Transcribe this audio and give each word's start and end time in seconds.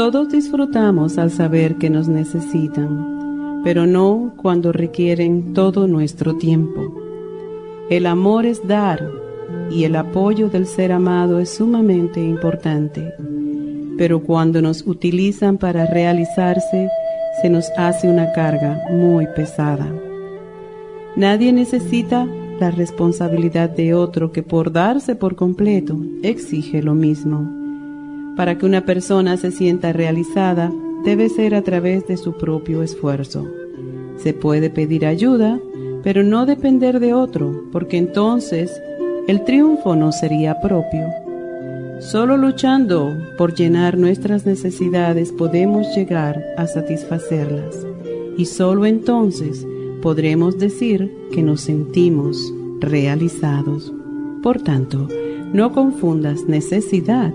Todos 0.00 0.30
disfrutamos 0.30 1.18
al 1.18 1.30
saber 1.30 1.76
que 1.76 1.90
nos 1.90 2.08
necesitan, 2.08 3.60
pero 3.62 3.86
no 3.86 4.32
cuando 4.34 4.72
requieren 4.72 5.52
todo 5.52 5.86
nuestro 5.86 6.36
tiempo. 6.36 6.80
El 7.90 8.06
amor 8.06 8.46
es 8.46 8.66
dar 8.66 9.06
y 9.70 9.84
el 9.84 9.96
apoyo 9.96 10.48
del 10.48 10.64
ser 10.66 10.90
amado 10.90 11.38
es 11.38 11.50
sumamente 11.50 12.18
importante, 12.18 13.12
pero 13.98 14.22
cuando 14.22 14.62
nos 14.62 14.86
utilizan 14.86 15.58
para 15.58 15.84
realizarse, 15.84 16.88
se 17.42 17.50
nos 17.50 17.68
hace 17.76 18.08
una 18.08 18.32
carga 18.32 18.80
muy 18.90 19.26
pesada. 19.36 19.86
Nadie 21.14 21.52
necesita 21.52 22.26
la 22.58 22.70
responsabilidad 22.70 23.68
de 23.68 23.92
otro 23.92 24.32
que 24.32 24.42
por 24.42 24.72
darse 24.72 25.14
por 25.14 25.36
completo 25.36 25.98
exige 26.22 26.82
lo 26.82 26.94
mismo. 26.94 27.59
Para 28.36 28.56
que 28.58 28.66
una 28.66 28.84
persona 28.84 29.36
se 29.36 29.50
sienta 29.50 29.92
realizada, 29.92 30.72
debe 31.04 31.28
ser 31.28 31.54
a 31.54 31.62
través 31.62 32.06
de 32.06 32.16
su 32.16 32.36
propio 32.36 32.82
esfuerzo. 32.82 33.46
Se 34.16 34.34
puede 34.34 34.70
pedir 34.70 35.06
ayuda, 35.06 35.58
pero 36.02 36.22
no 36.22 36.46
depender 36.46 37.00
de 37.00 37.14
otro, 37.14 37.64
porque 37.72 37.96
entonces 37.96 38.80
el 39.26 39.44
triunfo 39.44 39.96
no 39.96 40.12
sería 40.12 40.60
propio. 40.60 41.06
Solo 42.00 42.36
luchando 42.36 43.14
por 43.36 43.54
llenar 43.54 43.98
nuestras 43.98 44.46
necesidades 44.46 45.32
podemos 45.32 45.94
llegar 45.94 46.42
a 46.56 46.66
satisfacerlas 46.66 47.86
y 48.38 48.46
solo 48.46 48.86
entonces 48.86 49.66
podremos 50.00 50.58
decir 50.58 51.14
que 51.30 51.42
nos 51.42 51.60
sentimos 51.60 52.54
realizados. 52.80 53.92
Por 54.42 54.62
tanto, 54.62 55.08
no 55.52 55.72
confundas 55.72 56.44
necesidad 56.44 57.34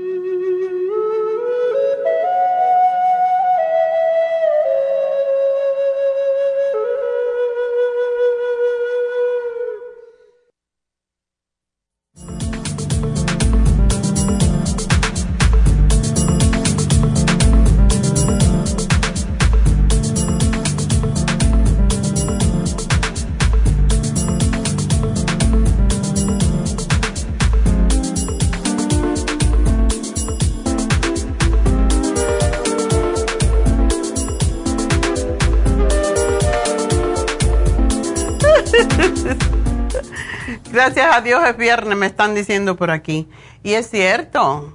Gracias 40.71 41.15
a 41.15 41.21
Dios 41.21 41.43
es 41.45 41.57
viernes, 41.57 41.97
me 41.97 42.05
están 42.05 42.35
diciendo 42.35 42.75
por 42.75 42.91
aquí. 42.91 43.27
Y 43.63 43.73
es 43.73 43.89
cierto, 43.89 44.73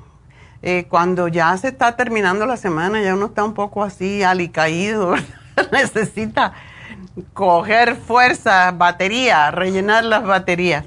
eh, 0.62 0.86
cuando 0.88 1.28
ya 1.28 1.56
se 1.56 1.68
está 1.68 1.96
terminando 1.96 2.46
la 2.46 2.56
semana, 2.56 3.02
ya 3.02 3.14
uno 3.14 3.26
está 3.26 3.44
un 3.44 3.54
poco 3.54 3.82
así 3.82 4.22
alicaído, 4.22 5.14
necesita 5.72 6.52
coger 7.32 7.96
fuerza, 7.96 8.72
batería, 8.72 9.50
rellenar 9.50 10.04
las 10.04 10.24
baterías. 10.24 10.84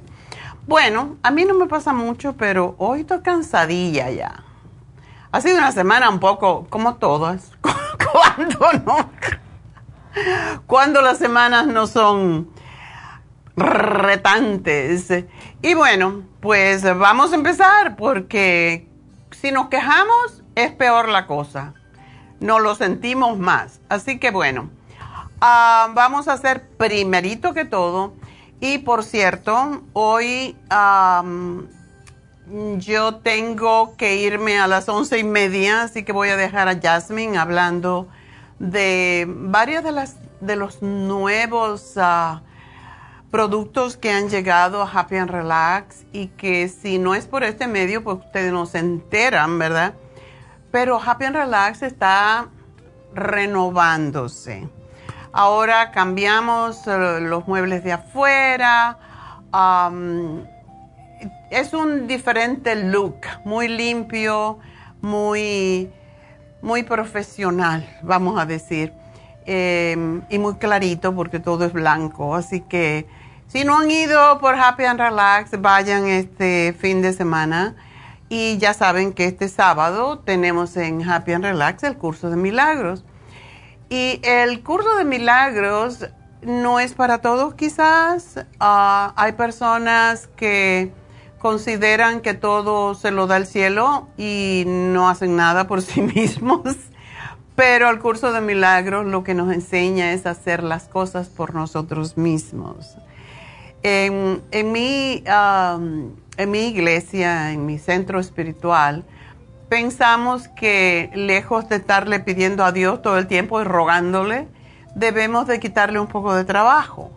Bueno, 0.67 1.17
a 1.23 1.31
mí 1.31 1.45
no 1.45 1.55
me 1.55 1.65
pasa 1.65 1.93
mucho, 1.93 2.33
pero 2.33 2.75
hoy 2.77 3.01
estoy 3.01 3.21
cansadilla 3.21 4.11
ya. 4.11 4.43
Ha 5.31 5.41
sido 5.41 5.57
una 5.57 5.71
semana 5.71 6.09
un 6.09 6.19
poco 6.19 6.67
como 6.69 6.95
todas. 6.95 7.51
cuando 8.11 8.59
no. 8.85 9.09
Cuando 10.67 11.01
las 11.01 11.17
semanas 11.17 11.67
no 11.67 11.87
son 11.87 12.49
retantes. 13.59 15.09
Y 15.61 15.73
bueno, 15.73 16.23
pues 16.39 16.83
vamos 16.83 17.31
a 17.31 17.35
empezar 17.35 17.95
porque 17.95 18.87
si 19.31 19.51
nos 19.51 19.67
quejamos 19.67 20.43
es 20.55 20.71
peor 20.71 21.09
la 21.09 21.27
cosa. 21.27 21.73
No 22.39 22.59
lo 22.59 22.75
sentimos 22.75 23.37
más. 23.37 23.81
Así 23.89 24.17
que 24.17 24.31
bueno, 24.31 24.69
ah, 25.41 25.89
vamos 25.93 26.27
a 26.27 26.33
hacer 26.33 26.67
primerito 26.77 27.53
que 27.53 27.65
todo. 27.65 28.13
Y 28.61 28.79
por 28.79 29.03
cierto, 29.03 29.83
hoy 29.93 30.57
yo 32.77 33.15
tengo 33.15 33.95
que 33.95 34.15
irme 34.17 34.59
a 34.59 34.67
las 34.67 34.89
once 34.89 35.17
y 35.17 35.23
media, 35.23 35.83
así 35.83 36.03
que 36.03 36.11
voy 36.11 36.29
a 36.29 36.35
dejar 36.35 36.67
a 36.67 36.79
Jasmine 36.79 37.37
hablando 37.37 38.07
de 38.59 39.25
varias 39.29 39.83
de 39.83 39.91
las 39.93 40.17
de 40.41 40.55
los 40.55 40.81
nuevos 40.81 41.95
uh, 41.97 42.39
productos 43.31 43.97
que 43.97 44.11
han 44.11 44.29
llegado 44.29 44.81
a 44.81 44.89
Happy 44.91 45.17
and 45.17 45.29
Relax 45.29 46.03
y 46.11 46.27
que 46.27 46.67
si 46.67 46.97
no 46.97 47.15
es 47.15 47.27
por 47.27 47.43
este 47.43 47.67
medio, 47.67 48.03
pues 48.03 48.17
ustedes 48.17 48.51
no 48.51 48.65
se 48.65 48.79
enteran, 48.79 49.59
¿verdad? 49.59 49.93
Pero 50.71 50.99
Happy 50.99 51.25
and 51.25 51.35
Relax 51.35 51.83
está 51.83 52.47
renovándose. 53.13 54.67
Ahora 55.31 55.91
cambiamos 55.91 56.87
eh, 56.87 57.19
los 57.21 57.47
muebles 57.47 57.83
de 57.83 57.93
afuera. 57.93 58.97
es 61.51 61.73
un 61.73 62.07
diferente 62.07 62.75
look, 62.75 63.17
muy 63.45 63.67
limpio, 63.67 64.59
muy, 65.01 65.91
muy 66.61 66.83
profesional, 66.83 67.87
vamos 68.01 68.39
a 68.39 68.45
decir. 68.45 68.93
Em, 69.45 70.21
y 70.29 70.37
muy 70.37 70.55
clarito 70.55 71.15
porque 71.15 71.39
todo 71.39 71.65
es 71.65 71.73
blanco. 71.73 72.35
Así 72.35 72.61
que 72.61 73.07
si 73.49 73.63
no 73.63 73.79
han 73.79 73.89
ido 73.89 74.37
por 74.37 74.53
Happy 74.53 74.85
and 74.85 74.99
Relax, 74.99 75.59
vayan 75.59 76.05
este 76.05 76.75
fin 76.79 77.01
de 77.01 77.13
semana. 77.13 77.75
Y 78.29 78.59
ya 78.59 78.75
saben 78.75 79.11
que 79.11 79.25
este 79.25 79.49
sábado 79.49 80.19
tenemos 80.19 80.77
en 80.77 81.01
Happy 81.01 81.33
and 81.33 81.43
Relax 81.43 81.81
el 81.81 81.97
curso 81.97 82.29
de 82.29 82.35
milagros. 82.35 83.03
Y 83.89 84.21
el 84.21 84.61
curso 84.61 84.95
de 84.97 85.03
milagros 85.03 86.05
no 86.43 86.79
es 86.79 86.93
para 86.93 87.21
todos 87.21 87.55
quizás. 87.55 88.45
Ah, 88.59 89.13
hay 89.15 89.31
personas 89.31 90.27
que 90.35 90.93
consideran 91.39 92.21
que 92.21 92.35
todo 92.35 92.93
se 92.93 93.09
lo 93.09 93.25
da 93.25 93.37
el 93.37 93.47
cielo 93.47 94.09
y 94.15 94.65
no 94.67 95.09
hacen 95.09 95.35
nada 95.35 95.65
por 95.65 95.81
sí 95.81 96.03
mismos. 96.03 96.75
Pero 97.55 97.89
el 97.89 97.97
curso 97.97 98.31
de 98.31 98.41
milagros 98.41 99.07
lo 99.07 99.23
que 99.23 99.33
nos 99.33 99.51
enseña 99.51 100.13
es 100.13 100.27
hacer 100.27 100.61
las 100.61 100.83
cosas 100.83 101.29
por 101.29 101.55
nosotros 101.55 102.15
mismos. 102.15 102.95
En, 103.81 104.71
mi, 104.71 105.23
en 105.25 106.51
mi 106.51 106.59
iglesia, 106.67 107.51
en 107.51 107.65
mi 107.65 107.79
centro 107.79 108.19
espiritual, 108.19 109.05
pensamos 109.69 110.47
que 110.49 111.09
lejos 111.13 111.69
de 111.69 111.77
estarle 111.77 112.19
pidiendo 112.19 112.65
a 112.65 112.71
Dios 112.71 113.01
todo 113.01 113.17
el 113.17 113.27
tiempo 113.27 113.61
y 113.61 113.63
rogándole, 113.63 114.47
debemos 114.95 115.47
de 115.47 115.59
quitarle 115.59 115.99
un 115.99 116.07
poco 116.07 116.33
de 116.33 116.43
trabajo. 116.43 117.11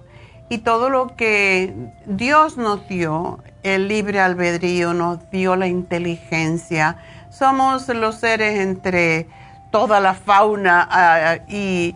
Y 0.49 0.59
todo 0.59 0.91
lo 0.91 1.17
que 1.17 1.75
Dios 2.05 2.59
nos 2.59 2.87
dio, 2.87 3.43
el 3.63 3.89
libre 3.89 4.21
albedrío, 4.21 4.93
nos 4.93 5.31
dio 5.31 5.57
la 5.57 5.67
inteligencia. 5.67 6.99
Somos 7.31 7.89
los 7.89 8.17
seres 8.17 8.61
entre 8.61 9.29
toda 9.71 9.99
la 10.01 10.15
fauna 10.15 10.87
ah, 10.91 11.39
y, 11.49 11.95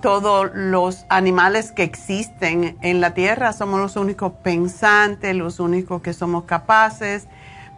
todos 0.00 0.50
los 0.54 1.06
animales 1.08 1.72
que 1.72 1.82
existen 1.82 2.78
en 2.80 3.00
la 3.00 3.14
Tierra. 3.14 3.52
Somos 3.52 3.80
los 3.80 3.96
únicos 3.96 4.32
pensantes, 4.42 5.34
los 5.36 5.60
únicos 5.60 6.02
que 6.02 6.12
somos 6.12 6.44
capaces 6.44 7.28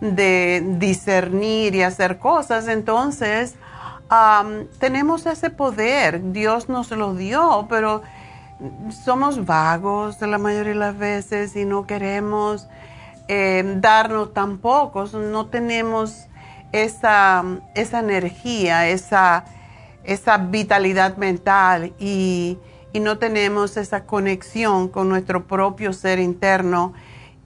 de 0.00 0.64
discernir 0.78 1.74
y 1.74 1.82
hacer 1.82 2.18
cosas. 2.18 2.68
Entonces, 2.68 3.56
tenemos 4.78 5.26
ese 5.26 5.50
poder. 5.50 6.32
Dios 6.32 6.68
nos 6.68 6.90
lo 6.90 7.14
dio, 7.14 7.66
pero 7.68 8.02
somos 8.90 9.44
vagos 9.44 10.20
la 10.20 10.38
mayoría 10.38 10.72
de 10.72 10.78
las 10.78 10.98
veces 10.98 11.54
y 11.56 11.64
no 11.64 11.86
queremos 11.86 12.68
eh, 13.28 13.62
darnos 13.80 14.32
tampoco. 14.32 15.04
No 15.06 15.46
tenemos 15.46 16.26
esa, 16.72 17.44
esa 17.74 17.98
energía, 18.00 18.88
esa, 18.88 19.44
esa 20.08 20.38
vitalidad 20.38 21.16
mental 21.16 21.93
y, 21.99 22.58
y, 22.93 23.00
no 23.00 23.19
tenemos 23.19 23.76
esa 23.76 24.05
conexión 24.05 24.88
con 24.88 25.08
nuestro 25.08 25.46
propio 25.46 25.93
ser 25.93 26.19
interno 26.19 26.94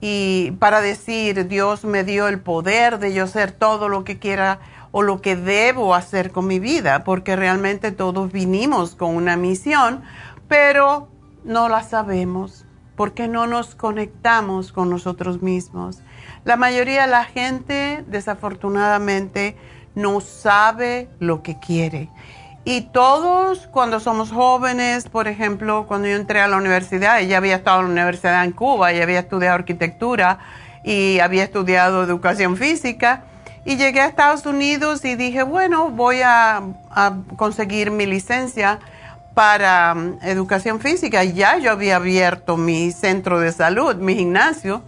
y 0.01 0.51
para 0.59 0.81
decir 0.81 1.47
Dios 1.47 1.83
me 1.83 2.03
dio 2.03 2.27
el 2.27 2.39
poder 2.39 2.99
de 2.99 3.13
yo 3.13 3.25
hacer 3.25 3.51
todo 3.51 3.89
lo 3.89 4.03
que 4.03 4.17
quiera 4.17 4.59
o 4.91 5.01
lo 5.01 5.21
que 5.21 5.35
debo 5.35 5.95
hacer 5.95 6.31
con 6.31 6.47
mi 6.47 6.59
vida, 6.59 7.03
porque 7.03 7.35
realmente 7.35 7.91
todos 7.91 8.31
vinimos 8.31 8.95
con 8.95 9.15
una 9.15 9.35
misión, 9.35 10.03
pero 10.47 11.09
no 11.43 11.67
la 11.67 11.83
sabemos 11.83 12.65
porque 12.95 13.27
no 13.27 13.47
nos 13.47 13.75
conectamos 13.75 14.71
con 14.71 14.89
nosotros 14.89 15.41
mismos. 15.41 16.01
La 16.45 16.57
mayoría 16.57 17.03
de 17.03 17.11
la 17.11 17.25
gente, 17.25 18.03
desafortunadamente, 18.07 19.57
no 19.95 20.21
sabe 20.21 21.09
lo 21.19 21.41
que 21.41 21.59
quiere. 21.59 22.09
Y 22.65 22.81
todos, 22.81 23.67
cuando 23.67 23.99
somos 23.99 24.31
jóvenes, 24.31 25.09
por 25.09 25.27
ejemplo, 25.27 25.85
cuando 25.87 26.07
yo 26.07 26.15
entré 26.15 26.39
a 26.39 26.47
la 26.47 26.57
universidad, 26.57 27.19
ella 27.19 27.37
había 27.37 27.57
estado 27.57 27.81
en 27.81 27.87
la 27.87 27.91
universidad 27.91 28.45
en 28.45 28.53
Cuba, 28.53 28.93
y 28.93 29.01
había 29.01 29.19
estudiado 29.19 29.55
arquitectura 29.55 30.39
y 30.83 31.19
había 31.19 31.43
estudiado 31.43 32.03
educación 32.03 32.55
física. 32.55 33.23
Y 33.65 33.77
llegué 33.77 34.01
a 34.01 34.07
Estados 34.07 34.45
Unidos 34.45 35.03
y 35.05 35.15
dije, 35.15 35.43
bueno, 35.43 35.89
voy 35.89 36.21
a, 36.21 36.61
a 36.91 37.13
conseguir 37.37 37.91
mi 37.91 38.05
licencia 38.05 38.79
para 39.33 39.93
um, 39.95 40.17
educación 40.21 40.79
física. 40.79 41.23
Ya 41.23 41.57
yo 41.57 41.71
había 41.71 41.97
abierto 41.97 42.57
mi 42.57 42.91
centro 42.91 43.39
de 43.39 43.51
salud, 43.51 43.95
mi 43.95 44.15
gimnasio 44.15 44.83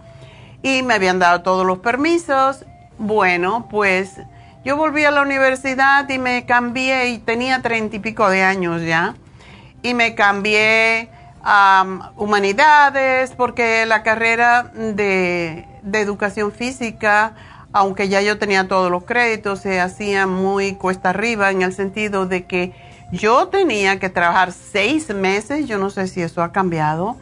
y 0.62 0.82
me 0.82 0.94
habían 0.94 1.18
dado 1.18 1.42
todos 1.42 1.66
los 1.66 1.78
permisos. 1.78 2.64
Bueno, 2.98 3.66
pues 3.70 4.20
yo 4.66 4.76
volví 4.76 5.04
a 5.04 5.12
la 5.12 5.22
universidad 5.22 6.08
y 6.08 6.18
me 6.18 6.44
cambié 6.44 7.10
y 7.10 7.18
tenía 7.18 7.62
treinta 7.62 7.94
y 7.94 7.98
pico 8.00 8.28
de 8.28 8.42
años 8.42 8.82
ya. 8.82 9.14
Y 9.80 9.94
me 9.94 10.16
cambié 10.16 11.08
a 11.44 12.10
humanidades 12.16 13.30
porque 13.30 13.86
la 13.86 14.02
carrera 14.02 14.64
de, 14.74 15.68
educación 15.92 16.50
física, 16.50 17.36
aunque 17.72 18.08
ya 18.08 18.20
yo 18.22 18.40
tenía 18.40 18.66
todos 18.66 18.90
los 18.90 19.04
créditos, 19.04 19.60
se 19.60 19.80
hacía 19.80 20.26
muy 20.26 20.74
cuesta 20.74 21.10
arriba 21.10 21.52
en 21.52 21.62
el 21.62 21.72
sentido 21.72 22.26
de 22.26 22.46
que 22.46 22.74
yo 23.12 23.46
tenía 23.46 24.00
que 24.00 24.08
trabajar 24.08 24.50
seis 24.50 25.14
meses, 25.14 25.68
yo 25.68 25.78
no 25.78 25.90
sé 25.90 26.08
si 26.08 26.22
eso 26.22 26.42
ha 26.42 26.50
cambiado 26.50 27.16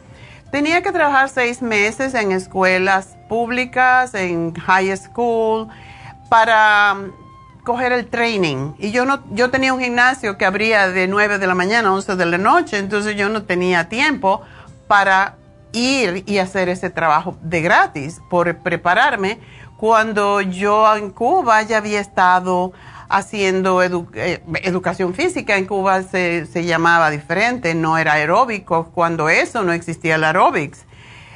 Tenía 0.51 0.81
que 0.81 0.91
trabajar 0.91 1.29
seis 1.29 1.61
meses 1.61 2.15
en 2.15 2.31
escuelas 2.31 3.17
públicas, 3.27 4.15
en 4.15 4.53
high 4.53 4.95
school, 4.95 5.67
para 6.29 6.95
coger 7.65 7.91
el 7.91 8.05
training. 8.07 8.73
Y 8.77 8.91
yo 8.91 9.03
no, 9.03 9.21
yo 9.31 9.49
tenía 9.49 9.73
un 9.73 9.81
gimnasio 9.81 10.37
que 10.37 10.45
abría 10.45 10.87
de 10.87 11.09
9 11.09 11.39
de 11.39 11.47
la 11.47 11.55
mañana 11.55 11.89
a 11.89 11.93
11 11.93 12.15
de 12.15 12.25
la 12.25 12.37
noche, 12.37 12.77
entonces 12.77 13.17
yo 13.17 13.27
no 13.27 13.43
tenía 13.43 13.89
tiempo 13.89 14.41
para 14.87 15.35
ir 15.73 16.23
y 16.25 16.37
hacer 16.37 16.69
ese 16.69 16.89
trabajo 16.89 17.37
de 17.41 17.61
gratis 17.61 18.21
por 18.29 18.55
prepararme 18.59 19.39
cuando 19.75 20.39
yo 20.39 20.95
en 20.95 21.09
Cuba 21.09 21.61
ya 21.63 21.77
había 21.77 21.99
estado 21.99 22.71
haciendo 23.09 23.83
eh, 23.83 24.41
educación 24.63 25.13
física. 25.13 25.57
En 25.57 25.65
Cuba 25.65 26.03
se, 26.03 26.45
se, 26.45 26.63
llamaba 26.63 27.09
diferente, 27.09 27.75
no 27.75 27.97
era 27.97 28.13
aeróbico, 28.13 28.91
cuando 28.93 29.27
eso 29.27 29.63
no 29.63 29.73
existía 29.73 30.15
el 30.15 30.23
aeróbics. 30.23 30.85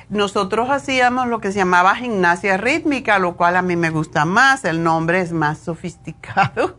Nosotros 0.10 0.70
hacíamos 0.70 1.28
lo 1.28 1.40
que 1.40 1.52
se 1.52 1.60
llamaba 1.60 1.96
gimnasia 1.96 2.58
rítmica, 2.58 3.20
lo 3.20 3.36
cual 3.36 3.56
a 3.56 3.62
mí 3.62 3.76
me 3.76 3.92
gusta 3.92 4.26
más, 4.26 4.66
el 4.66 4.84
nombre 4.84 5.22
es 5.22 5.32
más 5.32 5.60
sofisticado, 5.66 6.76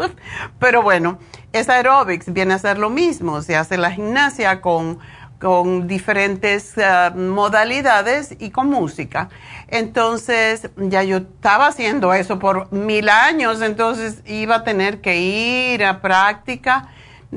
pero 0.58 0.82
bueno, 0.82 1.18
es 1.52 1.68
aeróbics, 1.68 2.32
viene 2.32 2.54
a 2.54 2.58
ser 2.58 2.78
lo 2.78 2.90
mismo, 2.90 3.40
se 3.42 3.56
hace 3.56 3.76
la 3.76 3.92
gimnasia 3.92 4.60
con 4.60 4.98
con 5.40 5.88
diferentes 5.88 6.74
eh, 6.76 7.10
modalidades 7.16 8.36
y 8.38 8.50
con 8.50 8.68
música. 8.68 9.30
Entonces, 9.68 10.68
ya 10.76 11.02
yo 11.02 11.16
estaba 11.16 11.66
haciendo 11.66 12.12
eso 12.12 12.38
por 12.38 12.70
mil 12.72 13.08
años, 13.08 13.62
entonces 13.62 14.22
iba 14.26 14.56
a 14.56 14.64
tener 14.64 15.00
que 15.00 15.18
ir 15.18 15.84
a 15.84 16.02
práctica. 16.02 16.88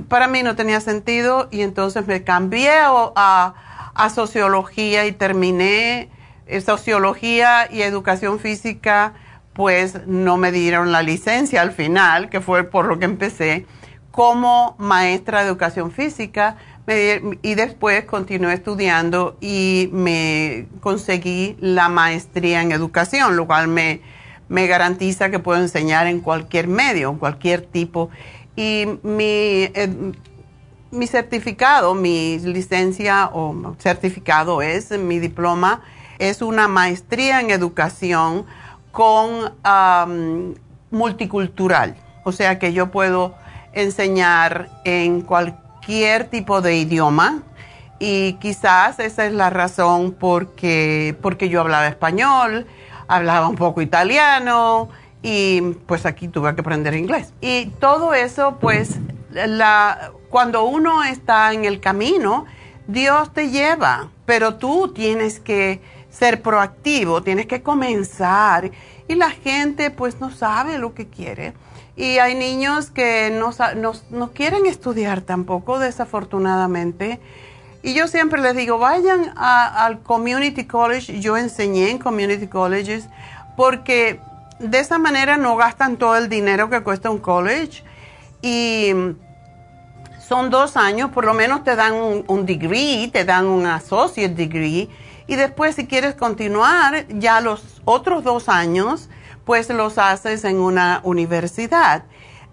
Para 0.09 0.27
mí 0.27 0.43
no 0.43 0.55
tenía 0.55 0.81
sentido 0.81 1.47
y 1.49 1.61
entonces 1.61 2.05
me 2.05 2.23
cambié 2.23 2.73
a, 2.81 3.53
a 3.95 4.09
sociología 4.09 5.05
y 5.05 5.11
terminé 5.11 6.09
eh, 6.47 6.61
sociología 6.61 7.67
y 7.71 7.81
educación 7.81 8.39
física, 8.39 9.13
pues 9.53 10.05
no 10.07 10.37
me 10.37 10.51
dieron 10.51 10.91
la 10.91 11.03
licencia 11.03 11.61
al 11.61 11.71
final, 11.71 12.29
que 12.29 12.41
fue 12.41 12.63
por 12.63 12.85
lo 12.85 12.99
que 12.99 13.05
empecé, 13.05 13.65
como 14.11 14.75
maestra 14.77 15.41
de 15.41 15.47
educación 15.47 15.91
física 15.91 16.57
y 17.41 17.55
después 17.55 18.03
continué 18.03 18.53
estudiando 18.53 19.37
y 19.39 19.89
me 19.93 20.67
conseguí 20.81 21.55
la 21.59 21.87
maestría 21.87 22.61
en 22.61 22.71
educación, 22.71 23.37
lo 23.37 23.47
cual 23.47 23.69
me, 23.69 24.01
me 24.49 24.67
garantiza 24.67 25.31
que 25.31 25.39
puedo 25.39 25.61
enseñar 25.61 26.07
en 26.07 26.19
cualquier 26.19 26.67
medio, 26.67 27.09
en 27.09 27.17
cualquier 27.17 27.61
tipo. 27.61 28.09
Y 28.55 28.85
mi, 29.01 29.69
eh, 29.73 30.11
mi 30.93 31.07
certificado, 31.07 31.95
mi 31.95 32.39
licencia 32.39 33.29
o 33.33 33.75
certificado 33.79 34.61
es, 34.61 34.91
mi 34.91 35.19
diploma, 35.19 35.81
es 36.19 36.41
una 36.41 36.67
maestría 36.67 37.41
en 37.41 37.49
educación 37.49 38.45
con 38.91 39.53
multicultural. 40.91 41.95
O 42.23 42.31
sea 42.31 42.59
que 42.59 42.71
yo 42.73 42.91
puedo 42.91 43.35
enseñar 43.73 44.69
en 44.85 45.21
cualquier 45.21 46.25
tipo 46.29 46.61
de 46.61 46.77
idioma 46.77 47.41
y 47.99 48.33
quizás 48.33 48.99
esa 48.99 49.25
es 49.25 49.33
la 49.33 49.49
razón 49.49 50.15
porque, 50.17 51.17
porque 51.21 51.49
yo 51.49 51.61
hablaba 51.61 51.87
español, 51.87 52.67
hablaba 53.07 53.47
un 53.47 53.55
poco 53.55 53.81
italiano 53.81 54.89
y 55.23 55.61
pues 55.87 56.05
aquí 56.05 56.27
tuve 56.27 56.53
que 56.53 56.61
aprender 56.61 56.93
inglés. 56.93 57.33
Y 57.41 57.65
todo 57.79 58.13
eso 58.13 58.57
pues 58.61 58.97
la, 59.31 60.11
cuando 60.33 60.63
uno 60.63 61.03
está 61.03 61.53
en 61.53 61.63
el 61.63 61.79
camino 61.79 62.47
Dios 62.87 63.31
te 63.31 63.51
lleva, 63.51 64.09
pero 64.25 64.55
tú 64.55 64.91
tienes 64.91 65.39
que 65.39 65.79
ser 66.09 66.41
proactivo, 66.41 67.21
tienes 67.21 67.45
que 67.45 67.61
comenzar. 67.61 68.71
Y 69.07 69.13
la 69.13 69.29
gente 69.29 69.91
pues 69.91 70.19
no 70.19 70.31
sabe 70.31 70.79
lo 70.79 70.95
que 70.95 71.07
quiere. 71.07 71.53
Y 71.95 72.17
hay 72.17 72.33
niños 72.33 72.89
que 72.89 73.31
no, 73.31 73.51
no, 74.09 74.31
quieren 74.31 74.65
estudiar 74.65 75.21
tampoco, 75.21 75.77
desafortunadamente. 75.77 77.19
Y 77.83 77.93
yo 77.93 78.07
siempre 78.07 78.41
les 78.41 78.55
digo, 78.55 78.79
vayan 78.79 79.33
al 79.35 80.01
community 80.01 80.65
college. 80.65 81.19
Yo 81.19 81.37
enseñé 81.37 81.91
en 81.91 81.99
community 81.99 82.47
colleges 82.47 83.07
porque 83.55 84.19
de 84.57 84.79
esa 84.79 84.97
manera 84.97 85.37
no 85.37 85.55
gastan 85.57 85.97
todo 85.97 86.17
el 86.17 86.27
dinero 86.27 86.71
que 86.71 86.81
cuesta 86.81 87.11
un 87.11 87.19
college. 87.19 87.83
Y 88.41 88.93
son 90.27 90.49
dos 90.49 90.77
años, 90.77 91.11
por 91.11 91.25
lo 91.25 91.33
menos 91.33 91.63
te 91.63 91.75
dan 91.75 91.93
un, 92.27 92.45
degree, 92.45 93.09
te 93.11 93.25
dan 93.25 93.45
un 93.45 93.65
associate 93.65 94.33
degree. 94.33 94.89
Y 95.27 95.35
después 95.35 95.75
si 95.75 95.85
quieres 95.85 96.15
continuar, 96.15 97.05
ya 97.09 97.41
los 97.41 97.81
otros 97.85 98.23
dos 98.23 98.49
años, 98.49 99.09
pues 99.45 99.69
los 99.69 99.97
haces 99.97 100.43
en 100.45 100.57
una 100.57 101.01
universidad. 101.03 102.05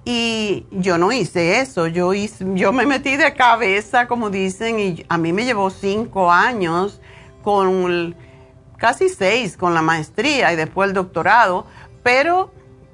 Y 0.05 0.67
yo 0.71 0.99
no 0.99 1.13
hice 1.13 1.61
eso, 1.61 1.87
yo, 1.87 2.15
hice, 2.15 2.45
yo 2.55 2.73
me 2.73 2.87
metí 2.87 3.17
de 3.17 3.35
cabeza, 3.35 4.09
como 4.09 4.31
dicen, 4.31 4.81
y 4.81 5.05
a 5.09 5.19
mí 5.19 5.33
me 5.33 5.45
llevó 5.45 5.71
cinco 5.71 6.33
años 6.33 7.01
con 7.43 8.17
casi 8.79 9.09
seis 9.11 9.57
con 9.57 9.75
la 9.75 9.83
maestría 9.83 10.53
y 10.53 10.57
después 10.57 10.89
el 10.89 10.95
doctorado, 10.95 11.67
pero 12.03 12.51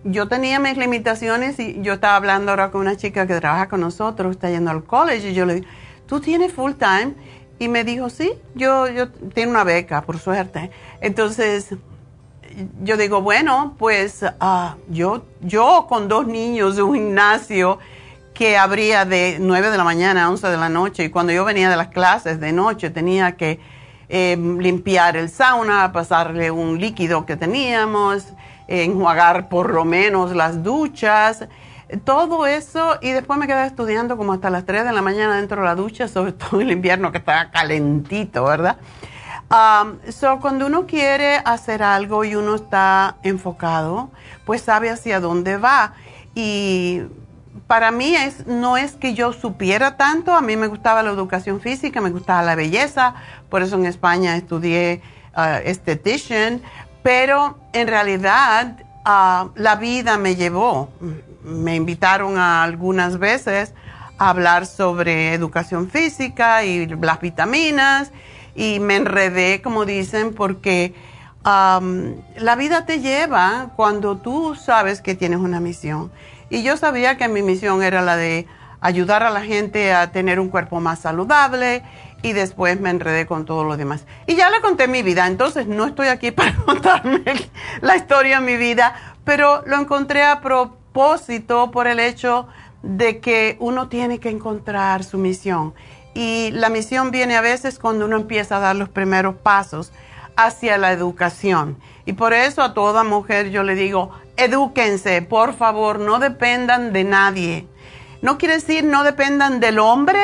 yo 0.06 0.28
tenía 0.28 0.58
mis 0.58 0.76
limitaciones 0.76 1.58
y 1.58 1.80
yo 1.82 1.94
estaba 1.94 2.16
hablando 2.16 2.52
ahora 2.52 2.70
con 2.70 2.82
una 2.82 2.96
chica 2.96 3.26
que 3.26 3.38
trabaja 3.40 3.68
con 3.68 3.80
nosotros, 3.80 4.32
está 4.32 4.50
yendo 4.50 4.70
al 4.70 4.84
college, 4.84 5.30
y 5.30 5.34
yo 5.34 5.46
le 5.46 5.56
digo, 5.56 5.66
¿tú 6.06 6.20
tienes 6.20 6.52
full 6.52 6.72
time? 6.72 7.14
Y 7.58 7.68
me 7.68 7.84
dijo, 7.84 8.10
sí, 8.10 8.32
yo, 8.54 8.88
yo 8.88 9.08
tengo 9.10 9.50
una 9.50 9.64
beca, 9.64 10.02
por 10.02 10.18
suerte. 10.18 10.70
Entonces, 11.00 11.75
yo 12.82 12.96
digo, 12.96 13.22
bueno, 13.22 13.75
pues 13.78 14.25
ah, 14.40 14.76
yo, 14.88 15.25
yo 15.40 15.86
con 15.88 16.08
dos 16.08 16.26
niños 16.26 16.76
de 16.76 16.82
un 16.82 16.94
gimnasio 16.94 17.78
que 18.32 18.56
abría 18.56 19.04
de 19.04 19.38
9 19.40 19.70
de 19.70 19.76
la 19.78 19.84
mañana 19.84 20.25
a 20.25 20.30
11 20.30 20.48
de 20.48 20.56
la 20.56 20.68
noche 20.68 21.04
y 21.04 21.08
cuando 21.08 21.32
yo 21.32 21.44
venía 21.44 21.70
de 21.70 21.76
las 21.76 21.88
clases 21.88 22.38
de 22.38 22.52
noche 22.52 22.90
tenía 22.90 23.32
que 23.32 23.60
em, 24.08 24.58
limpiar 24.58 25.16
el 25.16 25.30
sauna, 25.30 25.90
pasarle 25.92 26.50
un 26.50 26.78
líquido 26.78 27.25
que 27.25 27.36
teníamos, 27.36 28.34
enjuagar 28.68 29.49
por 29.49 29.73
lo 29.73 29.85
menos 29.85 30.35
las 30.35 30.62
duchas, 30.62 31.46
todo 32.04 32.46
eso 32.46 32.99
y 33.00 33.11
después 33.12 33.38
me 33.38 33.46
quedaba 33.46 33.66
estudiando 33.66 34.16
como 34.16 34.32
hasta 34.32 34.50
las 34.50 34.64
3 34.64 34.85
de 34.85 34.92
la 34.92 35.02
mañana 35.02 35.37
dentro 35.37 35.61
de 35.61 35.66
la 35.66 35.75
ducha, 35.75 36.08
sobre 36.08 36.32
todo 36.32 36.61
en 36.61 36.68
el 36.68 36.73
invierno 36.73 37.12
que 37.12 37.18
estaba 37.18 37.50
calentito, 37.50 38.44
¿verdad? 38.44 38.76
Um, 39.49 39.99
so, 40.11 40.40
cuando 40.40 40.66
uno 40.66 40.87
quiere 40.87 41.37
hacer 41.44 41.82
algo 41.82 42.25
y 42.25 42.35
uno 42.35 42.56
está 42.56 43.16
enfocado, 43.23 44.11
pues 44.44 44.62
sabe 44.62 44.90
hacia 44.90 45.20
dónde 45.20 45.56
va. 45.56 45.94
Y 46.35 47.02
para 47.68 47.92
mí 47.92 48.16
es, 48.16 48.46
no 48.49 48.76
es 48.76 48.92
que 48.92 49.14
yo 49.14 49.32
supiera 49.32 49.96
tanto, 49.96 50.35
a 50.35 50.40
mí 50.40 50.56
me 50.56 50.66
gustaba 50.66 51.04
la 51.04 51.11
educación 51.11 51.61
física, 51.61 52.00
me 52.00 52.11
gustaba 52.11 52.42
la 52.42 52.56
belleza, 52.56 53.14
por 53.49 53.62
eso 53.62 53.76
en 53.76 53.87
España 53.87 54.37
estudié 54.37 55.00
uh, 55.37 55.61
estetician, 55.64 56.61
pero 57.06 57.56
en 57.72 57.86
realidad 57.86 58.78
uh, 59.06 59.50
la 59.54 59.76
vida 59.76 60.18
me 60.18 60.34
llevó. 60.34 60.90
Me 61.44 61.76
invitaron 61.76 62.36
algunas 62.36 63.20
veces 63.20 63.75
a 64.18 64.30
hablar 64.30 64.66
sobre 64.66 65.32
educación 65.32 65.88
física 65.88 66.64
y 66.64 66.88
las 66.88 67.20
vitaminas 67.20 68.10
y 68.56 68.80
me 68.80 68.96
enredé, 68.96 69.62
como 69.62 69.84
dicen, 69.84 70.34
porque 70.34 70.94
la 71.44 72.56
vida 72.58 72.86
te 72.86 72.98
lleva 72.98 73.70
cuando 73.76 74.16
tú 74.16 74.56
sabes 74.56 75.00
que 75.00 75.14
tienes 75.14 75.38
una 75.38 75.60
misión. 75.60 76.10
Y 76.50 76.64
yo 76.64 76.76
sabía 76.76 77.16
que 77.16 77.28
mi 77.28 77.40
misión 77.40 77.84
era 77.84 78.02
la 78.02 78.16
de 78.16 78.48
ayudar 78.80 79.22
a 79.22 79.30
la 79.30 79.42
gente 79.42 79.94
a 79.94 80.10
tener 80.10 80.40
un 80.40 80.48
cuerpo 80.48 80.80
más 80.80 80.98
saludable 80.98 81.84
y 82.23 82.32
después 82.32 82.80
me 82.80 82.90
enredé 82.90 83.26
con 83.26 83.44
todo 83.44 83.64
lo 83.64 83.76
demás. 83.76 84.06
Y 84.26 84.37
ya 84.37 84.50
le 84.50 84.61
conté 84.61 84.88
mi 84.88 85.02
vida, 85.02 85.26
entonces 85.26 85.66
no 85.66 85.85
estoy 85.87 86.08
aquí 86.08 86.30
para 86.32 86.54
contarme 86.56 87.23
la 87.80 87.96
historia 87.96 88.40
de 88.40 88.46
mi 88.46 88.56
vida, 88.56 88.94
pero 89.25 89.62
lo 89.66 89.78
encontré 89.78 90.23
a 90.23 90.40
propósito 90.40 91.70
por 91.70 91.87
el 91.87 92.00
hecho 92.00 92.49
de 92.82 93.20
que 93.20 93.56
uno 93.61 93.88
tiene 93.88 94.18
que 94.18 94.30
encontrar 94.30 95.04
su 95.04 95.18
misión. 95.18 95.75
Y 96.14 96.50
la 96.52 96.70
misión 96.70 97.11
viene 97.11 97.37
a 97.37 97.42
veces 97.42 97.78
cuando 97.78 98.06
uno 98.06 98.16
empieza 98.16 98.56
a 98.56 98.61
dar 98.61 98.76
los 98.76 98.88
primeros 98.88 99.35
pasos 99.37 99.92
hacia 100.37 100.78
la 100.78 100.92
educación. 100.92 101.78
Y 102.06 102.12
por 102.12 102.32
eso 102.32 102.62
a 102.62 102.73
toda 102.73 103.04
mujer 103.04 103.50
yo 103.50 103.62
le 103.62 103.75
digo, 103.75 104.12
edúquense, 104.37 105.23
por 105.23 105.54
favor, 105.54 105.99
no 105.99 106.18
dependan 106.18 106.92
de 106.92 107.04
nadie. 107.04 107.68
No 108.23 108.38
quiere 108.38 108.54
decir 108.54 108.85
no 108.85 109.04
dependan 109.04 109.61
del 109.61 109.78
hombre, 109.78 110.20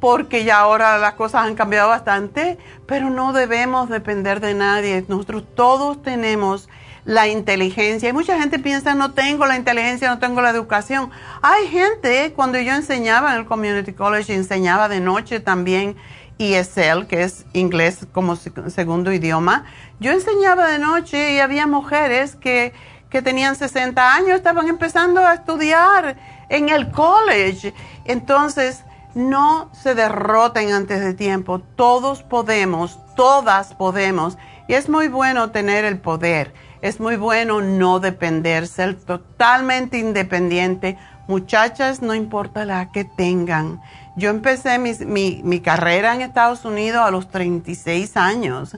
porque 0.00 0.44
ya 0.44 0.60
ahora 0.60 0.98
las 0.98 1.14
cosas 1.14 1.46
han 1.46 1.54
cambiado 1.54 1.88
bastante, 1.88 2.58
pero 2.86 3.10
no 3.10 3.32
debemos 3.32 3.88
depender 3.88 4.40
de 4.40 4.54
nadie. 4.54 5.04
Nosotros 5.08 5.44
todos 5.54 6.02
tenemos 6.02 6.68
la 7.04 7.26
inteligencia. 7.26 8.10
Y 8.10 8.12
mucha 8.12 8.38
gente 8.38 8.58
piensa, 8.58 8.94
no 8.94 9.12
tengo 9.12 9.46
la 9.46 9.56
inteligencia, 9.56 10.08
no 10.08 10.18
tengo 10.18 10.40
la 10.40 10.50
educación. 10.50 11.10
Hay 11.42 11.66
gente, 11.68 12.32
cuando 12.36 12.58
yo 12.60 12.74
enseñaba 12.74 13.32
en 13.32 13.40
el 13.40 13.46
Community 13.46 13.92
College, 13.92 14.34
enseñaba 14.34 14.88
de 14.88 15.00
noche 15.00 15.40
también 15.40 15.96
ESL, 16.38 17.06
que 17.08 17.22
es 17.22 17.46
inglés 17.52 18.06
como 18.12 18.36
segundo 18.36 19.12
idioma, 19.12 19.64
yo 19.98 20.12
enseñaba 20.12 20.68
de 20.68 20.78
noche 20.78 21.32
y 21.32 21.40
había 21.40 21.66
mujeres 21.66 22.36
que, 22.36 22.72
que 23.10 23.22
tenían 23.22 23.56
60 23.56 24.14
años, 24.14 24.36
estaban 24.36 24.68
empezando 24.68 25.26
a 25.26 25.34
estudiar 25.34 26.16
en 26.48 26.68
el 26.68 26.90
college. 26.90 27.74
Entonces, 28.04 28.84
no 29.18 29.70
se 29.74 29.94
derroten 29.94 30.72
antes 30.72 31.00
de 31.00 31.12
tiempo. 31.12 31.58
Todos 31.58 32.22
podemos, 32.22 32.98
todas 33.16 33.74
podemos. 33.74 34.38
Y 34.68 34.74
es 34.74 34.88
muy 34.88 35.08
bueno 35.08 35.50
tener 35.50 35.84
el 35.84 35.98
poder 35.98 36.52
es 36.80 37.00
muy 37.00 37.16
bueno 37.16 37.60
no 37.60 38.00
depender, 38.00 38.66
ser 38.66 38.94
totalmente 38.94 39.98
independiente. 39.98 40.96
Muchachas, 41.26 42.02
no 42.02 42.14
importa 42.14 42.64
la 42.64 42.92
que 42.92 43.04
tengan. 43.04 43.80
Yo 44.16 44.30
empecé 44.30 44.78
mi, 44.78 45.60
carrera 45.60 46.14
en 46.14 46.22
Estados 46.22 46.64
Unidos 46.64 47.02
a 47.04 47.10
los 47.10 47.28
36 47.30 48.16
años. 48.16 48.76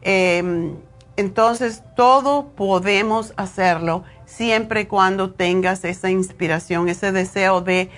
Em, 0.00 0.76
entonces, 1.16 1.82
todo 1.94 2.48
podemos 2.48 3.34
hacerlo 3.36 4.02
siempre 4.24 4.82
y 4.82 4.86
cuando 4.86 5.30
tengas 5.32 5.84
esa 5.84 6.10
inspiración, 6.10 6.88
ese 6.88 7.12
deseo 7.12 7.60
de 7.60 7.90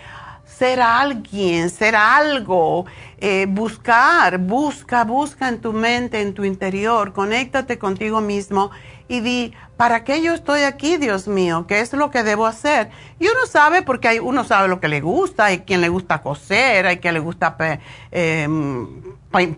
ser 0.58 0.80
alguien, 0.80 1.70
ser 1.70 1.96
algo, 1.96 2.86
eh, 3.18 3.46
buscar, 3.48 4.38
busca, 4.38 5.04
busca 5.04 5.48
en 5.48 5.60
tu 5.60 5.72
mente, 5.72 6.20
en 6.20 6.34
tu 6.34 6.44
interior, 6.44 7.12
conéctate 7.12 7.78
contigo 7.78 8.20
mismo 8.20 8.70
y 9.08 9.20
di, 9.20 9.52
¿para 9.76 10.04
qué 10.04 10.22
yo 10.22 10.32
estoy 10.32 10.62
aquí, 10.62 10.96
Dios 10.96 11.28
mío? 11.28 11.66
¿Qué 11.66 11.80
es 11.80 11.92
lo 11.92 12.10
que 12.10 12.22
debo 12.22 12.46
hacer? 12.46 12.90
Y 13.18 13.26
uno 13.26 13.46
sabe 13.46 13.82
porque 13.82 14.08
hay, 14.08 14.18
uno 14.18 14.44
sabe 14.44 14.68
lo 14.68 14.80
que 14.80 14.88
le 14.88 15.00
gusta, 15.00 15.46
hay 15.46 15.60
quien 15.60 15.80
le 15.80 15.88
gusta 15.88 16.22
coser, 16.22 16.86
hay 16.86 16.98
quien 16.98 17.14
le 17.14 17.20
gusta 17.20 17.56
em, 18.10 18.88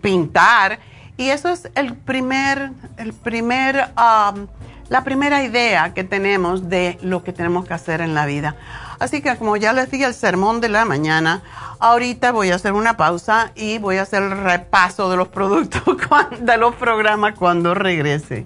pintar. 0.01 0.79
Y 1.15 1.29
eso 1.29 1.49
es 1.49 1.69
el 1.75 1.95
primer, 1.95 2.71
el 2.97 3.13
primer, 3.13 3.89
la 3.95 5.03
primera 5.03 5.43
idea 5.43 5.93
que 5.93 6.03
tenemos 6.03 6.69
de 6.69 6.97
lo 7.01 7.23
que 7.23 7.33
tenemos 7.33 7.65
que 7.65 7.73
hacer 7.73 8.01
en 8.01 8.13
la 8.13 8.25
vida. 8.25 8.55
Así 8.99 9.21
que 9.21 9.35
como 9.37 9.57
ya 9.57 9.73
les 9.73 9.91
dije 9.91 10.05
el 10.05 10.13
sermón 10.13 10.61
de 10.61 10.69
la 10.69 10.85
mañana, 10.85 11.43
ahorita 11.79 12.31
voy 12.31 12.51
a 12.51 12.55
hacer 12.55 12.73
una 12.73 12.97
pausa 12.97 13.51
y 13.55 13.77
voy 13.77 13.97
a 13.97 14.03
hacer 14.03 14.23
el 14.23 14.43
repaso 14.43 15.09
de 15.09 15.17
los 15.17 15.27
productos 15.27 15.83
de 16.39 16.57
los 16.57 16.75
programas 16.75 17.35
cuando 17.37 17.73
regrese. 17.73 18.45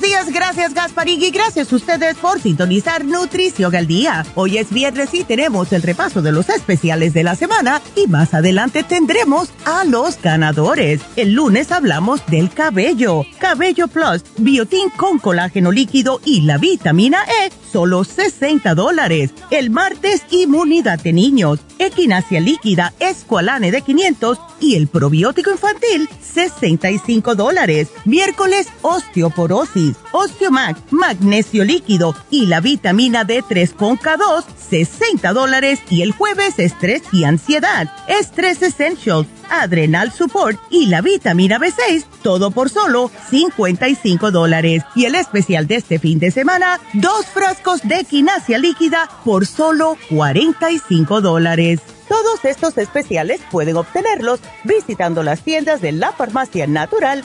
días, 0.00 0.32
gracias 0.32 0.74
Gasparín 0.74 1.22
y 1.22 1.30
gracias 1.30 1.72
a 1.72 1.76
ustedes 1.76 2.16
por 2.16 2.40
sintonizar 2.40 3.04
Nutrición 3.04 3.74
al 3.74 3.86
Día. 3.86 4.26
Hoy 4.34 4.58
es 4.58 4.70
viernes 4.70 5.14
y 5.14 5.24
tenemos 5.24 5.72
el 5.72 5.82
repaso 5.82 6.22
de 6.22 6.32
los 6.32 6.48
especiales 6.48 7.14
de 7.14 7.22
la 7.22 7.34
semana 7.36 7.80
y 7.94 8.06
más 8.06 8.34
adelante 8.34 8.82
tendremos 8.82 9.50
a 9.64 9.84
los 9.84 10.20
ganadores. 10.20 11.00
El 11.16 11.32
lunes 11.32 11.72
hablamos 11.72 12.20
del 12.26 12.50
cabello. 12.50 13.24
Cabello 13.38 13.88
Plus, 13.88 14.22
biotín 14.38 14.90
con 14.90 15.18
colágeno 15.18 15.72
líquido 15.72 16.20
y 16.24 16.42
la 16.42 16.58
vitamina 16.58 17.24
E, 17.24 17.52
solo 17.72 18.04
60 18.04 18.74
dólares. 18.74 19.32
El 19.50 19.70
martes, 19.70 20.22
inmunidad 20.30 21.00
de 21.00 21.12
niños, 21.12 21.60
equinacia 21.78 22.40
líquida, 22.40 22.92
escualane 22.98 23.70
de 23.70 23.82
500 23.82 24.38
y 24.60 24.74
el 24.74 24.88
probiótico 24.88 25.50
infantil, 25.50 26.08
65 26.20 27.34
dólares. 27.34 27.88
Miércoles, 28.04 28.68
osteoporosis 28.82 29.85
Osteomac, 30.12 30.78
magnesio 30.90 31.64
líquido 31.64 32.14
y 32.30 32.46
la 32.46 32.60
vitamina 32.60 33.26
D3 33.26 33.74
con 33.74 33.98
K2, 33.98 34.44
60 34.70 35.32
dólares. 35.32 35.80
Y 35.90 36.02
el 36.02 36.12
jueves, 36.12 36.58
estrés 36.58 37.02
y 37.12 37.24
ansiedad, 37.24 37.90
estrés 38.08 38.62
essentials, 38.62 39.26
adrenal 39.50 40.12
support 40.12 40.58
y 40.70 40.86
la 40.86 41.00
vitamina 41.00 41.58
B6, 41.58 42.04
todo 42.22 42.50
por 42.50 42.70
solo 42.70 43.10
55 43.30 44.30
dólares. 44.30 44.82
Y 44.94 45.04
el 45.04 45.14
especial 45.14 45.66
de 45.66 45.76
este 45.76 45.98
fin 45.98 46.18
de 46.18 46.30
semana, 46.30 46.80
dos 46.94 47.26
frascos 47.26 47.82
de 47.82 48.04
quinasia 48.04 48.58
líquida 48.58 49.08
por 49.24 49.46
solo 49.46 49.96
45 50.10 51.20
dólares. 51.20 51.80
Todos 52.08 52.44
estos 52.44 52.78
especiales 52.78 53.40
pueden 53.50 53.76
obtenerlos 53.76 54.40
visitando 54.62 55.22
las 55.22 55.40
tiendas 55.40 55.80
de 55.80 55.90
la 55.92 56.12
farmacia 56.12 56.66
natural 56.66 57.24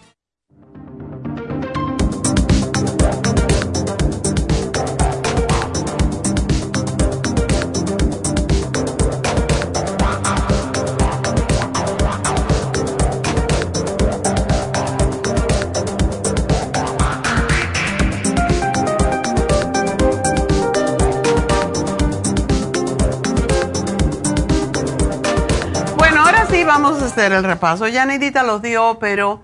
Vamos 26.63 27.01
a 27.01 27.05
hacer 27.05 27.31
el 27.31 27.43
repaso. 27.43 27.87
Ya 27.87 28.05
Neidita 28.05 28.43
los 28.43 28.61
dio, 28.61 28.97
pero 28.99 29.41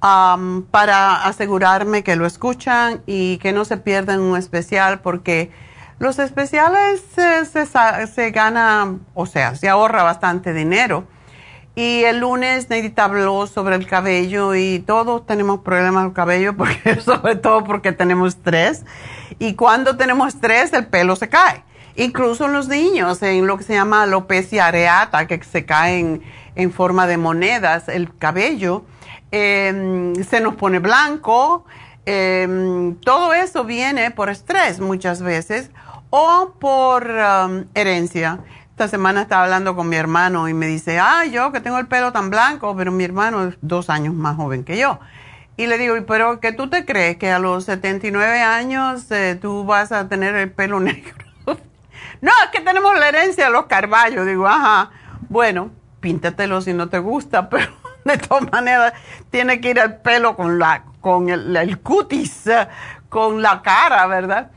para 0.00 1.24
asegurarme 1.24 2.02
que 2.02 2.16
lo 2.16 2.26
escuchan 2.26 3.02
y 3.06 3.38
que 3.38 3.52
no 3.52 3.64
se 3.64 3.76
pierdan 3.76 4.20
un 4.20 4.36
especial, 4.36 5.00
porque 5.00 5.50
los 5.98 6.18
especiales 6.18 7.02
se, 7.14 7.44
se, 7.44 8.30
gana, 8.30 8.96
o 9.14 9.26
sea, 9.26 9.54
se 9.54 9.68
ahorra 9.68 10.02
bastante 10.02 10.52
dinero. 10.52 11.04
Y 11.74 12.04
el 12.04 12.20
lunes 12.20 12.68
Neidita 12.68 13.04
habló 13.04 13.46
sobre 13.46 13.76
el 13.76 13.86
cabello 13.86 14.54
y 14.54 14.80
todos 14.80 15.26
tenemos 15.26 15.60
problemas 15.60 16.04
del 16.04 16.12
cabello, 16.12 16.56
porque, 16.56 17.00
sobre 17.04 17.36
todo 17.36 17.64
porque 17.64 17.92
tenemos 17.92 18.34
estrés. 18.34 18.84
Y 19.38 19.54
cuando 19.54 19.96
tenemos 19.96 20.34
estrés, 20.34 20.72
el 20.72 20.86
pelo 20.86 21.16
se 21.16 21.28
cae. 21.28 21.62
Incluso 21.96 22.46
en 22.46 22.52
los 22.52 22.68
niños, 22.68 23.22
en 23.22 23.46
lo 23.46 23.58
que 23.58 23.64
se 23.64 23.74
llama 23.74 24.02
alopecia 24.02 24.66
areata, 24.66 25.26
que 25.26 25.42
se 25.42 25.64
caen 25.64 26.22
en 26.54 26.72
forma 26.72 27.06
de 27.06 27.16
monedas 27.16 27.88
el 27.88 28.16
cabello, 28.16 28.84
em, 29.30 30.14
se 30.24 30.40
nos 30.40 30.54
pone 30.54 30.78
blanco, 30.78 31.64
em, 32.06 32.96
todo 32.96 33.32
eso 33.34 33.64
viene 33.64 34.10
por 34.10 34.30
estrés 34.30 34.80
muchas 34.80 35.22
veces 35.22 35.70
o 36.10 36.54
por 36.58 37.08
um, 37.08 37.64
herencia. 37.74 38.40
Esta 38.70 38.88
semana 38.88 39.22
estaba 39.22 39.44
hablando 39.44 39.76
con 39.76 39.88
mi 39.88 39.96
hermano 39.96 40.48
y 40.48 40.54
me 40.54 40.66
dice, 40.66 40.98
ah, 40.98 41.24
yo 41.26 41.52
que 41.52 41.60
tengo 41.60 41.78
el 41.78 41.86
pelo 41.86 42.12
tan 42.12 42.30
blanco, 42.30 42.74
pero 42.76 42.90
mi 42.90 43.04
hermano 43.04 43.48
es 43.48 43.58
dos 43.60 43.90
años 43.90 44.14
más 44.14 44.36
joven 44.36 44.64
que 44.64 44.78
yo. 44.78 44.98
Y 45.56 45.66
le 45.66 45.76
digo, 45.76 45.94
pero 46.06 46.40
que 46.40 46.52
tú 46.52 46.70
te 46.70 46.86
crees 46.86 47.18
que 47.18 47.30
a 47.30 47.38
los 47.38 47.64
79 47.66 48.40
años 48.40 49.10
eh, 49.10 49.38
tú 49.40 49.64
vas 49.64 49.92
a 49.92 50.08
tener 50.08 50.34
el 50.34 50.50
pelo 50.50 50.80
negro? 50.80 51.14
no, 52.22 52.32
es 52.44 52.50
que 52.52 52.60
tenemos 52.60 52.98
la 52.98 53.08
herencia 53.08 53.46
de 53.46 53.50
los 53.50 53.66
carballos. 53.66 54.26
Digo, 54.26 54.46
ajá, 54.46 54.90
bueno, 55.28 55.70
píntatelo 56.00 56.60
si 56.60 56.72
no 56.72 56.88
te 56.88 56.98
gusta, 56.98 57.48
pero 57.50 57.72
de 58.04 58.18
todas 58.18 58.50
maneras 58.50 58.92
tiene 59.30 59.60
que 59.60 59.70
ir 59.70 59.78
el 59.78 59.96
pelo 59.96 60.36
con, 60.36 60.58
la, 60.58 60.84
con 61.00 61.28
el, 61.28 61.78
cutis, 61.80 62.46
eh, 62.46 62.68
con 63.08 63.42
la 63.42 63.62
cara, 63.62 64.06
¿verdad? 64.06 64.50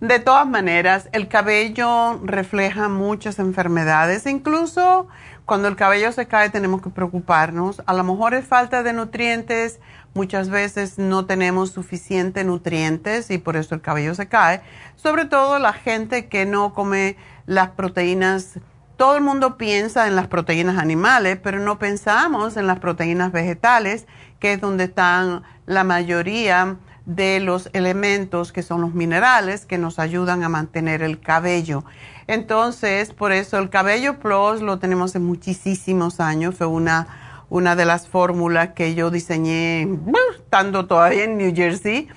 De 0.00 0.18
todas 0.18 0.46
maneras, 0.46 1.10
el 1.12 1.28
cabello 1.28 2.20
refleja 2.24 2.88
muchas 2.88 3.38
enfermedades, 3.38 4.24
incluso 4.26 5.08
cuando 5.44 5.68
el 5.68 5.76
cabello 5.76 6.10
se 6.12 6.26
cae 6.26 6.48
tenemos 6.48 6.80
que 6.80 6.90
preocuparnos. 6.90 7.82
A 7.84 7.92
lo 7.92 8.04
mejor 8.04 8.34
es 8.34 8.46
falta 8.46 8.82
de 8.82 8.92
nutrientes, 8.92 9.80
muchas 10.14 10.48
veces 10.48 10.98
no 10.98 11.26
tenemos 11.26 11.72
suficiente 11.72 12.44
nutrientes 12.44 13.30
y 13.30 13.38
por 13.38 13.56
eso 13.56 13.74
el 13.74 13.80
cabello 13.80 14.14
se 14.14 14.28
cae. 14.28 14.62
Sobre 14.96 15.24
todo 15.24 15.58
la 15.58 15.72
gente 15.72 16.28
que 16.28 16.46
no 16.46 16.72
come 16.72 17.16
las 17.46 17.70
proteínas 17.70 18.60
todo 19.00 19.16
el 19.16 19.22
mundo 19.22 19.56
piensa 19.56 20.08
en 20.08 20.14
las 20.14 20.26
proteínas 20.26 20.76
animales, 20.76 21.38
pero 21.42 21.58
no 21.58 21.78
pensamos 21.78 22.58
en 22.58 22.66
las 22.66 22.80
proteínas 22.80 23.32
vegetales, 23.32 24.06
que 24.38 24.52
es 24.52 24.60
donde 24.60 24.84
están 24.84 25.42
la 25.64 25.84
mayoría 25.84 26.76
de 27.06 27.40
los 27.40 27.70
elementos 27.72 28.52
que 28.52 28.62
son 28.62 28.82
los 28.82 28.92
minerales 28.92 29.64
que 29.64 29.78
nos 29.78 29.98
ayudan 29.98 30.44
a 30.44 30.50
mantener 30.50 31.02
el 31.02 31.18
cabello. 31.18 31.82
Entonces, 32.26 33.14
por 33.14 33.32
eso 33.32 33.56
el 33.56 33.70
cabello 33.70 34.20
plus 34.20 34.60
lo 34.60 34.78
tenemos 34.78 35.12
hace 35.12 35.18
muchísimos 35.18 36.20
años. 36.20 36.56
Fue 36.56 36.66
una, 36.66 37.06
una 37.48 37.76
de 37.76 37.86
las 37.86 38.06
fórmulas 38.06 38.74
que 38.74 38.94
yo 38.94 39.10
diseñé 39.10 39.88
estando 40.36 40.86
todavía 40.86 41.24
en 41.24 41.38
New 41.38 41.54
Jersey. 41.56 42.10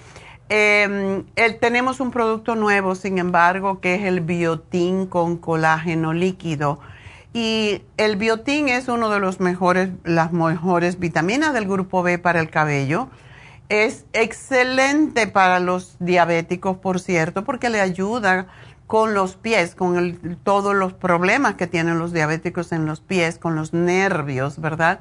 Eh, 0.56 1.24
tenemos 1.60 2.00
un 2.00 2.12
producto 2.12 2.54
nuevo, 2.54 2.94
sin 2.94 3.18
embargo, 3.18 3.80
que 3.80 3.96
es 3.96 4.04
el 4.04 4.22
biotín 4.22 5.08
con 5.08 5.38
colágeno 5.38 6.14
líquido. 6.14 6.80
Y 7.34 7.82
el 7.98 8.18
biotín 8.18 8.70
es 8.70 8.88
uno 8.88 9.10
de 9.10 9.20
los 9.20 9.40
mejores, 9.40 9.90
las 10.04 10.32
mejores 10.32 11.00
vitaminas 11.00 11.54
del 11.54 11.68
grupo 11.68 12.04
B 12.04 12.20
para 12.20 12.40
el 12.40 12.52
cabello. 12.52 13.10
Es 13.68 14.06
excelente 14.14 15.26
para 15.26 15.60
los 15.60 15.96
diabéticos, 16.00 16.78
por 16.78 17.00
cierto, 17.00 17.44
porque 17.44 17.72
le 17.72 17.82
ayuda 17.82 18.46
con 18.86 19.16
los 19.16 19.36
pies, 19.36 19.74
con 19.74 20.38
todos 20.44 20.76
los 20.76 20.94
problemas 20.94 21.56
que 21.56 21.66
tienen 21.66 21.98
los 21.98 22.14
diabéticos 22.14 22.72
en 22.74 22.86
los 22.86 23.02
pies, 23.02 23.40
con 23.40 23.56
los 23.56 23.74
nervios, 23.74 24.62
¿verdad? 24.62 25.00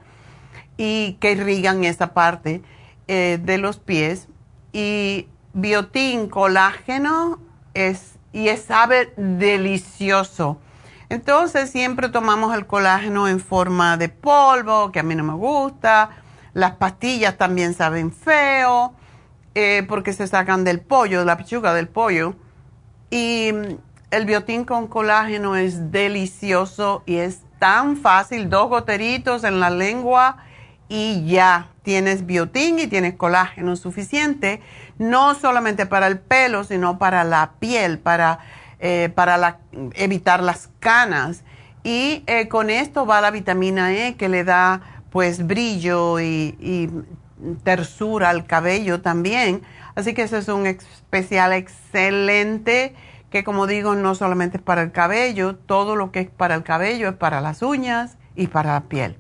Y 0.79 1.19
que 1.21 1.33
irrigan 1.33 1.85
esa 1.85 2.15
parte 2.15 2.63
eh, 3.07 3.39
de 3.45 3.59
los 3.59 3.77
pies. 3.77 4.29
Y 4.73 5.27
biotín, 5.53 6.29
colágeno, 6.29 7.39
es, 7.75 8.15
y 8.33 8.49
es 8.49 8.63
sabe 8.63 9.13
delicioso. 9.17 10.59
Entonces 11.09 11.71
siempre 11.71 12.09
tomamos 12.09 12.55
el 12.55 12.67
colágeno 12.67 13.29
en 13.29 13.39
forma 13.39 13.97
de 13.97 14.09
polvo, 14.09 14.93
que 14.93 15.01
a 15.01 15.03
mí 15.03 15.15
no 15.15 15.25
me 15.25 15.35
gusta. 15.35 16.11
Las 16.55 16.73
pastillas 16.73 17.37
también 17.37 17.75
saben 17.75 18.13
feo, 18.13 18.95
eh, 19.55 19.85
porque 19.89 20.13
se 20.15 20.27
sacan 20.27 20.65
del 20.65 20.81
pollo, 20.81 21.21
de 21.21 21.27
la 21.27 21.37
pechuga 21.37 21.75
del 21.75 21.89
pollo. 21.89 22.35
Y 23.11 23.51
mm, 23.53 23.77
el 24.11 24.27
biotín 24.27 24.65
con 24.65 24.87
colágeno 24.87 25.57
es 25.57 25.91
delicioso 25.91 27.03
y 27.05 27.17
es 27.17 27.43
tan 27.59 27.97
fácil, 27.97 28.49
dos 28.49 28.69
goteritos 28.69 29.45
en 29.45 29.61
la 29.61 29.71
lengua 29.71 30.39
y 30.89 31.27
ya 31.27 31.69
tienes 31.83 32.27
biotín 32.27 32.79
y 32.79 32.87
tienes 32.87 33.15
colágeno 33.15 33.77
suficiente, 33.77 34.61
no 35.03 35.35
solamente 35.35 35.87
para 35.87 36.07
el 36.07 36.19
pelo, 36.19 36.65
sino 36.65 36.99
para 36.99 37.25
la 37.25 37.53
piel, 37.59 37.99
para, 37.99 38.39
eh, 38.79 39.11
para 39.15 39.59
evitar 39.95 40.43
las 40.43 40.71
canas. 40.81 41.45
Y 41.85 42.23
eh, 42.27 42.49
con 42.49 42.71
esto 42.71 43.07
va 43.07 43.21
la 43.21 43.31
vitamina 43.31 43.93
E 43.93 44.15
que 44.17 44.29
le 44.29 44.45
da 44.45 44.81
pues 45.11 45.47
brillo 45.47 46.21
y, 46.21 46.91
tersura 47.65 48.31
al 48.31 48.47
cabello 48.47 49.01
también. 49.01 49.63
Así 49.97 50.15
que 50.15 50.23
ese 50.23 50.39
es 50.39 50.49
un 50.49 50.67
especial 50.67 51.53
excelente 51.53 52.95
que 53.31 53.43
como 53.43 53.67
digo 53.67 53.95
no 53.97 54.15
solamente 54.15 54.59
es 54.59 54.63
para 54.63 54.83
el 54.83 54.93
cabello, 54.93 55.57
todo 55.57 55.97
lo 55.97 56.13
que 56.13 56.21
es 56.21 56.31
para 56.31 56.55
el 56.55 56.63
cabello 56.63 57.09
es 57.09 57.17
para 57.17 57.41
las 57.41 57.63
uñas 57.63 58.17
y 58.37 58.47
para 58.47 58.75
la 58.75 58.83
piel. 58.83 59.17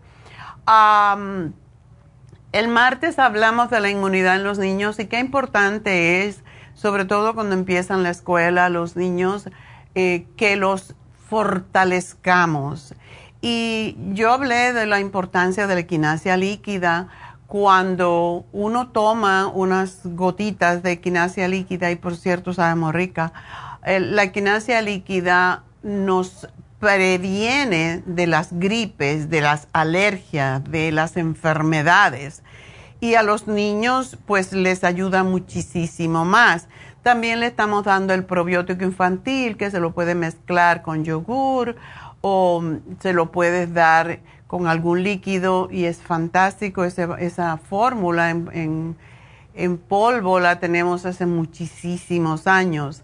El 2.53 2.69
martes 2.69 3.19
hablamos 3.19 3.71
de 3.71 3.81
la 3.81 3.89
inmunidad 3.89 4.37
en 4.37 4.45
los 4.45 4.59
niños 4.59 4.99
y 4.99 5.07
qué 5.07 5.19
importante 5.19 6.27
es, 6.27 6.45
sobre 6.75 7.07
todo 7.07 7.35
cuando 7.35 7.55
empiezan 7.55 8.03
la 8.03 8.11
escuela, 8.11 8.69
los 8.69 8.95
niños, 8.95 9.49
eh, 9.95 10.27
que 10.37 10.57
los 10.57 10.95
fortalezcamos. 11.31 12.95
Y 13.41 13.97
yo 14.13 14.31
hablé 14.33 14.75
de 14.75 14.85
la 14.85 15.01
importancia 15.01 15.67
de 15.67 15.75
la 15.75 15.81
equinacia 15.81 16.37
líquida 16.37 17.09
cuando 17.47 18.45
uno 18.53 18.89
toma 18.89 19.47
unas 19.47 20.01
gotitas 20.05 20.83
de 20.83 20.93
equinacia 20.93 21.49
líquida, 21.49 21.91
y 21.91 21.97
por 21.97 22.17
cierto 22.17 22.53
sabemos 22.53 22.95
rica, 22.95 23.33
la 23.85 24.23
equinacia 24.25 24.81
líquida 24.83 25.65
nos 25.83 26.49
previene 26.83 28.03
de 28.07 28.27
las 28.27 28.53
gripes, 28.53 29.31
de 29.31 29.41
las 29.41 29.69
alergias, 29.73 30.65
de 30.65 30.93
las 30.93 31.17
enfermedades. 31.17 32.42
Y 33.03 33.17
a 33.17 33.25
los 33.25 33.49
niños 33.49 34.17
pues 34.27 34.53
les 34.53 34.85
ayuda 34.85 35.25
muchísimo 35.25 36.25
más. 36.25 36.69
También 37.03 37.41
le 37.41 37.49
estamos 37.49 37.83
dando 37.83 38.15
el 38.15 38.25
probiótico 38.25 38.85
infantil 38.85 39.57
que 39.57 39.73
se 39.73 39.81
lo 39.81 39.93
puede 39.93 40.15
mezclar 40.15 40.83
con 40.83 41.05
yogur 41.05 41.75
o 42.21 42.63
se 43.01 43.13
lo 43.13 43.33
puedes 43.33 43.75
dar 43.75 44.21
con 44.47 44.69
algún 44.69 45.03
líquido 45.03 45.69
y 45.69 45.87
es 45.87 45.99
fantástico 45.99 46.85
esa 46.85 47.57
fórmula 47.57 48.31
en, 48.31 48.97
en 49.55 49.79
polvo 49.79 50.39
la 50.39 50.61
tenemos 50.61 51.05
hace 51.05 51.27
muchísimos 51.27 52.47
años. 52.47 53.03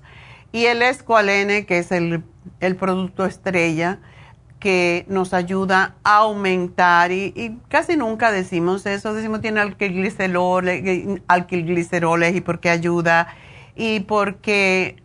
Y 0.52 0.66
el 0.66 0.82
escualene, 0.82 1.66
que 1.66 1.78
es 1.78 1.92
el, 1.92 2.22
producto 2.78 3.26
estrella, 3.26 3.98
que 4.58 5.06
nos 5.08 5.34
ayuda 5.34 5.94
a 6.02 6.16
aumentar, 6.18 7.12
y, 7.12 7.60
casi 7.68 7.96
nunca 7.96 8.32
decimos 8.32 8.86
eso, 8.86 9.14
decimos 9.14 9.40
tiene 9.40 9.60
alquilgliceroles, 9.60 12.34
y 12.34 12.40
porque 12.40 12.70
ayuda, 12.70 13.28
y 13.76 14.00
porque 14.00 14.96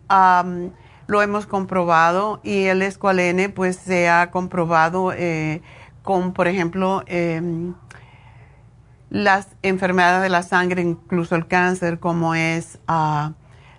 lo 1.06 1.22
hemos 1.22 1.46
comprobado, 1.46 2.40
y 2.42 2.64
el 2.64 2.82
escualene 2.82 3.48
pues 3.48 3.76
se 3.76 4.08
ha 4.08 4.30
comprobado 4.30 5.12
eh, 5.12 5.62
con, 6.02 6.32
por 6.32 6.48
ejemplo, 6.48 7.04
em, 7.06 7.74
las 9.10 9.48
enfermedades 9.62 10.22
de 10.22 10.28
la 10.28 10.42
sangre, 10.42 10.82
incluso 10.82 11.36
el 11.36 11.46
cáncer, 11.46 12.00
como 12.00 12.34
es... 12.34 12.80
Uh, 12.88 13.32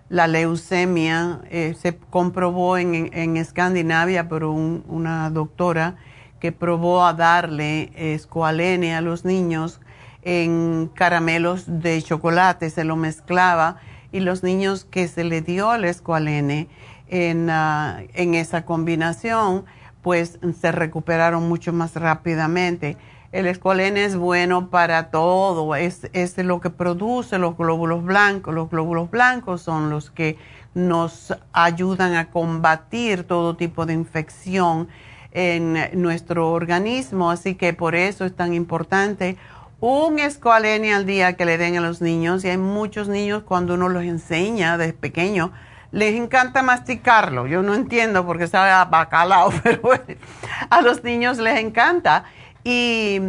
la 0.09 0.27
leucemia 0.27 1.41
eh, 1.49 1.75
se 1.79 1.97
comprobó 1.97 2.77
en, 2.77 3.37
Escandinavia 3.37 4.29
por 4.29 4.43
una 4.43 5.29
doctora 5.29 5.95
que 6.39 6.51
probó 6.51 7.05
a 7.05 7.13
darle 7.13 7.91
escualene 7.95 8.95
a 8.95 9.01
los 9.01 9.25
niños 9.25 9.81
en 10.21 10.89
caramelos 10.93 11.65
de 11.67 12.01
chocolate, 12.01 12.69
se 12.69 12.83
lo 12.83 12.95
mezclaba 12.95 13.77
y 14.11 14.19
los 14.19 14.43
niños 14.43 14.85
que 14.85 15.07
se 15.07 15.23
le 15.23 15.41
dio 15.41 15.73
el 15.73 15.85
escualene 15.85 16.67
en, 17.07 17.49
ah, 17.49 18.01
en 18.13 18.33
esa 18.33 18.65
combinación, 18.65 19.65
pues 20.01 20.39
se 20.59 20.71
recuperaron 20.71 21.47
mucho 21.47 21.73
más 21.73 21.95
rápidamente. 21.95 22.97
El 23.35 23.47
escualene 23.47 24.05
es 24.05 24.15
bueno 24.15 24.69
para 24.69 25.09
todo, 25.09 25.75
es, 25.75 26.09
es 26.13 26.37
lo 26.37 26.61
que 26.61 26.69
produce 26.69 27.37
los 27.37 27.57
glóbulos 27.57 28.01
blancos. 28.01 28.55
Los 28.55 28.69
glóbulos 28.69 29.11
blancos 29.11 29.61
son 29.61 29.89
los 29.89 30.09
que 30.09 30.37
nos 30.73 31.35
ayudan 31.51 32.15
a 32.15 32.29
combatir 32.31 33.25
todo 33.25 33.57
tipo 33.57 33.85
de 33.85 33.91
infección 33.91 34.87
en 35.31 35.77
nuestro 36.01 36.53
organismo, 36.53 37.29
así 37.29 37.55
que 37.55 37.73
por 37.73 37.95
eso 37.95 38.23
es 38.23 38.33
tan 38.33 38.53
importante 38.53 39.35
un 39.81 40.17
escualene 40.19 40.93
al 40.93 41.05
día 41.05 41.33
que 41.33 41.43
le 41.43 41.57
den 41.57 41.75
a 41.75 41.81
los 41.81 42.01
niños 42.01 42.45
y 42.45 42.49
hay 42.51 42.57
muchos 42.57 43.09
niños 43.09 43.43
cuando 43.43 43.73
uno 43.73 43.89
los 43.89 44.03
enseña 44.03 44.77
desde 44.77 44.93
pequeño 44.93 45.51
les 45.91 46.15
encanta 46.15 46.63
masticarlo. 46.63 47.47
Yo 47.47 47.61
no 47.61 47.73
entiendo 47.73 48.25
por 48.25 48.37
qué 48.37 48.47
sabe 48.47 48.71
a 48.71 48.85
bacalao, 48.85 49.51
pero 49.63 49.81
a 50.69 50.81
los 50.81 51.03
niños 51.03 51.37
les 51.37 51.59
encanta 51.59 52.23
y 52.65 53.21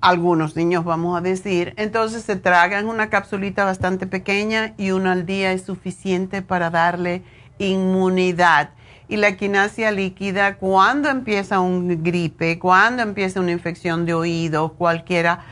algunos 0.00 0.56
niños 0.56 0.84
vamos 0.84 1.16
a 1.16 1.20
decir, 1.20 1.74
entonces 1.76 2.24
se 2.24 2.34
tragan 2.34 2.88
una 2.88 3.08
capsulita 3.08 3.64
bastante 3.64 4.08
pequeña 4.08 4.74
y 4.76 4.90
una 4.90 5.12
al 5.12 5.26
día 5.26 5.52
es 5.52 5.62
suficiente 5.62 6.42
para 6.42 6.70
darle 6.70 7.22
inmunidad. 7.58 8.70
Y 9.08 9.16
la 9.16 9.36
quinasia 9.36 9.92
líquida, 9.92 10.56
cuando 10.56 11.08
empieza 11.08 11.60
un 11.60 12.02
gripe, 12.02 12.58
cuando 12.58 13.02
empieza 13.02 13.38
una 13.38 13.52
infección 13.52 14.06
de 14.06 14.14
oído, 14.14 14.72
cualquiera, 14.72 15.44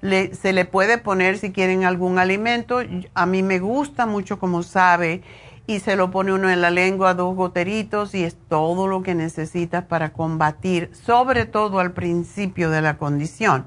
se 0.00 0.52
le 0.54 0.64
puede 0.64 0.96
poner 0.96 1.36
si 1.36 1.52
quieren 1.52 1.84
algún 1.84 2.18
alimento. 2.18 2.80
A 3.12 3.26
mí 3.26 3.42
me 3.42 3.58
gusta 3.58 4.06
mucho, 4.06 4.38
como 4.38 4.62
sabe, 4.62 5.22
y 5.66 5.80
se 5.80 5.96
lo 5.96 6.10
pone 6.10 6.32
uno 6.32 6.50
en 6.50 6.60
la 6.60 6.70
lengua, 6.70 7.14
dos 7.14 7.36
goteritos 7.36 8.14
y 8.14 8.24
es 8.24 8.36
todo 8.48 8.86
lo 8.86 9.02
que 9.02 9.14
necesitas 9.14 9.84
para 9.84 10.12
combatir, 10.12 10.90
sobre 10.92 11.46
todo 11.46 11.78
al 11.78 11.92
principio 11.92 12.70
de 12.70 12.82
la 12.82 12.98
condición. 12.98 13.66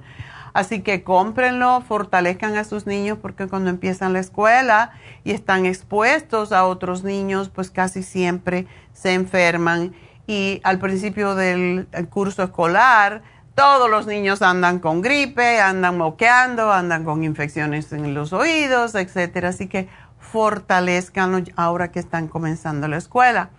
Así 0.53 0.81
que 0.81 1.03
cómprenlo, 1.03 1.81
fortalezcan 1.81 2.57
a 2.57 2.63
sus 2.63 2.85
niños 2.85 3.17
porque 3.19 3.47
cuando 3.47 3.71
empiezan 3.71 4.13
la 4.13 4.19
escuela 4.19 4.91
y 5.23 5.31
están 5.31 5.65
expuestos 5.65 6.51
a 6.51 6.65
otros 6.65 7.03
niños, 7.03 7.49
pues 7.49 7.71
casi 7.71 8.03
siempre 8.03 8.67
se 8.93 9.13
enferman. 9.13 9.93
Y 10.27 10.61
al 10.63 10.79
principio 10.79 11.33
del 11.33 11.87
curso 12.11 12.43
escolar, 12.43 13.23
todos 13.55 13.89
los 13.89 14.07
niños 14.07 14.41
andan 14.41 14.79
con 14.79 15.01
gripe, 15.01 15.59
andan 15.59 15.97
moqueando, 15.97 16.71
andan 16.71 17.03
con 17.03 17.23
infecciones 17.23 17.91
en 17.91 18.13
los 18.13 18.31
oídos, 18.31 18.95
etcétera. 18.95 19.49
Así 19.49 19.67
que 19.67 19.87
fortalezcan 20.33 21.45
ahora 21.55 21.91
que 21.91 21.99
están 21.99 22.27
comenzando 22.27 22.87
la 22.87 22.97
escuela. 22.97 23.51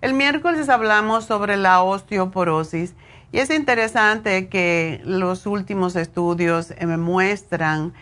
El 0.00 0.12
miércoles 0.12 0.68
hablamos 0.68 1.24
sobre 1.24 1.56
la 1.56 1.82
osteoporosis 1.82 2.96
y 3.30 3.38
es 3.38 3.48
interesante 3.50 4.48
que 4.48 5.00
los 5.04 5.46
últimos 5.46 5.94
estudios 5.94 6.74
me 6.84 6.96
muestran 6.96 7.92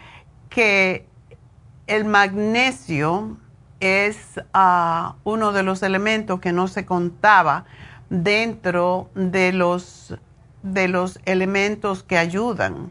que 0.48 1.04
el 1.86 2.06
magnesio 2.06 3.36
es 3.78 4.40
ah, 4.54 5.16
uno 5.24 5.52
de 5.52 5.62
los 5.62 5.82
elementos 5.82 6.40
que 6.40 6.52
no 6.52 6.66
se 6.66 6.86
contaba 6.86 7.66
dentro 8.08 9.10
de 9.16 9.52
los, 9.52 10.16
de 10.62 10.88
los 10.88 11.20
elementos 11.26 12.04
que 12.04 12.16
ayudan 12.16 12.90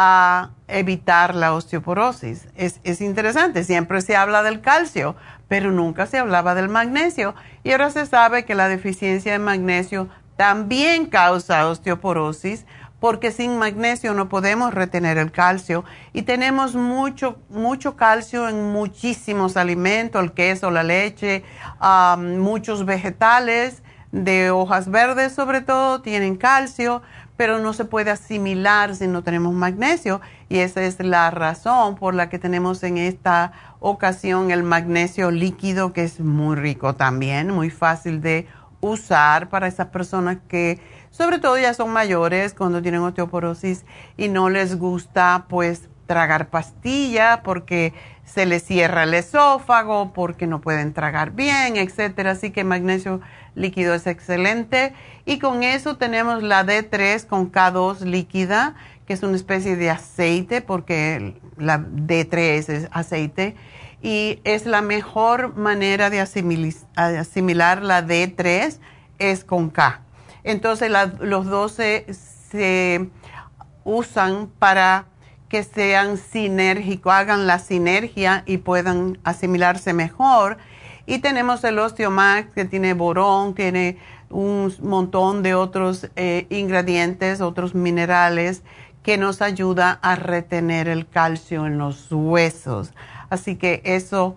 a 0.00 0.50
evitar 0.68 1.34
la 1.34 1.52
osteoporosis. 1.52 2.46
Es, 2.54 2.78
es, 2.84 3.00
interesante, 3.00 3.64
siempre 3.64 4.00
se 4.00 4.14
habla 4.14 4.44
del 4.44 4.60
calcio, 4.60 5.16
pero 5.48 5.72
nunca 5.72 6.06
se 6.06 6.18
hablaba 6.18 6.54
del 6.54 6.68
magnesio. 6.68 7.34
Y 7.64 7.72
ahora 7.72 7.90
se 7.90 8.06
sabe 8.06 8.44
que 8.44 8.54
la 8.54 8.68
deficiencia 8.68 9.32
de 9.32 9.40
magnesio 9.40 10.08
también 10.36 11.06
causa 11.06 11.66
osteoporosis, 11.66 12.64
porque 13.00 13.32
sin 13.32 13.58
magnesio 13.58 14.14
no 14.14 14.28
podemos 14.28 14.72
retener 14.72 15.18
el 15.18 15.32
calcio. 15.32 15.84
Y 16.12 16.22
tenemos 16.22 16.76
mucho, 16.76 17.40
mucho 17.48 17.96
calcio 17.96 18.48
en 18.48 18.70
muchísimos 18.70 19.56
alimentos, 19.56 20.22
el 20.22 20.30
queso, 20.30 20.70
la 20.70 20.84
leche, 20.84 21.42
muchos 22.18 22.86
vegetales 22.86 23.82
de 24.12 24.50
hojas 24.50 24.90
verdes 24.90 25.34
sobre 25.34 25.60
todo 25.60 26.00
tienen 26.00 26.36
calcio, 26.36 27.02
pero 27.38 27.60
no 27.60 27.72
se 27.72 27.84
puede 27.84 28.10
asimilar 28.10 28.96
si 28.96 29.06
no 29.06 29.22
tenemos 29.22 29.54
magnesio 29.54 30.20
y 30.48 30.58
esa 30.58 30.82
es 30.82 30.98
la 30.98 31.30
razón 31.30 31.94
por 31.94 32.12
la 32.12 32.28
que 32.28 32.40
tenemos 32.40 32.82
en 32.82 32.98
esta 32.98 33.52
ocasión 33.78 34.50
el 34.50 34.64
magnesio 34.64 35.30
líquido 35.30 35.92
que 35.92 36.02
es 36.02 36.18
muy 36.18 36.56
rico 36.56 36.96
también, 36.96 37.54
muy 37.54 37.70
fácil 37.70 38.20
de 38.20 38.48
usar 38.80 39.48
para 39.50 39.68
esas 39.68 39.86
personas 39.86 40.38
que 40.48 40.80
sobre 41.10 41.38
todo 41.38 41.56
ya 41.56 41.74
son 41.74 41.90
mayores 41.90 42.54
cuando 42.54 42.82
tienen 42.82 43.02
osteoporosis 43.02 43.84
y 44.16 44.28
no 44.28 44.50
les 44.50 44.76
gusta 44.76 45.46
pues 45.48 45.88
tragar 46.06 46.48
pastilla 46.48 47.42
porque 47.44 47.94
se 48.24 48.46
les 48.46 48.64
cierra 48.64 49.04
el 49.04 49.14
esófago, 49.14 50.12
porque 50.12 50.46
no 50.46 50.60
pueden 50.60 50.92
tragar 50.92 51.32
bien, 51.32 51.76
etcétera. 51.76 52.32
Así 52.32 52.50
que 52.50 52.64
magnesio 52.64 53.20
líquido 53.54 53.94
es 53.94 54.06
excelente. 54.06 54.92
Y 55.28 55.38
con 55.38 55.62
eso 55.62 55.98
tenemos 55.98 56.42
la 56.42 56.64
D3 56.64 57.26
con 57.26 57.52
K2 57.52 58.00
líquida, 58.00 58.76
que 59.06 59.12
es 59.12 59.22
una 59.22 59.36
especie 59.36 59.76
de 59.76 59.90
aceite, 59.90 60.62
porque 60.62 61.38
la 61.58 61.80
D3 61.80 62.38
es 62.70 62.88
aceite. 62.92 63.54
Y 64.00 64.40
es 64.44 64.64
la 64.64 64.80
mejor 64.80 65.54
manera 65.54 66.08
de 66.08 66.20
asimilar, 66.20 67.82
la 67.82 68.06
D3 68.06 68.78
es 69.18 69.44
con 69.44 69.68
K. 69.68 70.00
Entonces 70.44 70.90
los 71.20 71.44
dos 71.44 71.72
se 71.72 73.10
usan 73.84 74.48
para 74.58 75.08
que 75.50 75.62
sean 75.62 76.16
sinérgicos, 76.16 77.12
hagan 77.12 77.46
la 77.46 77.58
sinergia 77.58 78.44
y 78.46 78.56
puedan 78.56 79.18
asimilarse 79.24 79.92
mejor. 79.92 80.56
Y 81.04 81.18
tenemos 81.18 81.62
el 81.64 81.78
Osteomax 81.78 82.48
que 82.54 82.64
tiene 82.64 82.94
borón, 82.94 83.54
tiene 83.54 83.98
un 84.30 84.72
montón 84.82 85.42
de 85.42 85.54
otros 85.54 86.08
eh, 86.16 86.46
ingredientes, 86.50 87.40
otros 87.40 87.74
minerales 87.74 88.62
que 89.02 89.16
nos 89.16 89.40
ayuda 89.42 89.98
a 90.02 90.16
retener 90.16 90.88
el 90.88 91.06
calcio 91.08 91.66
en 91.66 91.78
los 91.78 92.08
huesos. 92.10 92.92
Así 93.30 93.56
que 93.56 93.80
eso, 93.84 94.36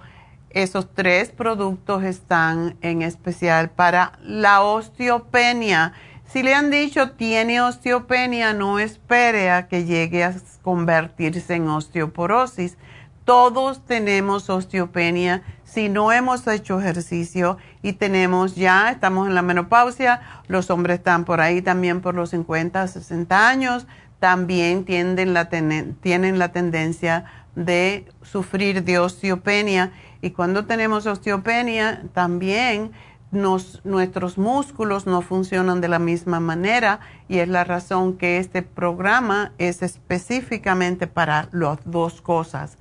esos 0.49 0.93
tres 0.93 1.32
productos 1.32 2.04
están 2.04 2.77
en 2.82 3.01
especial 3.01 3.69
para 3.69 4.13
la 4.21 4.62
osteopenia 4.62 5.93
si 6.32 6.43
le 6.43 6.54
han 6.54 6.71
dicho 6.71 7.12
tiene 7.12 7.60
osteopenia, 7.60 8.54
no 8.54 8.80
espere 8.80 9.51
a 9.51 9.67
que 9.67 9.84
llegue 9.84 10.23
a 10.23 10.34
convertirse 10.62 11.56
en 11.56 11.67
osteoporosis. 11.67 12.77
Todos 13.25 13.86
tenemos 13.86 14.49
osteopenia 14.49 15.43
si 15.73 15.88
no 15.88 16.12
hemos 16.12 16.45
hecho 16.47 16.81
ejercicio 16.81 17.57
y 17.81 17.93
tenemos 17.93 18.55
ya, 18.55 18.91
estamos 18.91 19.27
en 19.27 19.36
la 19.36 19.41
menopausia, 19.41 20.21
los 20.47 20.69
hombres 20.69 20.97
están 20.97 21.23
por 21.23 21.39
ahí 21.39 21.62
también 21.62 22.01
por 22.01 22.13
los 22.13 22.31
50, 22.31 22.88
60 22.88 23.47
años, 23.47 23.88
también 24.19 24.86
la 25.34 25.49
tienen 25.49 26.39
la 26.39 26.51
tendencia 26.51 27.25
de 27.55 28.05
sufrir 28.21 28.84
de 28.84 28.99
osteopenia 28.99 29.93
y 30.21 30.31
cuando 30.31 30.65
tenemos 30.65 31.05
osteopenia 31.05 32.03
también 32.13 32.91
nuestros 33.31 34.38
músculos 34.38 35.07
no 35.07 35.21
funcionan 35.21 35.79
de 35.79 35.88
la 35.88 35.99
misma 35.99 36.41
manera 36.41 36.99
y 37.29 37.39
es 37.39 37.47
la 37.47 37.63
razón 37.63 38.17
que 38.17 38.39
este 38.39 38.62
programa 38.62 39.53
es 39.57 39.81
específicamente 39.84 41.07
para 41.07 41.47
las 41.53 41.79
dos 41.86 42.21
cosas. 42.21 42.77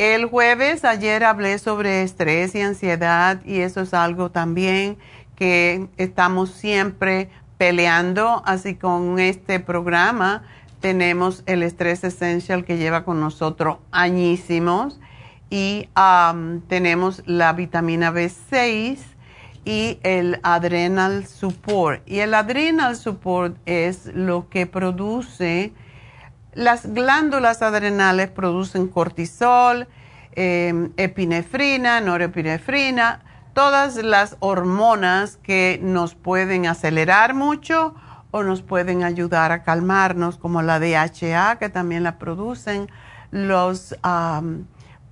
El 0.00 0.24
jueves, 0.24 0.86
ayer 0.86 1.24
hablé 1.24 1.58
sobre 1.58 2.02
estrés 2.02 2.54
y 2.54 2.62
ansiedad 2.62 3.44
y 3.44 3.58
eso 3.58 3.82
es 3.82 3.92
algo 3.92 4.30
también 4.30 4.96
que 5.36 5.88
estamos 5.98 6.52
siempre 6.52 7.28
peleando, 7.58 8.42
así 8.46 8.76
con 8.76 9.18
este 9.18 9.60
programa 9.60 10.42
tenemos 10.80 11.42
el 11.44 11.62
estrés 11.62 12.02
essential 12.02 12.64
que 12.64 12.78
lleva 12.78 13.04
con 13.04 13.20
nosotros 13.20 13.76
añísimos 13.90 14.98
y 15.50 15.90
tenemos 16.68 17.22
la 17.26 17.52
vitamina 17.52 18.10
B6 18.10 18.96
y 19.66 19.98
el 20.02 20.40
adrenal 20.42 21.26
support. 21.26 22.00
Y 22.08 22.20
el 22.20 22.32
adrenal 22.32 22.96
support 22.96 23.54
es 23.66 24.06
lo 24.14 24.48
que 24.48 24.64
produce, 24.64 25.74
las 26.52 26.92
glándulas 26.92 27.62
adrenales 27.62 28.30
producen 28.30 28.88
cortisol, 28.88 29.86
em, 30.32 30.92
epinefrina, 30.96 32.00
norepinefrina, 32.00 33.22
todas 33.52 33.96
las 33.96 34.36
hormonas 34.40 35.38
que 35.42 35.78
nos 35.82 36.14
pueden 36.14 36.66
acelerar 36.66 37.34
mucho 37.34 37.94
o 38.30 38.42
nos 38.42 38.62
pueden 38.62 39.02
ayudar 39.02 39.52
a 39.52 39.62
calmarnos, 39.62 40.38
como 40.38 40.62
la 40.62 40.78
DHA, 40.78 41.58
que 41.58 41.68
también 41.68 42.04
la 42.04 42.18
producen 42.18 42.88
los, 43.30 43.96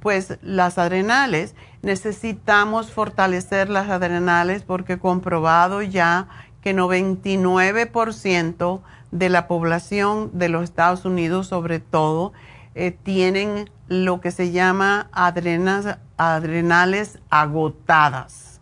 pues, 0.00 0.38
las 0.42 0.78
adrenales. 0.78 1.54
Necesitamos 1.82 2.92
fortalecer 2.92 3.70
las 3.70 3.90
adrenales 3.90 4.62
porque 4.62 4.98
comprobado 4.98 5.82
ya 5.82 6.28
que 6.62 6.74
99% 6.74 8.82
de 9.10 9.28
la 9.28 9.48
población 9.48 10.30
de 10.34 10.48
los 10.48 10.64
Estados 10.64 11.04
Unidos, 11.04 11.46
sobre 11.46 11.80
todo, 11.80 12.32
eh, 12.74 12.90
tienen 12.90 13.70
lo 13.88 14.20
que 14.20 14.30
se 14.30 14.52
llama 14.52 15.08
adrenales 15.12 17.18
agotadas. 17.30 18.60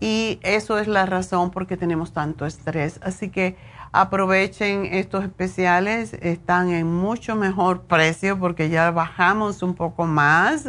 Y 0.00 0.38
eso 0.42 0.78
es 0.78 0.86
la 0.86 1.06
razón 1.06 1.50
por 1.50 1.66
qué 1.66 1.76
tenemos 1.76 2.12
tanto 2.12 2.46
estrés. 2.46 3.00
Así 3.02 3.30
que 3.30 3.56
aprovechen 3.92 4.86
estos 4.86 5.24
especiales, 5.24 6.14
están 6.20 6.70
en 6.70 6.92
mucho 6.92 7.36
mejor 7.36 7.82
precio 7.82 8.38
porque 8.38 8.68
ya 8.68 8.90
bajamos 8.90 9.62
un 9.62 9.74
poco 9.74 10.06
más 10.06 10.68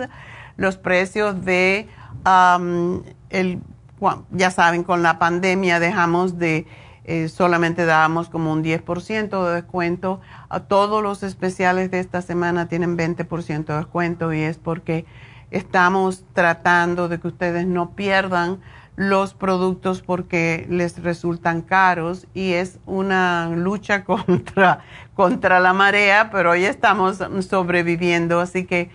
los 0.55 0.77
precios 0.77 1.43
de, 1.45 1.87
el, 3.29 3.61
ya 4.31 4.51
saben, 4.51 4.83
con 4.83 5.03
la 5.03 5.19
pandemia 5.19 5.79
dejamos 5.79 6.37
de, 6.37 6.65
eh, 7.09 7.27
solamente 7.27 7.85
dábamos 7.85 8.29
como 8.29 8.53
un 8.53 8.63
10% 8.63 9.43
de 9.43 9.55
descuento. 9.55 10.21
A 10.47 10.59
todos 10.59 11.01
los 11.01 11.23
especiales 11.23 11.89
de 11.89 11.99
esta 11.99 12.21
semana 12.21 12.67
tienen 12.67 12.95
20% 12.95 13.65
de 13.65 13.77
descuento 13.77 14.31
y 14.31 14.41
es 14.41 14.59
porque 14.59 15.05
estamos 15.49 16.23
tratando 16.33 17.09
de 17.09 17.19
que 17.19 17.29
ustedes 17.29 17.65
no 17.65 17.95
pierdan 17.95 18.59
los 18.95 19.33
productos 19.33 20.03
porque 20.03 20.67
les 20.69 21.01
resultan 21.01 21.63
caros 21.63 22.27
y 22.35 22.51
es 22.51 22.77
una 22.85 23.49
lucha 23.55 24.03
contra, 24.05 24.81
contra 25.15 25.59
la 25.59 25.73
marea, 25.73 26.29
pero 26.31 26.51
hoy 26.51 26.65
estamos 26.65 27.23
sobreviviendo, 27.39 28.39
así 28.39 28.65
que 28.65 28.91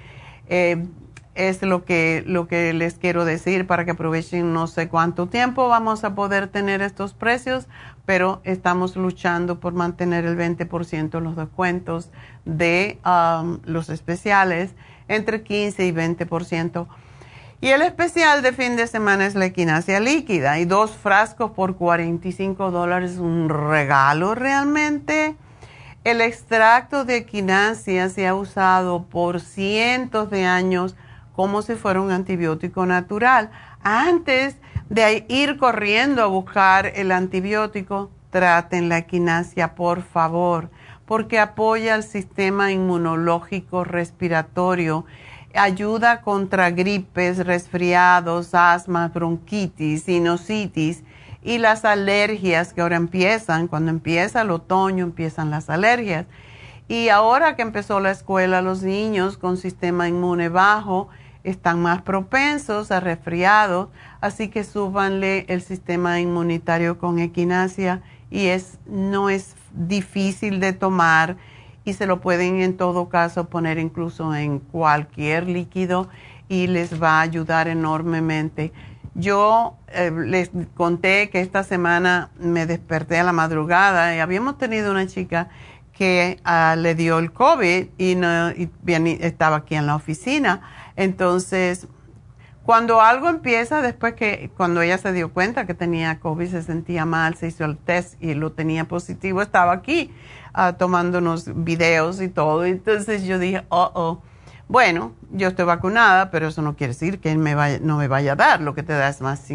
eh, 0.46 0.86
es 1.34 1.62
lo 1.62 1.84
que, 1.84 2.22
lo 2.26 2.46
que 2.46 2.72
les 2.72 2.94
quiero 2.94 3.24
decir 3.24 3.66
para 3.66 3.84
que 3.84 3.92
aprovechen 3.92 4.52
no 4.52 4.66
sé 4.66 4.88
cuánto 4.88 5.26
tiempo 5.26 5.68
vamos 5.68 6.04
a 6.04 6.14
poder 6.14 6.48
tener 6.48 6.80
estos 6.80 7.12
precios, 7.12 7.66
pero 8.06 8.40
estamos 8.44 8.96
luchando 8.96 9.58
por 9.58 9.72
mantener 9.72 10.24
el 10.26 10.36
20% 10.36 11.10
de 11.10 11.20
los 11.20 11.36
descuentos 11.36 12.10
de 12.44 12.98
um, 13.04 13.58
los 13.64 13.88
especiales, 13.88 14.70
entre 15.08 15.42
15 15.42 15.86
y 15.86 15.92
20%. 15.92 16.86
Y 17.60 17.68
el 17.68 17.82
especial 17.82 18.42
de 18.42 18.52
fin 18.52 18.76
de 18.76 18.86
semana 18.86 19.26
es 19.26 19.34
la 19.34 19.46
equinacia 19.46 19.98
líquida 19.98 20.58
y 20.58 20.66
dos 20.66 20.90
frascos 20.90 21.52
por 21.52 21.76
45 21.76 22.70
dólares, 22.70 23.16
un 23.16 23.48
regalo 23.48 24.34
realmente. 24.34 25.34
El 26.04 26.20
extracto 26.20 27.06
de 27.06 27.16
equinacia 27.16 28.10
se 28.10 28.28
ha 28.28 28.34
usado 28.34 29.04
por 29.04 29.40
cientos 29.40 30.28
de 30.28 30.44
años 30.44 30.94
como 31.34 31.62
si 31.62 31.74
fuera 31.74 32.00
un 32.00 32.10
antibiótico 32.10 32.86
natural. 32.86 33.50
Antes 33.82 34.56
de 34.88 35.26
ir 35.28 35.56
corriendo 35.58 36.22
a 36.22 36.26
buscar 36.26 36.86
el 36.94 37.12
antibiótico, 37.12 38.10
traten 38.30 38.88
la 38.88 38.98
equinacia, 38.98 39.74
por 39.74 40.02
favor, 40.02 40.70
porque 41.06 41.38
apoya 41.38 41.94
el 41.94 42.02
sistema 42.02 42.72
inmunológico 42.72 43.84
respiratorio, 43.84 45.04
ayuda 45.54 46.20
contra 46.20 46.70
gripes, 46.70 47.44
resfriados, 47.46 48.54
asma, 48.54 49.08
bronquitis, 49.08 50.04
sinusitis 50.04 51.04
y 51.42 51.58
las 51.58 51.84
alergias 51.84 52.72
que 52.72 52.80
ahora 52.80 52.96
empiezan, 52.96 53.68
cuando 53.68 53.90
empieza 53.90 54.42
el 54.42 54.50
otoño 54.50 55.04
empiezan 55.04 55.50
las 55.50 55.70
alergias. 55.70 56.26
Y 56.88 57.08
ahora 57.08 57.54
que 57.56 57.62
empezó 57.62 58.00
la 58.00 58.10
escuela, 58.10 58.62
los 58.62 58.82
niños 58.82 59.38
con 59.38 59.56
sistema 59.56 60.08
inmune 60.08 60.48
bajo 60.48 61.08
están 61.44 61.80
más 61.80 62.02
propensos 62.02 62.90
a 62.90 63.00
resfriados, 63.00 63.88
así 64.20 64.48
que 64.48 64.64
súbanle 64.64 65.44
el 65.48 65.62
sistema 65.62 66.18
inmunitario 66.20 66.98
con 66.98 67.18
equinacia 67.18 68.02
y 68.30 68.46
es, 68.46 68.78
no 68.86 69.30
es 69.30 69.54
difícil 69.72 70.58
de 70.58 70.72
tomar 70.72 71.36
y 71.84 71.92
se 71.92 72.06
lo 72.06 72.20
pueden 72.20 72.60
en 72.60 72.76
todo 72.76 73.08
caso 73.08 73.48
poner 73.48 73.78
incluso 73.78 74.34
en 74.34 74.58
cualquier 74.58 75.46
líquido 75.46 76.08
y 76.48 76.66
les 76.66 77.00
va 77.00 77.18
a 77.18 77.20
ayudar 77.20 77.68
enormemente. 77.68 78.72
Yo 79.14 79.76
eh, 79.88 80.10
les 80.10 80.50
conté 80.74 81.30
que 81.30 81.40
esta 81.40 81.62
semana 81.62 82.30
me 82.38 82.66
desperté 82.66 83.18
a 83.18 83.22
la 83.24 83.32
madrugada 83.32 84.16
y 84.16 84.18
habíamos 84.18 84.58
tenido 84.58 84.90
una 84.90 85.06
chica 85.06 85.48
que 85.92 86.40
ah, 86.44 86.74
le 86.76 86.94
dio 86.94 87.18
el 87.18 87.32
COVID 87.32 87.86
y, 87.98 88.14
no, 88.16 88.48
estaba 88.48 89.56
aquí 89.56 89.76
en 89.76 89.86
la 89.86 89.94
oficina. 89.94 90.62
Entonces, 90.96 91.88
cuando 92.64 93.02
algo 93.02 93.28
empieza, 93.28 93.82
después 93.82 94.14
que 94.14 94.50
cuando 94.56 94.80
ella 94.80 94.96
se 94.96 95.12
dio 95.12 95.32
cuenta 95.32 95.66
que 95.66 95.74
tenía 95.74 96.18
COVID, 96.18 96.48
se 96.48 96.62
sentía 96.62 97.04
mal, 97.04 97.34
se 97.34 97.48
hizo 97.48 97.64
el 97.64 97.76
test 97.76 98.14
y 98.22 98.34
lo 98.34 98.52
tenía 98.52 98.86
positivo, 98.86 99.42
estaba 99.42 99.72
aquí 99.72 100.10
uh, 100.56 100.72
tomándonos 100.72 101.64
videos 101.64 102.22
y 102.22 102.28
todo. 102.28 102.64
Entonces 102.64 103.24
yo 103.24 103.38
dije, 103.38 103.64
oh, 103.68 103.90
oh 103.94 104.22
bueno, 104.66 105.12
yo 105.30 105.48
estoy 105.48 105.66
vacunada, 105.66 106.30
pero 106.30 106.48
eso 106.48 106.62
no 106.62 106.74
quiere 106.74 106.94
decir 106.94 107.20
que 107.20 107.36
me 107.36 107.54
no 107.80 107.98
me 107.98 108.08
vaya 108.08 108.32
a 108.32 108.36
dar, 108.36 108.62
lo 108.62 108.74
que 108.74 108.82
te 108.82 108.94
da 108.94 109.08
es 109.08 109.20
más 109.20 109.46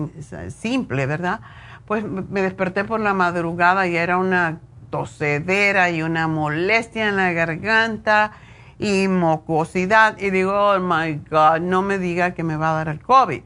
simple, 0.49 1.05
¿verdad? 1.07 1.39
Pues 1.87 2.03
me 2.05 2.43
desperté 2.43 2.83
por 2.83 2.99
la 2.99 3.15
madrugada 3.15 3.87
y 3.87 3.97
era 3.97 4.17
una 4.17 4.59
tosedera 4.91 5.89
y 5.89 6.03
una 6.03 6.27
molestia 6.27 7.09
en 7.09 7.15
la 7.15 7.31
garganta 7.31 8.33
y 8.79 9.07
mocosidad. 9.07 10.17
Y 10.17 10.31
digo, 10.31 10.53
oh 10.53 10.79
my 10.79 11.21
God, 11.29 11.59
no 11.61 11.81
me 11.81 11.99
diga 11.99 12.33
que 12.33 12.43
me 12.43 12.55
va 12.55 12.71
a 12.71 12.73
dar 12.73 12.87
el 12.87 13.01
COVID. 13.01 13.41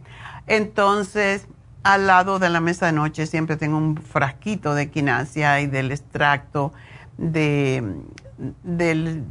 Entonces, 0.47 1.47
al 1.83 2.07
lado 2.07 2.39
de 2.39 2.49
la 2.49 2.61
mesa 2.61 2.85
de 2.85 2.93
noche 2.93 3.25
siempre 3.25 3.57
tengo 3.57 3.77
un 3.77 3.97
frasquito 3.97 4.73
de 4.75 4.89
quinasia 4.89 5.59
y 5.59 5.67
del 5.67 5.91
extracto 5.91 6.71
de, 7.17 7.83
del 8.63 9.25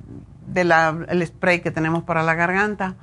del 0.46 1.26
spray 1.26 1.60
que 1.60 1.70
tenemos 1.70 2.04
para 2.04 2.22
la 2.22 2.34
garganta. 2.34 2.94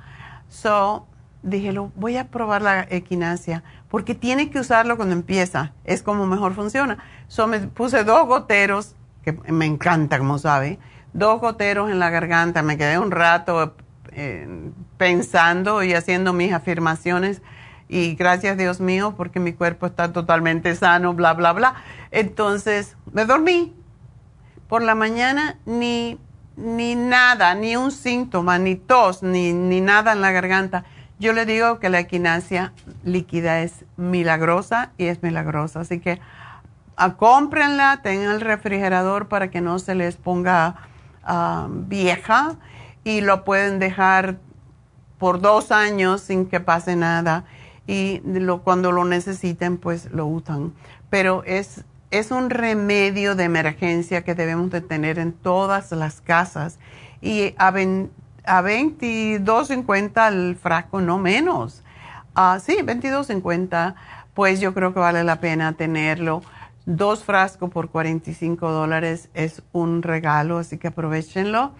So, 0.48 1.06
dije, 1.42 1.72
lo, 1.72 1.92
voy 1.96 2.16
a 2.16 2.28
probar 2.28 2.62
la 2.62 2.86
equinacia, 2.90 3.62
porque 3.88 4.14
tiene 4.14 4.50
que 4.50 4.60
usarlo 4.60 4.96
cuando 4.96 5.14
empieza, 5.14 5.72
es 5.84 6.02
como 6.02 6.26
mejor 6.26 6.54
funciona. 6.54 6.98
So, 7.28 7.46
me 7.46 7.60
puse 7.60 8.04
dos 8.04 8.26
goteros, 8.26 8.94
que 9.22 9.32
me 9.32 9.66
encanta, 9.66 10.18
como 10.18 10.38
sabe, 10.38 10.78
dos 11.12 11.40
goteros 11.40 11.90
en 11.90 11.98
la 11.98 12.10
garganta, 12.10 12.62
me 12.62 12.76
quedé 12.76 12.98
un 12.98 13.10
rato 13.10 13.74
eh, 14.12 14.48
pensando 14.96 15.82
y 15.82 15.94
haciendo 15.94 16.32
mis 16.32 16.52
afirmaciones, 16.52 17.42
y 17.88 18.14
gracias 18.14 18.56
Dios 18.56 18.80
mío, 18.80 19.14
porque 19.16 19.40
mi 19.40 19.52
cuerpo 19.52 19.86
está 19.86 20.12
totalmente 20.12 20.74
sano, 20.76 21.12
bla, 21.14 21.34
bla, 21.34 21.52
bla. 21.52 21.74
Entonces, 22.12 22.96
me 23.12 23.24
dormí. 23.24 23.74
Por 24.68 24.82
la 24.82 24.94
mañana 24.94 25.58
ni 25.66 26.20
ni 26.60 26.94
nada, 26.94 27.54
ni 27.54 27.76
un 27.76 27.90
síntoma, 27.90 28.58
ni 28.58 28.76
tos, 28.76 29.22
ni, 29.22 29.52
ni 29.52 29.80
nada 29.80 30.12
en 30.12 30.20
la 30.20 30.30
garganta. 30.30 30.84
Yo 31.18 31.32
le 31.32 31.46
digo 31.46 31.78
que 31.78 31.88
la 31.88 32.00
equinacia 32.00 32.72
líquida 33.04 33.60
es 33.60 33.84
milagrosa 33.96 34.92
y 34.98 35.06
es 35.06 35.22
milagrosa. 35.22 35.80
Así 35.80 36.00
que 36.00 36.20
a, 36.96 37.14
cómprenla, 37.14 38.00
tengan 38.02 38.34
el 38.34 38.40
refrigerador 38.40 39.28
para 39.28 39.50
que 39.50 39.60
no 39.60 39.78
se 39.78 39.94
les 39.94 40.16
ponga 40.16 40.76
vieja 41.68 42.56
y 43.04 43.20
lo 43.20 43.44
pueden 43.44 43.78
dejar 43.78 44.38
por 45.18 45.40
dos 45.40 45.70
años 45.70 46.20
sin 46.22 46.46
que 46.46 46.60
pase 46.60 46.96
nada 46.96 47.44
y 47.86 48.22
cuando 48.64 48.92
lo 48.92 49.04
necesiten 49.04 49.78
pues 49.78 50.10
lo 50.12 50.26
usan. 50.26 50.72
Pero 51.10 51.42
es 51.44 51.84
es 52.10 52.30
un 52.32 52.50
remedio 52.50 53.34
de 53.36 53.44
emergencia 53.44 54.22
que 54.22 54.34
debemos 54.34 54.70
de 54.70 54.80
tener 54.80 55.18
en 55.18 55.32
todas 55.32 55.92
las 55.92 56.20
casas 56.20 56.78
y 57.20 57.54
a, 57.56 57.68
a 57.68 58.62
22.50 58.62 60.28
el 60.28 60.56
frasco, 60.56 61.00
no 61.00 61.18
menos. 61.18 61.84
Ah, 62.34 62.58
sí, 62.60 62.78
22.50, 62.82 63.94
pues 64.34 64.60
yo 64.60 64.74
creo 64.74 64.92
que 64.92 65.00
vale 65.00 65.22
la 65.24 65.40
pena 65.40 65.74
tenerlo. 65.74 66.42
Dos 66.86 67.24
frascos 67.24 67.70
por 67.70 67.90
45 67.90 68.70
dólares 68.70 69.28
es 69.34 69.62
un 69.72 70.02
regalo, 70.02 70.58
así 70.58 70.78
que 70.78 70.88
aprovechenlo. 70.88 71.72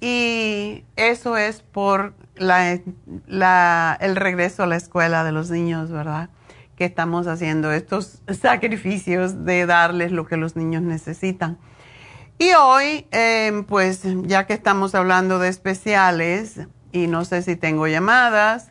Y 0.00 0.84
eso 0.96 1.36
es 1.36 1.62
por 1.62 2.14
el 2.36 4.16
regreso 4.16 4.62
a 4.62 4.66
la 4.66 4.76
escuela 4.76 5.24
de 5.24 5.32
los 5.32 5.50
niños, 5.50 5.90
¿verdad? 5.90 6.28
que 6.76 6.84
estamos 6.84 7.26
haciendo 7.26 7.72
estos 7.72 8.22
sacrificios 8.40 9.44
de 9.44 9.66
darles 9.66 10.12
lo 10.12 10.26
que 10.26 10.36
los 10.36 10.56
niños 10.56 10.82
necesitan. 10.82 11.58
Y 12.38 12.50
hoy, 12.52 13.06
em, 13.10 13.64
pues 13.64 14.02
ya 14.24 14.46
que 14.46 14.52
estamos 14.52 14.94
hablando 14.94 15.38
de 15.38 15.48
especiales, 15.48 16.60
y 16.92 17.06
no 17.06 17.24
sé 17.24 17.42
si 17.42 17.56
tengo 17.56 17.86
llamadas, 17.86 18.70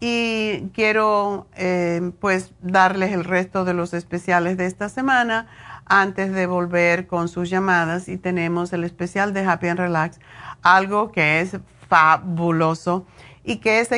Y 0.00 0.70
quiero 0.72 1.48
eh, 1.56 2.12
pues 2.18 2.54
darles 2.62 3.12
el 3.12 3.24
resto 3.24 3.66
de 3.66 3.74
los 3.74 3.92
especiales 3.92 4.56
de 4.56 4.64
esta 4.64 4.88
semana 4.88 5.48
antes 5.90 6.32
de 6.32 6.46
volver 6.46 7.08
con 7.08 7.28
sus 7.28 7.50
llamadas 7.50 8.08
y 8.08 8.16
tenemos 8.16 8.72
el 8.72 8.84
especial 8.84 9.34
de 9.34 9.44
Happy 9.44 9.66
and 9.68 9.80
Relax, 9.80 10.20
algo 10.62 11.10
que 11.10 11.40
es 11.40 11.58
fabuloso 11.88 13.06
y 13.42 13.56
que 13.56 13.80
es 13.80 13.90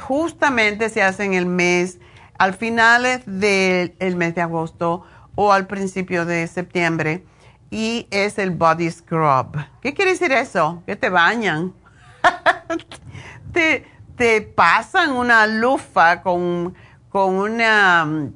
justamente 0.00 0.88
se 0.88 1.02
hace 1.02 1.24
en 1.24 1.34
el 1.34 1.46
mes, 1.46 2.00
al 2.36 2.54
finales 2.54 3.22
del 3.26 4.16
mes 4.16 4.34
de 4.34 4.42
agosto 4.42 5.04
o 5.36 5.52
al 5.52 5.68
principio 5.68 6.26
de 6.26 6.48
septiembre 6.48 7.24
y 7.70 8.08
es 8.10 8.38
el 8.38 8.50
body 8.50 8.90
scrub. 8.90 9.56
¿Qué 9.80 9.94
quiere 9.94 10.10
decir 10.10 10.32
eso? 10.32 10.82
Que 10.84 10.96
te 10.96 11.10
bañan. 11.10 11.72
te, 13.52 13.86
te, 14.16 14.42
pasan 14.42 15.12
una 15.12 15.46
lufa 15.46 16.22
con, 16.22 16.74
con, 17.08 17.34
una, 17.36 18.30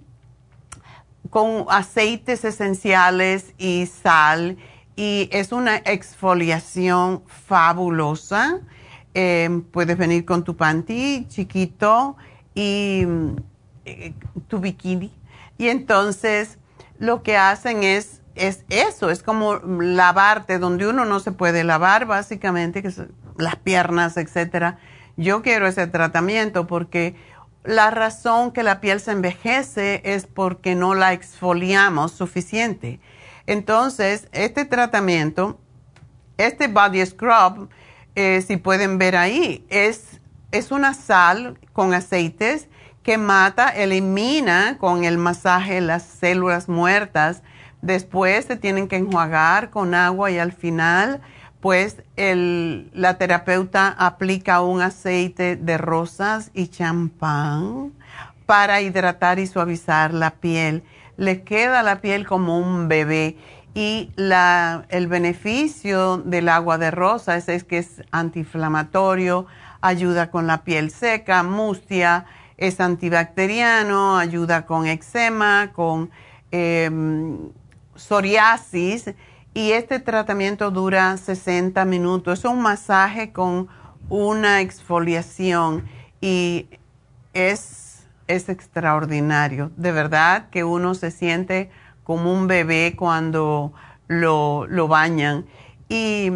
con 1.31 1.67
aceites 1.69 2.45
esenciales 2.45 3.55
y 3.59 3.87
sal 3.87 4.57
y 4.97 5.29
es 5.33 5.53
una 5.53 5.77
exfoliación 5.77 7.23
fabulosa. 7.27 8.61
Em, 9.15 9.63
puedes 9.63 9.97
venir 9.97 10.25
con 10.25 10.45
tu 10.45 10.57
panty 10.57 11.27
chiquito 11.29 12.17
y 12.55 13.07
eh, 13.85 14.13
tu 14.49 14.59
bikini. 14.59 15.13
Y 15.59 15.69
entonces 15.69 16.59
lo 16.99 17.23
que 17.23 17.37
hacen 17.37 17.83
es 17.83 18.23
es 18.37 18.65
eso, 18.69 19.11
es 19.11 19.23
como 19.23 19.57
lavarte 19.57 20.59
donde 20.59 20.87
uno 20.87 21.05
no 21.05 21.21
se 21.21 21.33
puede 21.33 21.65
lavar, 21.65 22.07
básicamente, 22.07 22.83
que 22.83 22.93
las 23.39 23.57
piernas, 23.57 24.17
etcétera. 24.17 24.79
Yo 25.17 25.43
quiero 25.43 25.67
ese 25.67 25.87
tratamiento 25.87 26.67
porque 26.67 27.17
la 27.67 27.91
razón 27.91 28.53
que 28.53 28.63
la 28.63 28.81
piel 28.81 29.01
se 29.01 29.13
envejece 29.13 30.01
es 30.05 30.27
porque 30.27 30.75
no 30.75 30.95
la 30.95 31.13
exfoliamos 31.13 32.13
suficiente. 32.13 33.01
Entonces, 33.47 34.29
este 34.33 34.65
tratamiento, 34.65 35.59
este 36.39 36.69
body 36.69 37.05
scrub, 37.05 37.69
eh, 38.15 38.43
si 38.47 38.57
pueden 38.57 38.99
ver 38.99 39.17
ahí, 39.17 39.65
es, 39.69 40.21
es 40.53 40.71
una 40.71 40.95
sal 40.95 41.59
con 41.73 41.93
aceites 41.93 42.69
que 43.03 43.19
mata, 43.19 43.69
elimina 43.69 44.79
con 44.79 45.05
el 45.05 45.19
masaje 45.19 45.81
las 45.81 46.03
células 46.03 46.69
muertas 46.69 47.43
Después 47.83 48.47
se 48.47 48.57
tienen 48.57 48.89
que 48.89 48.97
enjuagar 48.97 49.71
con 49.71 49.95
agua 49.95 50.31
y 50.33 50.39
al 50.39 50.53
final, 50.53 51.21
pues 51.61 52.03
la 52.15 53.19
terapeuta 53.19 53.95
aplica 53.99 54.61
un 54.61 54.83
aceite 54.83 55.57
de 55.57 55.79
rosas 55.79 56.51
y 56.55 56.69
champán 56.69 57.93
para 58.47 58.81
hidratar 58.81 59.39
y 59.39 59.47
suavizar 59.47 60.15
la 60.15 60.33
piel. 60.33 60.85
Le 61.17 61.43
queda 61.43 61.83
la 61.83 62.01
piel 62.01 62.27
como 62.27 62.59
un 62.59 62.89
bebé 62.89 63.37
Y 63.75 64.11
el 64.17 65.07
beneficio 65.07 66.17
del 66.17 66.49
agua 66.49 66.79
de 66.79 66.91
rosa 66.91 67.37
es, 67.37 67.65
que 67.65 67.77
es 67.77 68.03
antiinflamatorio, 68.11 69.47
ayuda 69.83 70.31
con 70.31 70.47
la 70.47 70.65
piel 70.65 70.91
seca, 70.91 71.43
mustia, 71.43 72.25
es 72.57 72.81
antibacteriano, 72.81 74.17
ayuda 74.17 74.65
con 74.65 74.87
eczema, 74.87 75.73
con 75.75 76.11
em, 76.51 77.51
psoriasis. 77.95 79.11
Y 79.57 79.73
este 79.73 80.01
tratamiento 80.01 80.71
dura 80.71 81.17
60 81.17 81.83
minutos. 81.87 82.41
Es 82.41 82.45
un 82.45 82.61
masaje 82.61 83.33
con 83.33 83.69
una 84.11 84.61
exfoliación 84.61 85.87
y 86.21 86.67
es, 87.33 88.07
es 88.27 88.51
extraordinario. 88.51 89.71
De 89.79 89.93
verdad 89.93 90.51
que 90.51 90.63
uno 90.63 90.95
se 90.95 91.11
siente 91.11 91.71
como 92.05 92.35
un 92.35 92.49
bebé 92.49 92.97
cuando 92.99 93.73
lo, 94.09 94.67
lo 94.67 94.89
bañan. 94.89 95.47
Y 95.89 96.33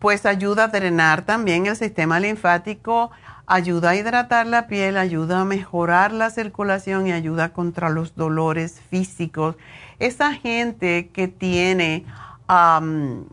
pues 0.00 0.26
ayuda 0.26 0.64
a 0.64 0.68
drenar 0.68 1.24
también 1.24 1.66
el 1.66 1.76
sistema 1.76 2.18
linfático, 2.18 3.12
ayuda 3.46 3.90
a 3.90 3.94
hidratar 3.94 4.44
la 4.48 4.66
piel, 4.66 4.96
ayuda 4.96 5.42
a 5.42 5.44
mejorar 5.44 6.10
la 6.10 6.30
circulación 6.30 7.06
y 7.06 7.12
ayuda 7.12 7.52
contra 7.52 7.90
los 7.90 8.16
dolores 8.16 8.80
físicos. 8.90 9.54
Esa 10.00 10.34
gente 10.34 11.10
que 11.12 11.28
tiene 11.28 12.04
uh, 12.48 13.26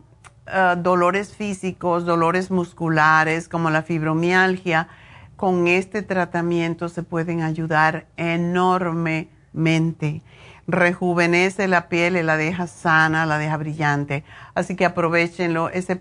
dolores 0.78 1.34
físicos, 1.34 2.06
dolores 2.06 2.52
musculares 2.52 3.50
como 3.50 3.70
la 3.70 3.82
fibromialgia, 3.82 4.88
con 5.36 5.68
este 5.68 6.02
tratamiento 6.02 6.90
se 6.90 7.04
pueden 7.04 7.42
ayudar 7.42 8.08
enormemente 8.18 10.22
rejuvenece 10.68 11.68
la 11.68 11.90
piel 11.90 12.18
y 12.18 12.24
la 12.24 12.38
deja 12.38 12.68
sana, 12.68 13.26
la 13.26 13.38
deja 13.38 13.58
brillante. 13.58 14.24
Así 14.56 14.76
que 14.76 14.86
aprovechenlo, 14.86 15.70
ese, 15.70 16.00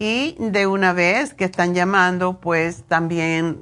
Y 0.00 0.34
de 0.40 0.66
una 0.66 0.92
vez 0.92 1.32
que 1.32 1.44
están 1.44 1.74
llamando, 1.74 2.40
pues 2.40 2.82
también, 2.88 3.60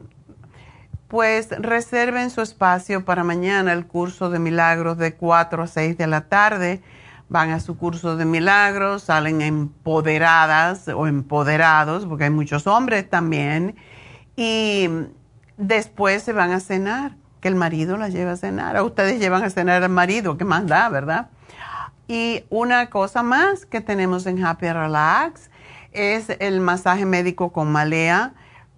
pues 1.13 1.51
reserven 1.51 2.31
su 2.31 2.41
espacio 2.41 3.05
para 3.05 3.23
mañana 3.23 3.75
el 3.75 3.87
curso 3.87 4.31
de 4.31 4.39
milagros 4.39 4.97
de 4.97 5.15
4 5.15 5.63
a 5.63 5.67
6 5.67 5.99
de 5.99 6.07
la 6.07 6.23
tarde. 6.23 6.81
Van 7.29 7.51
a 7.51 7.61
su 7.61 7.77
curso 7.77 8.17
de 8.17 8.25
milagros, 8.25 9.03
salen 9.03 9.43
empoderadas 9.43 10.89
o 10.89 11.07
empoderados, 11.07 12.07
porque 12.07 12.25
hay 12.25 12.31
muchos 12.31 12.67
hombres 12.67 13.11
también. 13.11 13.77
Y 14.37 14.89
después 15.59 16.23
se 16.23 16.33
van 16.33 16.51
a 16.51 16.61
cenar 16.61 17.17
que 17.43 17.49
el 17.49 17.57
marido 17.57 17.99
la 17.99 18.09
lleve 18.09 18.31
a 18.31 18.37
cenar. 18.39 18.79
A 18.79 18.83
ustedes 18.83 19.21
llevan 19.21 19.45
a 19.45 19.51
cenar 19.51 19.83
al 19.83 19.91
marido, 19.91 20.39
¿qué 20.39 20.47
más 20.47 20.67
da, 20.67 20.89
verdad? 20.89 21.29
Y 22.09 22.45
una 22.49 22.89
cosa 22.89 23.23
más 23.23 23.67
que 23.67 23.83
tenemos 23.83 24.25
en 24.25 24.43
Happy 24.43 24.73
Relax 24.73 25.51
es 25.93 26.31
el 26.41 26.61
masaje 26.61 27.05
médico 27.05 27.53
con 27.53 27.71
malea, 27.71 28.33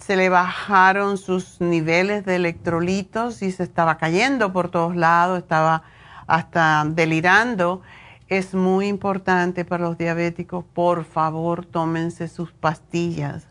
se 0.01 0.17
le 0.17 0.29
bajaron 0.29 1.19
sus 1.19 1.61
niveles 1.61 2.25
de 2.25 2.37
electrolitos 2.37 3.43
y 3.43 3.53
se 3.53 3.63
estaba 3.63 3.97
cayendo 3.97 4.53
por 4.53 4.69
todos 4.69 4.97
lados, 4.97 5.39
estaba 5.39 5.85
hasta 6.27 6.85
delirando. 6.85 7.83
Es 8.29 8.55
muy 8.55 8.89
importante 8.89 9.65
para 9.65 9.85
los 9.85 9.99
diabéticos, 9.99 10.65
por 10.65 11.05
favor, 11.05 11.65
tómense 11.65 12.27
sus 12.27 12.53
pastillas. 12.53 13.47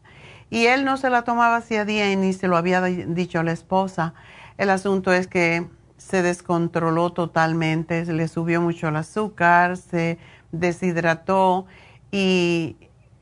Y 0.53 0.67
él 0.67 0.85
no 0.85 0.97
se 0.97 1.09
la 1.09 1.23
tomaba 1.23 1.55
hacía 1.55 1.83
día 1.83 2.11
y 2.11 2.15
ni 2.15 2.31
se 2.31 2.47
lo 2.47 2.57
había 2.57 2.79
dicho 2.79 3.39
a 3.39 3.43
la 3.43 3.51
esposa. 3.51 4.13
El 4.59 4.69
asunto 4.69 5.11
es 5.11 5.25
que 5.25 5.67
se 5.97 6.21
descontroló 6.21 7.11
totalmente, 7.11 8.05
le 8.05 8.27
subió 8.27 8.61
mucho 8.61 8.89
el 8.89 8.97
azúcar, 8.97 9.77
se 9.77 10.19
deshidrató 10.51 11.65
y 12.11 12.75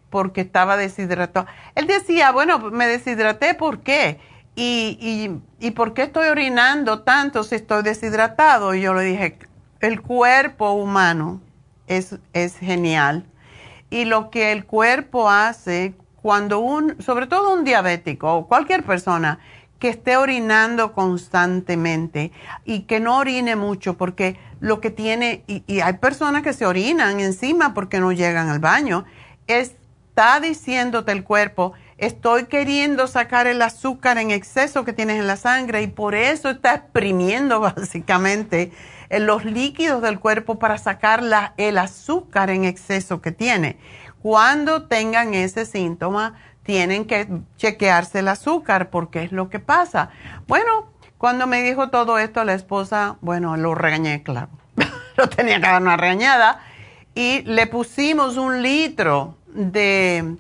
porque 0.10 0.42
estaba 0.42 0.76
deshidratado. 0.76 1.48
Él 1.76 1.88
decía, 1.88 2.34
bueno, 2.34 2.60
me 2.70 2.86
deshidraté, 2.86 3.54
¿por 3.54 3.80
qué? 3.80 4.20
Y, 4.58 5.40
y, 5.58 5.72
por 5.72 5.94
qué 5.94 6.04
estoy 6.04 6.28
orinando 6.28 7.04
tanto 7.04 7.44
si 7.44 7.56
estoy 7.56 7.82
deshidratado? 7.84 8.74
Y 8.74 8.82
yo 8.82 8.94
le 8.94 9.04
dije, 9.04 9.40
el 9.80 10.02
cuerpo 10.02 10.72
humano 10.72 11.40
es, 11.88 12.20
es 12.34 12.58
genial. 12.58 13.26
Y 13.90 14.04
lo 14.04 14.30
que 14.32 14.52
el 14.52 14.66
cuerpo 14.66 15.30
hace 15.30 15.96
cuando 16.22 16.60
un, 16.60 17.02
sobre 17.02 17.28
todo 17.28 17.54
un 17.54 17.64
diabético 17.64 18.34
o 18.34 18.48
cualquier 18.48 18.84
persona 18.84 19.40
que 19.80 19.90
esté 19.90 20.16
orinando 20.16 20.94
constantemente 20.94 22.32
y 22.66 22.82
que 22.82 23.00
no 23.00 23.18
orine 23.18 23.56
mucho 23.56 23.98
porque 23.98 24.40
lo 24.60 24.80
que 24.80 24.92
tiene, 24.92 25.44
y, 25.48 25.80
hay 25.80 25.94
personas 25.94 26.44
que 26.44 26.54
se 26.54 26.66
orinan 26.66 27.20
encima 27.20 27.74
porque 27.74 28.00
no 28.00 28.12
llegan 28.12 28.50
al 28.50 28.60
baño, 28.60 29.06
es 29.48 29.76
está 30.12 30.42
diciéndote 30.42 31.14
el 31.14 31.24
cuerpo, 31.24 31.72
estoy 31.98 32.48
queriendo 32.48 33.08
sacar 33.08 33.48
el 33.48 33.62
azúcar 33.62 34.18
en 34.18 34.30
exceso 34.30 34.84
que 34.84 34.92
tienes 34.92 35.22
en 35.22 35.26
la 35.26 35.38
sangre 35.38 35.84
y 35.84 35.88
por 35.88 36.16
eso 36.16 36.50
está 36.50 36.76
exprimiendo 36.76 37.60
básicamente 37.76 38.74
los 39.10 39.46
líquidos 39.46 40.02
del 40.02 40.20
cuerpo 40.20 40.60
para 40.60 40.78
sacar 40.78 41.24
el 41.56 41.78
azúcar 41.78 42.50
en 42.50 42.66
exceso 42.66 43.22
que 43.22 43.32
tiene. 43.32 43.78
Cuando 44.22 44.84
tengan 44.84 45.34
ese 45.34 45.66
síntoma, 45.66 46.36
tienen 46.64 47.06
que 47.06 47.28
chequearse 47.58 48.20
el 48.20 48.28
azúcar 48.28 48.90
porque 48.90 49.24
es 49.24 49.32
lo 49.32 49.50
que 49.50 49.60
pasa. 49.60 50.10
Bueno, 50.48 50.92
cuando 51.18 51.48
me 51.48 51.64
dijo 51.64 51.90
todo 51.90 52.20
esto 52.20 52.44
la 52.44 52.54
esposa, 52.54 53.18
bueno, 53.22 53.58
lo 53.58 53.76
regañé, 53.76 54.24
claro. 54.24 54.50
lo 55.18 55.30
tenía 55.30 55.56
que 55.56 55.68
dar 55.68 55.82
una 55.82 55.98
regañada 55.98 56.60
y 57.16 57.42
le 57.44 57.68
pusimos 57.68 58.38
un 58.38 58.62
litro 58.62 59.38
de, 59.48 60.38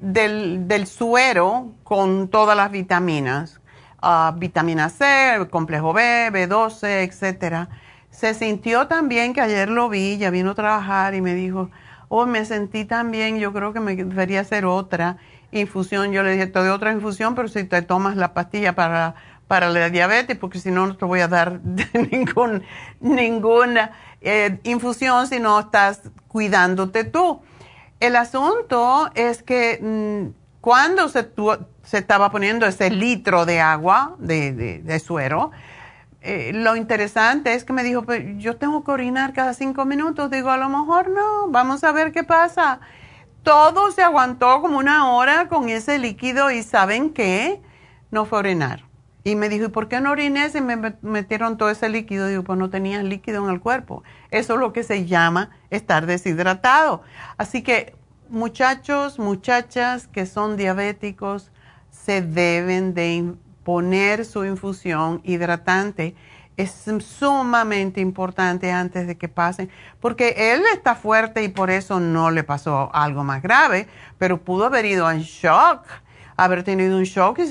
del, 0.00 0.86
suero 0.86 1.72
con 1.84 2.28
todas 2.28 2.56
las 2.56 2.70
vitaminas, 2.70 3.60
ah, 4.02 4.34
vitamina 4.36 4.90
C, 4.90 5.46
complejo 5.50 5.92
B, 5.92 6.30
B12, 6.32 7.04
etcétera. 7.04 7.68
Se 8.10 8.34
sintió 8.34 8.86
también 8.86 9.32
que 9.32 9.40
ayer 9.40 9.68
lo 9.68 9.88
vi, 9.88 10.18
ya 10.18 10.30
vino 10.30 10.52
a 10.52 10.54
trabajar 10.54 11.14
y 11.14 11.20
me 11.20 11.34
dijo, 11.34 11.70
oh, 12.08 12.26
me 12.26 12.44
sentí 12.44 12.84
tan 12.84 13.10
bien, 13.10 13.38
yo 13.38 13.52
creo 13.52 13.72
que 13.72 13.80
me 13.80 13.96
debería 13.96 14.40
hacer 14.40 14.64
otra. 14.64 15.18
infusión, 15.52 16.12
yo 16.12 16.22
le 16.22 16.32
dije, 16.32 16.46
te 16.46 16.58
doy 16.58 16.68
otra 16.68 16.92
infusión, 16.92 17.34
pero 17.34 17.48
si 17.48 17.64
te 17.64 17.82
tomas 17.82 18.16
la 18.16 18.34
pastilla 18.34 18.74
para, 18.74 19.14
para 19.48 19.70
la 19.70 19.90
diabetes, 19.90 20.36
porque 20.36 20.58
si 20.58 20.70
no, 20.70 20.86
no 20.86 20.96
te 20.96 21.04
voy 21.04 21.20
a 21.20 21.28
dar 21.28 21.60
ninguna 23.00 23.92
eh, 24.20 24.58
infusión 24.64 25.26
si 25.26 25.38
no 25.38 25.60
estás 25.60 26.10
cuidándote 26.28 27.04
tú. 27.04 27.40
El 28.00 28.16
asunto 28.16 29.10
es 29.14 29.42
que 29.42 29.78
mm, 29.80 30.60
cuando 30.60 31.08
se, 31.08 31.30
se, 31.82 31.98
estaba 31.98 32.30
poniendo 32.30 32.66
ese 32.66 32.90
litro 32.90 33.46
de 33.46 33.60
agua, 33.60 34.16
de, 34.18 34.52
de, 34.82 34.98
suero, 34.98 35.52
eh, 36.28 36.52
lo 36.52 36.74
interesante 36.74 37.54
es 37.54 37.64
que 37.64 37.72
me 37.72 37.84
dijo, 37.84 38.02
pues, 38.02 38.24
yo 38.38 38.56
tengo 38.56 38.82
que 38.82 38.90
orinar 38.90 39.32
cada 39.32 39.54
cinco 39.54 39.84
minutos. 39.84 40.28
Digo, 40.28 40.50
a 40.50 40.56
lo 40.56 40.68
mejor 40.68 41.08
no, 41.08 41.48
vamos 41.48 41.84
a 41.84 41.92
ver 41.92 42.10
qué 42.10 42.24
pasa. 42.24 42.80
Todo 43.44 43.92
se 43.92 44.02
aguantó 44.02 44.60
como 44.60 44.78
una 44.78 45.12
hora 45.12 45.46
con 45.46 45.68
ese 45.68 46.00
líquido 46.00 46.50
y 46.50 46.64
¿saben 46.64 47.10
qué? 47.10 47.62
No 48.10 48.24
fue 48.24 48.40
orinar. 48.40 48.84
Y 49.22 49.36
me 49.36 49.48
dijo, 49.48 49.66
¿y 49.66 49.68
por 49.68 49.86
qué 49.86 50.00
no 50.00 50.10
oriné 50.10 50.50
si 50.50 50.60
me 50.60 50.96
metieron 51.00 51.58
todo 51.58 51.70
ese 51.70 51.88
líquido? 51.88 52.26
Digo, 52.26 52.42
pues 52.42 52.58
no 52.58 52.70
tenías 52.70 53.04
líquido 53.04 53.44
en 53.44 53.54
el 53.54 53.60
cuerpo. 53.60 54.02
Eso 54.32 54.54
es 54.54 54.58
lo 54.60 54.72
que 54.72 54.82
se 54.82 55.06
llama 55.06 55.50
estar 55.70 56.06
deshidratado. 56.06 57.02
Así 57.36 57.62
que 57.62 57.94
muchachos, 58.28 59.20
muchachas 59.20 60.08
que 60.08 60.26
son 60.26 60.56
diabéticos, 60.56 61.52
se 61.90 62.20
deben 62.20 62.94
de 62.94 63.36
poner 63.66 64.24
su 64.24 64.44
infusión 64.44 65.20
hidratante 65.24 66.14
es 66.56 66.84
sumamente 67.00 68.00
importante 68.00 68.70
antes 68.70 69.08
de 69.08 69.18
que 69.18 69.26
pasen, 69.26 69.70
porque 69.98 70.52
él 70.54 70.62
está 70.72 70.94
fuerte 70.94 71.42
y 71.42 71.48
por 71.48 71.70
eso 71.70 71.98
no 71.98 72.30
le 72.30 72.44
pasó 72.44 72.90
algo 72.94 73.24
más 73.24 73.42
grave, 73.42 73.88
pero 74.18 74.40
pudo 74.40 74.66
haber 74.66 74.84
ido 74.84 75.10
en 75.10 75.22
shock, 75.22 75.82
haber 76.36 76.62
tenido 76.62 76.96
un 76.96 77.02
shock 77.02 77.40
y 77.40 77.50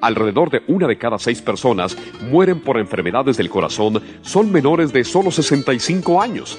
Alrededor 0.00 0.50
de 0.50 0.62
una 0.66 0.86
de 0.86 0.98
cada 0.98 1.18
seis 1.18 1.42
personas 1.42 1.96
mueren 2.30 2.60
por 2.60 2.78
enfermedades 2.78 3.36
del 3.36 3.50
corazón 3.50 4.02
son 4.22 4.50
menores 4.50 4.92
de 4.92 5.04
solo 5.04 5.30
65 5.30 6.20
años. 6.22 6.58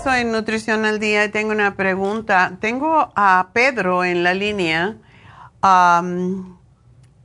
Regreso 0.00 0.20
en 0.20 0.32
Nutrición 0.32 0.84
al 0.84 0.98
Día 0.98 1.24
y 1.24 1.28
tengo 1.30 1.52
una 1.52 1.74
pregunta. 1.74 2.52
Tengo 2.60 3.12
a 3.14 3.48
Pedro 3.52 4.04
en 4.04 4.22
la 4.22 4.34
línea 4.34 4.96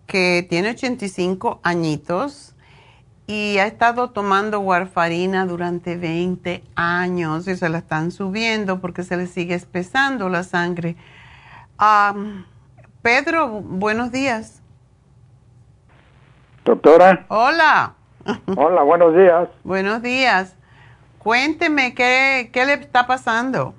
que 0.08 0.46
tiene 0.50 0.70
85 0.72 1.60
añitos 1.64 2.54
y 3.28 3.58
ha 3.60 3.66
estado 3.66 4.10
tomando 4.12 4.60
warfarina 4.60 5.46
durante 5.46 5.96
20 5.96 6.64
años 6.76 7.48
y 7.48 7.56
se 7.56 7.70
la 7.70 7.78
están 7.78 8.12
subiendo 8.12 8.80
porque 8.82 9.04
se 9.04 9.16
le 9.16 9.28
sigue 9.28 9.56
espesando 9.56 10.28
la 10.30 10.44
sangre. 10.44 10.96
Pedro, 13.02 13.62
buenos 13.62 14.12
días. 14.12 14.62
Doctora. 16.66 17.26
Hola. 17.30 17.94
Hola, 18.58 18.82
buenos 18.82 19.16
días. 19.16 19.50
buenos 19.64 20.02
días. 20.02 20.56
Cuénteme, 21.26 21.96
¿qué, 21.96 22.52
¿qué 22.54 22.68
le 22.68 22.74
está 22.74 23.08
pasando? 23.08 23.74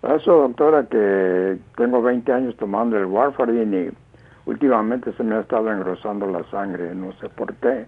Eso, 0.00 0.32
doctora, 0.42 0.86
que 0.86 1.58
tengo 1.76 2.00
20 2.00 2.32
años 2.32 2.56
tomando 2.56 2.96
el 2.96 3.06
warfarin 3.06 3.74
y 3.74 4.48
últimamente 4.48 5.12
se 5.16 5.24
me 5.24 5.34
ha 5.34 5.40
estado 5.40 5.72
engrosando 5.72 6.28
la 6.28 6.48
sangre, 6.52 6.94
no 6.94 7.12
sé 7.14 7.28
por 7.30 7.52
qué. 7.54 7.86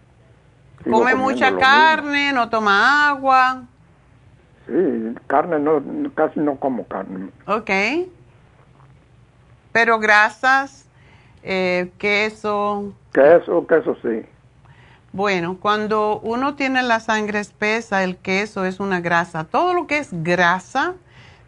¿Come 0.91 1.15
mucha 1.15 1.57
carne, 1.57 2.33
no 2.33 2.51
toma 2.51 3.11
agua? 3.11 3.63
Sí, 4.67 5.15
carne, 5.29 5.61
no, 5.61 5.81
casi 6.17 6.41
no 6.41 6.57
como 6.57 6.85
carne. 6.89 7.31
Ok. 7.47 7.71
Pero 9.71 10.01
grasas, 10.01 10.91
eh, 11.45 11.93
queso. 11.99 12.93
Queso, 13.13 13.69
queso 13.69 13.97
sí. 14.03 14.27
Bueno, 15.17 15.57
cuando 15.59 16.21
uno 16.21 16.57
tiene 16.57 16.83
la 16.83 17.01
sangre 17.01 17.41
espesa, 17.41 18.05
el 18.05 18.19
queso 18.19 18.67
es 18.67 18.81
una 18.81 19.01
grasa. 19.01 19.45
Todo 19.45 19.73
lo 19.73 19.87
que 19.87 19.97
es 19.97 20.11
grasa 20.23 20.93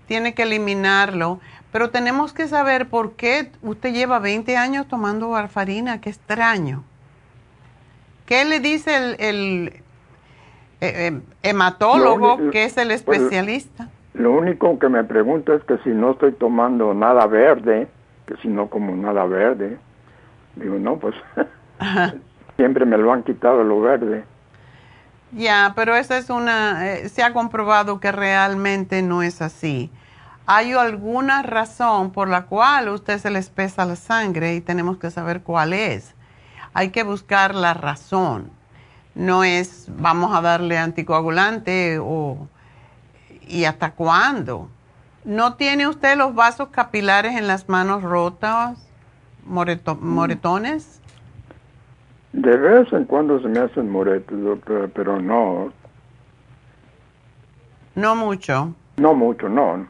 tiene 0.06 0.32
que 0.32 0.44
eliminarlo. 0.44 1.38
Pero 1.70 1.90
tenemos 1.90 2.32
que 2.32 2.48
saber 2.48 2.88
por 2.88 3.12
qué 3.12 3.52
usted 3.60 3.92
lleva 3.92 4.20
20 4.20 4.56
años 4.56 4.88
tomando 4.88 5.28
warfarina. 5.28 6.00
Qué 6.00 6.08
extraño. 6.08 6.82
¿Qué 8.24 8.46
le 8.46 8.60
dice 8.60 8.96
el, 8.96 9.16
el 9.18 9.68
eh, 10.80 11.10
eh, 11.12 11.20
hematólogo, 11.42 12.50
que 12.50 12.64
es 12.64 12.78
el 12.78 12.88
pues, 12.88 13.02
especialista? 13.02 13.90
lo 14.14 14.32
único 14.32 14.78
que 14.78 14.88
me 14.88 15.04
pregunto 15.04 15.52
es 15.52 15.62
que 15.64 15.76
si 15.84 15.90
no 15.90 16.12
estoy 16.12 16.32
tomando 16.32 16.94
nada 16.94 17.26
verde, 17.26 17.86
que 18.26 18.34
si 18.38 18.48
no 18.48 18.70
como 18.70 18.96
nada 18.96 19.26
verde, 19.26 19.76
digo, 20.56 20.78
no, 20.78 20.96
pues 20.96 21.14
siempre 22.58 22.84
me 22.84 22.98
lo 22.98 23.12
han 23.12 23.22
quitado 23.22 23.64
lo 23.64 23.80
verde. 23.80 24.24
Ya, 25.32 25.72
pero 25.74 25.96
esa 25.96 26.18
es 26.18 26.28
una, 26.28 26.92
eh, 26.92 27.08
se 27.08 27.22
ha 27.22 27.32
comprobado 27.32 28.00
que 28.00 28.12
realmente 28.12 29.00
no 29.00 29.22
es 29.22 29.40
así. 29.40 29.90
Hay 30.44 30.72
alguna 30.72 31.42
razón 31.42 32.10
por 32.10 32.28
la 32.28 32.46
cual 32.46 32.88
usted 32.88 33.18
se 33.18 33.30
le 33.30 33.38
espesa 33.38 33.86
la 33.86 33.96
sangre 33.96 34.54
y 34.54 34.60
tenemos 34.60 34.98
que 34.98 35.10
saber 35.10 35.42
cuál 35.42 35.72
es 35.72 36.14
hay 36.78 36.90
que 36.90 37.02
buscar 37.02 37.56
la 37.56 37.74
razón. 37.74 38.50
No 39.16 39.42
es 39.42 39.86
vamos 39.88 40.32
a 40.32 40.40
darle 40.40 40.78
anticoagulante 40.78 41.98
o 42.00 42.48
y 43.48 43.64
hasta 43.64 43.92
cuándo. 43.92 44.68
¿No 45.24 45.54
tiene 45.54 45.88
usted 45.88 46.16
los 46.16 46.36
vasos 46.36 46.68
capilares 46.68 47.36
en 47.36 47.46
las 47.48 47.68
manos 47.68 48.02
rotas, 48.02 48.78
moretones? 49.44 51.00
De 52.32 52.56
vez 52.56 52.92
en 52.92 53.04
cuando 53.04 53.40
se 53.40 53.48
me 53.48 53.58
hacen 53.58 53.90
moretos, 53.90 54.58
pero 54.94 55.20
no. 55.20 55.72
No 57.94 58.14
mucho. 58.14 58.74
No 58.96 59.14
mucho, 59.14 59.48
no. 59.48 59.86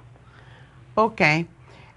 Ok. 0.95 1.21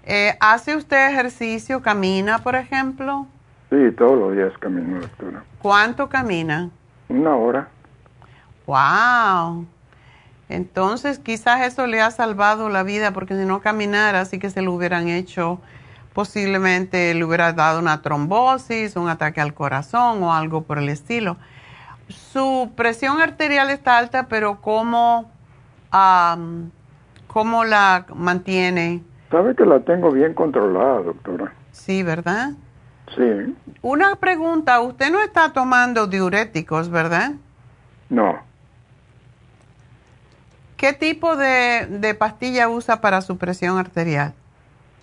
Eh, 0.04 0.36
¿Hace 0.40 0.76
usted 0.76 1.10
ejercicio, 1.10 1.80
camina, 1.80 2.38
por 2.38 2.56
ejemplo? 2.56 3.26
Sí, 3.70 3.76
todos 3.96 4.18
los 4.18 4.34
días 4.34 4.52
camino, 4.58 5.00
doctora. 5.00 5.44
¿Cuánto 5.60 6.08
camina? 6.08 6.70
Una 7.08 7.36
hora. 7.36 7.68
¡Wow! 8.66 9.66
Entonces 10.48 11.18
quizás 11.18 11.62
eso 11.62 11.86
le 11.86 12.00
ha 12.00 12.10
salvado 12.10 12.68
la 12.68 12.82
vida 12.82 13.12
porque 13.12 13.34
si 13.34 13.46
no 13.46 13.60
caminara, 13.60 14.20
así 14.20 14.38
que 14.38 14.50
se 14.50 14.60
lo 14.60 14.72
hubieran 14.72 15.08
hecho, 15.08 15.60
posiblemente 16.12 17.14
le 17.14 17.24
hubiera 17.24 17.52
dado 17.52 17.78
una 17.78 18.02
trombosis, 18.02 18.96
un 18.96 19.08
ataque 19.08 19.40
al 19.40 19.54
corazón 19.54 20.22
o 20.22 20.32
algo 20.34 20.62
por 20.62 20.78
el 20.78 20.88
estilo. 20.88 21.36
Su 22.08 22.72
presión 22.76 23.20
arterial 23.20 23.70
está 23.70 23.98
alta, 23.98 24.28
pero 24.28 24.60
¿cómo, 24.60 25.30
cómo 27.26 27.64
la 27.64 28.06
mantiene? 28.14 29.02
Sabe 29.30 29.54
que 29.54 29.64
la 29.64 29.80
tengo 29.80 30.10
bien 30.10 30.34
controlada, 30.34 31.00
doctora. 31.02 31.54
Sí, 31.70 32.02
¿verdad? 32.02 32.50
Sí. 33.16 33.56
Una 33.80 34.16
pregunta, 34.16 34.80
usted 34.80 35.10
no 35.10 35.20
está 35.20 35.52
tomando 35.52 36.06
diuréticos, 36.06 36.90
¿verdad? 36.90 37.32
No. 38.08 38.40
¿Qué 40.76 40.92
tipo 40.92 41.36
de, 41.36 42.16
pastilla 42.18 42.68
usa 42.68 43.00
para 43.00 43.22
su 43.22 43.38
presión 43.38 43.78
arterial? 43.78 44.34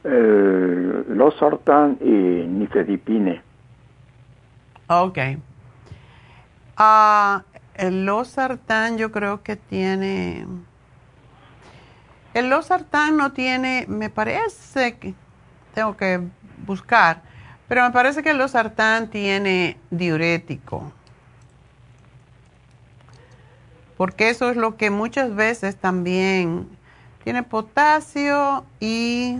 El 0.03 1.05
losartán 1.17 1.97
y 2.01 2.09
nifedipine. 2.09 3.41
Ok. 4.87 5.17
Ah, 6.77 7.43
el 7.75 8.05
losartán 8.05 8.97
yo 8.97 9.11
creo 9.11 9.43
que 9.43 9.55
tiene... 9.55 10.45
El 12.33 12.49
losartán 12.49 13.17
no 13.17 13.33
tiene, 13.33 13.85
me 13.87 14.09
parece 14.09 14.97
que 14.97 15.13
tengo 15.73 15.97
que 15.97 16.21
buscar, 16.65 17.21
pero 17.67 17.83
me 17.83 17.91
parece 17.91 18.23
que 18.23 18.31
el 18.31 18.37
losartán 18.37 19.09
tiene 19.09 19.77
diurético. 19.89 20.91
Porque 23.97 24.29
eso 24.29 24.49
es 24.49 24.55
lo 24.55 24.77
que 24.77 24.89
muchas 24.89 25.35
veces 25.35 25.75
también 25.75 26.69
tiene 27.23 27.43
potasio 27.43 28.63
y 28.79 29.39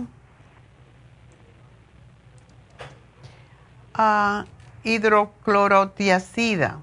uh, 4.00 4.44
hidroclorotiacida. 4.82 6.78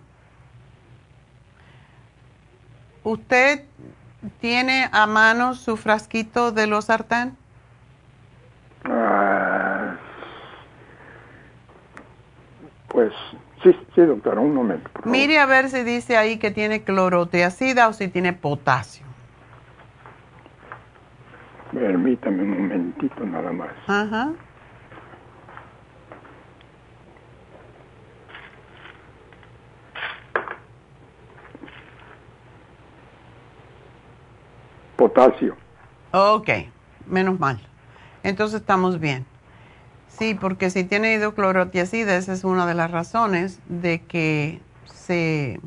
¿Usted 3.04 3.64
tiene 4.42 4.90
a 4.92 5.08
mano 5.08 5.54
su 5.54 5.78
frasquito 5.78 6.52
de 6.52 6.68
losartán? 6.68 7.38
Ah, 8.84 9.96
pues 12.90 13.14
sí, 13.64 13.72
sí, 13.96 14.02
doctora, 14.02 14.42
un 14.42 14.54
momento. 14.54 14.90
Mire 15.06 15.40
a 15.40 15.46
ver 15.46 15.70
si 15.70 15.84
dice 15.84 16.18
ahí 16.18 16.38
que 16.38 16.52
tiene 16.52 16.84
cloroteacida 16.84 17.88
o 17.88 17.94
si 17.94 18.10
tiene 18.10 18.34
potasio. 18.34 19.06
Permítame 21.72 22.44
un 22.44 22.50
momentito 22.50 23.26
nada 23.26 23.52
más. 23.52 23.72
Ajá. 23.88 24.34
Potasio. 34.98 35.56
Ok, 36.12 36.50
menos 37.06 37.40
mal. 37.40 37.60
Entonces 38.24 38.60
estamos 38.60 39.00
bien. 39.00 39.26
Sí, 40.10 40.34
porque 40.34 40.70
si 40.70 40.84
tiene 40.84 41.14
hidroclorotiazida, 41.14 42.18
esa 42.18 42.34
es 42.34 42.44
una 42.44 42.66
de 42.66 42.74
las 42.74 42.90
razones 42.90 43.60
de 43.70 44.02
que 44.02 44.60
se, 44.86 45.60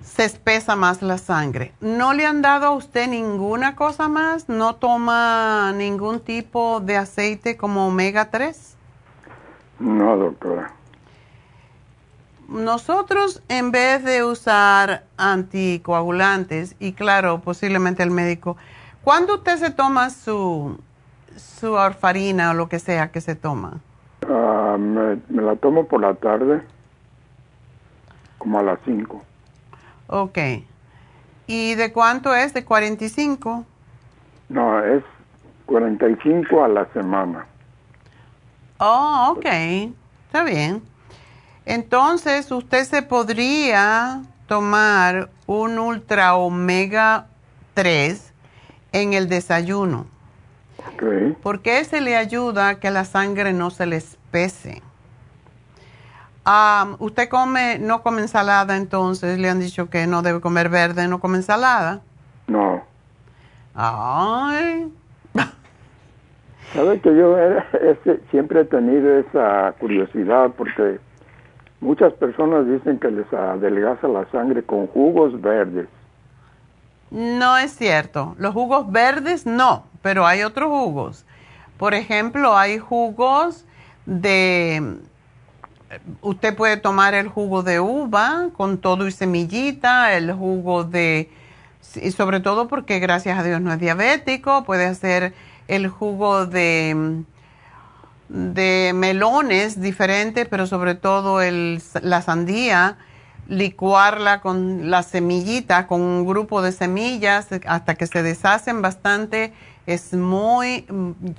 se 0.00 0.24
espesa 0.24 0.76
más 0.76 1.02
la 1.02 1.18
sangre. 1.18 1.72
¿No 1.80 2.12
le 2.12 2.24
han 2.26 2.40
dado 2.40 2.66
a 2.66 2.70
usted 2.70 3.08
ninguna 3.08 3.74
cosa 3.74 4.08
más? 4.08 4.48
¿No 4.48 4.76
toma 4.76 5.72
ningún 5.72 6.20
tipo 6.20 6.80
de 6.80 6.96
aceite 6.96 7.56
como 7.56 7.88
omega 7.88 8.30
3? 8.30 8.76
No, 9.80 10.16
doctora. 10.16 10.72
Nosotros, 12.48 13.42
en 13.48 13.70
vez 13.70 14.02
de 14.04 14.24
usar 14.24 15.04
anticoagulantes, 15.16 16.76
y 16.80 16.94
claro, 16.94 17.40
posiblemente 17.40 18.02
el 18.02 18.10
médico, 18.10 18.56
¿cuándo 19.04 19.36
usted 19.36 19.58
se 19.58 19.70
toma 19.70 20.10
su 20.10 20.78
su 21.38 21.72
orfarina 21.72 22.50
o 22.50 22.54
lo 22.54 22.68
que 22.68 22.78
sea 22.78 23.10
que 23.10 23.20
se 23.20 23.34
toma? 23.34 23.80
Ah, 24.28 24.76
me, 24.78 25.20
la 25.28 25.56
tomo 25.56 25.86
por 25.86 26.00
la 26.00 26.14
tarde, 26.14 26.62
como 28.38 28.58
a 28.58 28.62
las 28.62 28.78
5. 28.84 29.22
Ok. 30.08 30.38
¿Y 31.46 31.74
de 31.74 31.92
cuánto 31.92 32.34
es? 32.34 32.52
¿De 32.52 32.64
45? 32.64 33.64
No, 34.48 34.84
es 34.84 35.02
45 35.66 36.64
a 36.64 36.68
la 36.68 36.86
semana. 36.92 37.46
Oh, 38.78 39.34
ok. 39.36 39.46
Está 40.26 40.44
bien. 40.44 40.82
Entonces, 41.68 42.50
usted 42.50 42.84
se 42.84 43.02
podría 43.02 44.22
tomar 44.46 45.28
un 45.46 45.78
ultra 45.78 46.34
omega 46.34 47.26
3 47.74 48.32
en 48.92 49.12
el 49.12 49.28
desayuno. 49.28 50.06
Porque 51.42 51.80
ese 51.80 52.00
le 52.00 52.16
ayuda 52.16 52.70
a 52.70 52.80
que 52.80 52.90
la 52.90 53.04
sangre 53.04 53.52
no 53.52 53.68
se 53.68 53.84
le 53.84 53.96
espese. 53.96 54.80
Ah, 56.46 56.96
¿Usted 57.00 57.28
come, 57.28 57.78
no 57.78 58.02
come 58.02 58.22
ensalada 58.22 58.78
entonces? 58.78 59.38
Le 59.38 59.50
han 59.50 59.60
dicho 59.60 59.90
que 59.90 60.06
no 60.06 60.22
debe 60.22 60.40
comer 60.40 60.70
verde, 60.70 61.06
no 61.06 61.20
come 61.20 61.36
ensalada. 61.36 62.00
No. 62.46 62.82
Ay. 63.74 64.90
Sabes 66.72 67.02
que 67.02 67.14
yo 67.14 67.36
siempre 68.30 68.62
he 68.62 68.64
tenido 68.64 69.18
esa 69.18 69.74
curiosidad 69.78 70.52
porque 70.56 70.98
muchas 71.80 72.12
personas 72.14 72.66
dicen 72.66 72.98
que 72.98 73.10
les 73.10 73.32
adelgaza 73.32 74.08
la 74.08 74.30
sangre 74.30 74.62
con 74.62 74.86
jugos 74.88 75.40
verdes. 75.40 75.88
No 77.10 77.56
es 77.56 77.72
cierto. 77.72 78.34
Los 78.38 78.52
jugos 78.52 78.90
verdes 78.90 79.46
no, 79.46 79.84
pero 80.02 80.26
hay 80.26 80.42
otros 80.42 80.68
jugos. 80.68 81.24
Por 81.78 81.94
ejemplo, 81.94 82.56
hay 82.56 82.78
jugos 82.78 83.64
de 84.04 84.98
usted 86.20 86.54
puede 86.56 86.76
tomar 86.76 87.14
el 87.14 87.28
jugo 87.28 87.62
de 87.62 87.80
uva 87.80 88.48
con 88.56 88.78
todo 88.78 89.06
y 89.06 89.12
semillita, 89.12 90.14
el 90.14 90.32
jugo 90.32 90.84
de, 90.84 91.30
y 91.94 92.10
sobre 92.10 92.40
todo 92.40 92.68
porque 92.68 92.98
gracias 92.98 93.38
a 93.38 93.42
Dios 93.42 93.60
no 93.60 93.72
es 93.72 93.78
diabético, 93.78 94.64
puede 94.64 94.86
hacer 94.86 95.32
el 95.68 95.88
jugo 95.88 96.46
de, 96.46 97.24
de 98.28 98.92
melones 98.94 99.80
diferentes, 99.80 100.46
pero 100.48 100.66
sobre 100.66 100.94
todo 100.94 101.40
el, 101.40 101.82
la 102.02 102.22
sandía, 102.22 102.98
licuarla 103.48 104.40
con 104.40 104.90
la 104.90 105.02
semillita, 105.02 105.86
con 105.86 106.00
un 106.02 106.26
grupo 106.26 106.60
de 106.62 106.72
semillas 106.72 107.48
hasta 107.66 107.94
que 107.94 108.06
se 108.06 108.22
deshacen 108.22 108.82
bastante. 108.82 109.52
Es 109.86 110.12
muy, 110.12 110.86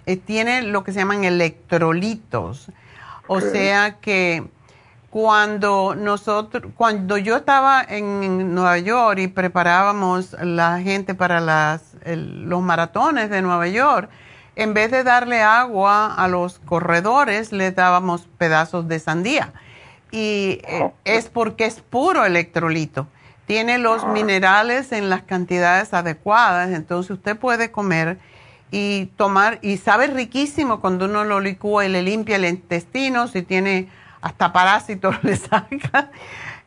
eh, 0.07 0.17
tiene 0.17 0.63
lo 0.63 0.83
que 0.83 0.91
se 0.91 0.99
llaman 0.99 1.23
electrolitos 1.23 2.71
o 3.31 3.41
sea 3.41 3.97
que 4.01 4.43
cuando 5.11 5.93
nosotros, 5.95 6.73
cuando 6.75 7.15
yo 7.15 7.37
estaba 7.37 7.85
en 7.87 8.55
Nueva 8.55 8.79
York 8.79 9.19
y 9.19 9.27
preparábamos 9.27 10.35
la 10.41 10.79
gente 10.79 11.13
para 11.13 11.39
las, 11.39 11.95
los 12.05 12.63
maratones 12.63 13.29
de 13.29 13.43
Nueva 13.43 13.67
York, 13.67 14.09
en 14.59 14.73
vez 14.73 14.91
de 14.91 15.05
darle 15.05 15.41
agua 15.41 16.13
a 16.13 16.27
los 16.27 16.59
corredores, 16.59 17.53
les 17.53 17.73
dábamos 17.73 18.27
pedazos 18.37 18.89
de 18.89 18.99
sandía. 18.99 19.53
Y 20.11 20.59
eh, 20.63 20.81
oh. 20.83 20.93
es 21.05 21.29
porque 21.29 21.65
es 21.65 21.79
puro 21.79 22.25
electrolito. 22.25 23.07
Tiene 23.47 23.77
los 23.77 24.03
ah. 24.03 24.07
minerales 24.07 24.91
en 24.91 25.09
las 25.09 25.23
cantidades 25.23 25.93
adecuadas, 25.93 26.71
entonces 26.71 27.11
usted 27.11 27.37
puede 27.37 27.71
comer 27.71 28.17
y 28.69 29.05
tomar, 29.15 29.59
y 29.61 29.77
sabe 29.77 30.07
riquísimo 30.07 30.81
cuando 30.81 31.05
uno 31.05 31.23
lo 31.23 31.39
licúa 31.39 31.85
y 31.85 31.89
le 31.89 32.03
limpia 32.03 32.35
el 32.35 32.45
intestino, 32.45 33.27
si 33.27 33.43
tiene 33.43 33.87
hasta 34.21 34.51
parásitos 34.51 35.15
le 35.23 35.37
saca. 35.37 36.11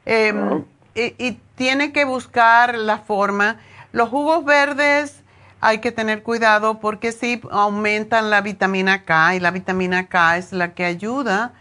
Em, 0.06 0.64
y, 0.94 1.38
tiene 1.56 1.92
que 1.92 2.04
buscar 2.06 2.76
la 2.76 2.98
forma. 2.98 3.58
Los 3.92 4.08
jugos 4.08 4.44
verdes 4.44 5.21
hay 5.62 5.78
que 5.78 5.92
tener 5.92 6.24
cuidado 6.24 6.80
porque 6.80 7.12
sí 7.12 7.40
aumentan 7.52 8.30
la 8.30 8.40
vitamina 8.40 9.04
K 9.04 9.36
y 9.36 9.40
la 9.40 9.52
vitamina 9.52 10.08
K 10.08 10.36
es 10.36 10.52
la 10.52 10.74
que 10.74 10.84
ayuda. 10.84 11.52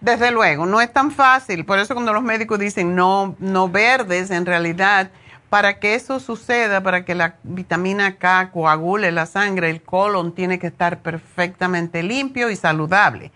Desde 0.00 0.30
luego, 0.30 0.64
no 0.64 0.80
es 0.80 0.92
tan 0.92 1.10
fácil. 1.10 1.64
Por 1.64 1.80
eso 1.80 1.94
cuando 1.94 2.12
los 2.12 2.22
médicos 2.22 2.60
dicen 2.60 2.94
no, 2.94 3.34
no 3.40 3.68
verdes, 3.68 4.30
en 4.30 4.46
realidad 4.46 5.10
para 5.50 5.80
que 5.80 5.96
eso 5.96 6.20
suceda, 6.20 6.82
para 6.82 7.04
que 7.04 7.16
la 7.16 7.34
vitamina 7.42 8.16
K 8.16 8.50
coagule 8.52 9.10
la 9.10 9.26
sangre, 9.26 9.70
el 9.70 9.82
colon 9.82 10.36
tiene 10.36 10.60
que 10.60 10.68
estar 10.68 11.00
perfectamente 11.00 12.04
limpio 12.04 12.50
y 12.50 12.56
saludable. 12.56 13.32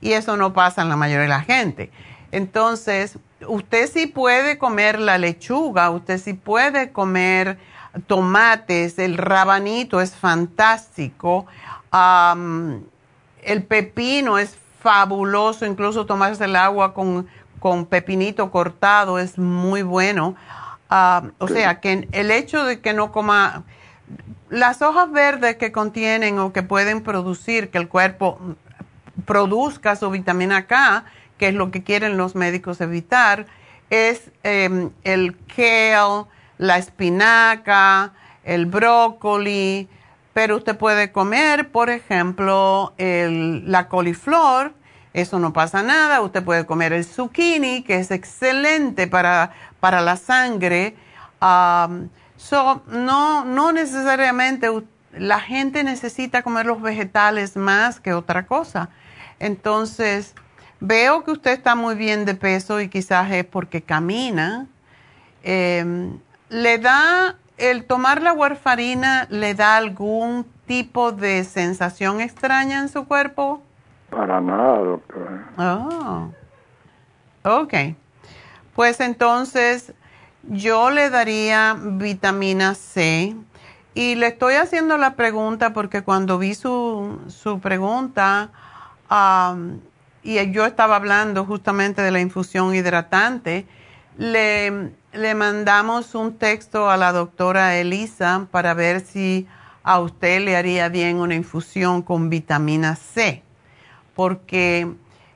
Y 0.00 0.12
eso 0.12 0.38
no 0.38 0.54
pasa 0.54 0.80
en 0.80 0.88
la 0.88 0.96
mayoría 0.96 1.22
de 1.22 1.28
la 1.28 1.42
gente. 1.42 1.90
Entonces, 2.32 3.18
usted 3.46 3.90
sí 3.92 4.06
puede 4.06 4.56
comer 4.56 4.98
la 4.98 5.18
lechuga, 5.18 5.90
usted 5.90 6.16
sí 6.16 6.32
puede 6.32 6.92
comer 6.92 7.58
tomates, 8.06 8.98
el 8.98 9.16
rabanito 9.16 10.00
es 10.00 10.14
fantástico, 10.14 11.46
el 11.92 13.62
pepino 13.64 14.38
es 14.38 14.56
fabuloso, 14.80 15.66
incluso 15.66 16.06
tomarse 16.06 16.44
el 16.44 16.56
agua 16.56 16.94
con, 16.94 17.26
con 17.58 17.86
pepinito 17.86 18.50
cortado 18.50 19.18
es 19.18 19.38
muy 19.38 19.82
bueno. 19.82 20.36
O 21.38 21.48
sea, 21.48 21.80
que 21.80 22.08
el 22.12 22.30
hecho 22.30 22.64
de 22.64 22.80
que 22.80 22.92
no 22.92 23.12
coma 23.12 23.64
las 24.48 24.82
hojas 24.82 25.10
verdes 25.10 25.56
que 25.56 25.72
contienen 25.72 26.38
o 26.38 26.52
que 26.52 26.62
pueden 26.62 27.02
producir 27.02 27.70
que 27.70 27.78
el 27.78 27.88
cuerpo 27.88 28.38
produzca 29.24 29.96
su 29.96 30.10
vitamina 30.10 30.66
K, 30.66 31.04
que 31.38 31.48
es 31.48 31.54
lo 31.54 31.70
que 31.70 31.82
quieren 31.82 32.16
los 32.16 32.34
médicos 32.34 32.80
evitar, 32.80 33.46
es 33.90 34.30
em, 34.42 34.90
el 35.04 35.36
kale, 35.54 36.26
la 36.58 36.78
espinaca, 36.78 38.12
el 38.44 38.66
brócoli, 38.66 39.88
pero 40.32 40.56
usted 40.56 40.76
puede 40.76 41.12
comer, 41.12 41.70
por 41.70 41.90
ejemplo, 41.90 42.94
la 42.98 43.88
coliflor, 43.88 44.74
eso 45.14 45.38
no 45.38 45.52
pasa 45.54 45.82
nada, 45.82 46.20
usted 46.20 46.44
puede 46.44 46.66
comer 46.66 46.92
el 46.92 47.04
zucchini, 47.04 47.82
que 47.82 47.96
es 47.98 48.10
excelente 48.10 49.06
para 49.06 49.52
para 49.80 50.00
la 50.00 50.16
sangre. 50.16 50.96
so, 52.36 52.82
no, 52.88 53.44
no 53.44 53.72
necesariamente 53.72 54.68
la 55.12 55.40
gente 55.40 55.84
necesita 55.84 56.42
comer 56.42 56.66
los 56.66 56.82
vegetales 56.82 57.56
más 57.56 58.00
que 58.00 58.12
otra 58.12 58.46
cosa. 58.46 58.90
Entonces, 59.38 60.34
veo 60.80 61.24
que 61.24 61.30
usted 61.30 61.52
está 61.52 61.74
muy 61.74 61.94
bien 61.94 62.24
de 62.24 62.34
peso 62.34 62.80
y 62.80 62.88
quizás 62.88 63.30
es 63.30 63.44
porque 63.44 63.82
camina. 63.82 64.66
Em, 65.42 66.18
¿Le 66.48 66.78
da, 66.78 67.36
el 67.58 67.84
tomar 67.84 68.22
la 68.22 68.32
warfarina, 68.32 69.26
le 69.30 69.54
da 69.54 69.76
algún 69.76 70.46
tipo 70.66 71.12
de 71.12 71.44
sensación 71.44 72.20
extraña 72.20 72.80
en 72.80 72.88
su 72.88 73.06
cuerpo? 73.06 73.62
Para 74.10 74.40
nada, 74.40 74.78
doctora. 74.78 75.50
Oh, 75.58 76.30
ok. 77.42 77.74
Pues 78.74 79.00
entonces 79.00 79.92
yo 80.42 80.90
le 80.90 81.10
daría 81.10 81.76
vitamina 81.80 82.74
C 82.74 83.34
y 83.94 84.14
le 84.14 84.28
estoy 84.28 84.54
haciendo 84.54 84.96
la 84.98 85.14
pregunta 85.14 85.72
porque 85.72 86.02
cuando 86.02 86.38
vi 86.38 86.54
su, 86.54 87.18
su 87.28 87.58
pregunta 87.60 88.50
y 90.22 90.50
yo 90.52 90.66
estaba 90.66 90.96
hablando 90.96 91.44
justamente 91.44 92.02
de 92.02 92.10
la 92.10 92.20
infusión 92.20 92.74
hidratante, 92.74 93.66
le, 94.18 94.92
le 95.16 95.34
mandamos 95.34 96.14
un 96.14 96.36
texto 96.36 96.90
a 96.90 96.96
la 96.96 97.12
doctora 97.12 97.76
Elisa 97.76 98.46
para 98.50 98.74
ver 98.74 99.00
si 99.00 99.46
a 99.82 100.00
usted 100.00 100.40
le 100.42 100.56
haría 100.56 100.88
bien 100.88 101.18
una 101.18 101.34
infusión 101.34 102.02
con 102.02 102.28
vitamina 102.28 102.96
C, 102.96 103.42
porque 104.14 104.92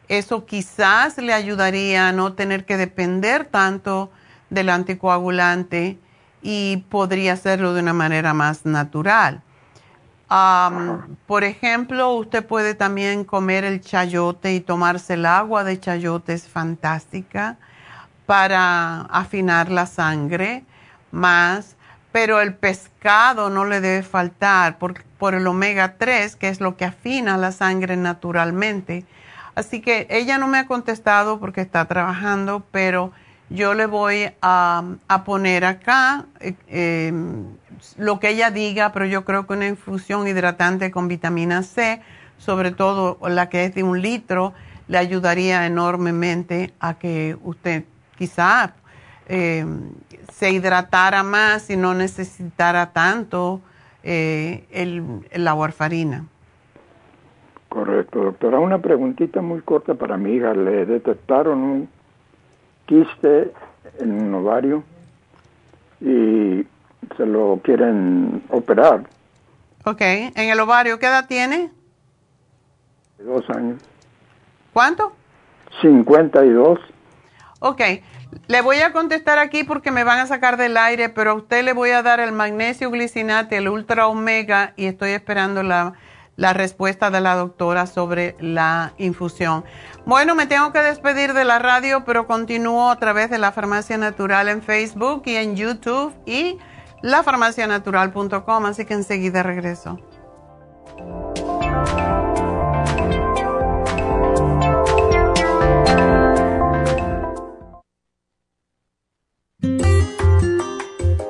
eso 0.09 0.45
quizás 0.45 1.19
le 1.19 1.33
ayudaría 1.33 2.09
a 2.09 2.13
no 2.13 2.35
tener 2.35 2.65
que 2.65 2.77
depender 2.77 3.45
tanto 3.45 4.11
del 4.51 4.69
anticoagulante 4.69 5.99
y 6.43 6.79
podría 6.89 7.35
hacerlo 7.35 7.75
de 7.75 7.81
una 7.81 7.93
manera 7.93 8.35
más 8.35 8.67
natural. 8.67 9.43
por 11.27 11.45
ejemplo, 11.45 12.13
usted 12.15 12.45
puede 12.45 12.75
también 12.75 13.25
comer 13.25 13.65
el 13.65 13.81
chayote 13.81 14.55
y 14.55 14.61
tomarse 14.61 15.15
el 15.15 15.27
agua 15.27 15.65
de 15.65 15.81
chayote, 15.81 16.35
es 16.35 16.49
fantástica 16.49 17.59
para 18.31 19.01
afinar 19.11 19.73
la 19.73 19.87
sangre 19.87 20.63
más, 21.11 21.75
pero 22.13 22.41
el 22.41 22.55
pescado 22.55 23.51
no 23.51 23.65
le 23.65 23.81
debe 23.81 24.05
faltar 24.05 24.79
por, 24.79 25.03
por 25.19 25.35
el 25.35 25.49
omega 25.49 25.97
3, 25.99 26.37
que 26.37 26.47
es 26.47 26.61
lo 26.61 26.77
que 26.77 26.85
afina 26.85 27.37
la 27.37 27.51
sangre 27.51 27.97
naturalmente. 27.97 29.05
Así 29.57 29.81
que 29.81 30.07
ella 30.11 30.39
no 30.39 30.47
me 30.47 30.59
ha 30.59 30.69
contestado 30.69 31.41
porque 31.41 31.61
está 31.61 31.87
trabajando, 31.87 32.65
pero 32.71 33.11
yo 33.49 33.75
le 33.75 33.87
voy 33.87 34.31
a, 34.43 34.85
poner 35.25 35.65
acá 35.65 36.27
eh, 36.39 36.55
em, 36.69 37.47
lo 37.99 38.21
que 38.21 38.29
ella 38.29 38.53
diga, 38.53 38.93
pero 38.93 39.07
yo 39.07 39.25
creo 39.25 39.49
que 39.49 39.55
una 39.55 39.67
infusión 39.67 40.29
hidratante 40.29 40.93
con 40.93 41.09
vitamina 41.09 41.65
C, 41.65 42.01
sobre 42.39 42.71
todo 42.71 43.19
la 43.29 43.49
que 43.49 43.65
es 43.65 43.75
de 43.75 43.83
un 43.83 44.01
litro, 44.01 44.55
le 44.87 44.99
ayudaría 44.99 45.67
enormemente 45.67 46.73
a 46.79 46.95
que 46.95 47.37
usted 47.43 47.85
quizá 48.21 48.75
em, 49.29 49.93
se 50.31 50.51
hidratara 50.51 51.23
más 51.23 51.71
y 51.71 51.77
no 51.79 51.95
necesitara 51.95 52.93
tanto 52.93 53.63
eh, 54.03 54.67
el, 54.71 55.27
la 55.33 55.55
warfarina. 55.55 56.27
Correcto, 57.71 58.25
doctora. 58.25 58.59
Una 58.59 58.79
preguntita 58.79 59.41
muy 59.41 59.63
corta 59.63 59.95
para 59.95 60.19
mi 60.19 60.33
hija. 60.35 60.53
Le 60.53 60.85
detectaron 60.85 61.59
un 61.61 61.89
quiste 62.85 63.53
en 63.99 64.23
un 64.23 64.35
ovario 64.35 64.83
y 66.03 66.67
se 67.17 67.25
lo 67.25 67.59
quieren 67.63 68.43
operar. 68.51 69.05
Ok, 69.87 70.03
¿en 70.03 70.51
el 70.51 70.61
ovario 70.61 70.99
qué 70.99 71.07
edad 71.07 71.27
tiene? 71.27 71.71
Dos 73.19 73.49
años. 73.49 73.81
¿Cuánto? 74.75 75.13
52. 75.81 76.79
Ok, 77.61 77.83
le 78.47 78.63
voy 78.63 78.81
a 78.81 78.93
contestar 78.93 79.39
aquí 79.39 79.65
porque 79.65 79.91
me 79.91 80.03
van 80.03 80.19
a 80.19 80.27
sacar 80.27 80.57
del 80.57 80.79
aire, 80.79 81.11
pero 81.11 81.33
a 81.33 81.35
usted 81.35 81.63
le 81.63 81.75
voy 81.75 81.91
a 81.91 82.03
dar 82.03 82.19
el 82.19 82.33
magnesio 82.33 82.91
glicinate, 82.91 83.59
el 83.59 83.69
ultra 83.69 84.07
omega 84.07 84.73
y 84.77 84.87
estoy 84.87 85.11
esperando 85.11 85.63
la, 85.63 85.93
la 86.37 86.55
respuesta 86.55 87.11
de 87.11 87.21
la 87.21 87.35
doctora 87.35 87.87
sobre 87.87 88.35
la 88.41 88.95
infusión. 88.97 89.63
Bueno, 90.07 90.35
me 90.35 90.47
tengo 90.47 90.73
que 90.73 90.81
despedir 90.81 91.35
de 91.35 91.45
la 91.45 91.59
radio, 91.59 92.03
pero 92.07 92.27
continúo 92.27 92.91
a 92.91 92.97
través 92.97 93.29
de 93.29 93.37
la 93.37 93.53
Farmacia 93.53 93.99
Natural 93.99 94.49
en 94.49 94.63
Facebook 94.63 95.25
y 95.27 95.37
en 95.37 95.55
YouTube 95.55 96.15
y 96.25 96.57
lafarmacianatural.com, 97.03 98.65
así 98.65 98.87
que 98.87 98.95
enseguida 98.95 99.43
regreso. 99.43 99.99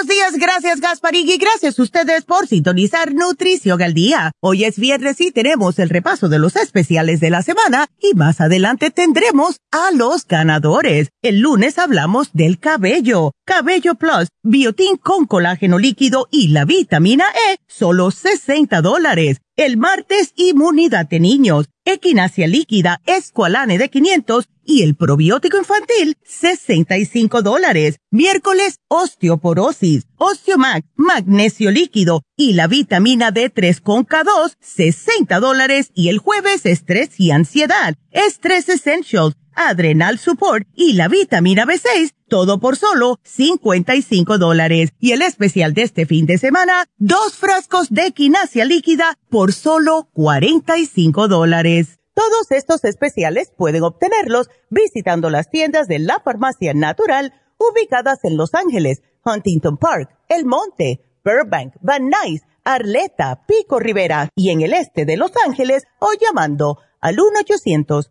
Buenos 0.00 0.16
días, 0.16 0.38
gracias 0.38 0.80
Gasparín 0.80 1.28
y 1.28 1.36
gracias 1.36 1.78
a 1.78 1.82
ustedes 1.82 2.24
por 2.24 2.46
sintonizar 2.46 3.12
Nutrición 3.12 3.82
al 3.82 3.92
Día. 3.92 4.32
Hoy 4.40 4.64
es 4.64 4.78
viernes 4.78 5.20
y 5.20 5.30
tenemos 5.30 5.78
el 5.78 5.90
repaso 5.90 6.30
de 6.30 6.38
los 6.38 6.56
especiales 6.56 7.20
de 7.20 7.28
la 7.28 7.42
semana 7.42 7.86
y 8.00 8.14
más 8.14 8.40
adelante 8.40 8.90
tendremos 8.90 9.58
a 9.70 9.90
los 9.94 10.26
ganadores. 10.26 11.10
El 11.20 11.40
lunes 11.40 11.78
hablamos 11.78 12.32
del 12.32 12.58
cabello, 12.58 13.32
Cabello 13.44 13.94
Plus, 13.94 14.28
Biotin 14.42 14.96
con 14.96 15.26
colágeno 15.26 15.78
líquido 15.78 16.28
y 16.30 16.48
la 16.48 16.64
vitamina 16.64 17.26
E, 17.50 17.58
solo 17.68 18.10
60 18.10 18.80
dólares. 18.80 19.42
El 19.60 19.76
martes, 19.76 20.32
inmunidad 20.36 21.06
de 21.06 21.20
niños, 21.20 21.68
equinacia 21.84 22.46
líquida, 22.46 23.02
escualane 23.04 23.76
de 23.76 23.90
500 23.90 24.48
y 24.64 24.84
el 24.84 24.96
probiótico 24.96 25.58
infantil, 25.58 26.16
65 26.24 27.42
dólares. 27.42 27.98
Miércoles, 28.10 28.78
osteoporosis, 28.88 30.06
osteomac, 30.16 30.86
magnesio 30.96 31.70
líquido 31.70 32.22
y 32.38 32.54
la 32.54 32.68
vitamina 32.68 33.34
D3 33.34 33.82
con 33.82 34.06
K2, 34.06 34.54
60 34.60 35.38
dólares. 35.40 35.90
Y 35.92 36.08
el 36.08 36.16
jueves, 36.16 36.64
estrés 36.64 37.20
y 37.20 37.30
ansiedad, 37.30 37.96
estrés 38.12 38.66
essentials, 38.70 39.36
adrenal 39.52 40.18
support 40.18 40.66
y 40.74 40.94
la 40.94 41.08
vitamina 41.08 41.66
B6, 41.66 42.12
todo 42.30 42.58
por 42.58 42.76
solo 42.76 43.18
55 43.24 44.38
dólares. 44.38 44.94
Y 44.98 45.12
el 45.12 45.20
especial 45.20 45.74
de 45.74 45.82
este 45.82 46.06
fin 46.06 46.24
de 46.24 46.38
semana, 46.38 46.86
dos 46.96 47.34
frascos 47.34 47.90
de 47.90 48.12
quinasia 48.12 48.64
líquida 48.64 49.18
por 49.28 49.52
solo 49.52 50.08
45 50.14 51.28
dólares. 51.28 51.98
Todos 52.14 52.50
estos 52.50 52.84
especiales 52.84 53.52
pueden 53.56 53.82
obtenerlos 53.82 54.48
visitando 54.70 55.28
las 55.28 55.50
tiendas 55.50 55.88
de 55.88 55.98
la 55.98 56.20
farmacia 56.24 56.72
natural 56.72 57.34
ubicadas 57.58 58.20
en 58.24 58.38
Los 58.38 58.54
Ángeles, 58.54 59.02
Huntington 59.24 59.76
Park, 59.76 60.08
El 60.28 60.46
Monte, 60.46 61.02
Burbank, 61.24 61.74
Van 61.82 62.08
Nuys, 62.08 62.42
Arleta, 62.64 63.44
Pico 63.46 63.78
Rivera 63.78 64.30
y 64.34 64.50
en 64.50 64.62
el 64.62 64.72
este 64.72 65.04
de 65.04 65.16
Los 65.16 65.32
Ángeles 65.46 65.84
o 65.98 66.08
llamando 66.20 66.78
al 67.00 67.18
1 67.20 67.40
800 67.40 68.10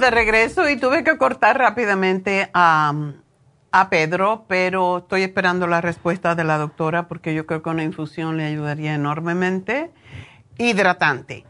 De 0.00 0.10
regreso 0.10 0.68
y 0.68 0.76
tuve 0.76 1.04
que 1.04 1.16
cortar 1.16 1.58
rápidamente 1.58 2.50
a, 2.52 2.92
Pedro, 3.90 4.46
pero 4.48 4.98
estoy 4.98 5.22
esperando 5.22 5.66
la 5.66 5.82
respuesta 5.82 6.34
de 6.34 6.44
la 6.44 6.56
doctora 6.56 7.08
porque 7.08 7.34
yo 7.34 7.44
creo 7.44 7.62
que 7.62 7.68
una 7.68 7.82
infusión 7.82 8.38
le 8.38 8.46
ayudaría 8.46 8.94
enormemente. 8.94 9.90
Hidratante. 10.56 11.44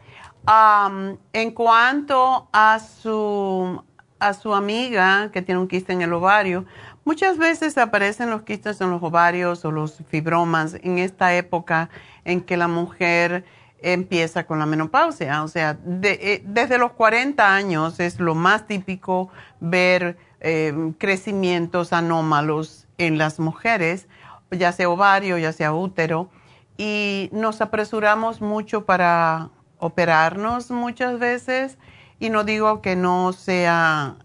en 1.31 1.51
cuanto 1.51 2.49
a 2.51 2.79
su, 2.79 3.81
a 4.19 4.33
su 4.33 4.53
amiga 4.53 5.29
que 5.31 5.41
tiene 5.41 5.61
un 5.61 5.69
quiste 5.69 5.93
en 5.93 6.01
el 6.01 6.11
ovario, 6.11 6.65
muchas 7.05 7.37
veces 7.37 7.77
aparecen 7.77 8.29
los 8.29 8.41
quistes 8.41 8.81
en 8.81 8.91
los 8.91 9.01
ovarios 9.01 9.63
o 9.63 9.71
los 9.71 10.03
fibromas 10.09 10.75
en 10.83 10.97
esta 10.97 11.33
época 11.33 11.89
en 12.25 12.41
que 12.41 12.57
la 12.57 12.67
mujer 12.67 13.45
empieza 13.79 14.45
con 14.45 14.59
la 14.59 14.65
menopausia. 14.65 15.43
O 15.43 15.47
sea, 15.47 15.77
eh, 16.03 16.41
desde 16.45 16.77
los 16.77 16.93
40 16.93 17.53
años 17.53 17.99
es 17.99 18.19
lo 18.19 18.35
más 18.35 18.67
típico 18.67 19.29
ver 19.59 20.17
eh, 20.39 20.93
crecimientos 20.97 21.93
anómalos 21.93 22.87
en 22.97 23.17
las 23.17 23.39
mujeres, 23.39 24.07
ya 24.51 24.71
sea 24.71 24.89
ovario, 24.89 25.37
ya 25.37 25.53
sea 25.53 25.73
útero, 25.73 26.29
y 26.77 27.29
nos 27.31 27.61
apresuramos 27.61 28.41
mucho 28.41 28.85
para 28.85 29.49
operarnos 29.79 30.71
muchas 30.71 31.19
veces, 31.19 31.77
y 32.19 32.29
no 32.29 32.43
digo 32.43 32.81
que 32.81 32.95
no 32.95 33.33
sea 33.33 34.15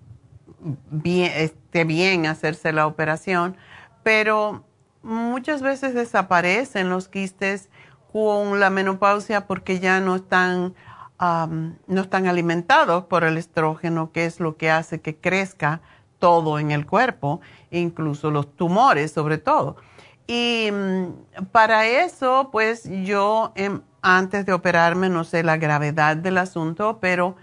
bien, 0.90 1.32
esté 1.34 1.84
bien 1.84 2.26
hacerse 2.26 2.72
la 2.72 2.86
operación, 2.86 3.56
pero 4.02 4.64
muchas 5.02 5.62
veces 5.62 5.94
desaparecen 5.94 6.88
los 6.88 7.08
quistes 7.08 7.68
con 8.12 8.60
la 8.60 8.70
menopausia 8.70 9.46
porque 9.46 9.80
ya 9.80 10.00
no 10.00 10.16
están, 10.16 10.74
no 11.18 12.00
están 12.00 12.26
alimentados 12.26 13.04
por 13.04 13.24
el 13.24 13.38
estrógeno, 13.38 14.12
que 14.12 14.26
es 14.26 14.40
lo 14.40 14.56
que 14.56 14.70
hace 14.70 15.00
que 15.00 15.16
crezca 15.16 15.80
todo 16.18 16.58
en 16.58 16.70
el 16.70 16.86
cuerpo, 16.86 17.40
incluso 17.70 18.30
los 18.30 18.54
tumores 18.56 19.12
sobre 19.12 19.38
todo. 19.38 19.76
Y 20.26 20.70
mm, 20.72 21.46
para 21.50 21.86
eso, 21.86 22.50
pues 22.52 22.88
yo 23.04 23.52
em, 23.56 23.80
antes 24.02 24.46
de 24.46 24.52
operarme, 24.52 25.08
no 25.08 25.24
sé 25.24 25.42
la 25.42 25.56
gravedad 25.56 26.16
del 26.16 26.38
asunto, 26.38 26.98
pero 27.00 27.36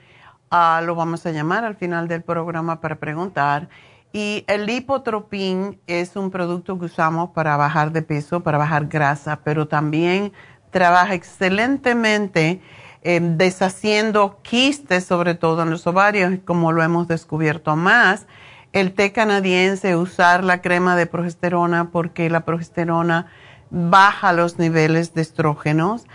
ah, 0.52 0.82
lo 0.86 0.96
vamos 0.96 1.26
a 1.26 1.32
llamar 1.32 1.66
al 1.66 1.76
final 1.76 2.08
del 2.08 2.22
programa 2.22 2.80
para 2.82 2.96
preguntar. 2.96 3.70
Y 4.12 4.44
el 4.48 4.66
lipotropín 4.66 5.80
es 5.86 6.16
un 6.16 6.32
producto 6.32 6.80
que 6.80 6.86
usamos 6.86 7.30
para 7.30 7.58
bajar 7.58 7.92
de 7.92 8.02
peso, 8.02 8.40
para 8.42 8.58
bajar 8.58 8.88
grasa, 8.88 9.42
pero 9.44 9.68
también 9.68 10.34
trabaja 10.72 11.14
excelentemente 11.14 12.62
eh, 13.02 13.20
deshaciendo 13.22 14.40
quistes, 14.42 15.06
sobre 15.06 15.36
todo 15.36 15.64
en 15.64 15.70
los 15.70 15.88
ovarios, 15.88 16.34
como 16.46 16.72
lo 16.72 16.84
hemos 16.84 17.08
descubierto 17.08 17.76
más. 17.76 18.28
El 18.74 18.94
té 18.94 19.12
canadiense, 19.12 19.96
usar 19.96 20.44
la 20.44 20.62
crema 20.62 20.96
de 20.96 21.06
progesterona 21.06 21.92
porque 21.92 22.30
la 22.30 22.42
progesterona 22.42 23.28
baja 23.70 24.34
los 24.34 24.60
niveles 24.60 25.14
de 25.14 25.22
estrógenos. 25.22 26.06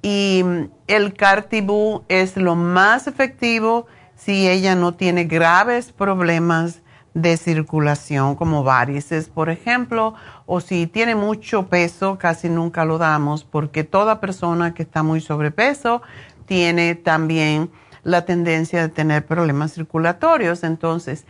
Y 0.00 0.42
mm, 0.44 0.70
el 0.86 1.14
Cartibú 1.14 2.04
es 2.08 2.36
lo 2.36 2.54
más 2.54 3.06
efectivo 3.06 3.86
si 4.14 4.48
ella 4.48 4.74
no 4.74 4.94
tiene 4.94 5.24
graves 5.24 5.92
problemas 5.92 6.82
de 7.22 7.36
circulación, 7.36 8.36
como 8.36 8.62
varices, 8.62 9.28
por 9.28 9.50
ejemplo, 9.50 10.14
o 10.46 10.60
si 10.60 10.86
tiene 10.86 11.14
mucho 11.14 11.66
peso, 11.66 12.18
casi 12.18 12.48
nunca 12.48 12.84
lo 12.84 12.98
damos, 12.98 13.44
porque 13.44 13.84
toda 13.84 14.20
persona 14.20 14.74
que 14.74 14.82
está 14.82 15.02
muy 15.02 15.20
sobrepeso 15.20 16.02
tiene 16.46 16.94
también 16.94 17.70
la 18.04 18.24
tendencia 18.24 18.80
de 18.82 18.88
tener 18.88 19.26
problemas 19.26 19.74
circulatorios. 19.74 20.62
Entonces, 20.62 21.26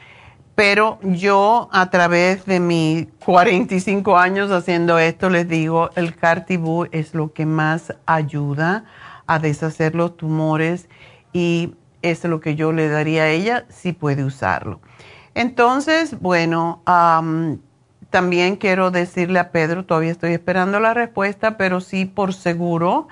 pero 0.54 0.98
yo 1.02 1.68
a 1.72 1.88
través 1.90 2.44
de 2.44 2.60
mis 2.60 3.06
45 3.24 4.18
años 4.18 4.50
haciendo 4.50 4.98
esto, 4.98 5.30
les 5.30 5.48
digo, 5.48 5.90
el 5.94 6.14
Cartibú 6.16 6.86
es 6.90 7.14
lo 7.14 7.32
que 7.32 7.46
más 7.46 7.94
ayuda 8.06 8.84
a 9.26 9.38
deshacer 9.38 9.94
los 9.94 10.16
tumores 10.16 10.88
y 11.32 11.74
es 12.02 12.24
lo 12.24 12.40
que 12.40 12.54
yo 12.54 12.72
le 12.72 12.88
daría 12.88 13.24
a 13.24 13.28
ella 13.28 13.66
si 13.68 13.92
puede 13.92 14.24
usarlo. 14.24 14.80
Entonces, 15.38 16.18
bueno, 16.18 16.82
también 18.10 18.56
quiero 18.56 18.90
decirle 18.90 19.38
a 19.38 19.52
Pedro, 19.52 19.84
todavía 19.84 20.10
estoy 20.10 20.32
esperando 20.32 20.80
la 20.80 20.94
respuesta, 20.94 21.56
pero 21.56 21.80
sí 21.80 22.06
por 22.06 22.34
seguro, 22.34 23.06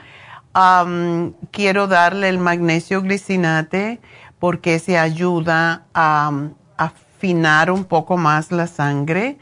quiero 1.53 1.87
darle 1.87 2.29
el 2.29 2.39
magnesio 2.39 3.01
glicinate 3.03 4.01
porque 4.41 4.81
se 4.81 4.99
ayuda 4.99 5.85
a, 5.95 6.33
afinar 6.77 7.71
un 7.71 7.85
poco 7.85 8.17
más 8.17 8.51
la 8.51 8.67
sangre. 8.67 9.39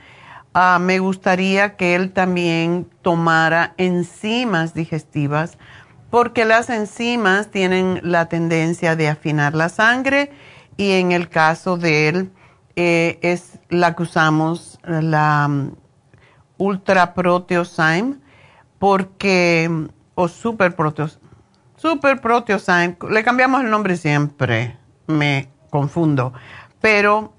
Ah, 0.52 0.78
me 0.78 0.98
gustaría 0.98 1.76
que 1.76 1.94
él 1.94 2.12
también 2.12 2.86
tomara 3.00 3.72
enzimas 3.78 4.74
digestivas 4.74 5.56
porque 6.10 6.44
las 6.44 6.68
enzimas 6.68 7.50
tienen 7.50 8.00
la 8.02 8.28
tendencia 8.28 8.94
de 8.94 9.08
afinar 9.08 9.54
la 9.54 9.70
sangre 9.70 10.32
y 10.76 10.92
en 10.92 11.12
el 11.12 11.30
caso 11.30 11.78
de 11.78 12.08
él, 12.08 12.30
eh, 12.76 13.18
es 13.22 13.58
la 13.68 13.94
que 13.94 14.02
usamos, 14.02 14.78
la 14.84 15.46
um, 15.48 15.72
Ultra 16.58 17.14
Proteosyme, 17.14 18.16
porque, 18.78 19.88
o 20.14 20.28
Super 20.28 20.74
Proteosyme, 20.74 21.22
Super 21.76 22.20
Proteosyme, 22.20 22.96
le 23.10 23.24
cambiamos 23.24 23.62
el 23.62 23.70
nombre 23.70 23.96
siempre, 23.96 24.76
me 25.06 25.48
confundo, 25.70 26.32
pero 26.80 27.32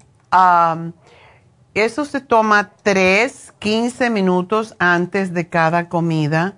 eso 1.74 2.04
se 2.04 2.20
toma 2.20 2.70
3, 2.82 3.54
15 3.58 4.10
minutos 4.10 4.74
antes 4.78 5.32
de 5.32 5.48
cada 5.48 5.88
comida 5.88 6.56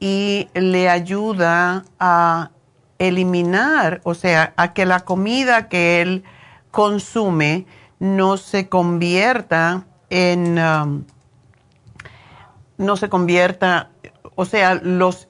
y 0.00 0.48
le 0.54 0.88
ayuda 0.88 1.84
a 1.98 2.50
eliminar, 2.98 4.00
o 4.04 4.14
sea, 4.14 4.52
a 4.56 4.72
que 4.72 4.86
la 4.86 5.00
comida 5.00 5.68
que 5.68 6.00
él 6.00 6.24
consume 6.70 7.66
no 7.98 8.36
se 8.36 8.68
convierta 8.68 9.86
en, 10.10 10.58
um, 10.58 11.04
no 12.76 12.96
se 12.96 13.08
convierta, 13.08 13.90
o 14.34 14.44
sea, 14.44 14.74
los, 14.76 15.28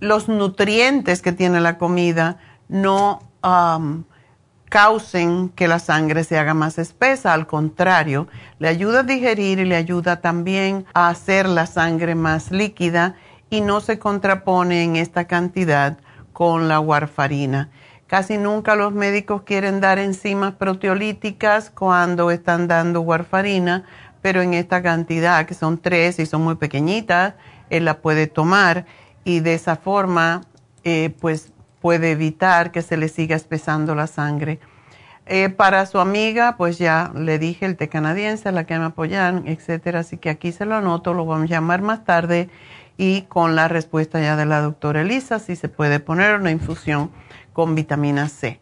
los 0.00 0.28
nutrientes 0.28 1.22
que 1.22 1.32
tiene 1.32 1.60
la 1.60 1.78
comida 1.78 2.38
no 2.68 3.20
um, 3.42 4.04
causen 4.68 5.48
que 5.50 5.68
la 5.68 5.78
sangre 5.78 6.24
se 6.24 6.38
haga 6.38 6.54
más 6.54 6.78
espesa, 6.78 7.32
al 7.32 7.46
contrario, 7.46 8.26
le 8.58 8.68
ayuda 8.68 9.00
a 9.00 9.04
digerir 9.04 9.60
y 9.60 9.64
le 9.64 9.76
ayuda 9.76 10.20
también 10.20 10.86
a 10.92 11.08
hacer 11.08 11.48
la 11.48 11.66
sangre 11.66 12.14
más 12.14 12.50
líquida 12.50 13.14
y 13.48 13.60
no 13.60 13.80
se 13.80 13.98
contrapone 13.98 14.82
en 14.82 14.96
esta 14.96 15.26
cantidad 15.26 15.98
con 16.32 16.68
la 16.68 16.80
warfarina. 16.80 17.70
Casi 18.06 18.38
nunca 18.38 18.76
los 18.76 18.92
médicos 18.92 19.42
quieren 19.42 19.80
dar 19.80 19.98
enzimas 19.98 20.54
proteolíticas 20.54 21.70
cuando 21.70 22.30
están 22.30 22.68
dando 22.68 23.00
warfarina, 23.00 23.84
pero 24.22 24.42
en 24.42 24.54
esta 24.54 24.80
cantidad, 24.82 25.44
que 25.46 25.54
son 25.54 25.78
tres 25.78 26.20
y 26.20 26.26
son 26.26 26.42
muy 26.42 26.54
pequeñitas, 26.54 27.34
él 27.68 27.84
la 27.84 27.98
puede 27.98 28.28
tomar 28.28 28.86
y 29.24 29.40
de 29.40 29.54
esa 29.54 29.74
forma 29.74 30.42
eh, 30.84 31.14
pues 31.20 31.52
puede 31.80 32.12
evitar 32.12 32.70
que 32.70 32.82
se 32.82 32.96
le 32.96 33.08
siga 33.08 33.34
espesando 33.34 33.96
la 33.96 34.06
sangre. 34.06 34.60
Eh, 35.28 35.48
para 35.48 35.84
su 35.86 35.98
amiga, 35.98 36.56
pues 36.56 36.78
ya 36.78 37.10
le 37.16 37.40
dije 37.40 37.66
el 37.66 37.76
té 37.76 37.88
canadiense, 37.88 38.52
la 38.52 38.64
que 38.64 38.78
me 38.78 38.84
apoyan, 38.84 39.48
etcétera. 39.48 40.00
Así 40.00 40.18
que 40.18 40.30
aquí 40.30 40.52
se 40.52 40.64
lo 40.64 40.76
anoto, 40.76 41.12
lo 41.12 41.26
vamos 41.26 41.50
a 41.50 41.54
llamar 41.54 41.82
más 41.82 42.04
tarde 42.04 42.48
y 42.96 43.22
con 43.22 43.56
la 43.56 43.66
respuesta 43.66 44.20
ya 44.20 44.36
de 44.36 44.46
la 44.46 44.60
doctora 44.60 45.02
Elisa, 45.02 45.40
si 45.40 45.56
se 45.56 45.68
puede 45.68 45.98
poner 45.98 46.36
una 46.36 46.52
infusión 46.52 47.10
con 47.56 47.74
vitamina 47.74 48.28
C. 48.28 48.60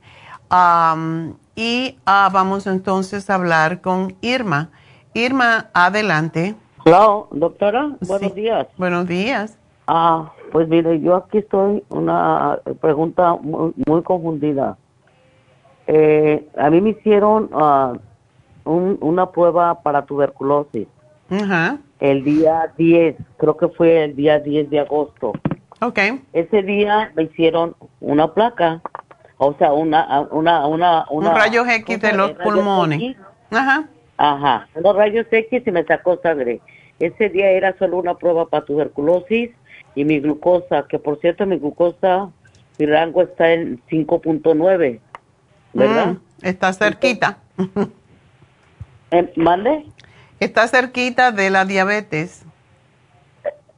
y 1.56 1.98
ah, 2.06 2.30
vamos 2.32 2.68
entonces 2.68 3.28
a 3.28 3.34
hablar 3.34 3.80
con 3.80 4.14
Irma. 4.20 4.70
Irma, 5.14 5.66
adelante. 5.74 6.54
Hola, 6.86 7.24
doctora. 7.32 7.96
Buenos 8.06 8.36
días. 8.36 8.68
Buenos 8.78 9.08
días. 9.08 9.58
Ah, 9.88 10.32
pues 10.52 10.68
mire, 10.68 11.00
yo 11.00 11.16
aquí 11.16 11.38
estoy 11.38 11.82
una 11.88 12.60
pregunta 12.80 13.34
muy, 13.42 14.02
confundida. 14.04 14.76
Eh, 15.88 16.48
a 16.56 16.70
mí 16.70 16.80
me 16.80 16.90
hicieron 16.90 17.50
ah, 17.52 17.94
una 18.64 19.32
prueba 19.32 19.82
para 19.82 20.06
tuberculosis. 20.06 20.86
El 21.98 22.22
día 22.22 22.72
10, 22.78 23.16
creo 23.38 23.56
que 23.56 23.66
fue 23.66 24.04
el 24.04 24.14
día 24.14 24.38
10 24.38 24.70
de 24.70 24.78
agosto. 24.78 25.32
Ok. 25.84 25.98
Ese 26.32 26.62
día 26.62 27.12
me 27.14 27.24
hicieron 27.24 27.76
una 28.00 28.32
placa, 28.32 28.80
o 29.36 29.52
sea, 29.58 29.74
una, 29.74 30.22
una, 30.30 30.66
una, 30.66 31.04
un 31.10 31.24
rayo 31.26 31.66
X 31.66 32.00
de 32.00 32.12
los 32.14 32.30
pulmones. 32.32 33.16
Ajá. 33.50 33.84
Ajá, 34.16 34.68
unos 34.74 34.96
rayos 34.96 35.26
X 35.30 35.62
y 35.66 35.70
me 35.70 35.84
sacó 35.84 36.18
sangre. 36.22 36.62
Ese 37.00 37.28
día 37.28 37.50
era 37.50 37.76
solo 37.78 37.98
una 37.98 38.14
prueba 38.14 38.48
para 38.48 38.64
tuberculosis 38.64 39.50
y 39.94 40.04
mi 40.06 40.20
glucosa, 40.20 40.86
que 40.88 40.98
por 40.98 41.20
cierto 41.20 41.44
mi 41.44 41.58
glucosa, 41.58 42.30
mi 42.78 42.86
rango 42.86 43.22
está 43.22 43.52
en 43.52 43.82
5.9, 43.90 45.00
¿verdad? 45.74 46.06
Mm, 46.06 46.20
está 46.40 46.72
cerquita. 46.72 47.38
¿Eh, 49.10 49.32
¿Mande? 49.36 49.84
Está 50.40 50.66
cerquita 50.66 51.30
de 51.30 51.50
la 51.50 51.66
diabetes. 51.66 52.42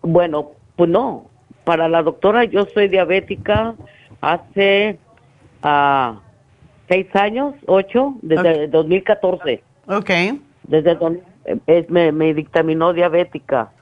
Bueno, 0.03 0.53
pues 0.77 0.89
no, 0.89 1.27
para 1.67 1.89
la 1.89 2.01
doctora 2.05 2.45
yo 2.45 2.65
soy 2.73 2.87
diabética 2.87 3.75
hace 4.21 4.99
a 5.63 6.21
seis 6.89 7.09
años, 7.17 7.55
ocho, 7.67 8.15
desde 8.23 8.69
2014. 8.69 9.63
Ok. 9.89 10.11
Desde 10.63 10.97
es, 11.67 11.91
me, 11.91 12.13
me 12.13 12.33
dictaminó 12.35 12.93
diabética. 12.93 13.73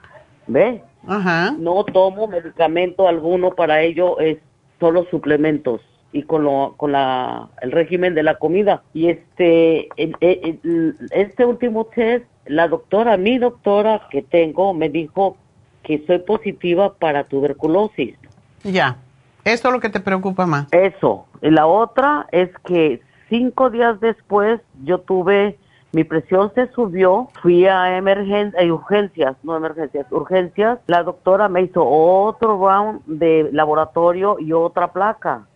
¿Ve? 0.46 0.82
Ajá. 1.06 1.54
No 1.58 1.84
tomo 1.84 2.26
medicamento 2.26 3.06
alguno 3.06 3.50
para 3.50 3.82
ello, 3.82 4.18
es 4.18 4.38
solo 4.80 5.04
suplementos 5.10 5.82
y 6.12 6.22
con 6.22 6.44
lo, 6.44 6.72
con 6.78 6.92
la, 6.92 7.48
el 7.60 7.70
régimen 7.70 8.14
de 8.14 8.22
la 8.22 8.36
comida. 8.36 8.82
Y 8.94 9.10
este, 9.10 9.88
el- 9.96 10.16
el- 10.20 10.58
el- 10.64 10.96
este 11.10 11.44
último 11.44 11.84
test, 11.94 12.24
la 12.46 12.66
doctora, 12.68 13.18
mi 13.18 13.36
doctora 13.36 14.08
que 14.10 14.22
tengo, 14.22 14.72
me 14.72 14.88
dijo 14.88 15.36
que 15.84 16.04
soy 16.06 16.18
positiva 16.18 16.94
para 16.94 17.24
tuberculosis. 17.24 18.16
Ya. 18.64 18.96
Eso 19.44 19.68
es 19.68 19.74
lo 19.74 19.80
que 19.80 19.90
te 19.90 20.00
preocupa 20.00 20.46
más. 20.46 20.66
Eso. 20.72 21.26
Y 21.42 21.50
la 21.50 21.66
otra 21.66 22.26
es 22.32 22.50
que 22.66 23.02
cinco 23.28 23.68
días 23.70 24.00
después 24.00 24.60
yo 24.82 25.00
tuve, 25.00 25.58
mi 25.92 26.02
presión 26.02 26.50
se 26.54 26.68
subió, 26.72 27.28
fui 27.42 27.66
a 27.66 27.96
emergen 27.96 28.54
eh, 28.58 28.72
urgencias, 28.72 29.36
no 29.42 29.54
emergencias, 29.56 30.10
urgencias. 30.10 30.78
La 30.86 31.02
doctora 31.02 31.48
me 31.48 31.62
hizo 31.62 31.86
otro 31.86 32.58
round 32.58 33.02
de 33.06 33.50
laboratorio 33.52 34.38
y 34.40 34.52
otra 34.52 34.92
placa. 34.92 35.46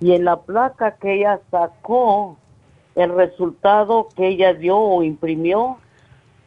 Y 0.00 0.12
en 0.12 0.24
la 0.24 0.40
placa 0.40 0.92
que 0.92 1.14
ella 1.14 1.40
sacó, 1.50 2.38
el 2.94 3.14
resultado 3.14 4.08
que 4.16 4.28
ella 4.28 4.54
dio 4.54 4.78
o 4.78 5.02
imprimió, 5.02 5.78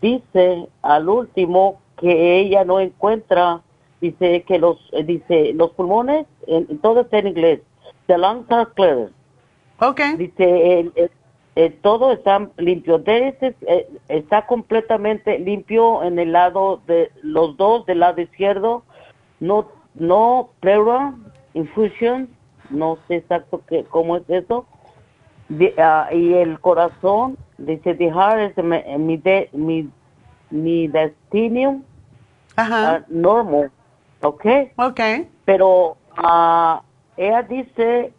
dice 0.02 0.68
al 0.82 1.10
último 1.10 1.80
que 2.00 2.40
ella 2.40 2.64
no 2.64 2.80
encuentra, 2.80 3.62
dice 4.02 4.44
que 4.44 4.60
los, 4.60 4.78
eh, 4.94 5.04
dice 5.04 5.54
los 5.54 5.72
pulmones, 5.72 6.26
en, 6.48 6.78
todo 6.80 7.02
está 7.02 7.20
en 7.20 7.28
inglés, 7.28 7.60
the 8.08 8.18
lungs 8.18 8.50
are 8.50 8.70
clear. 8.76 9.10
Ok. 9.82 10.02
Dice, 10.18 10.80
el- 10.80 10.92
el- 10.96 11.12
el 11.56 11.74
todo 11.82 12.12
está 12.12 12.50
limpio, 12.58 13.02
eh, 13.06 13.88
está 14.08 14.46
completamente 14.46 15.40
limpio 15.40 16.04
en 16.04 16.18
el 16.20 16.32
lado 16.32 16.80
de 16.88 17.12
los 17.22 17.58
dos, 17.58 17.86
del 17.86 18.00
lado 18.00 18.22
izquierdo, 18.22 18.84
no, 19.40 19.68
no 19.96 20.50
pleural 20.62 21.16
infusion, 21.54 22.30
no 22.70 22.98
sé 23.08 23.16
exacto 23.18 23.62
qué, 23.68 23.84
cómo 23.84 24.16
es 24.18 24.30
eso, 24.30 24.66
ah, 25.80 26.08
y 26.14 26.34
el 26.34 26.60
corazón, 26.60 27.38
dice, 27.58 27.96
the 27.96 28.10
heart 28.12 28.52
is 28.58 28.64
mi, 28.64 28.78
mi, 28.98 29.18
de- 29.18 29.50
mi, 29.52 29.90
mi 30.52 30.88
destinium 30.88 31.84
Ajá. 32.62 32.96
ah, 32.96 33.02
normal, 33.08 33.72
¿ok? 34.22 34.46
Ok. 34.78 35.00
Pero 35.46 35.98
ah, 36.18 36.82
ella 37.18 37.44
dice 37.44 38.14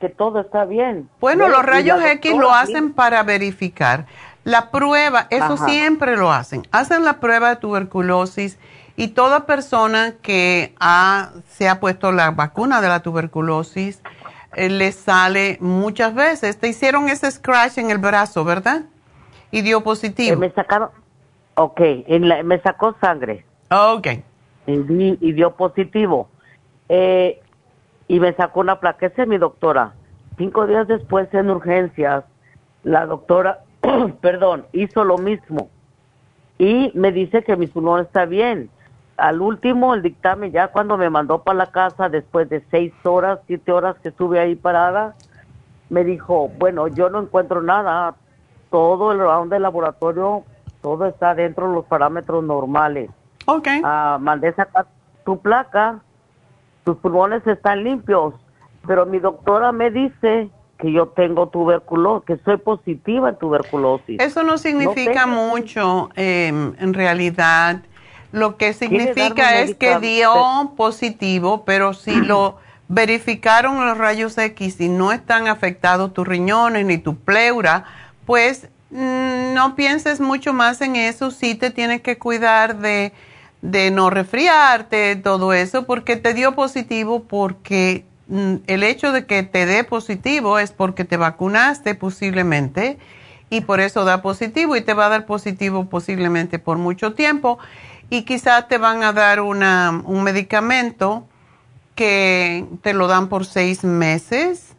que 0.00 0.08
todo 0.08 0.40
está 0.40 0.64
bien. 0.64 1.08
Bueno, 1.20 1.48
los 1.48 1.64
rayos 1.64 2.00
X 2.04 2.36
lo 2.36 2.52
hacen 2.52 2.92
para 2.92 3.22
verificar. 3.22 4.06
La 4.44 4.70
prueba, 4.70 5.26
eso 5.30 5.54
Ajá. 5.54 5.68
siempre 5.68 6.16
lo 6.16 6.32
hacen. 6.32 6.62
Hacen 6.70 7.04
la 7.04 7.14
prueba 7.20 7.50
de 7.50 7.56
tuberculosis 7.56 8.58
y 8.96 9.08
toda 9.08 9.44
persona 9.46 10.14
que 10.22 10.74
ha, 10.80 11.30
se 11.48 11.68
ha 11.68 11.80
puesto 11.80 12.12
la 12.12 12.30
vacuna 12.30 12.80
de 12.80 12.88
la 12.88 13.00
tuberculosis 13.00 14.00
eh, 14.54 14.70
le 14.70 14.92
sale 14.92 15.58
muchas 15.60 16.14
veces. 16.14 16.58
Te 16.58 16.68
hicieron 16.68 17.08
ese 17.08 17.30
scratch 17.30 17.78
en 17.78 17.90
el 17.90 17.98
brazo, 17.98 18.44
¿verdad? 18.44 18.82
Y 19.50 19.60
dio 19.62 19.78
Eh, 19.78 19.82
positivo. 19.82 20.36
me 20.40 20.50
sacaron, 20.52 20.88
ok, 21.56 21.80
en 22.06 22.28
la- 22.28 22.42
me 22.42 22.58
sacó 22.60 22.96
sangre 23.00 23.44
ok. 23.70 24.06
y, 24.66 25.18
y 25.20 25.32
dio 25.32 25.54
positivo. 25.56 26.28
Eh, 26.88 27.40
y 28.08 28.20
me 28.20 28.32
sacó 28.32 28.62
esa 28.62 29.22
es 29.22 29.28
mi 29.28 29.38
doctora. 29.38 29.92
Cinco 30.36 30.66
días 30.66 30.88
después 30.88 31.32
en 31.34 31.50
urgencias, 31.50 32.24
la 32.82 33.06
doctora, 33.06 33.60
perdón, 34.20 34.66
hizo 34.72 35.04
lo 35.04 35.18
mismo. 35.18 35.68
Y 36.58 36.90
me 36.94 37.12
dice 37.12 37.42
que 37.42 37.56
mi 37.56 37.66
pulmón 37.66 38.00
está 38.00 38.24
bien. 38.24 38.70
Al 39.16 39.40
último, 39.40 39.94
el 39.94 40.02
dictamen, 40.02 40.52
ya 40.52 40.68
cuando 40.68 40.96
me 40.96 41.10
mandó 41.10 41.42
para 41.42 41.58
la 41.58 41.66
casa, 41.66 42.08
después 42.08 42.48
de 42.48 42.64
seis 42.70 42.92
horas, 43.04 43.40
siete 43.46 43.72
horas 43.72 43.96
que 44.02 44.08
estuve 44.10 44.38
ahí 44.38 44.54
parada, 44.54 45.16
me 45.90 46.04
dijo, 46.04 46.50
bueno, 46.58 46.88
yo 46.88 47.10
no 47.10 47.20
encuentro 47.20 47.62
nada. 47.62 48.14
Todo 48.70 49.12
el 49.12 49.18
round 49.18 49.50
del 49.50 49.62
laboratorio, 49.62 50.44
todo 50.82 51.06
está 51.06 51.34
dentro 51.34 51.68
de 51.68 51.74
los 51.74 51.84
parámetros 51.86 52.44
normales. 52.44 53.10
Ok. 53.50 53.66
Ah, 53.82 54.18
mandé 54.20 54.52
sacar 54.52 54.86
tu 55.24 55.40
placa, 55.40 56.00
tus 56.84 56.98
pulmones 56.98 57.46
están 57.46 57.82
limpios, 57.82 58.34
pero 58.86 59.06
mi 59.06 59.18
doctora 59.18 59.72
me 59.72 59.90
dice 59.90 60.50
que 60.78 60.92
yo 60.92 61.08
tengo 61.08 61.48
tuberculosis, 61.48 62.26
que 62.26 62.36
soy 62.44 62.58
positiva 62.58 63.30
en 63.30 63.36
tuberculosis. 63.36 64.20
Eso 64.20 64.42
no 64.42 64.58
significa 64.58 65.26
mucho 65.26 66.10
eh, 66.14 66.48
en 66.48 66.94
realidad. 66.94 67.80
Lo 68.32 68.58
que 68.58 68.74
significa 68.74 69.60
es 69.60 69.74
que 69.76 69.98
dio 69.98 70.34
positivo, 70.76 71.64
pero 71.64 71.94
si 71.94 72.14
lo 72.20 72.58
verificaron 72.88 73.84
los 73.86 73.96
rayos 73.96 74.36
X 74.36 74.78
y 74.78 74.90
no 74.90 75.10
están 75.10 75.48
afectados 75.48 76.12
tus 76.12 76.28
riñones 76.28 76.84
ni 76.84 76.98
tu 76.98 77.16
pleura, 77.16 77.84
pues 78.26 78.68
mm, 78.90 79.54
no 79.54 79.74
pienses 79.74 80.20
mucho 80.20 80.52
más 80.52 80.82
en 80.82 80.96
eso. 80.96 81.30
Sí 81.30 81.54
te 81.54 81.70
tienes 81.70 82.02
que 82.02 82.18
cuidar 82.18 82.76
de, 82.76 83.14
de 83.62 83.90
no 83.90 84.10
resfriarte, 84.10 85.16
todo 85.16 85.52
eso, 85.52 85.84
porque 85.84 86.16
te 86.16 86.34
dio 86.34 86.54
positivo 86.54 87.24
porque 87.24 88.04
mm, 88.28 88.54
el 88.66 88.82
hecho 88.82 89.12
de 89.12 89.26
que 89.26 89.42
te 89.42 89.66
dé 89.66 89.84
positivo 89.84 90.58
es 90.58 90.72
porque 90.72 91.04
te 91.04 91.16
vacunaste 91.16 91.94
posiblemente 91.94 92.98
y 93.50 93.62
por 93.62 93.80
eso 93.80 94.04
da 94.04 94.22
positivo 94.22 94.76
y 94.76 94.82
te 94.82 94.94
va 94.94 95.06
a 95.06 95.08
dar 95.08 95.26
positivo 95.26 95.86
posiblemente 95.86 96.58
por 96.58 96.78
mucho 96.78 97.14
tiempo 97.14 97.58
y 98.10 98.22
quizás 98.22 98.68
te 98.68 98.78
van 98.78 99.02
a 99.02 99.12
dar 99.12 99.40
una, 99.40 100.02
un 100.04 100.22
medicamento 100.22 101.24
que 101.94 102.64
te 102.82 102.94
lo 102.94 103.08
dan 103.08 103.28
por 103.28 103.44
seis 103.44 103.84
meses. 103.84 104.76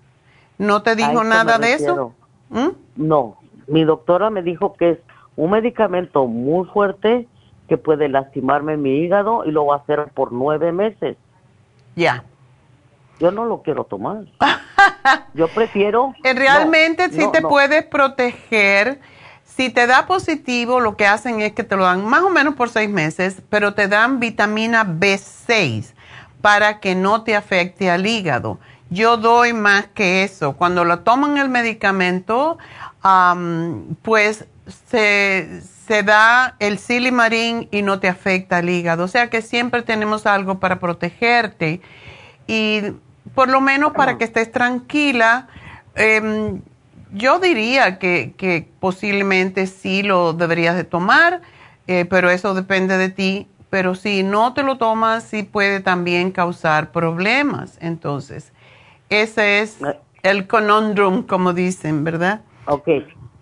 ¿No 0.57 0.83
te 0.83 0.95
dijo 0.95 1.23
nada 1.23 1.57
de 1.57 1.73
eso? 1.73 2.13
¿Mm? 2.49 2.69
No, 2.95 3.37
mi 3.67 3.83
doctora 3.83 4.29
me 4.29 4.41
dijo 4.41 4.73
que 4.73 4.91
es 4.91 4.99
un 5.35 5.51
medicamento 5.51 6.25
muy 6.27 6.65
fuerte 6.67 7.27
que 7.69 7.77
puede 7.77 8.09
lastimarme 8.09 8.75
mi 8.75 8.97
hígado 8.97 9.45
y 9.45 9.51
lo 9.51 9.65
va 9.67 9.75
a 9.75 9.77
hacer 9.79 10.09
por 10.13 10.33
nueve 10.33 10.73
meses. 10.73 11.15
Ya. 11.95 12.25
Yo 13.19 13.31
no 13.31 13.45
lo 13.45 13.61
quiero 13.61 13.85
tomar. 13.85 14.25
Yo 15.33 15.47
prefiero... 15.49 16.13
Eh, 16.23 16.33
Realmente 16.33 17.07
no, 17.07 17.13
sí 17.13 17.19
no, 17.19 17.31
te 17.31 17.41
no. 17.41 17.49
puedes 17.49 17.85
proteger. 17.85 18.99
Si 19.43 19.69
te 19.69 19.87
da 19.87 20.05
positivo, 20.07 20.79
lo 20.79 20.95
que 20.97 21.05
hacen 21.05 21.41
es 21.41 21.53
que 21.53 21.63
te 21.63 21.75
lo 21.75 21.83
dan 21.83 22.05
más 22.05 22.23
o 22.23 22.29
menos 22.29 22.55
por 22.55 22.69
seis 22.69 22.89
meses, 22.89 23.41
pero 23.49 23.73
te 23.73 23.87
dan 23.87 24.19
vitamina 24.19 24.85
B6 24.85 25.93
para 26.41 26.79
que 26.79 26.95
no 26.95 27.23
te 27.23 27.35
afecte 27.35 27.91
al 27.91 28.07
hígado. 28.07 28.59
Yo 28.89 29.17
doy 29.17 29.53
más 29.53 29.87
que 29.87 30.23
eso. 30.23 30.53
Cuando 30.53 30.85
lo 30.85 30.99
toman 30.99 31.37
el 31.37 31.49
medicamento, 31.49 32.57
am, 33.01 33.95
pues 34.01 34.47
se, 34.69 35.61
se 35.87 36.03
da 36.03 36.55
el 36.59 36.77
silimarín 36.77 37.67
y 37.71 37.81
no 37.81 37.99
te 37.99 38.07
afecta 38.07 38.57
al 38.57 38.69
hígado. 38.69 39.03
O 39.03 39.07
sea 39.07 39.29
que 39.29 39.41
siempre 39.41 39.81
tenemos 39.81 40.25
algo 40.25 40.59
para 40.59 40.79
protegerte 40.79 41.81
y 42.47 42.81
por 43.35 43.49
lo 43.49 43.61
menos 43.61 43.93
para 43.93 44.17
que 44.17 44.23
estés 44.23 44.51
tranquila, 44.51 45.47
em, 45.95 46.61
yo 47.11 47.39
diría 47.39 47.99
que, 47.99 48.33
que 48.37 48.67
posiblemente 48.79 49.67
sí 49.67 50.03
lo 50.03 50.33
deberías 50.33 50.75
de 50.75 50.83
tomar, 50.83 51.41
eh, 51.87 52.05
pero 52.05 52.29
eso 52.29 52.53
depende 52.53 52.97
de 52.97 53.09
ti. 53.09 53.47
Pero 53.69 53.93
si 53.93 54.23
no 54.23 54.53
te 54.53 54.63
lo 54.63 54.77
tomas, 54.77 55.23
sí 55.23 55.43
puede 55.43 55.79
también 55.79 56.31
causar 56.31 56.91
problemas. 56.91 57.77
Entonces, 57.81 58.51
ese 59.09 59.61
es 59.61 59.77
el 60.23 60.47
conundrum, 60.47 61.23
como 61.23 61.53
dicen, 61.53 62.03
¿verdad? 62.03 62.41
Ok, 62.65 62.87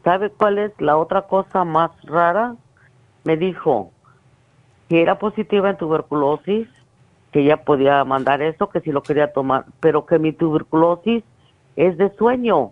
¿sabe 0.07 0.29
cuál 0.29 0.57
es 0.57 0.71
la 0.79 0.95
otra 0.95 1.23
cosa 1.23 1.65
más 1.65 1.91
rara? 2.03 2.55
Me 3.25 3.35
dijo 3.35 3.91
que 4.87 5.01
era 5.01 5.19
positiva 5.19 5.69
en 5.69 5.75
tuberculosis, 5.75 6.65
que 7.33 7.41
ella 7.41 7.57
podía 7.65 8.05
mandar 8.05 8.41
eso, 8.41 8.69
que 8.69 8.79
si 8.79 8.93
lo 8.93 9.03
quería 9.03 9.33
tomar, 9.33 9.65
pero 9.81 10.05
que 10.05 10.17
mi 10.17 10.31
tuberculosis 10.31 11.25
es 11.75 11.97
de 11.97 12.09
sueño, 12.15 12.71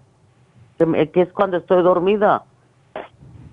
que, 0.77 0.85
me- 0.85 1.11
que 1.11 1.23
es 1.23 1.33
cuando 1.33 1.57
estoy 1.57 1.83
dormida. 1.83 2.43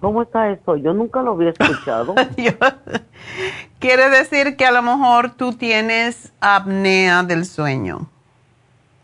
¿Cómo 0.01 0.23
está 0.23 0.51
eso? 0.53 0.77
Yo 0.77 0.93
nunca 0.95 1.21
lo 1.23 1.33
había 1.33 1.51
escuchado. 1.51 2.15
Quiere 3.81 4.11
decir 4.11 4.57
que 4.57 4.65
a 4.65 4.71
lo 4.71 4.83
mejor 4.83 5.31
tú 5.35 5.55
tienes 5.55 6.33
apnea 6.41 7.25
del 7.25 7.45
sueño. 7.47 8.07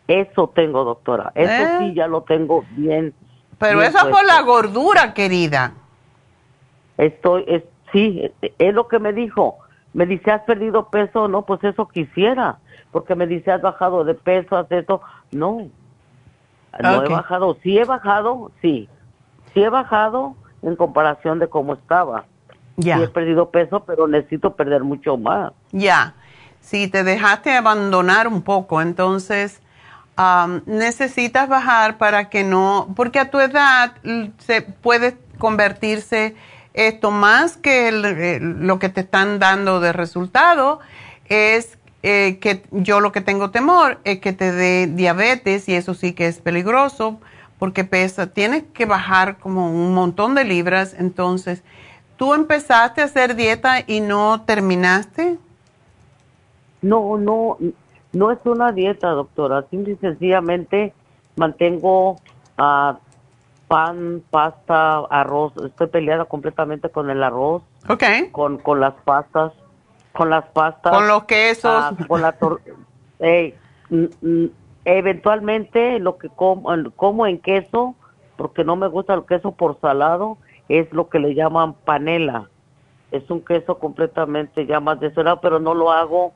Eso 0.07 0.53
tengo, 0.55 0.85
doctora. 0.85 1.33
Eso 1.35 1.51
¿Eh? 1.51 1.75
sí, 1.79 1.95
ya 1.95 2.07
lo 2.07 2.23
tengo 2.23 2.65
bien. 2.71 3.13
Pero 3.59 3.83
eso 3.83 3.99
es 3.99 4.05
por 4.05 4.25
la 4.25 4.43
gordura, 4.43 5.15
querida. 5.15 5.73
Estoy, 6.97 7.45
es, 7.47 7.65
sí, 7.93 8.31
es 8.41 8.75
lo 8.75 8.89
que 8.89 8.99
me 8.99 9.13
dijo. 9.13 9.59
Me 9.93 10.07
dice, 10.07 10.31
¿has 10.31 10.43
perdido 10.43 10.89
peso? 10.89 11.29
No, 11.29 11.43
pues 11.43 11.63
eso 11.65 11.89
quisiera. 11.89 12.59
Porque 12.93 13.15
me 13.15 13.27
dice, 13.27 13.51
¿has 13.51 13.63
bajado 13.63 14.05
de 14.05 14.15
peso? 14.15 14.57
¿Has 14.57 14.71
esto? 14.71 15.01
No. 15.33 15.69
No 16.81 17.05
he 17.05 17.09
bajado, 17.09 17.57
sí 17.63 17.79
he 17.79 17.85
bajado, 17.85 18.53
sí. 18.63 18.89
Sí 19.53 19.63
he 19.63 19.69
bajado 19.69 20.37
en 20.63 20.77
comparación 20.77 21.39
de 21.39 21.49
cómo 21.49 21.75
estaba. 21.75 22.27
Ya. 22.77 22.99
Sí 22.99 23.05
he 23.05 23.09
perdido 23.09 23.51
peso, 23.51 23.85
pero 23.85 24.07
necesito 24.07 24.55
perder 24.55 24.85
mucho 24.85 25.17
más. 25.17 25.53
Ya. 25.73 26.15
Si 26.61 26.89
te 26.89 27.03
dejaste 27.03 27.57
abandonar 27.57 28.29
un 28.29 28.43
poco, 28.43 28.81
entonces 28.83 29.61
necesitas 30.67 31.49
bajar 31.49 31.97
para 31.97 32.29
que 32.29 32.43
no, 32.43 32.93
porque 32.97 33.21
a 33.21 33.31
tu 33.31 33.39
edad 33.39 33.93
se 34.39 34.63
puede 34.63 35.17
convertirse 35.39 36.35
esto 36.75 37.11
más 37.11 37.57
que 37.57 37.93
lo 37.93 38.79
que 38.79 38.89
te 38.89 39.01
están 39.01 39.39
dando 39.39 39.81
de 39.81 39.93
resultado 39.93 40.81
es 41.29 41.79
eh, 42.03 42.39
que 42.41 42.63
yo 42.71 43.01
lo 43.01 43.13
que 43.13 43.21
tengo 43.21 43.51
temor 43.51 43.99
es 44.05 44.21
que 44.21 44.33
te 44.33 44.53
dé 44.53 44.87
diabetes 44.87 45.69
y 45.69 45.75
eso 45.75 45.95
sí 45.95 46.13
que 46.13 46.27
es 46.27 46.41
peligroso 46.41 47.19
porque 47.59 47.85
pesa, 47.85 48.29
tienes 48.29 48.65
que 48.73 48.87
bajar 48.87 49.39
como 49.39 49.71
un 49.71 49.93
montón 49.93 50.35
de 50.35 50.45
libras, 50.45 50.95
entonces, 50.97 51.63
¿tú 52.17 52.35
empezaste 52.35 53.03
a 53.03 53.07
hacer 53.07 53.35
dieta 53.35 53.83
y 53.85 54.01
no 54.01 54.43
terminaste? 54.43 55.39
No, 56.81 57.19
no, 57.19 57.59
no 58.13 58.31
es 58.31 58.39
una 58.45 58.73
dieta, 58.73 59.11
doctora, 59.11 59.65
simple 59.71 59.95
y 59.95 59.97
sencillamente 59.97 60.95
mantengo 61.37 62.13
uh, 62.59 62.95
pan, 63.69 64.23
pasta, 64.31 64.99
arroz, 65.11 65.53
estoy 65.65 65.89
peleada 65.89 66.25
completamente 66.25 66.89
con 66.89 67.11
el 67.11 67.23
arroz, 67.23 67.63
okay. 67.89 68.31
con, 68.31 68.59
con 68.59 68.81
las 68.81 68.95
pastas, 69.05 69.53
con 70.13 70.31
las 70.31 70.47
pastas. 70.47 70.93
Con 70.93 71.07
los 71.07 71.25
quesos. 71.25 71.71
Ah, 71.71 71.93
con 72.07 72.23
la 72.23 72.35
eventualmente 74.85 75.99
lo 75.99 76.17
que 76.17 76.29
como, 76.31 76.71
como 76.97 77.27
en 77.27 77.39
queso, 77.39 77.95
porque 78.37 78.65
no 78.65 78.77
me 78.77 78.89
gusta 78.89 79.15
el 79.15 79.27
queso 79.27 79.53
por 79.53 79.79
salado, 79.81 80.39
es 80.69 80.91
lo 80.93 81.09
que 81.09 81.19
le 81.19 81.35
llaman 81.35 81.75
panela. 81.75 82.49
Es 83.11 83.29
un 83.31 83.45
queso 83.45 83.79
completamente 83.79 84.67
ya 84.67 84.81
más 84.81 84.99
desolado, 85.01 85.41
pero 85.41 85.61
no 85.61 85.75
lo 85.75 85.93
hago, 85.93 86.33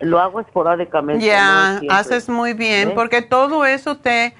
lo 0.00 0.18
hago 0.18 0.40
esporádicamente. 0.40 1.24
Ya, 1.24 1.80
haces 1.90 2.28
muy 2.28 2.54
bien, 2.54 2.90
¿Eh? 2.90 2.92
porque 2.94 3.22
todo 3.22 3.64
eso 3.64 3.96
te 3.96 4.34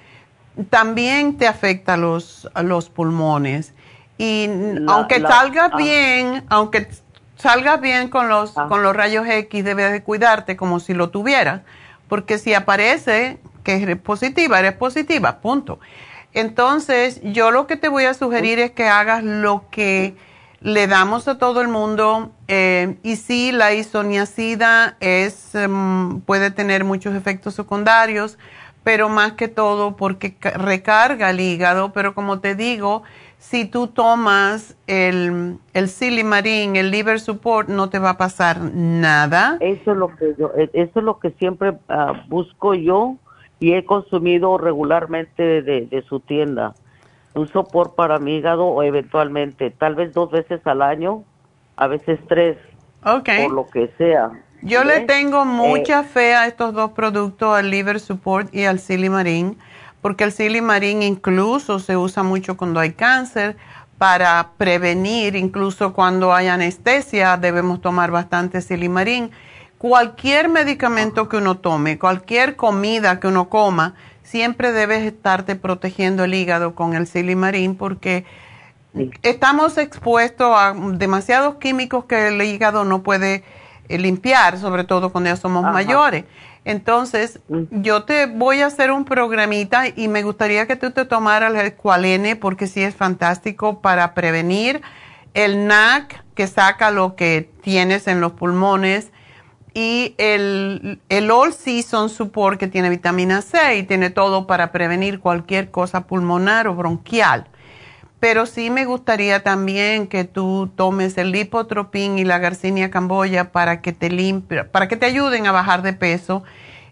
también 0.68 1.38
te 1.38 1.46
afecta 1.46 1.96
los, 1.96 2.48
los 2.62 2.90
pulmones. 2.90 3.72
Y 4.18 4.48
aunque 4.88 5.20
salga 5.20 5.70
ah. 5.72 5.76
bien, 5.76 6.44
aunque 6.48 6.88
salga 7.36 7.76
bien 7.78 8.08
con 8.08 8.28
los, 8.28 8.56
ah. 8.58 8.66
con 8.68 8.82
los 8.82 8.94
rayos 8.94 9.26
X, 9.26 9.64
debes 9.64 9.92
de 9.92 10.02
cuidarte 10.02 10.56
como 10.56 10.80
si 10.80 10.92
lo 10.92 11.10
tuvieras, 11.10 11.62
porque 12.08 12.38
si 12.38 12.52
aparece 12.52 13.38
que 13.64 13.76
eres 13.82 13.98
positiva, 13.98 14.58
eres 14.58 14.74
positiva, 14.74 15.40
punto. 15.40 15.78
Entonces, 16.32 17.20
yo 17.22 17.50
lo 17.50 17.66
que 17.66 17.76
te 17.76 17.88
voy 17.88 18.04
a 18.04 18.14
sugerir 18.14 18.58
es 18.58 18.70
que 18.70 18.88
hagas 18.88 19.24
lo 19.24 19.64
que 19.70 20.14
le 20.60 20.86
damos 20.86 21.28
a 21.28 21.38
todo 21.38 21.60
el 21.60 21.68
mundo. 21.68 22.30
Eh, 22.48 22.96
y 23.02 23.16
sí, 23.16 23.52
la 23.52 23.74
isoniacida 23.74 24.96
es, 25.00 25.54
em, 25.54 26.20
puede 26.20 26.50
tener 26.50 26.84
muchos 26.84 27.14
efectos 27.14 27.54
secundarios, 27.54 28.38
pero 28.84 29.08
más 29.08 29.32
que 29.32 29.48
todo 29.48 29.96
porque 29.96 30.36
recarga 30.54 31.30
el 31.30 31.40
hígado. 31.40 31.92
Pero 31.92 32.14
como 32.14 32.40
te 32.40 32.54
digo, 32.54 33.02
si 33.38 33.64
tú 33.64 33.86
tomas 33.86 34.76
el, 34.86 35.58
el 35.72 35.88
silimarín, 35.88 36.76
el 36.76 36.90
liver 36.90 37.20
support, 37.20 37.68
no 37.68 37.88
te 37.88 37.98
va 37.98 38.10
a 38.10 38.16
pasar 38.18 38.60
nada. 38.60 39.56
Eso 39.60 39.92
es 39.92 39.96
lo 39.96 40.14
que 40.14 40.34
yo, 40.38 40.52
e, 40.56 40.70
eso 40.74 40.98
es 41.00 41.04
lo 41.04 41.18
que 41.18 41.30
siempre 41.32 41.72
ah, 41.88 42.24
busco 42.28 42.74
yo 42.74 43.16
y 43.58 43.72
he 43.72 43.84
consumido 43.84 44.58
regularmente 44.58 45.62
de, 45.62 46.04
su 46.08 46.20
tienda. 46.20 46.74
Un 47.34 47.48
sopor 47.48 47.94
para 47.94 48.18
mi 48.18 48.36
hígado 48.36 48.66
o 48.66 48.82
eventualmente, 48.82 49.70
tal 49.70 49.94
vez 49.94 50.12
dos 50.12 50.30
veces 50.30 50.60
al 50.66 50.82
año, 50.82 51.24
a 51.76 51.86
veces 51.86 52.18
tres, 52.28 52.58
okay. 53.04 53.44
por 53.44 53.52
lo 53.52 53.66
que 53.66 53.90
sea. 53.98 54.30
Yo 54.62 54.84
le 54.84 55.00
tengo 55.00 55.44
mucha 55.44 56.00
eh, 56.00 56.04
fe 56.04 56.34
a 56.34 56.46
estos 56.46 56.74
dos 56.74 56.90
productos, 56.90 57.56
al 57.56 57.70
Liver 57.70 58.00
Support 58.00 58.54
y 58.54 58.64
al 58.64 58.78
Silimarín 58.78 59.56
porque 60.00 60.24
el 60.24 60.32
silimarín 60.32 61.02
incluso 61.02 61.78
se 61.78 61.96
usa 61.96 62.22
mucho 62.22 62.56
cuando 62.56 62.80
hay 62.80 62.92
cáncer 62.92 63.56
para 63.98 64.52
prevenir, 64.56 65.36
incluso 65.36 65.92
cuando 65.92 66.32
hay 66.32 66.48
anestesia, 66.48 67.36
debemos 67.36 67.82
tomar 67.82 68.10
bastante 68.10 68.62
silimarín. 68.62 69.30
Cualquier 69.76 70.48
medicamento 70.48 71.28
que 71.28 71.36
uno 71.36 71.58
tome, 71.58 71.98
cualquier 71.98 72.56
comida 72.56 73.20
que 73.20 73.28
uno 73.28 73.50
coma, 73.50 73.94
siempre 74.30 74.70
debes 74.70 75.02
estarte 75.02 75.56
protegiendo 75.56 76.22
el 76.22 76.34
hígado 76.34 76.76
con 76.76 76.94
el 76.94 77.08
silimarín 77.08 77.74
porque 77.74 78.24
estamos 79.22 79.76
expuestos 79.76 80.52
a 80.56 80.72
demasiados 80.72 81.56
químicos 81.56 82.04
que 82.04 82.28
el 82.28 82.40
hígado 82.40 82.84
no 82.84 83.02
puede 83.02 83.42
eh, 83.88 83.98
limpiar, 83.98 84.58
sobre 84.58 84.84
todo 84.84 85.10
cuando 85.10 85.30
ya 85.30 85.36
somos 85.36 85.64
mayores. 85.64 86.24
Entonces, 86.64 87.40
mm. 87.48 87.82
yo 87.82 88.04
te 88.04 88.26
voy 88.26 88.60
a 88.60 88.66
hacer 88.66 88.92
un 88.92 89.04
programita 89.04 89.88
y 89.88 90.06
me 90.06 90.22
gustaría 90.22 90.68
que 90.68 90.76
tú 90.76 90.92
te 90.92 91.04
tomaras 91.04 91.52
el 91.56 91.74
Qualene 91.74 92.36
porque 92.36 92.68
sí 92.68 92.82
es 92.82 92.94
fantástico 92.94 93.80
para 93.80 94.14
prevenir 94.14 94.80
el 95.34 95.66
NAC 95.66 96.22
que 96.36 96.46
saca 96.46 96.92
lo 96.92 97.16
que 97.16 97.50
tienes 97.62 98.06
en 98.06 98.20
los 98.20 98.32
pulmones 98.32 99.10
y 99.74 100.14
el, 100.18 101.00
el 101.08 101.30
All 101.30 101.52
Season 101.52 102.08
Support 102.08 102.58
que 102.58 102.66
tiene 102.66 102.90
vitamina 102.90 103.42
C 103.42 103.78
y 103.78 103.82
tiene 103.84 104.10
todo 104.10 104.46
para 104.46 104.72
prevenir 104.72 105.20
cualquier 105.20 105.70
cosa 105.70 106.06
pulmonar 106.06 106.66
o 106.66 106.74
bronquial. 106.74 107.46
Pero 108.18 108.44
sí 108.44 108.68
me 108.68 108.84
gustaría 108.84 109.42
también 109.42 110.06
que 110.06 110.24
tú 110.24 110.70
tomes 110.76 111.16
el 111.16 111.32
lipotropín 111.32 112.18
y 112.18 112.24
la 112.24 112.38
garcinia 112.38 112.90
camboya 112.90 113.50
para 113.52 113.80
que 113.80 113.92
te 113.92 114.10
limpie, 114.10 114.64
para 114.64 114.88
que 114.88 114.96
te 114.96 115.06
ayuden 115.06 115.46
a 115.46 115.52
bajar 115.52 115.82
de 115.82 115.94
peso 115.94 116.42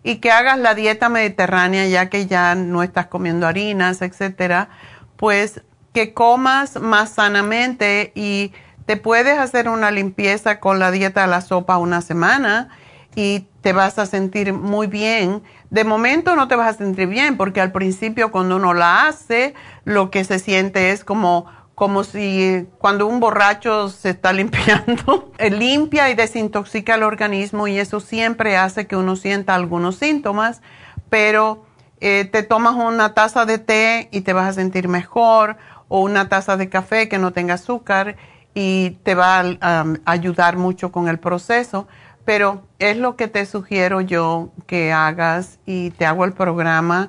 y 0.03 0.17
que 0.17 0.31
hagas 0.31 0.59
la 0.59 0.75
dieta 0.75 1.11
mediterránea 1.11 1.87
ya 1.87 2.09
que 2.09 2.27
ya 2.27 2.55
no 2.55 2.83
estás 2.83 3.09
comiendo 3.09 3.47
harinas, 3.47 4.01
etcétera, 4.01 4.71
pues 5.17 5.63
que 5.93 6.15
comas 6.15 6.81
más 6.81 7.11
sanamente 7.11 8.13
y 8.15 8.53
te 8.89 8.97
puedes 8.97 9.39
hacer 9.39 9.69
una 9.69 9.91
limpieza 9.91 10.61
con 10.61 10.79
la 10.79 10.91
dieta 10.91 11.21
de 11.21 11.27
la 11.27 11.43
sopa 11.43 11.77
una 11.77 12.01
semana 12.01 12.71
y 13.15 13.41
te 13.61 13.75
vas 13.75 13.99
a 13.99 14.07
sentir 14.07 14.55
muy 14.55 14.87
bien. 14.87 15.43
De 15.69 15.85
momento 15.85 16.35
no 16.37 16.49
te 16.49 16.57
vas 16.57 16.75
a 16.75 16.79
sentir 16.79 17.07
bien 17.07 17.37
porque 17.37 17.61
al 17.61 17.71
principio 17.71 18.31
cuando 18.31 18.57
uno 18.57 18.73
la 18.73 19.07
hace, 19.07 19.53
lo 19.85 20.11
que 20.11 20.25
se 20.25 20.39
siente 20.39 20.91
es 20.91 21.05
como, 21.05 21.45
como 21.75 22.03
si 22.03 22.67
cuando 22.79 23.07
un 23.07 23.21
borracho 23.21 23.91
se 23.91 24.09
está 24.09 24.33
limpiando, 24.33 25.33
limpia 25.39 26.09
y 26.09 26.15
desintoxica 26.15 26.95
el 26.95 27.03
organismo 27.03 27.69
y 27.69 27.79
eso 27.79 28.01
siempre 28.01 28.57
hace 28.57 28.87
que 28.87 28.97
uno 28.97 29.17
sienta 29.17 29.55
algunos 29.55 29.97
síntomas, 29.97 30.63
pero 31.11 31.67
eh, 32.01 32.25
te 32.25 32.43
tomas 32.43 32.75
una 32.75 33.13
taza 33.13 33.45
de 33.45 33.59
té 33.59 34.09
y 34.13 34.23
te 34.23 34.33
vas 34.33 34.49
a 34.49 34.53
sentir 34.55 34.89
mejor 34.89 35.59
o 35.89 36.01
una 36.01 36.31
taza 36.31 36.57
de 36.57 36.71
café 36.71 37.11
que 37.11 37.19
no 37.19 37.35
tenga 37.35 37.55
azúcar 37.55 38.17
y 38.55 38.99
te 39.03 39.15
va 39.15 39.41
a 39.61 39.85
ayudar 40.05 40.57
mucho 40.57 40.91
con 40.91 41.09
el 41.09 41.19
proceso 41.19 41.87
pero 42.29 42.61
es 42.79 42.99
lo 42.99 43.17
que 43.17 43.27
te 43.27 43.47
sugiero 43.47 44.03
yo 44.03 44.51
que 44.67 44.93
hagas 44.93 45.59
y 45.65 45.93
te 45.93 46.05
hago 46.05 46.27
el 46.27 46.35
programa 46.35 47.09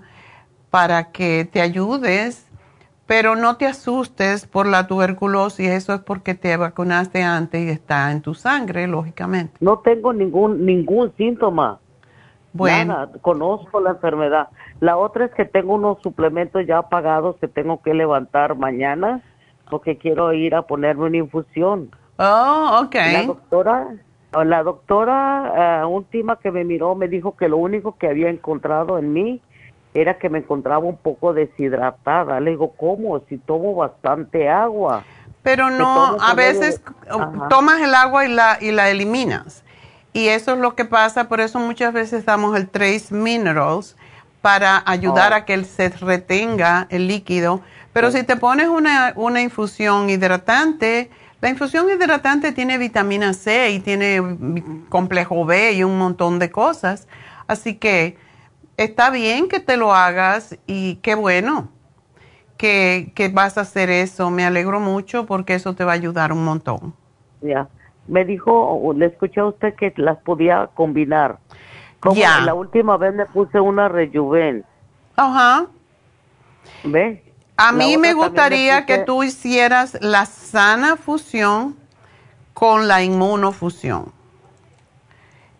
para 0.70 1.11
que 1.11 1.44
te 1.44 1.60
ayudes, 1.60 2.49
pero 3.06 3.36
no 3.36 3.57
te 3.57 3.66
asustes 3.66 4.48
por 4.48 4.66
la 4.66 4.88
tuberculosis, 4.88 5.72
eso 5.72 5.94
es 5.94 5.99
porque 5.99 6.36
te 6.36 6.56
vacunaste 6.56 7.22
antes 7.22 7.68
y 7.68 7.70
está 7.70 8.14
en 8.14 8.22
tu 8.22 8.34
sangre, 8.34 8.88
lógicamente. 8.88 9.57
No 9.60 9.80
tengo 9.80 10.14
ningún 10.14 10.66
ningún 10.66 11.11
síntoma. 11.18 11.80
Bueno, 12.53 13.10
conozco 13.20 13.82
la 13.82 13.90
enfermedad. 13.90 14.48
La 14.80 14.95
otra 14.95 15.26
es 15.26 15.34
que 15.34 15.44
tengo 15.44 15.74
unos 15.74 16.02
suplementos 16.02 16.66
ya 16.66 16.84
pagados 16.84 17.36
que 17.41 17.49
tengo 17.49 17.82
que 17.82 17.94
levantar 17.94 18.56
mañana 18.56 19.22
porque 19.69 19.97
quiero 19.97 20.33
ir 20.33 20.55
a 20.55 20.63
ponerme 20.63 21.05
una 21.05 21.17
infusión. 21.17 21.91
Oh, 22.17 22.81
ok. 22.83 22.95
La 22.95 23.23
doctora 23.23 23.87
la 24.31 24.63
doctora 24.63 25.81
eh, 25.81 25.85
última 25.85 26.37
que 26.37 26.51
me 26.51 26.63
miró 26.63 26.95
me 26.95 27.07
dijo 27.07 27.35
que 27.35 27.47
lo 27.49 27.57
único 27.57 27.97
que 27.97 28.07
había 28.07 28.29
encontrado 28.29 28.99
en 28.99 29.11
mí 29.11 29.41
era 29.93 30.19
que 30.19 30.29
me 30.29 30.39
encontraba 30.39 30.85
un 30.85 30.97
poco 30.97 31.33
deshidratada. 31.33 32.39
Le 32.39 32.51
digo, 32.51 32.73
¿cómo? 32.77 33.19
Si 33.27 33.37
tomo 33.37 33.73
bastante 33.73 34.47
agua. 34.47 35.03
Pero 35.41 35.71
no, 35.71 36.17
a 36.19 36.33
veces 36.35 36.81
tomas 37.49 37.81
el 37.81 37.95
agua 37.95 38.25
y 38.25 38.29
la, 38.29 38.57
y 38.61 38.71
la 38.71 38.89
eliminas. 38.89 39.63
Y 40.13 40.27
eso 40.27 40.53
es 40.53 40.59
lo 40.59 40.75
que 40.75 40.85
pasa, 40.85 41.27
por 41.27 41.39
eso 41.39 41.59
muchas 41.59 41.93
veces 41.93 42.25
damos 42.25 42.55
el 42.57 42.67
Trace 42.67 43.13
Minerals 43.13 43.95
para 44.41 44.83
ayudar 44.85 45.31
oh. 45.31 45.35
a 45.35 45.45
que 45.45 45.63
se 45.63 45.89
retenga 45.89 46.87
el 46.89 47.07
líquido. 47.07 47.61
Pero 47.99 48.11
si 48.11 48.23
te 48.23 48.38
pones 48.38 48.69
una, 48.69 49.11
una 49.17 49.41
infusión 49.41 50.09
hidratante, 50.09 51.09
la 51.41 51.49
infusión 51.49 51.89
hidratante 51.89 52.53
tiene 52.53 52.77
vitamina 52.77 53.34
C 53.34 53.71
y 53.71 53.80
tiene 53.81 54.21
complejo 54.88 55.43
B 55.45 55.73
y 55.73 55.84
un 55.84 55.97
montón 55.97 56.39
de 56.39 56.49
cosas. 56.49 57.09
Así 57.47 57.76
que 57.76 58.15
está 58.77 59.09
bien 59.09 59.49
que 59.49 59.59
te 59.59 59.76
lo 59.76 59.93
hagas 59.93 60.57
y 60.65 60.95
qué 61.01 61.15
bueno 61.15 61.67
que, 62.55 63.11
que 63.15 63.27
vas 63.27 63.57
a 63.57 63.61
hacer 63.61 63.89
eso. 63.89 64.30
Me 64.30 64.45
alegro 64.45 64.80
mucho 64.80 65.26
porque 65.26 65.55
eso 65.55 65.76
te 65.76 65.84
va 65.84 65.91
a 65.91 65.95
ayudar 65.95 66.31
un 66.31 66.45
montón. 66.45 66.93
Ya. 67.41 67.67
Me 68.07 68.23
dijo, 68.23 68.93
le 68.95 69.07
escuché 69.07 69.41
a 69.41 69.47
usted 69.47 69.76
que 69.76 69.91
las 69.97 70.19
podía 70.19 70.69
combinar. 70.73 71.39
Como 71.99 72.15
Ya. 72.15 72.39
La 72.45 72.53
última 72.53 72.95
vez 72.95 73.13
me 73.13 73.26
puse 73.26 73.59
una 73.59 73.89
rejuven. 73.89 74.63
Ajá. 75.17 75.65
¿Ve? 76.85 77.28
A 77.61 77.73
mí 77.73 77.98
me 77.98 78.14
gustaría 78.14 78.86
que 78.86 78.99
tú 78.99 79.22
hicieras 79.22 79.98
la 79.99 80.26
sana 80.26 80.95
fusión 80.95 81.76
con 82.53 82.88
la 82.88 83.03
inmunofusión. 83.03 84.14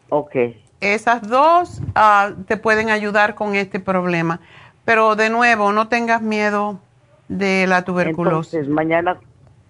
Ok. 0.10 0.36
Esas 0.80 1.28
dos 1.28 1.82
ah, 1.96 2.32
te 2.48 2.56
pueden 2.56 2.90
ayudar 2.90 3.36
con 3.36 3.56
este 3.56 3.82
problema. 3.82 4.40
Pero 4.86 5.18
de 5.18 5.30
nuevo, 5.30 5.74
no 5.74 5.90
tengas 5.90 6.22
miedo 6.22 6.80
de 7.28 7.68
la 7.68 7.84
tuberculosis. 7.84 8.54
Entonces, 8.54 8.70
mañana, 8.70 9.20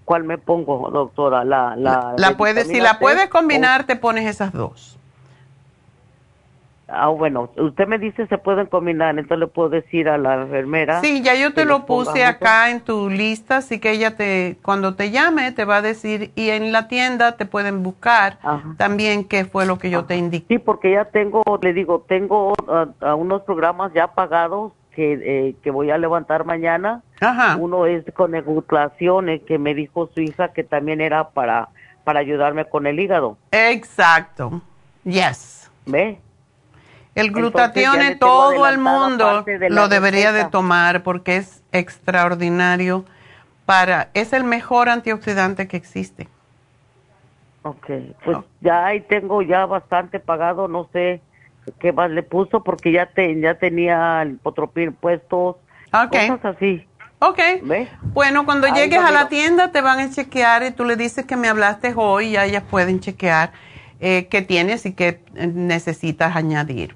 ¿cuál 0.05 0.23
me 0.23 0.37
pongo, 0.37 0.91
doctora? 0.91 1.43
La, 1.43 1.75
la, 1.75 2.13
la 2.15 2.29
de 2.29 2.35
puedes, 2.35 2.67
si 2.67 2.79
la 2.79 2.91
C 2.91 2.99
puedes 2.99 3.25
o- 3.25 3.29
combinar, 3.31 3.85
te 3.85 3.95
pones 3.95 4.27
esas 4.27 4.53
dos. 4.53 4.98
Ah, 6.91 7.09
bueno, 7.09 7.49
usted 7.57 7.87
me 7.87 7.97
dice 7.97 8.27
se 8.27 8.37
pueden 8.37 8.65
combinar, 8.67 9.11
entonces 9.11 9.39
le 9.39 9.47
puedo 9.47 9.69
decir 9.69 10.09
a 10.09 10.17
la 10.17 10.41
enfermera. 10.41 11.01
Sí, 11.01 11.21
ya 11.21 11.35
yo 11.35 11.53
te 11.53 11.65
lo 11.65 11.85
puse 11.85 12.25
acá 12.25 12.69
en 12.69 12.81
tu 12.81 13.09
lista, 13.09 13.57
así 13.57 13.79
que 13.79 13.91
ella 13.91 14.15
te, 14.15 14.57
cuando 14.61 14.95
te 14.95 15.11
llame, 15.11 15.51
te 15.51 15.65
va 15.65 15.77
a 15.77 15.81
decir, 15.81 16.31
y 16.35 16.49
en 16.49 16.71
la 16.71 16.87
tienda 16.87 17.37
te 17.37 17.45
pueden 17.45 17.83
buscar 17.83 18.39
también 18.77 19.23
qué 19.23 19.45
fue 19.45 19.65
lo 19.65 19.77
que 19.77 19.89
yo 19.89 20.05
te 20.05 20.15
indiqué. 20.15 20.55
Sí, 20.55 20.59
porque 20.59 20.91
ya 20.91 21.05
tengo, 21.05 21.43
le 21.61 21.73
digo, 21.73 22.05
tengo 22.07 22.53
ah, 22.67 22.87
ah, 23.01 23.15
unos 23.15 23.43
programas 23.43 23.93
ya 23.93 24.07
pagados 24.07 24.73
que, 24.95 25.13
eh, 25.13 25.55
que 25.63 25.71
voy 25.71 25.91
a 25.91 25.97
levantar 25.97 26.45
mañana. 26.45 27.03
Ajá. 27.21 27.55
Uno 27.57 27.85
es 27.85 28.03
con 28.13 28.35
eglutraciones 28.35 29.41
que 29.43 29.57
me 29.57 29.73
dijo 29.73 30.09
su 30.13 30.21
hija 30.21 30.53
que 30.53 30.63
también 30.63 31.01
era 31.01 31.29
para, 31.29 31.69
para 32.03 32.19
ayudarme 32.19 32.65
con 32.65 32.87
el 32.87 32.99
hígado. 32.99 33.37
Exacto. 33.51 34.61
Yes. 35.03 35.71
¿Ve? 35.85 36.19
El 37.19 37.31
glutatión 37.31 37.99
todo 38.19 38.67
el 38.67 38.77
mundo 38.77 39.45
lo 39.69 39.87
debería 39.87 40.31
de 40.31 40.45
tomar 40.45 41.03
porque 41.03 41.37
es 41.37 41.63
extraordinario 41.71 43.05
para, 43.65 44.09
es 44.13 44.33
el 44.33 44.43
mejor 44.43 44.89
antioxidante 44.89 45.67
que 45.67 45.77
existe. 45.77 46.27
Ok, 47.61 47.87
pues 48.23 48.37
ya 48.61 48.85
ahí 48.85 49.01
tengo 49.01 49.41
ya 49.41 49.65
bastante 49.65 50.19
pagado, 50.19 50.67
no 50.67 50.87
sé 50.93 51.21
qué 51.79 51.91
más 51.91 52.09
le 52.09 52.23
puso 52.23 52.63
porque 52.63 52.91
ya 52.91 53.05
te, 53.07 53.39
ya 53.39 53.55
tenía 53.55 54.21
el 54.21 54.37
potropil 54.37 54.93
puestos, 54.93 55.57
Ok. 55.93 56.11
cosas 56.11 56.55
así. 56.55 56.85
Ok. 57.19 57.39
¿Ve? 57.63 57.87
Bueno, 58.13 58.45
cuando 58.45 58.67
Ahí 58.67 58.73
llegues 58.73 58.99
a 58.99 59.11
la 59.11 59.27
tienda 59.27 59.71
te 59.71 59.81
van 59.81 59.99
a 59.99 60.09
chequear 60.09 60.63
y 60.63 60.71
tú 60.71 60.85
le 60.85 60.95
dices 60.95 61.25
que 61.25 61.35
me 61.35 61.49
hablaste 61.49 61.93
hoy 61.95 62.27
y 62.27 62.31
ya 62.31 62.45
ellas 62.45 62.63
pueden 62.69 63.01
chequear 63.01 63.51
eh, 63.99 64.27
qué 64.31 64.41
tienes 64.41 64.85
y 64.85 64.93
qué 64.93 65.21
necesitas 65.33 66.35
añadir. 66.35 66.95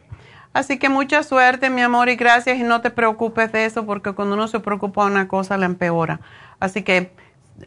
Así 0.54 0.78
que 0.78 0.88
mucha 0.90 1.24
suerte, 1.24 1.70
mi 1.70 1.82
amor, 1.82 2.10
y 2.10 2.16
gracias. 2.16 2.58
Y 2.60 2.64
no 2.64 2.82
te 2.82 2.92
preocupes 2.92 3.52
de 3.52 3.66
eso 3.66 3.86
porque 3.86 4.14
cuando 4.14 4.36
uno 4.36 4.48
se 4.48 4.60
preocupa 4.60 5.06
de 5.06 5.12
una 5.12 5.28
cosa 5.28 5.58
la 5.58 5.66
empeora. 5.66 6.20
Así 6.60 6.84
que 6.84 7.12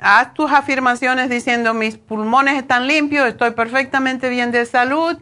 haz 0.00 0.34
tus 0.34 0.50
afirmaciones 0.52 1.28
diciendo 1.28 1.74
mis 1.74 1.96
pulmones 1.96 2.56
están 2.56 2.86
limpios, 2.86 3.26
estoy 3.26 3.52
perfectamente 3.52 4.28
bien 4.28 4.50
de 4.50 4.66
salud 4.66 5.16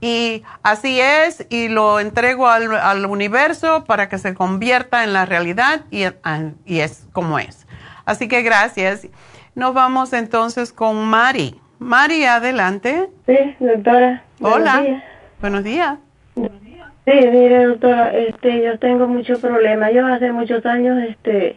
y 0.00 0.42
así 0.62 1.00
es 1.00 1.46
y 1.50 1.68
lo 1.68 2.00
entrego 2.00 2.48
al, 2.48 2.74
al 2.74 3.06
universo 3.06 3.84
para 3.84 4.08
que 4.08 4.18
se 4.18 4.34
convierta 4.34 5.04
en 5.04 5.12
la 5.12 5.26
realidad 5.26 5.82
y, 5.90 6.04
y 6.64 6.80
es 6.80 7.06
como 7.12 7.38
es. 7.38 7.66
Así 8.04 8.28
que 8.28 8.42
gracias. 8.42 9.08
Nos 9.54 9.74
vamos 9.74 10.12
entonces 10.12 10.72
con 10.72 11.04
Mari. 11.06 11.60
Mari, 11.78 12.24
adelante. 12.24 13.10
Sí, 13.26 13.36
doctora. 13.58 14.24
buenos 14.38 14.60
Hola. 14.60 14.80
días. 14.80 15.04
Buenos 15.40 15.64
días. 15.64 15.98
Sí, 17.10 17.26
mire, 17.28 17.64
doctora, 17.66 18.16
este, 18.16 18.62
yo 18.62 18.78
tengo 18.78 19.08
muchos 19.08 19.40
problemas. 19.40 19.92
Yo 19.92 20.06
hace 20.06 20.30
muchos 20.30 20.64
años, 20.64 21.02
este, 21.02 21.56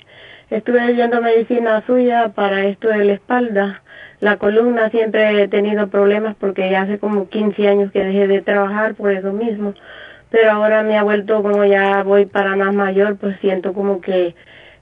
estuve 0.50 0.84
leyendo 0.84 1.22
medicina 1.22 1.84
suya 1.86 2.30
para 2.30 2.66
esto 2.66 2.88
de 2.88 3.06
la 3.06 3.14
espalda. 3.14 3.84
La 4.20 4.38
columna 4.38 4.90
siempre 4.90 5.44
he 5.44 5.48
tenido 5.48 5.90
problemas 5.90 6.36
porque 6.40 6.72
ya 6.72 6.82
hace 6.82 6.98
como 6.98 7.30
15 7.30 7.68
años 7.68 7.92
que 7.92 8.04
dejé 8.04 8.28
de 8.28 8.42
trabajar 8.42 8.96
por 8.96 9.12
eso 9.12 9.32
mismo. 9.32 9.76
Pero 10.32 10.52
ahora 10.54 10.82
me 10.82 10.98
ha 10.98 11.04
vuelto 11.04 11.44
como 11.44 11.64
ya 11.66 12.02
voy 12.02 12.26
para 12.26 12.56
más 12.56 12.74
mayor, 12.74 13.18
pues 13.18 13.38
siento 13.40 13.74
como 13.74 14.02
que 14.02 14.34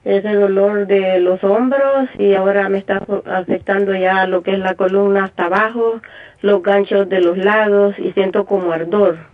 ese 0.04 0.32
dolor 0.32 0.86
de 0.86 1.20
los 1.20 1.44
hombros 1.44 2.08
y 2.18 2.32
ahora 2.32 2.70
me 2.70 2.78
está 2.78 3.02
afectando 3.26 3.94
ya 3.94 4.26
lo 4.26 4.42
que 4.42 4.52
es 4.52 4.58
la 4.58 4.74
columna 4.74 5.24
hasta 5.24 5.46
abajo, 5.46 6.00
los 6.40 6.62
ganchos 6.62 7.10
de 7.10 7.20
los 7.20 7.36
lados 7.36 7.94
y 7.98 8.12
siento 8.12 8.46
como 8.46 8.72
ardor. 8.72 9.31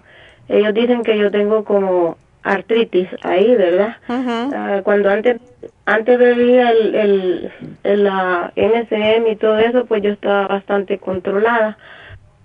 Ellos 0.49 0.75
dicen 0.75 1.03
que 1.03 1.19
yo 1.19 1.31
tengo 1.31 1.65
como 1.65 2.17
artritis 2.43 3.09
ahí, 3.23 3.55
¿verdad? 3.57 3.97
Ah, 4.55 4.81
cuando 4.83 5.11
antes 5.11 5.37
antes 5.85 6.19
bebía 6.19 6.71
el, 6.71 6.95
el, 6.95 7.53
el, 7.83 8.05
la 8.05 8.53
NSM 8.57 9.27
y 9.31 9.37
todo 9.37 9.59
eso, 9.59 9.85
pues 9.87 10.03
yo 10.03 10.11
estaba 10.11 10.47
bastante 10.47 10.99
controlada. 10.99 11.77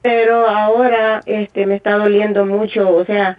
Pero 0.02 0.48
ahora 0.48 1.22
este 1.26 1.66
me 1.66 1.76
está 1.76 1.94
doliendo 1.98 2.46
mucho, 2.46 2.94
o 2.94 3.06
sea, 3.06 3.38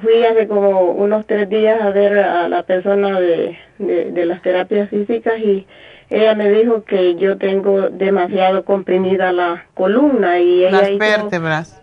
fui 0.00 0.22
hace 0.24 0.46
como 0.46 0.92
unos 0.92 1.26
tres 1.26 1.48
días 1.48 1.80
a 1.80 1.90
ver 1.90 2.18
a 2.18 2.48
la 2.48 2.62
persona 2.62 3.18
de, 3.18 3.58
de, 3.78 4.12
de 4.12 4.26
las 4.26 4.40
terapias 4.42 4.90
físicas 4.90 5.38
y 5.40 5.66
ella 6.10 6.34
me 6.36 6.50
dijo 6.50 6.84
que 6.84 7.16
yo 7.16 7.36
tengo 7.36 7.88
demasiado 7.90 8.64
comprimida 8.64 9.32
la 9.32 9.66
columna 9.74 10.38
y 10.38 10.64
ella 10.64 10.70
Las 10.82 10.90
hizo- 10.90 10.98
vértebras. 10.98 11.82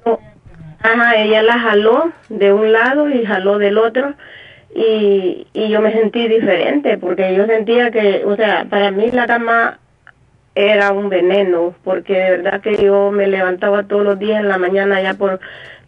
Ajá, 0.81 1.15
ella 1.15 1.41
la 1.43 1.59
jaló 1.59 2.11
de 2.29 2.53
un 2.53 2.71
lado 2.71 3.09
y 3.09 3.25
jaló 3.25 3.57
del 3.57 3.77
otro. 3.77 4.13
Y, 4.75 5.47
y 5.53 5.69
yo 5.69 5.79
me 5.81 5.93
sentí 5.93 6.27
diferente 6.27 6.97
porque 6.97 7.33
yo 7.33 7.45
sentía 7.45 7.91
que, 7.91 8.23
o 8.25 8.35
sea, 8.35 8.65
para 8.69 8.91
mí 8.91 9.09
la 9.11 9.25
cama 9.25 9.79
era 10.55 10.91
un 10.91 11.09
veneno 11.09 11.75
porque 11.83 12.13
de 12.13 12.31
verdad 12.37 12.61
que 12.61 12.77
yo 12.77 13.11
me 13.11 13.27
levantaba 13.27 13.83
todos 13.83 14.03
los 14.03 14.17
días 14.17 14.39
en 14.39 14.47
la 14.47 14.57
mañana 14.57 15.01
ya 15.01 15.13
por 15.13 15.39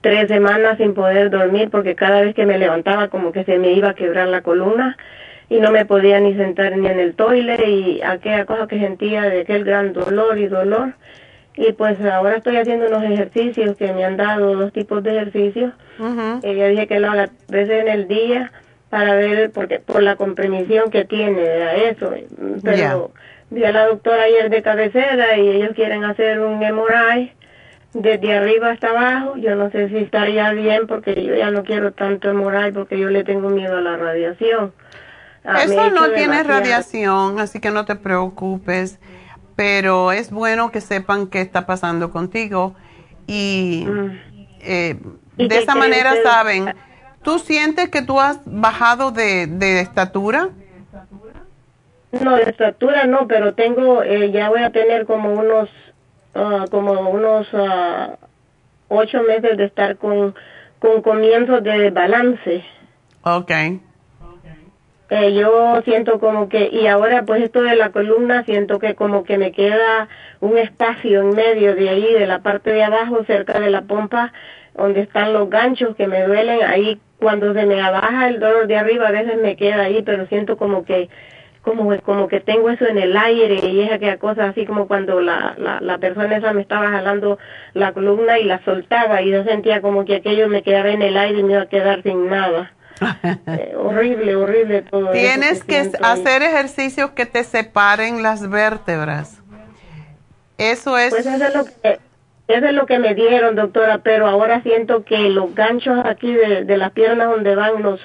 tres 0.01 0.27
semanas 0.27 0.77
sin 0.77 0.93
poder 0.93 1.29
dormir 1.29 1.69
porque 1.69 1.95
cada 1.95 2.21
vez 2.21 2.35
que 2.35 2.45
me 2.45 2.57
levantaba 2.57 3.07
como 3.07 3.31
que 3.31 3.45
se 3.45 3.57
me 3.57 3.71
iba 3.71 3.89
a 3.89 3.95
quebrar 3.95 4.27
la 4.27 4.41
columna 4.41 4.97
y 5.49 5.59
no 5.59 5.71
me 5.71 5.85
podía 5.85 6.19
ni 6.19 6.35
sentar 6.35 6.77
ni 6.77 6.87
en 6.87 6.99
el 6.99 7.15
toile 7.15 7.57
y 7.69 8.01
aquella 8.01 8.45
cosa 8.45 8.67
que 8.67 8.79
sentía 8.79 9.23
de 9.23 9.41
aquel 9.41 9.63
gran 9.63 9.93
dolor 9.93 10.37
y 10.37 10.47
dolor 10.47 10.93
y 11.57 11.71
pues 11.73 11.99
ahora 12.01 12.37
estoy 12.37 12.57
haciendo 12.57 12.87
unos 12.87 13.03
ejercicios 13.03 13.75
que 13.77 13.91
me 13.91 14.05
han 14.05 14.15
dado 14.15 14.55
dos 14.55 14.71
tipos 14.71 15.01
de 15.03 15.15
ejercicios 15.17 15.73
ella 16.43 16.67
dije 16.67 16.87
que 16.87 16.99
lo 16.99 17.09
haga 17.11 17.29
tres 17.47 17.67
veces 17.67 17.81
en 17.83 17.87
el 17.91 18.07
día 18.07 18.51
para 18.89 19.15
ver 19.15 19.51
porque 19.51 19.79
por 19.79 20.01
la 20.03 20.15
comprimición 20.15 20.91
que 20.91 21.03
tiene 21.05 21.41
¿verdad? 21.41 21.75
eso 21.77 22.13
pero 22.63 23.11
vi 23.49 23.63
a 23.63 23.71
la 23.71 23.87
doctora 23.87 24.23
ayer 24.23 24.49
de 24.49 24.61
cabecera 24.61 25.37
y 25.37 25.47
ellos 25.49 25.71
quieren 25.75 26.03
hacer 26.03 26.39
un 26.39 26.59
MRI 26.59 27.31
desde 27.93 28.35
arriba 28.37 28.69
hasta 28.71 28.89
abajo 28.89 29.35
yo 29.37 29.55
no 29.55 29.71
sé 29.71 29.89
si 29.89 29.97
estaría 29.97 30.51
bien 30.51 30.85
porque 30.85 31.23
yo 31.23 31.33
ya 31.35 31.49
no 31.49 31.63
quiero 31.63 31.91
tanto 31.91 32.31
MRI 32.33 32.71
porque 32.71 32.99
yo 32.99 33.09
le 33.09 33.23
tengo 33.23 33.49
miedo 33.49 33.77
a 33.77 33.81
la 33.81 33.97
radiación 33.97 34.73
Eso 35.63 35.89
no 35.91 36.05
tiene 36.09 36.21
demasiado. 36.43 36.49
radiación, 36.49 37.39
así 37.39 37.61
que 37.61 37.71
no 37.71 37.85
te 37.85 37.95
preocupes. 37.95 38.99
Pero 39.57 40.13
es 40.13 40.31
bueno 40.31 40.71
que 40.71 40.79
sepan 40.79 41.27
qué 41.27 41.41
está 41.41 41.65
pasando 41.65 42.11
contigo 42.11 42.75
y 43.27 43.85
eh, 44.61 44.95
Mm. 45.37 45.41
¿Y 45.43 45.47
de 45.47 45.57
esa 45.59 45.75
manera 45.75 46.15
saben. 46.23 46.73
¿Tú 47.23 47.39
sientes 47.39 47.89
que 47.89 48.01
tú 48.01 48.19
has 48.19 48.39
bajado 48.45 49.11
de, 49.11 49.47
de 49.47 49.81
estatura? 49.81 50.49
No, 52.11 52.35
de 52.35 52.43
estatura 52.43 53.05
no, 53.05 53.27
pero 53.27 53.53
tengo, 53.53 54.01
eh, 54.01 54.31
ya 54.31 54.49
voy 54.49 54.63
a 54.63 54.71
tener 54.71 55.05
como 55.05 55.33
unos, 55.33 55.69
ah, 56.33 56.65
como 56.71 57.09
unos 57.09 57.47
ah, 57.53 58.15
ocho 58.87 59.21
meses 59.23 59.57
de 59.57 59.65
estar 59.65 59.97
con, 59.97 60.33
con 60.79 61.01
comienzos 61.01 61.63
de 61.63 61.89
balance. 61.91 62.63
Ok. 63.23 63.51
Eh, 65.09 65.33
yo 65.33 65.81
siento 65.85 66.19
como 66.19 66.49
que, 66.49 66.69
y 66.71 66.87
ahora 66.87 67.23
pues 67.23 67.41
esto 67.41 67.61
de 67.61 67.75
la 67.77 67.91
columna, 67.91 68.43
siento 68.43 68.77
que 68.77 68.93
como 68.95 69.23
que 69.23 69.37
me 69.37 69.53
queda 69.53 70.09
un 70.41 70.57
espacio 70.57 71.21
en 71.21 71.29
medio 71.29 71.75
de 71.75 71.89
ahí, 71.89 72.13
de 72.13 72.27
la 72.27 72.39
parte 72.39 72.71
de 72.71 72.83
abajo, 72.83 73.23
cerca 73.25 73.59
de 73.59 73.69
la 73.69 73.83
pompa, 73.83 74.33
donde 74.75 75.01
están 75.01 75.31
los 75.33 75.49
ganchos 75.49 75.95
que 75.95 76.07
me 76.07 76.23
duelen, 76.23 76.59
ahí 76.63 76.99
cuando 77.19 77.53
se 77.53 77.65
me 77.65 77.81
abaja 77.81 78.27
el 78.27 78.39
dolor 78.39 78.67
de 78.67 78.75
arriba, 78.77 79.07
a 79.07 79.11
veces 79.11 79.37
me 79.41 79.55
queda 79.55 79.83
ahí, 79.83 80.03
pero 80.03 80.27
siento 80.27 80.57
como 80.57 80.83
que, 80.83 81.09
como, 81.61 81.97
como 82.01 82.27
que 82.27 82.41
tengo 82.41 82.69
eso 82.69 82.85
en 82.85 82.97
el 82.97 83.15
aire 83.15 83.65
y 83.65 83.81
es 83.81 83.91
aquella 83.91 84.17
cosa 84.17 84.49
así 84.49 84.65
como 84.65 84.87
cuando 84.87 85.21
la, 85.21 85.55
la, 85.57 85.79
la 85.81 85.97
persona 85.99 86.37
esa 86.37 86.53
me 86.53 86.61
estaba 86.61 86.89
jalando 86.89 87.39
la 87.73 87.93
columna 87.93 88.39
y 88.39 88.43
la 88.43 88.59
soltaba 88.63 89.21
y 89.21 89.31
yo 89.31 89.43
sentía 89.45 89.81
como 89.81 90.05
que 90.05 90.15
aquello 90.15 90.47
me 90.49 90.63
quedaba 90.63 90.89
en 90.89 91.01
el 91.01 91.17
aire 91.17 91.39
y 91.39 91.43
me 91.43 91.53
iba 91.53 91.63
a 91.63 91.69
quedar 91.69 92.03
sin 92.03 92.29
nada. 92.29 92.73
Eh, 93.47 93.73
horrible, 93.77 94.35
horrible 94.35 94.81
todo. 94.83 95.11
Tienes 95.11 95.63
que 95.63 95.91
hacer 96.01 96.43
ejercicios 96.43 97.11
que 97.11 97.25
te 97.25 97.43
separen 97.43 98.23
las 98.23 98.49
vértebras. 98.49 99.41
Eso 100.57 100.97
es... 100.97 101.11
Pues 101.11 101.25
eso 101.25 101.45
es 101.45 101.55
lo 101.55 101.65
que, 101.65 101.99
eso 102.47 102.65
es 102.65 102.73
lo 102.73 102.85
que 102.85 102.99
me 102.99 103.13
dieron, 103.15 103.55
doctora, 103.55 103.99
pero 103.99 104.27
ahora 104.27 104.61
siento 104.61 105.03
que 105.03 105.17
los 105.29 105.53
ganchos 105.55 105.99
aquí 106.05 106.33
de, 106.33 106.65
de 106.65 106.77
las 106.77 106.91
piernas 106.91 107.29
donde 107.29 107.55
van 107.55 107.81
los 107.83 107.99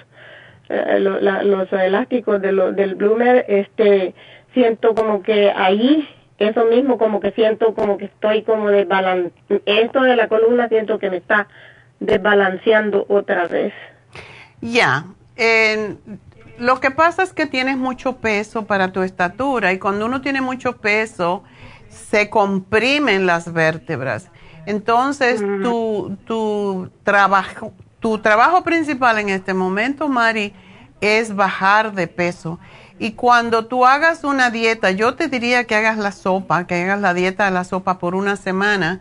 eh, 0.69 1.01
los 1.01 1.71
elásticos 1.73 2.41
de 2.41 2.53
lo, 2.53 2.73
del 2.73 2.95
bloomer, 2.95 3.45
este, 3.47 4.15
siento 4.55 4.95
como 4.95 5.23
que 5.23 5.51
ahí, 5.51 6.09
eso 6.39 6.65
mismo, 6.65 6.97
como 6.97 7.21
que 7.21 7.33
siento 7.33 7.75
como 7.75 7.99
que 7.99 8.07
estoy 8.07 8.43
como 8.43 8.71
desbalanceando, 8.71 9.35
esto 9.67 10.01
de 10.01 10.17
la 10.17 10.29
columna 10.29 10.69
siento 10.69 10.99
que 10.99 11.11
me 11.11 11.19
está 11.19 11.49
desbalanceando 12.01 13.05
otra 13.09 13.49
vez. 13.49 13.75
Ya, 14.63 15.07
lo 16.59 16.81
que 16.81 16.93
pasa 16.93 17.25
es 17.25 17.33
que 17.33 17.47
tienes 17.47 17.77
mucho 17.77 18.17
peso 18.17 18.65
para 18.65 18.93
tu 18.93 19.03
estatura 19.03 19.73
y 19.73 19.79
cuando 19.79 20.07
uno 20.07 20.21
tiene 20.21 20.41
mucho 20.41 20.77
peso 20.77 21.43
se 21.89 22.31
comprimen 22.31 23.27
las 23.27 23.53
vértebras. 23.53 24.29
Entonces, 24.65 25.41
tu, 25.41 26.17
tu, 26.25 26.91
trabajo, 27.03 27.73
tu 27.99 28.19
trabajo 28.19 28.63
principal 28.63 29.19
en 29.19 29.31
este 29.31 29.53
momento, 29.53 30.09
Mari, 30.09 30.55
es 31.01 31.35
bajar 31.35 31.93
de 31.93 32.07
peso. 32.07 32.61
Y 33.01 33.13
cuando 33.13 33.67
tú 33.67 33.85
hagas 33.85 34.23
una 34.23 34.51
dieta, 34.51 34.93
yo 34.93 35.17
te 35.17 35.27
diría 35.27 35.65
que 35.65 35.75
hagas 35.75 35.99
la 35.99 36.13
sopa, 36.13 36.69
que 36.69 36.81
hagas 36.85 37.01
la 37.01 37.15
dieta 37.15 37.47
de 37.47 37.51
la 37.51 37.65
sopa 37.65 37.99
por 37.99 38.15
una 38.15 38.37
semana 38.37 39.01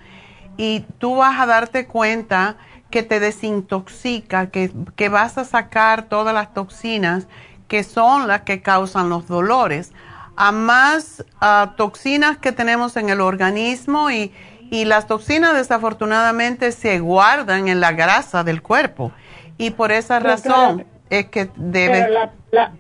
y 0.57 0.81
tú 0.97 1.17
vas 1.17 1.39
a 1.39 1.45
darte 1.45 1.85
cuenta 1.85 2.57
que 2.91 3.01
te 3.01 3.19
desintoxica, 3.19 4.51
que, 4.51 4.71
que 4.95 5.09
vas 5.09 5.37
a 5.37 5.45
sacar 5.45 6.03
todas 6.03 6.33
las 6.33 6.53
toxinas 6.53 7.27
que 7.67 7.83
son 7.83 8.27
las 8.27 8.41
que 8.41 8.61
causan 8.61 9.09
los 9.09 9.27
dolores. 9.27 9.93
A 10.35 10.51
más 10.51 11.25
ah, 11.39 11.73
toxinas 11.77 12.37
que 12.37 12.51
tenemos 12.51 12.97
en 12.97 13.09
el 13.09 13.21
organismo 13.21 14.11
y, 14.11 14.33
y 14.69 14.85
las 14.85 15.07
toxinas 15.07 15.53
desafortunadamente 15.53 16.73
se 16.73 16.99
guardan 16.99 17.69
en 17.69 17.79
la 17.79 17.93
grasa 17.93 18.43
del 18.43 18.61
cuerpo. 18.61 19.11
Y 19.57 19.71
por 19.71 19.91
esa 19.91 20.19
razón 20.19 20.85
es 21.09 21.27
que 21.27 21.49
debe... 21.55 22.09
La, 22.51 22.73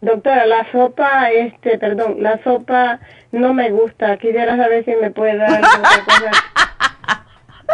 doctora, 0.00 0.46
la 0.46 0.70
sopa, 0.70 1.30
este, 1.30 1.78
perdón, 1.78 2.22
la 2.22 2.42
sopa 2.44 3.00
no 3.32 3.52
me 3.52 3.70
gusta. 3.70 4.16
Quisiera 4.16 4.56
saber 4.56 4.84
si 4.84 4.92
me 4.94 5.10
puede 5.10 5.36
dar 5.36 5.60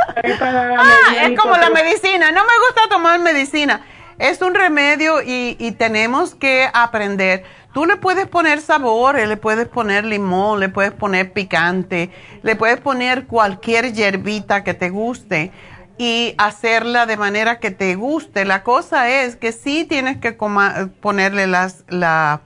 ah, 0.09 1.15
es 1.23 1.39
como 1.39 1.57
la 1.57 1.71
medicina. 1.71 2.31
No 2.31 2.43
me 2.43 2.53
gusta 2.67 2.89
tomar 2.91 3.21
medicina. 3.21 3.81
Es 4.19 4.41
un 4.41 4.55
remedio 4.55 5.23
y, 5.23 5.57
y 5.59 5.73
tenemos 5.73 6.35
que 6.35 6.69
aprender. 6.73 7.45
Tú 7.75 7.85
le 7.85 7.97
puedes 7.97 8.27
poner 8.27 8.63
sabor, 8.63 9.17
le 9.17 9.37
puedes 9.37 9.69
poner 9.69 10.07
limón, 10.07 10.61
le 10.61 10.71
puedes 10.71 10.93
poner 10.93 11.35
picante, 11.35 12.11
le 12.43 12.57
puedes 12.57 12.81
poner 12.81 13.27
cualquier 13.27 13.93
hierbita 13.93 14.65
que 14.65 14.73
te 14.73 14.89
guste 14.89 15.53
y 15.99 16.35
hacerla 16.39 17.05
de 17.05 17.17
manera 17.17 17.59
que 17.59 17.71
te 17.71 17.95
guste. 17.95 18.47
La 18.47 18.63
cosa 18.63 19.11
es 19.11 19.37
que 19.37 19.53
sí 19.53 19.85
tienes 19.85 20.19
que 20.19 20.33
ponerle 20.33 21.47
las, 21.47 21.85
la... 21.89 22.41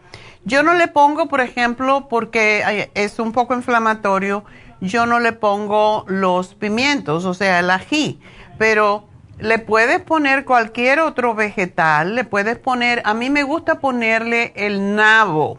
Yo 0.44 0.62
no 0.62 0.74
le 0.74 0.88
pongo, 0.88 1.28
por 1.28 1.40
ejemplo, 1.40 2.08
porque 2.08 2.90
es 2.94 3.18
un 3.18 3.32
poco 3.32 3.54
inflamatorio, 3.54 4.44
yo 4.80 5.06
no 5.06 5.20
le 5.20 5.32
pongo 5.32 6.04
los 6.08 6.54
pimientos, 6.54 7.24
o 7.24 7.34
sea, 7.34 7.58
el 7.58 7.70
ají, 7.70 8.20
pero 8.58 9.08
le 9.38 9.58
puedes 9.58 10.00
poner 10.00 10.44
cualquier 10.44 11.00
otro 11.00 11.34
vegetal, 11.34 12.14
le 12.14 12.24
puedes 12.24 12.58
poner, 12.58 13.02
a 13.04 13.14
mí 13.14 13.30
me 13.30 13.42
gusta 13.42 13.80
ponerle 13.80 14.52
el 14.56 14.94
nabo. 14.94 15.58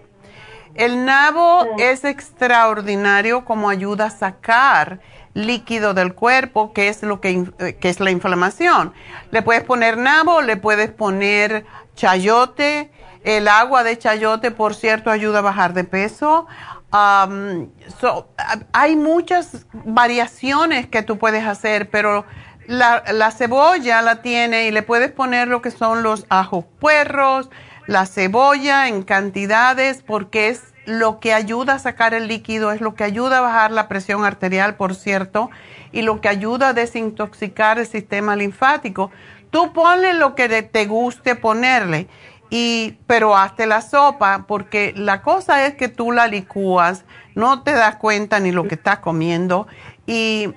El 0.74 1.04
nabo 1.06 1.68
es 1.80 2.06
extraordinario 2.06 3.44
como 3.44 3.70
ayuda 3.70 4.06
a 4.06 4.10
sacar 4.10 5.02
líquido 5.34 5.94
del 5.94 6.14
cuerpo, 6.14 6.74
que 6.74 6.88
es 6.88 7.04
lo 7.04 7.20
que, 7.20 7.46
eh, 7.60 7.76
que 7.80 7.90
es 7.90 8.00
la 8.00 8.12
inflamación. 8.12 8.94
Le 9.32 9.42
puedes 9.42 9.64
poner 9.64 9.98
nabo, 9.98 10.42
le 10.42 10.58
puedes 10.58 10.92
poner 10.92 11.66
chayote. 11.96 12.92
El 13.24 13.48
agua 13.48 13.84
de 13.84 13.98
chayote, 13.98 14.52
por 14.52 14.74
cierto, 14.74 15.12
ayuda 15.12 15.40
a 15.40 15.42
bajar 15.42 15.74
de 15.74 15.84
peso. 15.84 16.48
Hay 16.92 18.96
muchas 18.96 19.66
variaciones 19.74 20.88
que 20.88 21.04
tú 21.04 21.18
puedes 21.18 21.46
hacer, 21.46 21.90
pero 21.90 22.26
la, 22.68 23.04
la, 23.12 23.32
cebolla 23.32 24.02
la 24.02 24.22
tiene 24.22 24.68
y 24.68 24.72
le 24.72 24.84
puedes 24.84 25.12
poner 25.12 25.48
lo 25.48 25.62
que 25.62 25.72
son 25.72 26.04
los 26.04 26.26
ajos 26.30 26.66
puerros, 26.80 27.50
la 27.88 28.06
cebolla 28.06 28.88
en 28.88 29.04
cantidades, 29.04 30.04
porque 30.04 30.50
es 30.50 30.72
lo 30.86 31.20
que 31.20 31.34
ayuda 31.34 31.76
a 31.76 31.80
sacar 31.80 32.14
el 32.14 32.28
líquido, 32.28 32.72
es 32.72 32.82
lo 32.82 32.96
que 32.96 33.04
ayuda 33.04 33.38
a 33.38 33.42
bajar 33.42 33.72
la 33.72 33.88
presión 33.88 34.26
arterial, 34.26 34.76
por 34.76 34.96
cierto, 34.96 35.50
y 35.92 36.02
lo 36.02 36.22
que 36.22 36.30
ayuda 36.30 36.70
a 36.70 36.74
desintoxicar 36.74 37.80
el 37.80 37.88
sistema 37.88 38.36
linfático. 38.36 39.12
Tú 39.52 39.74
ponle 39.74 40.14
lo 40.14 40.34
que 40.34 40.64
te 40.64 40.86
guste 40.86 41.36
ponerle, 41.36 42.08
y, 42.52 42.98
pero 43.08 43.36
hazte 43.36 43.66
la 43.66 43.82
sopa, 43.82 44.44
porque 44.46 44.94
la 44.96 45.22
cosa 45.22 45.66
es 45.66 45.76
que 45.76 45.88
tú 45.88 46.12
la 46.12 46.28
licúas, 46.28 47.06
no 47.34 47.64
te 47.64 47.72
das 47.72 47.96
cuenta 47.96 48.42
ni 48.42 48.52
lo 48.52 48.68
que 48.68 48.76
estás 48.76 49.00
comiendo, 49.00 49.68
y, 50.06 50.50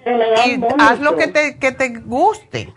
haz 0.81 0.99
lo 0.99 1.17
que 1.17 1.29
te, 1.29 1.59
que 1.59 1.71
te 1.71 2.01
guste. 2.01 2.75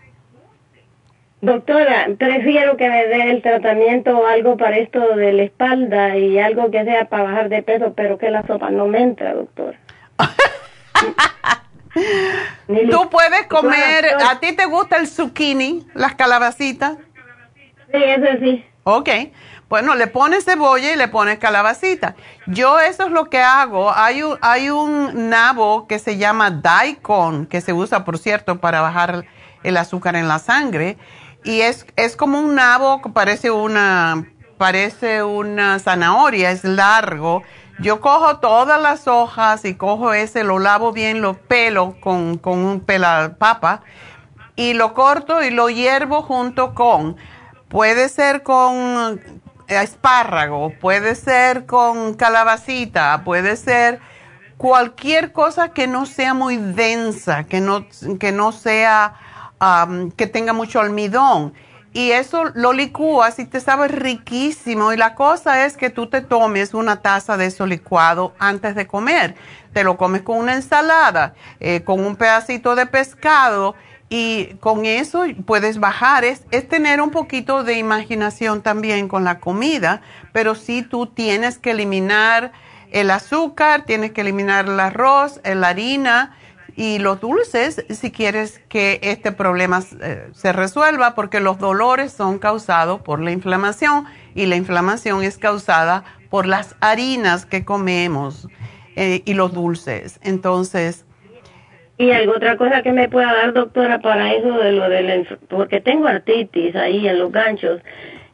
Doctora, 1.40 2.08
prefiero 2.16 2.76
que 2.76 2.88
me 2.88 3.06
dé 3.06 3.30
el 3.30 3.42
tratamiento 3.42 4.18
o 4.18 4.26
algo 4.26 4.56
para 4.56 4.78
esto 4.78 5.00
de 5.16 5.32
la 5.32 5.42
espalda 5.42 6.16
y 6.16 6.38
algo 6.38 6.70
que 6.70 6.84
sea 6.84 7.06
para 7.06 7.24
bajar 7.24 7.48
de 7.48 7.62
peso, 7.62 7.94
pero 7.96 8.18
que 8.18 8.30
la 8.30 8.46
sopa 8.46 8.70
no 8.70 8.86
me 8.86 9.00
entra, 9.00 9.34
doctora. 9.34 9.78
Tú 12.90 13.10
puedes 13.10 13.46
comer, 13.48 14.04
¿a 14.28 14.38
ti 14.38 14.54
te 14.54 14.66
gusta 14.66 14.96
el 14.96 15.08
zucchini, 15.08 15.86
las 15.94 16.14
calabacitas? 16.14 16.98
Sí, 17.92 18.02
eso 18.04 18.26
sí. 18.40 18.64
Ok, 18.90 19.10
bueno, 19.68 19.94
le 19.94 20.06
pones 20.06 20.46
cebolla 20.46 20.94
y 20.94 20.96
le 20.96 21.08
pones 21.08 21.38
calabacita. 21.38 22.16
Yo 22.46 22.80
eso 22.80 23.04
es 23.04 23.10
lo 23.10 23.28
que 23.28 23.38
hago. 23.38 23.92
Hay 23.94 24.22
un, 24.22 24.38
hay 24.40 24.70
un 24.70 25.28
nabo 25.28 25.86
que 25.86 25.98
se 25.98 26.16
llama 26.16 26.50
daikon, 26.50 27.44
que 27.44 27.60
se 27.60 27.74
usa, 27.74 28.06
por 28.06 28.16
cierto, 28.16 28.60
para 28.60 28.80
bajar 28.80 29.26
el 29.62 29.76
azúcar 29.76 30.16
en 30.16 30.26
la 30.26 30.38
sangre 30.38 30.96
y 31.44 31.60
es, 31.60 31.84
es 31.96 32.16
como 32.16 32.40
un 32.40 32.54
nabo 32.54 33.02
que 33.02 33.10
parece 33.10 33.50
una, 33.50 34.26
parece 34.56 35.22
una 35.22 35.78
zanahoria, 35.78 36.50
es 36.50 36.64
largo. 36.64 37.42
Yo 37.80 38.00
cojo 38.00 38.38
todas 38.38 38.80
las 38.80 39.06
hojas 39.06 39.66
y 39.66 39.74
cojo 39.74 40.14
ese, 40.14 40.44
lo 40.44 40.58
lavo 40.58 40.92
bien, 40.92 41.20
lo 41.20 41.34
pelo 41.34 41.94
con, 42.00 42.38
con 42.38 42.58
un 42.58 42.80
pela 42.80 43.36
papa 43.38 43.82
y 44.58 44.72
lo 44.72 44.92
corto 44.92 45.44
y 45.44 45.50
lo 45.50 45.70
hiervo 45.70 46.22
junto 46.22 46.74
con, 46.74 47.16
puede 47.68 48.08
ser 48.08 48.42
con 48.42 49.20
espárrago, 49.68 50.72
puede 50.80 51.14
ser 51.14 51.66
con 51.66 52.14
calabacita, 52.14 53.22
puede 53.24 53.56
ser 53.56 54.00
cualquier 54.56 55.32
cosa 55.32 55.68
que 55.68 55.86
no 55.86 56.06
sea 56.06 56.34
muy 56.34 56.56
densa, 56.56 57.44
que 57.44 57.60
no, 57.60 57.86
que 58.18 58.32
no 58.32 58.52
sea 58.52 59.14
que 60.16 60.26
tenga 60.26 60.52
mucho 60.52 60.80
almidón. 60.80 61.54
Y 61.92 62.12
eso 62.12 62.44
lo 62.54 62.72
licúas 62.72 63.38
y 63.38 63.46
te 63.46 63.60
sabe 63.60 63.88
riquísimo. 63.88 64.92
Y 64.92 64.96
la 64.96 65.14
cosa 65.14 65.64
es 65.64 65.76
que 65.76 65.90
tú 65.90 66.06
te 66.06 66.20
tomes 66.20 66.74
una 66.74 67.00
taza 67.00 67.36
de 67.36 67.46
eso 67.46 67.66
licuado 67.66 68.34
antes 68.38 68.74
de 68.74 68.86
comer. 68.86 69.34
Te 69.72 69.84
lo 69.84 69.96
comes 69.96 70.22
con 70.22 70.36
una 70.36 70.54
ensalada, 70.54 71.34
eh, 71.60 71.82
con 71.82 72.04
un 72.04 72.16
pedacito 72.16 72.76
de 72.76 72.86
pescado 72.86 73.74
y 74.08 74.54
con 74.60 74.86
eso 74.86 75.24
puedes 75.46 75.78
bajar. 75.80 76.24
Es, 76.24 76.44
es, 76.50 76.68
tener 76.68 77.00
un 77.00 77.10
poquito 77.10 77.64
de 77.64 77.78
imaginación 77.78 78.62
también 78.62 79.08
con 79.08 79.24
la 79.24 79.38
comida, 79.40 80.02
pero 80.32 80.54
sí 80.54 80.82
tú 80.82 81.06
tienes 81.06 81.58
que 81.58 81.72
eliminar 81.72 82.52
el 82.90 83.10
azúcar, 83.10 83.84
tienes 83.84 84.12
que 84.12 84.22
eliminar 84.22 84.66
el 84.66 84.80
arroz, 84.80 85.40
la 85.44 85.68
harina 85.68 86.36
y 86.78 87.00
los 87.00 87.20
dulces 87.20 87.84
si 87.90 88.12
quieres 88.12 88.60
que 88.68 89.00
este 89.02 89.32
problema 89.32 89.82
eh, 90.00 90.30
se 90.32 90.52
resuelva 90.52 91.16
porque 91.16 91.40
los 91.40 91.58
dolores 91.58 92.12
son 92.12 92.38
causados 92.38 93.00
por 93.02 93.20
la 93.20 93.32
inflamación 93.32 94.06
y 94.36 94.46
la 94.46 94.54
inflamación 94.54 95.24
es 95.24 95.38
causada 95.38 96.04
por 96.30 96.46
las 96.46 96.76
harinas 96.80 97.46
que 97.46 97.64
comemos 97.64 98.46
eh, 98.96 99.22
y 99.24 99.34
los 99.34 99.52
dulces. 99.52 100.18
Entonces... 100.22 101.04
¿Y 101.98 102.12
algo 102.12 102.34
otra 102.36 102.56
cosa 102.56 102.82
que 102.82 102.92
me 102.92 103.08
pueda 103.08 103.32
dar, 103.34 103.52
doctora, 103.52 103.98
para 103.98 104.32
eso 104.32 104.52
de 104.58 104.72
lo 104.72 104.88
del... 104.88 105.26
porque 105.48 105.80
tengo 105.80 106.06
artritis 106.06 106.76
ahí 106.76 107.08
en 107.08 107.18
los 107.18 107.32
ganchos 107.32 107.80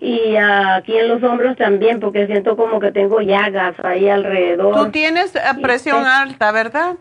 y 0.00 0.36
aquí 0.36 0.96
en 0.98 1.08
los 1.08 1.22
hombros 1.22 1.56
también 1.56 1.98
porque 1.98 2.26
siento 2.26 2.56
como 2.56 2.78
que 2.78 2.92
tengo 2.92 3.22
llagas 3.22 3.74
ahí 3.82 4.10
alrededor. 4.10 4.74
Tú 4.74 4.90
tienes 4.90 5.34
eh, 5.34 5.40
presión 5.62 6.04
alta, 6.04 6.52
¿verdad? 6.52 6.96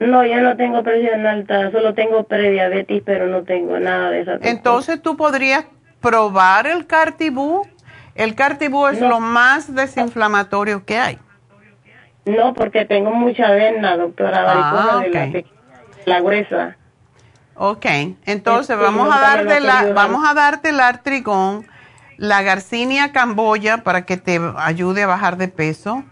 No, 0.00 0.26
yo 0.26 0.40
no 0.40 0.56
tengo 0.56 0.82
presión 0.82 1.24
alta, 1.26 1.70
solo 1.70 1.94
tengo 1.94 2.24
prediabetes, 2.24 3.02
pero 3.06 3.28
no 3.28 3.44
tengo 3.44 3.78
nada 3.78 4.10
de 4.10 4.22
eso. 4.22 4.32
Entonces 4.42 5.00
tú 5.00 5.16
podrías 5.16 5.64
probar 6.00 6.66
el 6.66 6.88
Cartibú. 6.88 7.64
El 8.16 8.34
Cartibú 8.34 8.88
es 8.88 9.00
lo 9.00 9.20
más 9.20 9.72
desinflamatorio 9.72 10.84
que 10.84 10.98
hay. 10.98 11.18
No, 12.24 12.54
porque 12.54 12.84
tengo 12.84 13.10
mucha 13.10 13.50
vena, 13.50 13.96
doctora, 13.96 14.44
Ah, 14.46 15.00
de 15.00 15.44
la, 16.04 16.20
gruesa. 16.20 16.76
Ok, 17.54 17.86
entonces 18.24 18.76
Sí, 18.76 18.82
vamos 18.82 19.14
a 19.14 19.20
darte 19.20 19.60
la, 19.60 19.92
vamos 19.92 20.28
a 20.28 20.34
darte 20.34 20.70
el 20.70 20.80
artrigón, 20.80 21.66
la 22.16 22.42
garcinia 22.42 23.12
camboya 23.12 23.78
para 23.78 24.06
que 24.06 24.16
te 24.16 24.40
ayude 24.56 25.02
a 25.02 25.06
bajar 25.06 25.36
de 25.36 25.48
peso 25.48 26.04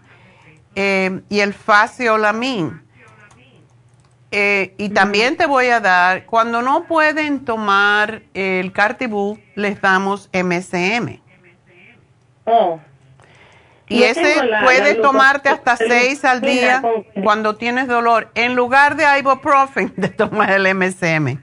eh, 0.75 1.21
y 1.29 1.39
el 1.39 1.53
faciolamin. 1.53 2.81
Eh, 4.33 4.75
y 4.77 4.89
también 4.89 5.35
te 5.35 5.45
voy 5.45 5.67
a 5.67 5.81
dar, 5.81 6.25
cuando 6.25 6.61
no 6.61 6.85
pueden 6.85 7.43
tomar 7.43 8.21
el 8.33 8.71
Cartibú, 8.71 9.37
les 9.55 9.81
damos 9.81 10.29
MSM. 10.31 11.19
Oh. 12.45 12.79
Y 13.91 14.03
ese 14.03 14.45
la- 14.45 14.61
la 14.61 15.01
tomarte 15.01 15.49
hasta 15.49 15.75
seis 15.75 16.23
al 16.25 16.41
día 16.41 16.81
con- 16.81 17.23
cuando 17.23 17.55
tienes 17.55 17.87
dolor. 17.87 18.29
En 18.35 18.55
lugar 18.55 18.95
de 18.95 19.03
ibuprofen, 19.19 19.89
te 19.95 20.07
tomas 20.09 20.49
el 20.51 20.65
MSM. 20.67 21.37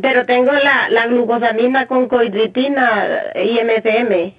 Pero 0.00 0.26
tengo 0.26 0.50
la, 0.52 0.88
la 0.90 1.06
glucosamina 1.06 1.86
con 1.86 2.08
coidritina 2.08 3.22
y 3.36 3.60
MSM. 3.60 4.34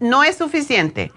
No 0.00 0.22
es 0.22 0.36
suficiente. 0.36 1.10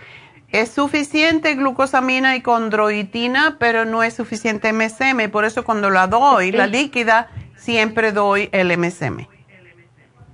Es 0.52 0.72
suficiente 0.72 1.54
glucosamina 1.56 2.36
y 2.36 2.42
condroitina, 2.42 3.58
pero 3.60 3.86
no 3.86 4.04
es 4.04 4.14
suficiente 4.16 4.72
MSM. 4.74 5.30
Por 5.30 5.46
eso 5.46 5.64
cuando 5.64 5.90
la 5.90 6.08
doy, 6.08 6.52
la 6.52 6.66
líquida, 6.66 7.28
siempre 7.56 8.12
doy 8.12 8.50
el 8.52 8.72
MSM. 8.76 9.28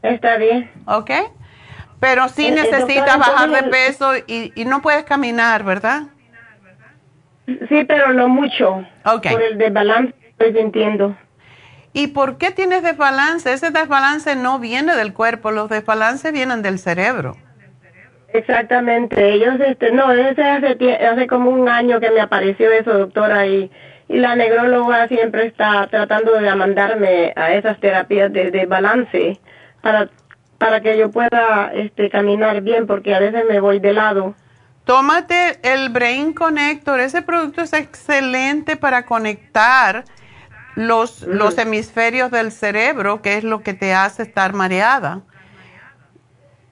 Está 0.03 0.37
bien. 0.37 0.69
¿Ok? 0.85 1.11
Pero 2.01 2.27
sí 2.27 2.47
Eh, 2.47 2.49
eh, 2.49 2.51
necesitas 2.51 3.17
bajar 3.17 3.49
de 3.51 3.63
peso 3.69 4.17
y, 4.17 4.51
y 4.55 4.65
no 4.65 4.81
puedes 4.81 5.05
caminar, 5.05 5.63
¿verdad? 5.63 6.07
Sí, 7.69 7.85
pero 7.87 8.11
no 8.11 8.27
mucho. 8.27 8.83
Ok. 9.05 9.27
Por 9.31 9.41
el 9.41 9.57
desbalance 9.57 10.13
estoy 10.29 10.53
sintiendo. 10.53 11.15
¿Y 11.93 12.07
por 12.07 12.37
qué 12.37 12.51
tienes 12.51 12.81
desbalance? 12.83 13.53
Ese 13.53 13.69
desbalance 13.69 14.35
no 14.35 14.59
viene 14.59 14.95
del 14.95 15.13
cuerpo, 15.13 15.51
los 15.51 15.69
desbalances 15.69 16.33
vienen 16.33 16.61
del 16.61 16.79
cerebro. 16.79 17.37
Exactamente. 18.33 19.33
Ellos, 19.33 19.55
este, 19.59 19.91
no, 19.91 20.11
ese 20.11 20.41
hace, 20.41 20.95
hace 21.05 21.27
como 21.27 21.51
un 21.51 21.67
año 21.69 21.99
que 21.99 22.09
me 22.09 22.21
apareció 22.21 22.71
eso, 22.71 22.97
doctora, 22.97 23.45
y, 23.45 23.69
y 24.07 24.17
la 24.17 24.35
negróloga 24.35 25.07
siempre 25.07 25.45
está 25.45 25.85
tratando 25.87 26.31
de 26.33 26.55
mandarme 26.55 27.33
a 27.35 27.51
esas 27.53 27.79
terapias 27.79 28.31
de, 28.31 28.49
de 28.49 28.65
balance 28.65 29.39
para, 29.81 30.09
para 30.61 30.79
que 30.79 30.95
yo 30.95 31.09
pueda 31.09 31.71
este, 31.73 32.11
caminar 32.11 32.61
bien, 32.61 32.85
porque 32.85 33.15
a 33.15 33.19
veces 33.19 33.45
me 33.49 33.59
voy 33.59 33.79
de 33.79 33.93
lado. 33.93 34.35
Tómate 34.83 35.57
el 35.63 35.89
Brain 35.89 36.33
Connector. 36.33 36.99
Ese 36.99 37.23
producto 37.23 37.63
es 37.63 37.73
excelente 37.73 38.75
para 38.75 39.07
conectar 39.07 40.03
los, 40.75 41.23
los 41.23 41.57
hemisferios 41.57 42.29
del 42.29 42.51
cerebro, 42.51 43.23
que 43.23 43.37
es 43.37 43.43
lo 43.43 43.61
que 43.61 43.73
te 43.73 43.95
hace 43.95 44.21
estar 44.21 44.53
mareada. 44.53 45.21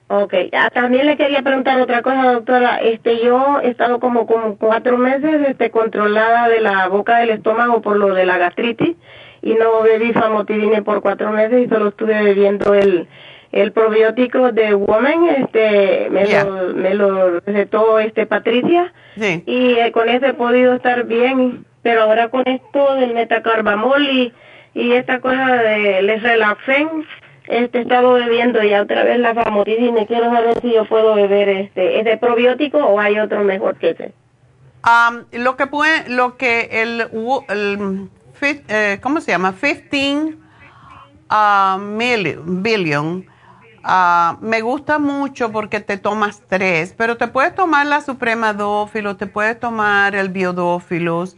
Ok, 0.06 0.34
Ah, 0.52 0.70
también 0.72 1.06
le 1.06 1.16
quería 1.16 1.42
preguntar 1.42 1.80
otra 1.80 2.02
cosa, 2.02 2.32
doctora. 2.32 2.76
Este, 2.76 3.18
yo 3.24 3.58
he 3.60 3.70
estado 3.70 3.98
como, 3.98 4.24
como 4.28 4.56
cuatro 4.56 4.98
meses 4.98 5.48
este, 5.48 5.72
controlada 5.72 6.48
de 6.48 6.60
la 6.60 6.86
boca 6.86 7.18
del 7.18 7.30
estómago 7.30 7.82
por 7.82 7.96
lo 7.96 8.14
de 8.14 8.24
la 8.24 8.38
gastritis 8.38 8.96
y 9.42 9.54
no 9.54 9.82
bebí 9.82 10.12
famotidine 10.12 10.82
por 10.82 11.02
cuatro 11.02 11.32
meses 11.32 11.66
y 11.66 11.68
solo 11.68 11.88
estuve 11.88 12.22
bebiendo 12.22 12.74
el, 12.74 13.08
el 13.52 13.72
probiótico 13.72 14.52
de 14.52 14.74
Woman, 14.74 15.24
este, 15.38 16.08
me, 16.10 16.24
lo, 16.26 16.74
me 16.74 16.94
lo 16.94 17.40
recetó 17.40 17.98
este, 17.98 18.26
Patricia 18.26 18.92
Sí. 19.18 19.42
y 19.46 19.72
eh, 19.72 19.90
con 19.92 20.08
eso 20.08 20.26
he 20.26 20.34
podido 20.34 20.74
estar 20.74 21.04
bien, 21.04 21.64
pero 21.82 22.02
ahora 22.02 22.28
con 22.28 22.42
esto 22.46 22.94
del 22.94 23.12
metacarbamol 23.14 24.06
y, 24.08 24.32
y 24.74 24.92
esta 24.92 25.20
cosa 25.20 25.54
de 25.54 26.02
les 26.02 26.22
relaxen, 26.22 27.04
este 27.48 27.78
he 27.78 27.82
estado 27.82 28.12
bebiendo 28.12 28.62
ya 28.62 28.82
otra 28.82 29.02
vez 29.02 29.18
la 29.18 29.34
famotidine, 29.34 30.06
quiero 30.06 30.26
saber 30.26 30.60
si 30.60 30.72
yo 30.72 30.84
puedo 30.84 31.14
beber 31.16 31.48
este 31.48 31.98
ese 32.00 32.16
probiótico 32.18 32.78
o 32.78 33.00
hay 33.00 33.18
otro 33.18 33.42
mejor 33.42 33.76
que 33.78 33.90
ese. 33.90 34.12
Am, 34.82 35.24
lo 35.32 35.56
que 35.56 35.66
puede, 35.66 36.08
lo 36.08 36.36
que 36.36 36.68
el, 36.82 37.00
el 37.48 37.78
fif- 38.40 38.62
eh, 38.68 38.98
¿cómo 39.02 39.20
se 39.20 39.32
llama? 39.32 39.52
15 39.60 40.36
ah, 41.28 41.78
mil- 41.80 42.38
billion. 42.44 43.26
Ah, 43.82 44.38
me 44.40 44.60
gusta 44.60 44.98
mucho 44.98 45.52
porque 45.52 45.80
te 45.80 45.96
tomas 45.96 46.42
tres, 46.48 46.94
pero 46.96 47.16
te 47.16 47.28
puedes 47.28 47.54
tomar 47.54 47.86
la 47.86 48.00
Suprema 48.00 48.52
Dófilo, 48.52 49.16
te 49.16 49.26
puedes 49.26 49.58
tomar 49.58 50.14
el 50.14 50.28
Biodófilos. 50.28 51.36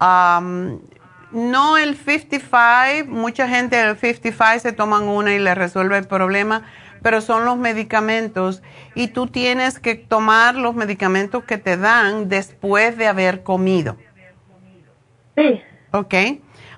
no 0.00 1.78
el 1.78 1.96
55, 1.96 3.10
mucha 3.10 3.48
gente 3.48 3.76
del 3.76 3.96
55 3.96 4.60
se 4.60 4.72
toman 4.72 5.04
una 5.04 5.34
y 5.34 5.38
le 5.38 5.54
resuelve 5.54 5.98
el 5.98 6.06
problema, 6.06 6.62
pero 7.02 7.20
son 7.20 7.44
los 7.44 7.58
medicamentos 7.58 8.62
y 8.94 9.08
tú 9.08 9.26
tienes 9.26 9.78
que 9.78 9.94
tomar 9.94 10.54
los 10.54 10.74
medicamentos 10.74 11.44
que 11.44 11.58
te 11.58 11.76
dan 11.76 12.28
después 12.28 12.96
de 12.96 13.08
haber 13.08 13.42
comido, 13.42 13.96
Sí, 15.36 15.62
¿ok? 15.92 16.14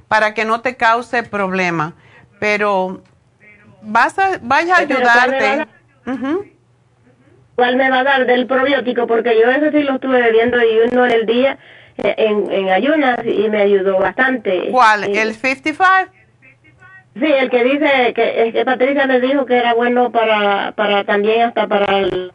Para 0.08 0.32
que 0.32 0.44
no 0.44 0.60
te 0.60 0.76
cause 0.76 1.24
problema, 1.24 1.94
pero 2.38 3.02
vas 3.84 4.18
a, 4.18 4.38
vaya 4.42 4.74
a 4.76 4.86
Pero 4.86 5.00
¿cuál 5.00 5.00
me 5.00 5.06
va 5.06 5.12
a 5.12 5.22
ayudarte. 5.24 5.68
¿cuál 7.56 7.76
me 7.76 7.90
va 7.90 8.00
a 8.00 8.04
dar 8.04 8.26
del 8.26 8.46
probiótico? 8.46 9.06
Porque 9.06 9.38
yo 9.40 9.50
ese 9.50 9.70
sí 9.70 9.82
lo 9.82 9.94
estuve 9.94 10.20
bebiendo 10.20 10.58
y 10.60 10.78
uno 10.92 11.06
en 11.06 11.12
el 11.12 11.26
día 11.26 11.58
eh, 11.98 12.14
en, 12.18 12.50
en 12.50 12.68
ayunas 12.70 13.20
y 13.24 13.48
me 13.48 13.62
ayudó 13.62 13.98
bastante. 13.98 14.68
¿Cuál? 14.70 15.08
Y- 15.14 15.18
¿El 15.18 15.34
55? 15.34 15.84
Sí, 17.16 17.26
el 17.26 17.48
que 17.48 17.62
dice 17.62 18.12
que, 18.12 18.48
es 18.48 18.52
que 18.52 18.64
Patricia 18.64 19.06
me 19.06 19.20
dijo 19.20 19.46
que 19.46 19.56
era 19.56 19.72
bueno 19.74 20.10
para, 20.10 20.72
para 20.72 21.04
también 21.04 21.42
hasta 21.42 21.68
para 21.68 21.98
el 22.00 22.32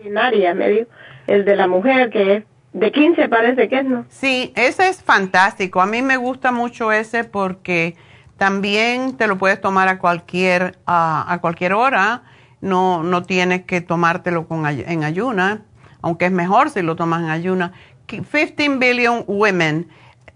urinaria, 0.00 0.52
me 0.52 0.68
dijo, 0.68 0.86
el 1.28 1.44
de 1.44 1.54
la 1.54 1.68
mujer 1.68 2.10
que 2.10 2.34
es 2.38 2.44
de 2.72 2.90
15 2.90 3.28
parece 3.28 3.68
que 3.68 3.78
es, 3.78 3.84
¿no? 3.84 4.04
Sí, 4.08 4.52
ese 4.56 4.88
es 4.88 5.00
fantástico. 5.00 5.80
A 5.80 5.86
mí 5.86 6.02
me 6.02 6.16
gusta 6.16 6.50
mucho 6.50 6.90
ese 6.90 7.22
porque 7.22 7.94
también 8.36 9.16
te 9.16 9.26
lo 9.26 9.38
puedes 9.38 9.60
tomar 9.60 9.88
a 9.88 9.98
cualquier, 9.98 10.78
a, 10.86 11.32
a 11.32 11.38
cualquier 11.40 11.72
hora. 11.74 12.22
No, 12.60 13.02
no 13.02 13.22
tienes 13.22 13.64
que 13.64 13.80
tomártelo 13.80 14.46
con, 14.48 14.66
en 14.66 15.04
ayuna, 15.04 15.62
aunque 16.02 16.26
es 16.26 16.32
mejor 16.32 16.70
si 16.70 16.82
lo 16.82 16.96
tomas 16.96 17.22
en 17.22 17.30
ayuna. 17.30 17.72
Qui- 18.08 18.24
15 18.24 18.78
billion 18.78 19.24
women. 19.26 19.88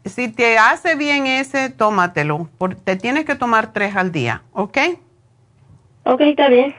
Si 0.05 0.29
te 0.29 0.59
hace 0.59 0.95
bien 0.95 1.27
ese, 1.27 1.70
tómatelo. 1.70 2.49
Te 2.85 2.97
tienes 2.97 3.25
que 3.25 3.35
tomar 3.35 3.73
tres 3.73 3.97
al 3.97 4.12
día, 4.12 4.43
¿ok? 4.53 4.79
Ok, 6.05 6.20
está 6.20 6.49
bien. 6.49 6.75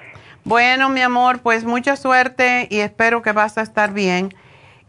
Bueno, 0.46 0.90
mi 0.90 1.02
amor, 1.02 1.40
pues 1.42 1.64
mucha 1.66 1.96
suerte 1.96 2.68
y 2.72 2.80
espero 2.80 3.22
que 3.22 3.32
vas 3.34 3.58
a 3.58 3.62
estar 3.62 3.92
bien. 3.94 4.34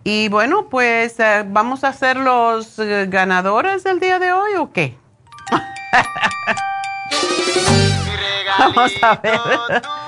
Y 0.04 0.28
bueno, 0.30 0.68
pues 0.70 1.18
eh, 1.20 1.44
vamos 1.46 1.84
a 1.84 1.92
ser 1.92 2.16
los 2.16 2.78
eh, 2.78 3.06
ganadores 3.10 3.82
del 3.84 4.00
día 4.00 4.18
de 4.18 4.32
hoy 4.32 4.52
o 4.58 4.72
qué? 4.72 4.96
vamos 8.58 8.92
a 9.02 9.14
ver. 9.16 9.40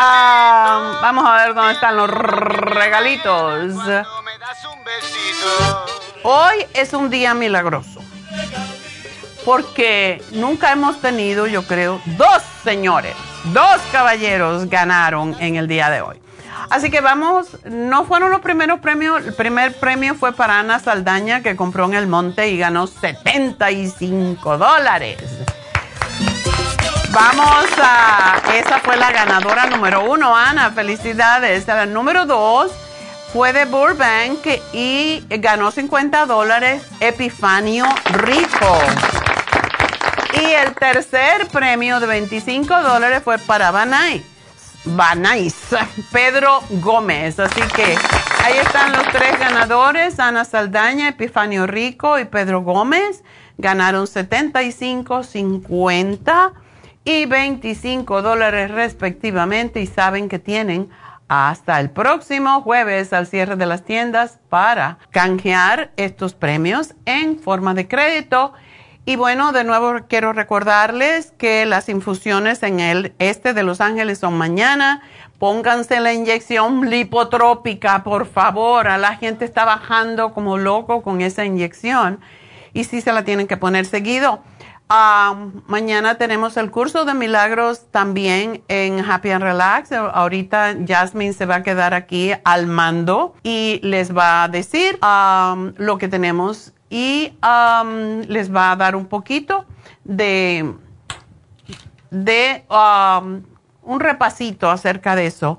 Ah, 0.00 0.98
vamos 1.02 1.24
a 1.26 1.34
ver 1.44 1.54
dónde 1.54 1.72
están 1.72 1.96
los 1.96 2.08
regalitos. 2.08 3.74
Hoy 6.22 6.66
es 6.72 6.92
un 6.92 7.10
día 7.10 7.34
milagroso. 7.34 8.00
Porque 9.44 10.22
nunca 10.30 10.70
hemos 10.70 11.00
tenido, 11.00 11.48
yo 11.48 11.66
creo, 11.66 12.00
dos 12.16 12.42
señores, 12.62 13.16
dos 13.46 13.80
caballeros 13.90 14.68
ganaron 14.68 15.34
en 15.40 15.56
el 15.56 15.66
día 15.66 15.90
de 15.90 16.00
hoy. 16.02 16.20
Así 16.70 16.90
que 16.90 17.00
vamos, 17.00 17.58
no 17.64 18.04
fueron 18.04 18.30
los 18.30 18.40
primeros 18.40 18.80
premios, 18.80 19.24
el 19.24 19.34
primer 19.34 19.74
premio 19.78 20.14
fue 20.14 20.32
para 20.32 20.58
Ana 20.58 20.78
Saldaña 20.78 21.42
que 21.42 21.56
compró 21.56 21.86
en 21.86 21.94
el 21.94 22.06
monte 22.06 22.48
y 22.48 22.58
ganó 22.58 22.86
75 22.86 24.58
dólares. 24.58 25.18
Vamos 27.10 27.66
a, 27.82 28.40
esa 28.54 28.80
fue 28.80 28.96
la 28.96 29.10
ganadora 29.10 29.66
número 29.66 30.04
uno, 30.04 30.36
Ana, 30.36 30.70
felicidades. 30.70 31.66
La 31.66 31.86
número 31.86 32.26
dos 32.26 32.70
fue 33.32 33.52
de 33.52 33.64
Burbank 33.64 34.46
y 34.72 35.24
ganó 35.28 35.70
50 35.70 36.26
dólares 36.26 36.82
Epifanio 37.00 37.86
Rico. 38.12 38.78
Y 40.34 40.44
el 40.52 40.74
tercer 40.74 41.48
premio 41.48 41.98
de 41.98 42.06
25 42.06 42.82
dólares 42.82 43.22
fue 43.24 43.38
para 43.38 43.70
Banais. 43.70 44.22
Banais, 44.96 45.54
Pedro 46.12 46.60
Gómez. 46.80 47.38
Así 47.38 47.60
que 47.74 47.96
ahí 48.44 48.56
están 48.64 48.92
los 48.92 49.06
tres 49.08 49.38
ganadores, 49.38 50.18
Ana 50.18 50.44
Saldaña, 50.44 51.08
Epifanio 51.08 51.66
Rico 51.66 52.18
y 52.18 52.24
Pedro 52.24 52.62
Gómez. 52.62 53.22
Ganaron 53.58 54.06
75, 54.06 55.22
50 55.24 56.52
y 57.04 57.26
25 57.26 58.22
dólares 58.22 58.70
respectivamente 58.70 59.80
y 59.80 59.86
saben 59.86 60.28
que 60.28 60.38
tienen 60.38 60.90
hasta 61.28 61.78
el 61.80 61.90
próximo 61.90 62.62
jueves 62.62 63.12
al 63.12 63.26
cierre 63.26 63.56
de 63.56 63.66
las 63.66 63.84
tiendas 63.84 64.38
para 64.48 64.98
canjear 65.10 65.92
estos 65.96 66.34
premios 66.34 66.94
en 67.04 67.38
forma 67.38 67.74
de 67.74 67.86
crédito. 67.86 68.54
Y 69.08 69.16
bueno, 69.16 69.52
de 69.52 69.64
nuevo 69.64 69.94
quiero 70.06 70.34
recordarles 70.34 71.32
que 71.38 71.64
las 71.64 71.88
infusiones 71.88 72.62
en 72.62 72.78
el 72.78 73.14
este 73.18 73.54
de 73.54 73.62
Los 73.62 73.80
Ángeles 73.80 74.18
son 74.18 74.36
mañana. 74.36 75.00
Pónganse 75.38 75.98
la 76.00 76.12
inyección 76.12 76.90
lipotrópica, 76.90 78.04
por 78.04 78.26
favor. 78.26 78.86
A 78.86 78.98
la 78.98 79.16
gente 79.16 79.46
está 79.46 79.64
bajando 79.64 80.34
como 80.34 80.58
loco 80.58 81.00
con 81.00 81.22
esa 81.22 81.46
inyección 81.46 82.20
y 82.74 82.84
sí 82.84 83.00
se 83.00 83.14
la 83.14 83.24
tienen 83.24 83.46
que 83.46 83.56
poner 83.56 83.86
seguido. 83.86 84.42
Ah, 84.90 85.36
mañana 85.66 86.16
tenemos 86.16 86.58
el 86.58 86.70
curso 86.70 87.06
de 87.06 87.14
milagros 87.14 87.86
también 87.90 88.62
en 88.68 89.00
Happy 89.00 89.30
and 89.30 89.42
Relax. 89.42 89.90
Ahorita 89.90 90.76
Jasmine 90.86 91.32
se 91.32 91.46
va 91.46 91.56
a 91.56 91.62
quedar 91.62 91.94
aquí 91.94 92.32
al 92.44 92.66
mando 92.66 93.34
y 93.42 93.80
les 93.82 94.14
va 94.14 94.42
a 94.42 94.48
decir 94.48 94.98
um, 95.02 95.72
lo 95.78 95.96
que 95.96 96.08
tenemos 96.08 96.74
y 96.90 97.32
um, 97.42 98.20
les 98.22 98.54
va 98.54 98.72
a 98.72 98.76
dar 98.76 98.96
un 98.96 99.06
poquito 99.06 99.66
de, 100.04 100.74
de 102.10 102.64
um, 102.70 103.42
un 103.82 104.00
repasito 104.00 104.70
acerca 104.70 105.16
de 105.16 105.26
eso. 105.26 105.58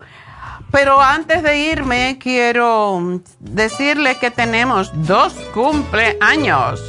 Pero 0.72 1.01
antes 1.01 1.41
de 1.41 1.57
irme, 1.57 2.19
quiero 2.22 3.22
decirle 3.39 4.18
que 4.19 4.30
tenemos 4.30 4.91
dos 5.07 5.34
cumpleaños. 5.53 6.80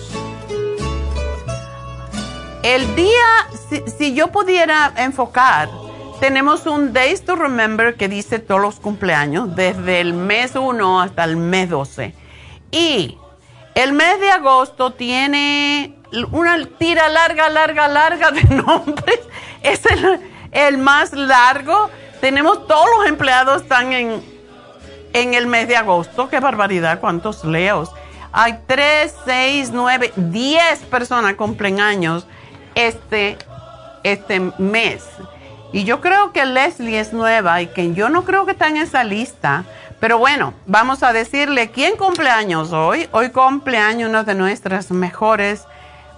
El 2.63 2.95
día, 2.95 3.49
si, 3.97 4.13
yo 4.13 4.29
pudiera 4.29 4.93
enfocar, 4.99 5.71
tenemos 6.21 6.67
un 6.67 6.93
Days 6.93 7.25
to 7.25 7.37
Remember 7.37 7.97
que 7.97 8.07
dice 8.07 8.39
todos 8.39 8.61
los 8.61 8.81
cumpleaños, 8.81 9.57
desde 9.57 10.03
el 10.03 10.13
mes 10.13 10.55
1 10.55 11.01
hasta 11.01 11.25
el 11.25 11.39
mes 11.39 11.71
12. 11.71 12.15
Y 12.71 13.17
el 13.75 13.93
mes 13.93 14.21
de 14.21 14.31
agosto 14.31 14.93
tiene 14.93 15.95
una 16.33 16.67
tira 16.79 17.09
larga, 17.09 17.49
larga, 17.49 17.89
larga 17.89 18.31
de 18.31 18.43
nombres. 18.55 19.21
Es 19.63 19.83
el, 20.53 20.79
más 20.79 21.13
largo. 21.13 21.91
Tenemos 22.21 22.67
todos 22.67 22.87
los 22.99 23.09
empleados 23.09 23.63
están 23.63 23.93
en, 23.93 24.23
en 25.13 25.35
el 25.35 25.47
mes 25.47 25.69
de 25.69 25.77
agosto. 25.77 26.29
Qué 26.29 26.41
barbaridad, 26.41 27.01
cuántos 27.01 27.45
leos. 27.45 27.91
Hay 28.33 28.59
3, 28.67 29.15
6, 29.25 29.71
9, 29.73 30.13
10 30.17 30.79
personas 30.85 31.35
cumplen 31.35 31.81
años 31.81 32.27
este, 32.75 33.37
este 34.05 34.41
mes. 34.59 35.05
Y 35.73 35.85
yo 35.85 36.01
creo 36.01 36.33
que 36.33 36.45
Leslie 36.45 36.99
es 36.99 37.13
nueva 37.13 37.63
y 37.63 37.69
que 37.69 37.93
yo 37.93 38.09
no 38.09 38.25
creo 38.25 38.45
que 38.45 38.53
está 38.53 38.69
en 38.69 38.77
esa 38.77 39.05
lista. 39.05 39.65
Pero 40.01 40.17
bueno, 40.17 40.55
vamos 40.67 41.03
a 41.03 41.13
decirle 41.13 41.71
quién 41.71 41.97
cumpleaños 41.97 42.73
hoy. 42.73 43.07
Hoy 43.13 43.29
cumpleaños 43.31 44.09
una 44.09 44.25
de 44.25 44.35
nuestras 44.35 44.91
mejores, 44.91 45.67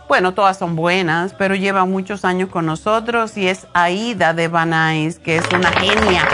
bueno, 0.08 0.34
todas 0.34 0.56
son 0.56 0.76
buenas, 0.76 1.34
pero 1.34 1.56
lleva 1.56 1.84
muchos 1.84 2.24
años 2.24 2.48
con 2.48 2.64
nosotros 2.64 3.36
y 3.36 3.48
es 3.48 3.66
Aida 3.74 4.34
de 4.34 4.46
Banais, 4.46 5.18
que 5.18 5.36
es 5.36 5.44
una 5.52 5.72
genia 5.72 6.28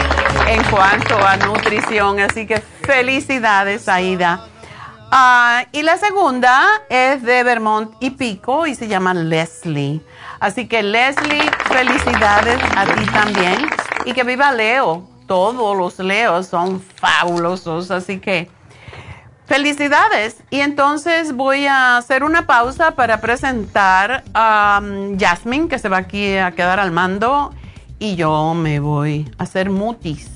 en 0.47 0.63
cuanto 0.65 1.17
a 1.17 1.37
nutrición. 1.37 2.19
Así 2.19 2.45
que 2.45 2.59
felicidades, 2.83 3.89
Aida. 3.89 4.45
Ah, 5.11 5.63
y 5.71 5.81
la 5.81 5.97
segunda 5.97 6.63
es 6.87 7.23
de 7.23 7.41
Vermont 7.41 7.91
y 7.99 8.11
Pico 8.11 8.67
y 8.67 8.75
se 8.75 8.87
llama 8.87 9.15
Leslie. 9.15 10.01
Así 10.39 10.67
que 10.67 10.83
Leslie, 10.83 11.49
felicidades 11.65 12.59
a 12.75 12.85
ti 12.85 13.05
también. 13.07 13.67
Y 14.05 14.13
que 14.13 14.23
viva 14.23 14.51
Leo. 14.51 15.08
Todos 15.29 15.77
los 15.77 15.99
Leos 15.99 16.47
son 16.47 16.81
fabulosos. 16.81 17.91
Así 17.91 18.17
que 18.17 18.49
felicidades. 19.45 20.37
Y 20.49 20.61
entonces 20.61 21.35
voy 21.35 21.67
a 21.67 21.97
hacer 21.97 22.23
una 22.23 22.47
pausa 22.47 22.95
para 22.95 23.21
presentar 23.21 24.23
a 24.33 24.81
um, 24.81 25.19
Jasmine, 25.19 25.67
que 25.67 25.77
se 25.77 25.87
va 25.87 25.97
aquí 25.97 26.35
a 26.35 26.49
quedar 26.53 26.79
al 26.79 26.89
mando. 26.89 27.53
Y 27.99 28.15
yo 28.15 28.55
me 28.55 28.79
voy 28.79 29.31
a 29.37 29.43
hacer 29.43 29.69
mutis. 29.69 30.31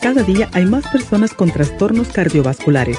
Cada 0.00 0.22
día 0.22 0.48
hay 0.52 0.64
más 0.64 0.86
personas 0.86 1.34
con 1.34 1.50
trastornos 1.50 2.06
cardiovasculares. 2.08 2.98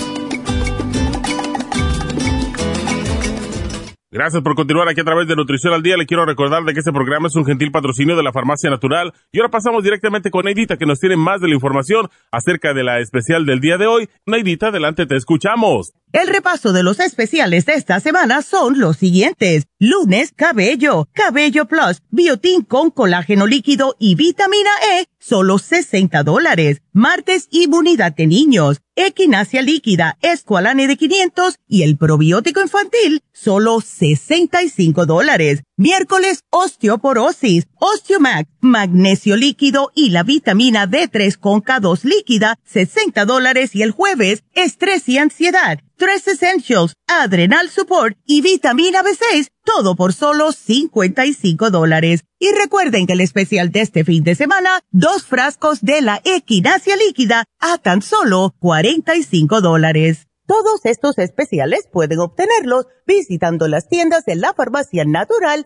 Gracias 4.13 4.43
por 4.43 4.55
continuar 4.55 4.89
aquí 4.89 4.99
a 4.99 5.05
través 5.05 5.25
de 5.25 5.37
Nutrición 5.37 5.73
al 5.73 5.83
Día. 5.83 5.95
Le 5.95 6.05
quiero 6.05 6.25
recordar 6.25 6.65
de 6.65 6.73
que 6.73 6.79
este 6.79 6.91
programa 6.91 7.29
es 7.29 7.35
un 7.37 7.45
gentil 7.45 7.71
patrocinio 7.71 8.17
de 8.17 8.23
la 8.23 8.33
Farmacia 8.33 8.69
Natural. 8.69 9.13
Y 9.31 9.39
ahora 9.39 9.49
pasamos 9.49 9.85
directamente 9.85 10.29
con 10.31 10.43
Neidita, 10.43 10.75
que 10.75 10.85
nos 10.85 10.99
tiene 10.99 11.15
más 11.15 11.39
de 11.39 11.47
la 11.47 11.53
información 11.53 12.09
acerca 12.29 12.73
de 12.73 12.83
la 12.83 12.99
especial 12.99 13.45
del 13.45 13.61
día 13.61 13.77
de 13.77 13.87
hoy. 13.87 14.09
Neidita, 14.25 14.67
adelante, 14.67 15.05
te 15.05 15.15
escuchamos. 15.15 15.93
El 16.11 16.27
repaso 16.27 16.73
de 16.73 16.83
los 16.83 16.99
especiales 16.99 17.65
de 17.65 17.75
esta 17.75 18.01
semana 18.01 18.41
son 18.41 18.81
los 18.81 18.97
siguientes. 18.97 19.67
Lunes, 19.79 20.33
cabello, 20.35 21.07
cabello 21.13 21.65
plus, 21.65 22.01
biotín 22.09 22.63
con 22.63 22.91
colágeno 22.91 23.47
líquido 23.47 23.95
y 23.97 24.15
vitamina 24.15 24.71
E, 24.91 25.05
solo 25.21 25.59
60 25.59 26.23
dólares. 26.23 26.81
Martes, 26.91 27.47
inmunidad 27.51 28.13
de 28.13 28.27
niños, 28.27 28.81
equinacia 28.95 29.61
líquida, 29.61 30.17
escualane 30.21 30.87
de 30.87 30.97
500 30.97 31.59
y 31.67 31.83
el 31.83 31.95
probiótico 31.95 32.59
infantil, 32.59 33.21
solo 33.31 33.79
65 33.79 35.05
dólares. 35.05 35.63
Miércoles, 35.81 36.43
osteoporosis, 36.51 37.65
osteomac, 37.79 38.47
magnesio 38.59 39.35
líquido 39.35 39.91
y 39.95 40.11
la 40.11 40.21
vitamina 40.21 40.85
D3 40.85 41.39
con 41.39 41.63
K2 41.63 42.03
líquida, 42.03 42.59
60 42.65 43.25
dólares 43.25 43.75
y 43.75 43.81
el 43.81 43.89
jueves, 43.89 44.43
estrés 44.53 45.09
y 45.09 45.17
ansiedad 45.17 45.79
Tres 45.97 46.27
Essentials, 46.27 46.93
Adrenal 47.07 47.67
Support 47.71 48.15
y 48.27 48.41
Vitamina 48.41 49.01
B6, 49.01 49.47
todo 49.65 49.95
por 49.95 50.13
solo 50.13 50.51
55 50.51 51.71
dólares. 51.71 52.25
Y 52.37 52.51
recuerden 52.51 53.07
que 53.07 53.13
el 53.13 53.21
especial 53.21 53.71
de 53.71 53.81
este 53.81 54.03
fin 54.03 54.23
de 54.23 54.35
semana, 54.35 54.81
dos 54.91 55.25
frascos 55.25 55.81
de 55.81 56.01
la 56.01 56.21
equinacia 56.23 56.95
líquida 56.95 57.45
a 57.59 57.79
tan 57.79 58.03
solo 58.03 58.53
45 58.59 59.61
dólares. 59.61 60.27
Todos 60.51 60.81
estos 60.83 61.17
especiales 61.17 61.87
pueden 61.89 62.19
obtenerlos 62.19 62.85
visitando 63.07 63.69
las 63.69 63.87
tiendas 63.87 64.25
de 64.25 64.35
la 64.35 64.53
farmacia 64.53 65.05
natural 65.05 65.65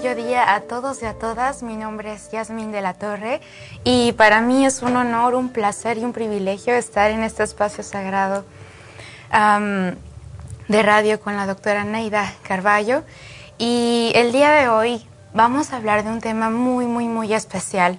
Bello 0.00 0.14
día 0.14 0.54
a 0.54 0.60
todos 0.60 1.02
y 1.02 1.06
a 1.06 1.14
todas. 1.14 1.64
Mi 1.64 1.74
nombre 1.74 2.12
es 2.12 2.30
Yasmin 2.30 2.70
de 2.70 2.80
la 2.80 2.94
Torre 2.94 3.40
y 3.82 4.12
para 4.12 4.40
mí 4.40 4.64
es 4.64 4.80
un 4.82 4.96
honor, 4.96 5.34
un 5.34 5.48
placer 5.48 5.98
y 5.98 6.04
un 6.04 6.12
privilegio 6.12 6.74
estar 6.74 7.10
en 7.10 7.24
este 7.24 7.42
espacio 7.42 7.82
sagrado 7.82 8.44
de 9.32 10.82
radio 10.84 11.20
con 11.20 11.36
la 11.36 11.46
doctora 11.46 11.82
Neida 11.82 12.32
Carballo. 12.42 13.02
Y 13.58 14.12
el 14.14 14.30
día 14.30 14.52
de 14.52 14.68
hoy 14.68 15.04
vamos 15.34 15.72
a 15.72 15.78
hablar 15.78 16.04
de 16.04 16.10
un 16.10 16.20
tema 16.20 16.48
muy, 16.48 16.86
muy, 16.86 17.08
muy 17.08 17.34
especial. 17.34 17.98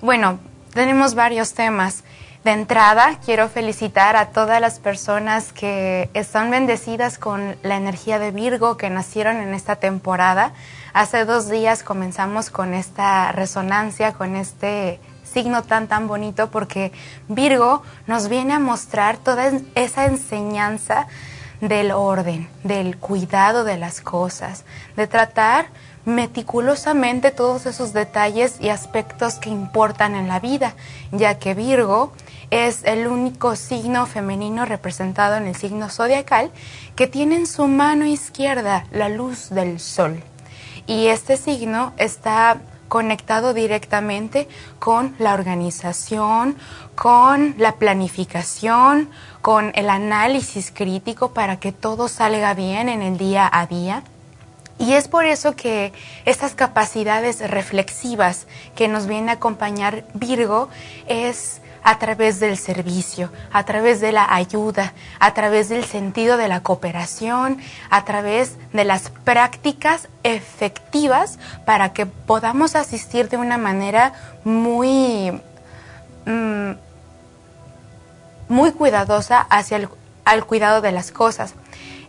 Bueno, 0.00 0.38
tenemos 0.72 1.14
varios 1.14 1.52
temas. 1.52 2.02
De 2.44 2.52
entrada, 2.52 3.18
quiero 3.24 3.48
felicitar 3.48 4.14
a 4.14 4.26
todas 4.26 4.60
las 4.60 4.78
personas 4.78 5.52
que 5.52 6.08
están 6.14 6.48
bendecidas 6.48 7.18
con 7.18 7.56
la 7.64 7.76
energía 7.76 8.20
de 8.20 8.30
Virgo 8.30 8.76
que 8.76 8.88
nacieron 8.88 9.38
en 9.38 9.52
esta 9.52 9.76
temporada. 9.76 10.52
Hace 10.96 11.26
dos 11.26 11.50
días 11.50 11.82
comenzamos 11.82 12.48
con 12.48 12.72
esta 12.72 13.30
resonancia, 13.30 14.14
con 14.14 14.34
este 14.34 14.98
signo 15.24 15.62
tan 15.62 15.88
tan 15.88 16.08
bonito 16.08 16.50
porque 16.50 16.90
Virgo 17.28 17.82
nos 18.06 18.30
viene 18.30 18.54
a 18.54 18.58
mostrar 18.58 19.18
toda 19.18 19.52
esa 19.74 20.06
enseñanza 20.06 21.06
del 21.60 21.90
orden, 21.90 22.48
del 22.64 22.96
cuidado 22.96 23.64
de 23.64 23.76
las 23.76 24.00
cosas, 24.00 24.64
de 24.96 25.06
tratar 25.06 25.66
meticulosamente 26.06 27.30
todos 27.30 27.66
esos 27.66 27.92
detalles 27.92 28.56
y 28.58 28.70
aspectos 28.70 29.34
que 29.34 29.50
importan 29.50 30.14
en 30.14 30.28
la 30.28 30.40
vida, 30.40 30.76
ya 31.12 31.38
que 31.38 31.52
Virgo 31.52 32.14
es 32.50 32.84
el 32.84 33.06
único 33.06 33.54
signo 33.54 34.06
femenino 34.06 34.64
representado 34.64 35.36
en 35.36 35.46
el 35.46 35.56
signo 35.56 35.90
zodiacal 35.90 36.50
que 36.94 37.06
tiene 37.06 37.36
en 37.36 37.46
su 37.46 37.66
mano 37.66 38.06
izquierda 38.06 38.86
la 38.92 39.10
luz 39.10 39.50
del 39.50 39.78
sol. 39.78 40.22
Y 40.86 41.08
este 41.08 41.36
signo 41.36 41.92
está 41.96 42.58
conectado 42.88 43.54
directamente 43.54 44.48
con 44.78 45.14
la 45.18 45.34
organización, 45.34 46.56
con 46.94 47.54
la 47.58 47.72
planificación, 47.72 49.10
con 49.42 49.72
el 49.74 49.90
análisis 49.90 50.70
crítico 50.72 51.32
para 51.32 51.58
que 51.58 51.72
todo 51.72 52.08
salga 52.08 52.54
bien 52.54 52.88
en 52.88 53.02
el 53.02 53.18
día 53.18 53.48
a 53.52 53.66
día. 53.66 54.02
Y 54.78 54.92
es 54.92 55.08
por 55.08 55.24
eso 55.24 55.56
que 55.56 55.92
estas 56.26 56.54
capacidades 56.54 57.40
reflexivas 57.50 58.46
que 58.74 58.88
nos 58.88 59.06
viene 59.06 59.30
a 59.30 59.34
acompañar 59.34 60.04
Virgo 60.12 60.68
es 61.08 61.60
a 61.86 62.00
través 62.00 62.40
del 62.40 62.58
servicio, 62.58 63.30
a 63.52 63.64
través 63.64 64.00
de 64.00 64.10
la 64.10 64.34
ayuda, 64.34 64.92
a 65.20 65.34
través 65.34 65.68
del 65.68 65.84
sentido 65.84 66.36
de 66.36 66.48
la 66.48 66.60
cooperación, 66.60 67.58
a 67.90 68.04
través 68.04 68.56
de 68.72 68.84
las 68.84 69.10
prácticas 69.10 70.08
efectivas 70.24 71.38
para 71.64 71.92
que 71.92 72.04
podamos 72.04 72.74
asistir 72.74 73.28
de 73.28 73.36
una 73.36 73.56
manera 73.56 74.14
muy, 74.42 75.40
mm, 76.24 76.72
muy 78.48 78.72
cuidadosa 78.72 79.46
hacia 79.48 79.76
el 79.76 79.88
al 80.26 80.44
cuidado 80.44 80.80
de 80.80 80.90
las 80.90 81.12
cosas 81.12 81.54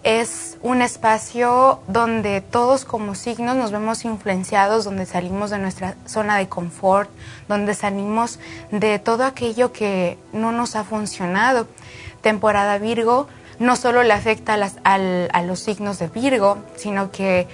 es 0.08 0.58
un 0.62 0.82
espacio 0.82 1.82
donde 1.90 2.40
todos 2.40 2.86
como 2.86 3.14
signos 3.14 3.58
nos 3.58 3.72
vemos 3.72 4.06
influenciados, 4.06 4.86
donde 4.86 5.06
salimos 5.06 5.50
de 5.50 5.58
nuestra 5.58 5.96
zona 6.06 6.38
de 6.38 6.48
confort, 6.48 7.10
donde 7.50 7.74
salimos 7.74 8.40
de 8.72 9.00
todo 9.00 9.26
aquello 9.26 9.74
que 9.74 10.18
no 10.32 10.54
nos 10.54 10.78
ha 10.78 10.86
funcionado. 10.86 11.68
Temporada 12.22 12.78
Virgo 12.78 13.28
no 13.60 13.76
solo 13.76 14.02
le 14.04 14.14
afecta 14.14 14.58
a, 14.86 15.42
los 15.42 15.60
signos 15.60 16.00
de 16.00 16.08
Virgo, 16.08 16.60
sino 16.78 17.12
que 17.12 17.50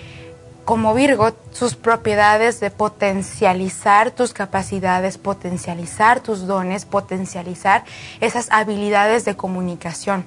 como 0.64 0.94
Virgo, 0.94 1.34
sus 1.54 1.74
propiedades 1.74 2.60
de 2.60 2.70
potencializar 2.70 4.12
tus 4.12 4.32
capacidades, 4.32 5.18
potencializar 5.18 6.20
tus 6.20 6.46
dones, 6.46 6.86
potencializar 6.86 7.84
esas 8.22 8.52
habilidades 8.52 9.26
de 9.26 9.36
comunicación. 9.36 10.24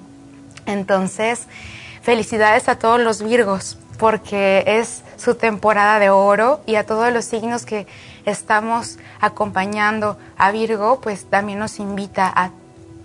Entonces, 0.66 1.46
Felicidades 2.06 2.68
a 2.68 2.78
todos 2.78 3.00
los 3.00 3.20
Virgos 3.20 3.76
porque 3.98 4.62
es 4.64 5.02
su 5.16 5.34
temporada 5.34 5.98
de 5.98 6.08
oro 6.08 6.60
y 6.64 6.76
a 6.76 6.86
todos 6.86 7.12
los 7.12 7.24
signos 7.24 7.66
que 7.66 7.88
estamos 8.24 9.00
acompañando 9.20 10.16
a 10.38 10.52
Virgo, 10.52 11.00
pues 11.00 11.24
también 11.24 11.58
nos 11.58 11.80
invita 11.80 12.32
a 12.32 12.52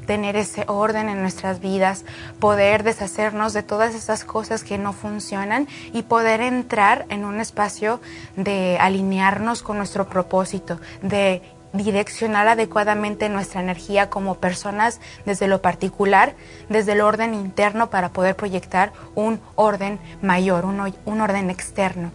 tener 0.06 0.36
ese 0.36 0.66
orden 0.68 1.10
en 1.10 1.24
nuestras 1.24 1.62
vidas, 1.62 2.06
poder 2.40 2.84
deshacernos 2.84 3.54
de 3.54 3.64
todas 3.64 3.96
esas 3.96 4.24
cosas 4.24 4.64
que 4.64 4.78
no 4.78 4.94
funcionan 4.94 5.68
y 5.94 6.04
poder 6.04 6.40
entrar 6.40 7.08
en 7.10 7.26
un 7.26 7.40
espacio 7.40 8.02
de 8.36 8.78
alinearnos 8.80 9.64
con 9.64 9.78
nuestro 9.78 10.10
propósito, 10.10 10.80
de 11.02 11.42
direccionar 11.74 12.48
adecuadamente 12.48 13.30
nuestra 13.30 13.62
energía 13.62 14.10
como 14.10 14.36
personas 14.36 15.00
desde 15.26 15.48
lo 15.48 15.62
particular, 15.62 16.34
desde 16.70 16.94
el 16.94 17.02
orden 17.02 17.34
interno 17.34 17.90
para 17.90 18.10
poder 18.10 18.36
proyectar 18.36 18.92
un 19.16 19.40
orden 19.56 20.00
mayor, 20.22 20.66
un, 20.66 21.22
orden 21.22 21.50
externo. 21.50 22.12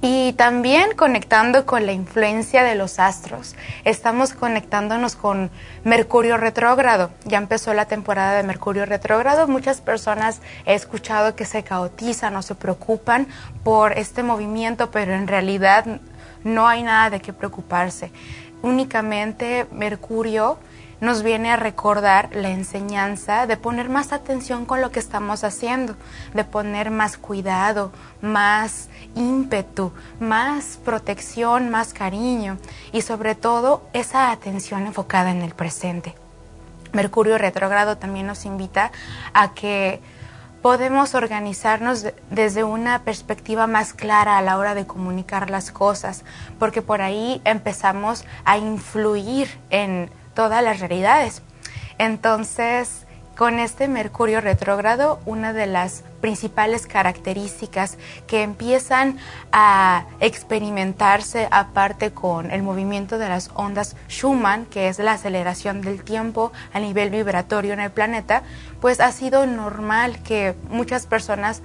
Y 0.00 0.34
también 0.34 0.94
conectando 0.94 1.66
con 1.66 1.86
la 1.86 1.92
influencia 1.92 2.62
de 2.62 2.76
los 2.76 3.00
astros. 3.00 3.56
Estamos 3.84 4.32
conectándonos 4.32 5.16
con 5.16 5.50
Mercurio 5.82 6.36
retrógrado. 6.36 7.10
Ya 7.24 7.38
empezó 7.38 7.74
la 7.74 7.86
temporada 7.86 8.36
de 8.36 8.44
Mercurio 8.44 8.86
retrógrado. 8.86 9.48
Muchas 9.48 9.80
personas 9.80 10.40
he 10.66 10.74
escuchado 10.74 11.34
que 11.34 11.46
se 11.46 11.64
caotizan 11.64 12.36
o 12.36 12.42
se 12.42 12.54
preocupan 12.54 13.26
por 13.64 13.98
este 13.98 14.22
movimiento, 14.22 14.92
pero 14.92 15.14
en 15.14 15.26
realidad 15.26 15.84
no 16.46 16.66
hay 16.68 16.82
nada 16.82 17.10
de 17.10 17.20
qué 17.20 17.32
preocuparse. 17.32 18.10
Únicamente 18.62 19.66
Mercurio 19.72 20.58
nos 21.00 21.22
viene 21.22 21.50
a 21.50 21.56
recordar 21.56 22.30
la 22.32 22.48
enseñanza 22.50 23.46
de 23.46 23.56
poner 23.56 23.90
más 23.90 24.12
atención 24.12 24.64
con 24.64 24.80
lo 24.80 24.90
que 24.90 25.00
estamos 25.00 25.44
haciendo, 25.44 25.94
de 26.32 26.44
poner 26.44 26.90
más 26.90 27.18
cuidado, 27.18 27.92
más 28.22 28.88
ímpetu, 29.14 29.92
más 30.20 30.78
protección, 30.84 31.68
más 31.68 31.92
cariño 31.92 32.58
y 32.92 33.02
sobre 33.02 33.34
todo 33.34 33.82
esa 33.92 34.30
atención 34.30 34.86
enfocada 34.86 35.30
en 35.32 35.42
el 35.42 35.52
presente. 35.52 36.14
Mercurio 36.92 37.36
retrógrado 37.36 37.98
también 37.98 38.26
nos 38.26 38.46
invita 38.46 38.90
a 39.34 39.52
que 39.52 40.00
podemos 40.66 41.14
organizarnos 41.14 42.06
desde 42.28 42.64
una 42.64 43.04
perspectiva 43.04 43.68
más 43.68 43.92
clara 43.92 44.36
a 44.36 44.42
la 44.42 44.58
hora 44.58 44.74
de 44.74 44.84
comunicar 44.84 45.48
las 45.48 45.70
cosas, 45.70 46.24
porque 46.58 46.82
por 46.82 47.02
ahí 47.02 47.40
empezamos 47.44 48.24
a 48.44 48.58
influir 48.58 49.48
en 49.70 50.10
todas 50.34 50.64
las 50.64 50.80
realidades. 50.80 51.40
Entonces, 51.98 53.05
con 53.36 53.58
este 53.58 53.86
Mercurio 53.86 54.40
retrógrado, 54.40 55.20
una 55.26 55.52
de 55.52 55.66
las 55.66 56.02
principales 56.20 56.86
características 56.86 57.98
que 58.26 58.42
empiezan 58.42 59.18
a 59.52 60.06
experimentarse 60.20 61.46
aparte 61.50 62.12
con 62.12 62.50
el 62.50 62.62
movimiento 62.62 63.18
de 63.18 63.28
las 63.28 63.50
ondas 63.54 63.94
Schumann, 64.08 64.64
que 64.66 64.88
es 64.88 64.98
la 64.98 65.12
aceleración 65.12 65.82
del 65.82 66.02
tiempo 66.02 66.50
a 66.72 66.80
nivel 66.80 67.10
vibratorio 67.10 67.74
en 67.74 67.80
el 67.80 67.90
planeta, 67.90 68.42
pues 68.80 69.00
ha 69.00 69.12
sido 69.12 69.46
normal 69.46 70.22
que 70.22 70.54
muchas 70.70 71.06
personas 71.06 71.62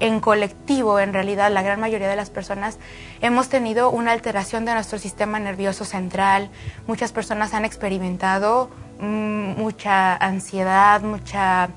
en 0.00 0.20
colectivo, 0.20 1.00
en 1.00 1.12
realidad 1.12 1.52
la 1.52 1.62
gran 1.62 1.80
mayoría 1.80 2.08
de 2.08 2.16
las 2.16 2.30
personas, 2.30 2.78
hemos 3.20 3.48
tenido 3.48 3.90
una 3.90 4.12
alteración 4.12 4.64
de 4.64 4.74
nuestro 4.74 4.98
sistema 4.98 5.40
nervioso 5.40 5.84
central. 5.84 6.50
Muchas 6.86 7.12
personas 7.12 7.52
han 7.54 7.64
experimentado 7.64 8.70
mucha 8.98 10.16
ansiedad, 10.16 11.00
mucha, 11.02 11.68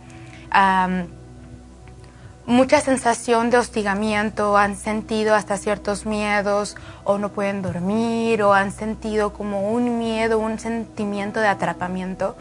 mucha 2.46 2.82
sensación 2.82 3.50
de 3.50 3.58
hostigamiento, 3.58 4.58
han 4.58 4.76
sentido 4.76 5.36
hasta 5.36 5.58
ciertos 5.58 6.06
miedos 6.06 6.76
o 7.04 7.18
no 7.18 7.30
pueden 7.30 7.62
dormir 7.62 8.44
o 8.44 8.54
han 8.54 8.72
sentido 8.72 9.34
como 9.34 9.72
un 9.72 10.00
miedo, 10.00 10.40
un 10.40 10.60
sentimiento 10.60 11.40
de 11.40 11.48
atrapamiento, 11.48 12.36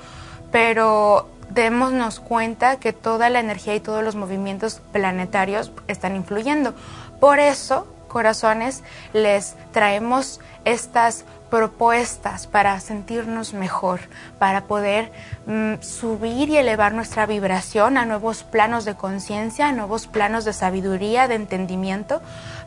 pero 0.51 1.29
démonos 1.51 2.21
cuenta 2.21 2.77
que 2.77 2.93
toda 2.93 3.29
la 3.29 3.41
energía 3.41 3.75
y 3.75 3.81
todos 3.81 4.03
los 4.05 4.17
movimientos 4.17 4.81
planetarios 4.93 5.73
están 5.89 6.17
influyendo. 6.17 6.75
Por 7.19 7.39
eso, 7.39 7.87
corazones, 8.09 8.83
les 9.13 9.57
traemos 9.73 10.41
estas 10.65 11.25
propuestas 11.51 12.47
para 12.47 12.79
sentirnos 12.81 13.53
mejor, 13.53 14.01
para 14.39 14.65
poder 14.65 15.13
mm, 15.47 15.83
subir 15.83 16.49
y 16.49 16.57
elevar 16.57 16.95
nuestra 16.95 17.27
vibración 17.27 17.99
a 17.99 18.07
nuevos 18.07 18.45
planos 18.45 18.85
de 18.85 18.95
conciencia, 18.95 19.69
a 19.69 19.73
nuevos 19.73 20.07
planos 20.07 20.45
de 20.45 20.53
sabiduría, 20.53 21.29
de 21.29 21.35
entendimiento, 21.35 22.23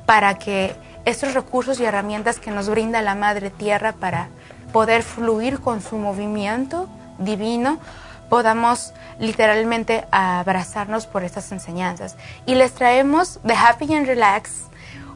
para 0.05 0.37
que 0.37 0.75
estos 1.05 1.33
recursos 1.33 1.79
y 1.79 1.85
herramientas 1.85 2.39
que 2.39 2.51
nos 2.51 2.69
brinda 2.69 3.01
la 3.01 3.15
Madre 3.15 3.49
Tierra 3.49 3.93
para 3.93 4.27
poder 4.73 5.03
fluir 5.03 5.59
con 5.59 5.81
su 5.81 5.97
movimiento 5.97 6.89
divino, 7.17 7.79
podamos 8.29 8.93
literalmente 9.19 10.05
abrazarnos 10.11 11.05
por 11.05 11.23
estas 11.23 11.51
enseñanzas. 11.51 12.17
Y 12.45 12.55
les 12.55 12.73
traemos 12.73 13.39
de 13.43 13.53
Happy 13.53 13.93
and 13.93 14.07
Relax 14.07 14.63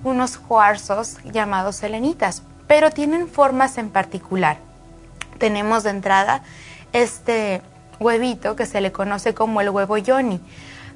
unos 0.04 0.38
cuarzos 0.38 1.18
llamados 1.24 1.78
selenitas, 1.78 2.44
pero 2.68 2.92
tienen 2.92 3.28
formas 3.28 3.78
en 3.78 3.90
particular. 3.90 4.58
Tenemos 5.38 5.84
de 5.84 5.92
entrada 5.92 6.44
este 6.94 7.62
huevito 8.00 8.56
que 8.56 8.66
se 8.66 8.82
le 8.82 8.92
conoce 8.92 9.34
como 9.34 9.62
el 9.62 9.70
huevo 9.70 9.98
yoni. 9.98 10.42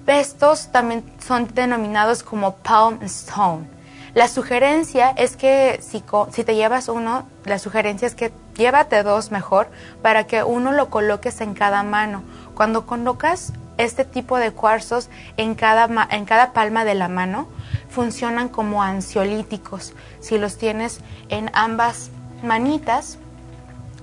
Estos 0.08 0.72
también 0.72 1.04
son 1.26 1.48
denominados 1.54 2.24
como 2.24 2.56
palm 2.56 3.02
stone. 3.04 3.66
La 4.14 4.28
sugerencia 4.28 5.12
es 5.12 5.38
que 5.38 5.80
si, 5.82 6.04
si, 6.32 6.44
te 6.44 6.56
llevas 6.56 6.90
uno, 6.90 7.26
la 7.46 7.60
sugerencia 7.60 8.08
es 8.08 8.16
que 8.16 8.34
llévate 8.56 9.04
dos 9.04 9.32
mejor 9.32 9.70
para 10.02 10.26
que 10.26 10.44
uno 10.44 10.74
lo 10.74 10.90
coloques 10.90 11.40
en 11.40 11.54
cada 11.54 11.84
mano. 11.84 12.24
Cuando 12.54 12.86
colocas 12.86 13.54
este 13.84 14.06
tipo 14.06 14.38
de 14.38 14.52
cuarzos 14.52 15.10
en 15.38 15.56
cada, 15.56 15.90
en 16.12 16.26
cada 16.26 16.54
palma 16.54 16.86
de 16.86 16.96
la 16.96 17.08
mano, 17.08 17.48
funcionan 17.90 18.50
como 18.50 18.84
ansiolíticos. 18.84 19.94
Si 20.20 20.38
los 20.38 20.58
tienes 20.58 21.02
en 21.30 21.50
ambas 21.54 22.10
manitas, 22.44 23.18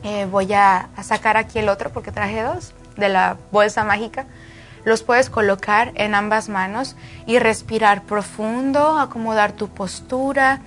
eh, 0.04 0.26
voy 0.30 0.52
a, 0.52 0.88
sacar 1.02 1.36
aquí 1.36 1.58
el 1.58 1.68
otro 1.68 1.90
porque 1.90 2.12
traje 2.12 2.42
dos 2.42 2.72
de 2.96 3.08
la 3.08 3.36
bolsa 3.50 3.84
mágica. 3.84 4.26
Los 4.84 5.02
puedes 5.02 5.28
colocar 5.28 5.92
en 5.96 6.14
ambas 6.14 6.48
manos 6.48 6.96
y 7.26 7.38
respirar 7.38 8.02
profundo, 8.02 8.98
acomodar 8.98 9.52
tu 9.52 9.68
postura 9.68 10.60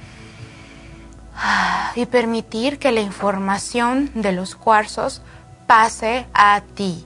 y 1.96 2.06
permitir 2.06 2.78
que 2.78 2.92
la 2.92 3.02
información 3.02 4.12
de 4.14 4.32
los 4.32 4.56
cuarzos 4.56 5.22
pase 5.66 6.28
a 6.34 6.62
ti. 6.76 7.06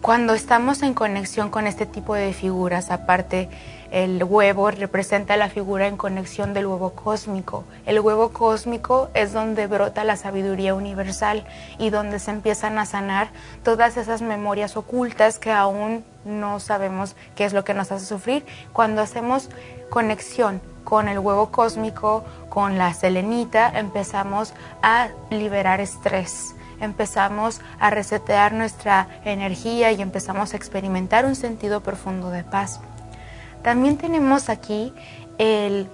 Cuando 0.00 0.34
estamos 0.34 0.82
en 0.82 0.94
conexión 0.94 1.50
con 1.50 1.66
este 1.66 1.84
tipo 1.84 2.14
de 2.14 2.32
figuras, 2.32 2.90
aparte 2.90 3.48
el 3.90 4.22
huevo 4.22 4.70
representa 4.70 5.36
la 5.36 5.48
figura 5.48 5.86
en 5.86 5.96
conexión 5.96 6.54
del 6.54 6.66
huevo 6.66 6.90
cósmico. 6.90 7.64
El 7.84 8.00
huevo 8.00 8.30
cósmico 8.30 9.08
es 9.14 9.32
donde 9.32 9.66
brota 9.66 10.04
la 10.04 10.16
sabiduría 10.16 10.74
universal 10.74 11.46
y 11.78 11.90
donde 11.90 12.18
se 12.18 12.30
empiezan 12.30 12.78
a 12.78 12.86
sanar 12.86 13.30
todas 13.64 13.96
esas 13.96 14.22
memorias 14.22 14.76
ocultas 14.76 15.38
que 15.38 15.50
aún 15.50 16.04
no 16.24 16.60
sabemos 16.60 17.16
qué 17.34 17.44
es 17.44 17.52
lo 17.52 17.64
que 17.64 17.74
nos 17.74 17.90
hace 17.90 18.06
sufrir. 18.06 18.44
Cuando 18.72 19.00
hacemos 19.00 19.50
conexión 19.90 20.60
con 20.84 21.08
el 21.08 21.18
huevo 21.18 21.50
cósmico, 21.50 22.24
con 22.50 22.78
la 22.78 22.94
selenita, 22.94 23.72
empezamos 23.74 24.52
a 24.82 25.08
liberar 25.30 25.80
estrés 25.80 26.54
empezamos 26.80 27.60
a 27.78 27.90
resetear 27.90 28.52
nuestra 28.52 29.08
energía 29.24 29.92
y 29.92 30.02
empezamos 30.02 30.52
a 30.52 30.56
experimentar 30.56 31.24
un 31.26 31.34
sentido 31.34 31.80
profundo 31.82 32.30
de 32.30 32.44
paz. 32.44 32.80
También 33.62 33.96
tenemos 33.96 34.48
aquí 34.48 34.92
el 35.38 35.88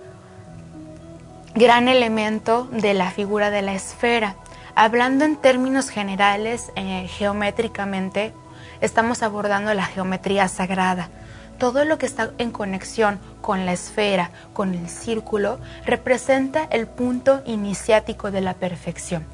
gran 1.54 1.88
elemento 1.88 2.68
de 2.72 2.94
la 2.94 3.10
figura 3.10 3.50
de 3.50 3.62
la 3.62 3.74
esfera. 3.74 4.36
Hablando 4.74 5.24
en 5.24 5.36
términos 5.36 5.88
generales, 5.88 6.72
eh, 6.74 7.06
geométricamente, 7.08 8.32
estamos 8.80 9.22
abordando 9.22 9.72
la 9.72 9.86
geometría 9.86 10.48
sagrada. 10.48 11.10
Todo 11.58 11.84
lo 11.84 11.98
que 11.98 12.06
está 12.06 12.32
en 12.38 12.50
conexión 12.50 13.20
con 13.40 13.64
la 13.64 13.72
esfera, 13.72 14.30
con 14.52 14.74
el 14.74 14.88
círculo, 14.88 15.60
representa 15.86 16.64
el 16.64 16.88
punto 16.88 17.42
iniciático 17.46 18.32
de 18.32 18.40
la 18.40 18.54
perfección, 18.54 19.24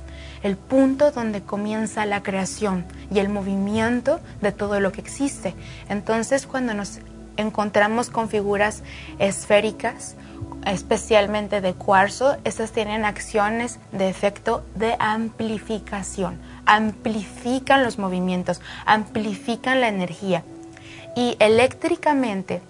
el 0.43 0.57
punto 0.57 1.11
donde 1.11 1.43
comienza 1.43 2.07
la 2.07 2.23
creación 2.23 2.85
y 3.13 3.19
el 3.19 3.29
movimiento 3.29 4.21
de 4.41 4.53
todo 4.53 4.81
lo 4.81 4.93
que 4.93 5.01
existe. 5.01 5.55
Entonces, 5.89 6.47
cuando 6.47 6.75
nos 6.75 7.01
encontramos 7.37 8.11
con 8.11 8.29
figuras 8.29 8.83
esféricas, 9.19 10.17
especialmente 10.67 11.61
de 11.61 11.75
cuarzo, 11.75 12.37
estas 12.45 12.73
tienen 12.73 13.05
acciones 13.05 13.79
de 13.93 14.09
efecto 14.09 14.65
de 14.75 14.97
amplificación, 14.99 16.39
amplifican 16.67 17.83
los 17.83 17.99
movimientos, 17.99 18.61
amplifican 18.87 19.81
la 19.81 19.89
energía. 19.89 20.45
Y 21.17 21.37
eléctricamente 21.41 22.63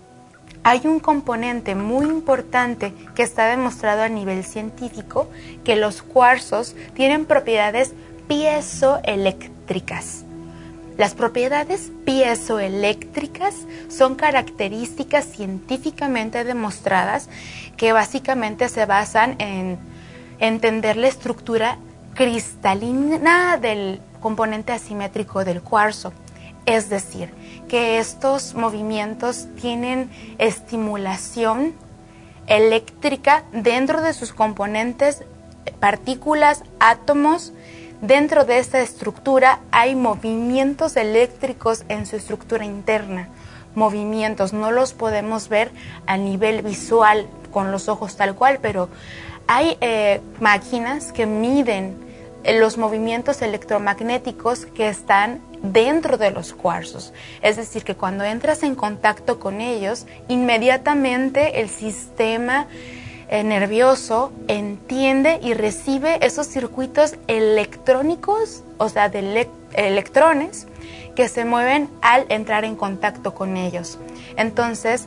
hay 0.62 0.82
un 0.84 1.00
componente 1.00 1.74
muy 1.74 2.06
importante 2.06 2.92
que 3.14 3.22
está 3.22 3.46
demostrado 3.46 4.02
a 4.02 4.08
nivel 4.08 4.44
científico, 4.44 5.28
que 5.64 5.76
los 5.76 6.02
cuarzos 6.02 6.76
tienen 6.94 7.24
propiedades 7.24 7.94
piezoeléctricas. 8.28 10.24
Las 10.98 11.14
propiedades 11.14 11.90
piezoeléctricas 12.04 13.54
son 13.88 14.16
características 14.16 15.24
científicamente 15.24 16.44
demostradas 16.44 17.30
que 17.78 17.94
básicamente 17.94 18.68
se 18.68 18.84
basan 18.84 19.36
en 19.38 19.78
entender 20.40 20.96
la 20.96 21.08
estructura 21.08 21.78
cristalina 22.14 23.56
del 23.56 24.00
componente 24.20 24.72
asimétrico 24.72 25.42
del 25.42 25.62
cuarzo. 25.62 26.12
Es 26.66 26.90
decir, 26.90 27.32
que 27.70 27.98
estos 27.98 28.54
movimientos 28.54 29.46
tienen 29.60 30.10
estimulación 30.38 31.74
eléctrica 32.46 33.44
dentro 33.52 34.02
de 34.02 34.12
sus 34.12 34.32
componentes, 34.32 35.24
partículas, 35.78 36.64
átomos, 36.80 37.52
Dentro 38.00 38.46
de 38.46 38.58
esta 38.58 38.80
estructura 38.80 39.60
hay 39.70 39.94
movimientos 39.94 40.96
eléctricos 40.96 41.84
en 41.90 42.06
su 42.06 42.16
estructura 42.16 42.64
interna. 42.64 43.28
Movimientos, 43.74 44.54
no 44.54 44.70
los 44.70 44.94
podemos 44.94 45.50
ver 45.50 45.70
a 46.06 46.16
nivel 46.16 46.62
visual 46.62 47.26
con 47.52 47.70
los 47.70 47.90
ojos 47.90 48.16
tal 48.16 48.34
cual, 48.34 48.58
pero 48.62 48.88
hay 49.46 49.76
eh, 49.82 50.22
máquinas 50.40 51.12
que 51.12 51.26
miden 51.26 51.94
eh, 52.42 52.58
los 52.58 52.78
movimientos 52.78 53.42
electromagnéticos 53.42 54.64
que 54.64 54.88
están 54.88 55.42
dentro 55.62 56.18
de 56.18 56.30
los 56.30 56.52
cuarzos. 56.52 57.12
Es 57.42 57.56
decir, 57.56 57.84
que 57.84 57.94
cuando 57.94 58.24
entras 58.24 58.62
en 58.62 58.74
contacto 58.74 59.38
con 59.38 59.60
ellos, 59.60 60.06
inmediatamente 60.28 61.60
el 61.60 61.68
sistema 61.68 62.66
eh, 63.28 63.44
nervioso 63.44 64.32
entiende 64.48 65.38
y 65.42 65.54
recibe 65.54 66.18
esos 66.24 66.48
circuitos 66.48 67.14
electrónicos, 67.28 68.64
o 68.78 68.88
sea, 68.88 69.08
de 69.08 69.46
electrones, 69.74 70.66
que 71.14 71.28
se 71.28 71.44
mueven 71.44 71.88
al 72.02 72.26
entrar 72.28 72.64
en 72.64 72.76
contacto 72.76 73.34
con 73.34 73.56
ellos. 73.56 73.98
Entonces, 74.36 75.06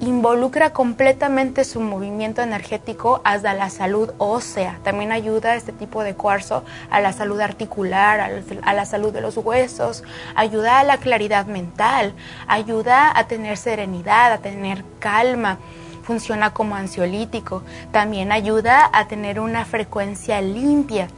involucra 0.00 0.72
completamente 0.72 1.64
su 1.64 1.80
movimiento 1.80 2.42
energético 2.42 3.20
hasta 3.24 3.54
la 3.54 3.70
salud 3.70 4.10
ósea. 4.18 4.78
También 4.82 5.12
ayuda 5.12 5.54
este 5.54 5.72
tipo 5.72 6.02
de 6.02 6.14
cuarzo 6.14 6.64
a 6.90 7.00
la 7.00 7.12
salud 7.12 7.40
articular, 7.40 8.20
a 8.20 8.72
la 8.72 8.86
salud 8.86 9.12
de 9.12 9.20
los 9.20 9.36
huesos, 9.36 10.04
ayuda 10.34 10.80
a 10.80 10.84
la 10.84 10.98
claridad 10.98 11.46
mental, 11.46 12.14
ayuda 12.46 13.12
a 13.18 13.26
tener 13.26 13.56
serenidad, 13.56 14.32
a 14.32 14.38
tener 14.38 14.84
calma 14.98 15.58
funciona 16.02 16.54
como 16.54 16.76
ansiolítico, 16.76 17.64
también 17.90 18.30
ayuda 18.30 18.88
a 18.92 19.08
tener 19.08 19.40
una 19.40 19.64
frecuencia 19.64 20.40
limpia 20.40 21.08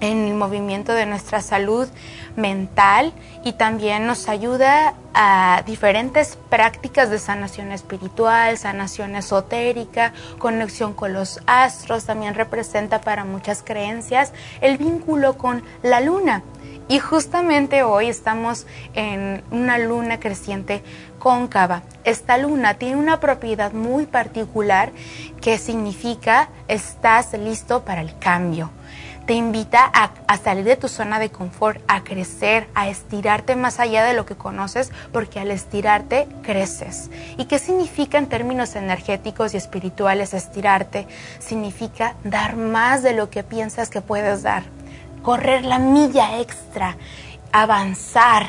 en 0.00 0.28
el 0.28 0.34
movimiento 0.34 0.92
de 0.92 1.06
nuestra 1.06 1.40
salud 1.42 1.88
mental 2.36 3.12
y 3.44 3.52
también 3.52 4.06
nos 4.06 4.28
ayuda 4.28 4.94
a 5.14 5.62
diferentes 5.66 6.38
prácticas 6.48 7.10
de 7.10 7.18
sanación 7.18 7.72
espiritual, 7.72 8.56
sanación 8.58 9.16
esotérica, 9.16 10.12
conexión 10.38 10.92
con 10.92 11.12
los 11.12 11.40
astros, 11.46 12.04
también 12.04 12.34
representa 12.34 13.00
para 13.00 13.24
muchas 13.24 13.62
creencias 13.62 14.32
el 14.60 14.78
vínculo 14.78 15.36
con 15.36 15.62
la 15.82 16.00
luna. 16.00 16.42
Y 16.90 17.00
justamente 17.00 17.82
hoy 17.82 18.08
estamos 18.08 18.66
en 18.94 19.42
una 19.50 19.76
luna 19.76 20.20
creciente 20.20 20.82
cóncava. 21.18 21.82
Esta 22.04 22.38
luna 22.38 22.74
tiene 22.74 22.96
una 22.96 23.20
propiedad 23.20 23.72
muy 23.72 24.06
particular 24.06 24.90
que 25.42 25.58
significa 25.58 26.48
estás 26.66 27.34
listo 27.34 27.84
para 27.84 28.00
el 28.00 28.18
cambio. 28.18 28.70
Te 29.28 29.34
invita 29.34 29.84
a, 29.84 30.36
salir 30.38 30.64
de 30.64 30.76
tu 30.76 30.88
zona 30.88 31.18
de 31.18 31.30
confort, 31.30 31.82
a 31.86 32.02
crecer, 32.02 32.66
a 32.74 32.88
estirarte 32.88 33.56
más 33.56 33.78
allá 33.78 34.02
de 34.04 34.14
lo 34.14 34.24
que 34.24 34.36
conoces, 34.36 34.90
porque 35.12 35.38
al 35.38 35.50
estirarte 35.50 36.26
creces. 36.42 37.10
¿Y 37.36 37.44
qué 37.44 37.58
significa 37.58 38.16
en 38.16 38.30
términos 38.30 38.74
energéticos 38.74 39.52
y 39.52 39.58
espirituales 39.58 40.32
estirarte? 40.32 41.06
Significa 41.40 42.16
dar 42.24 42.56
más 42.56 43.02
de 43.02 43.12
lo 43.12 43.28
que 43.28 43.42
piensas 43.44 43.90
que 43.90 44.00
puedes 44.00 44.42
dar 44.42 44.62
correr 45.22 45.66
la 45.66 45.78
milla 45.78 46.40
extra, 46.40 46.96
avanzar 47.52 48.48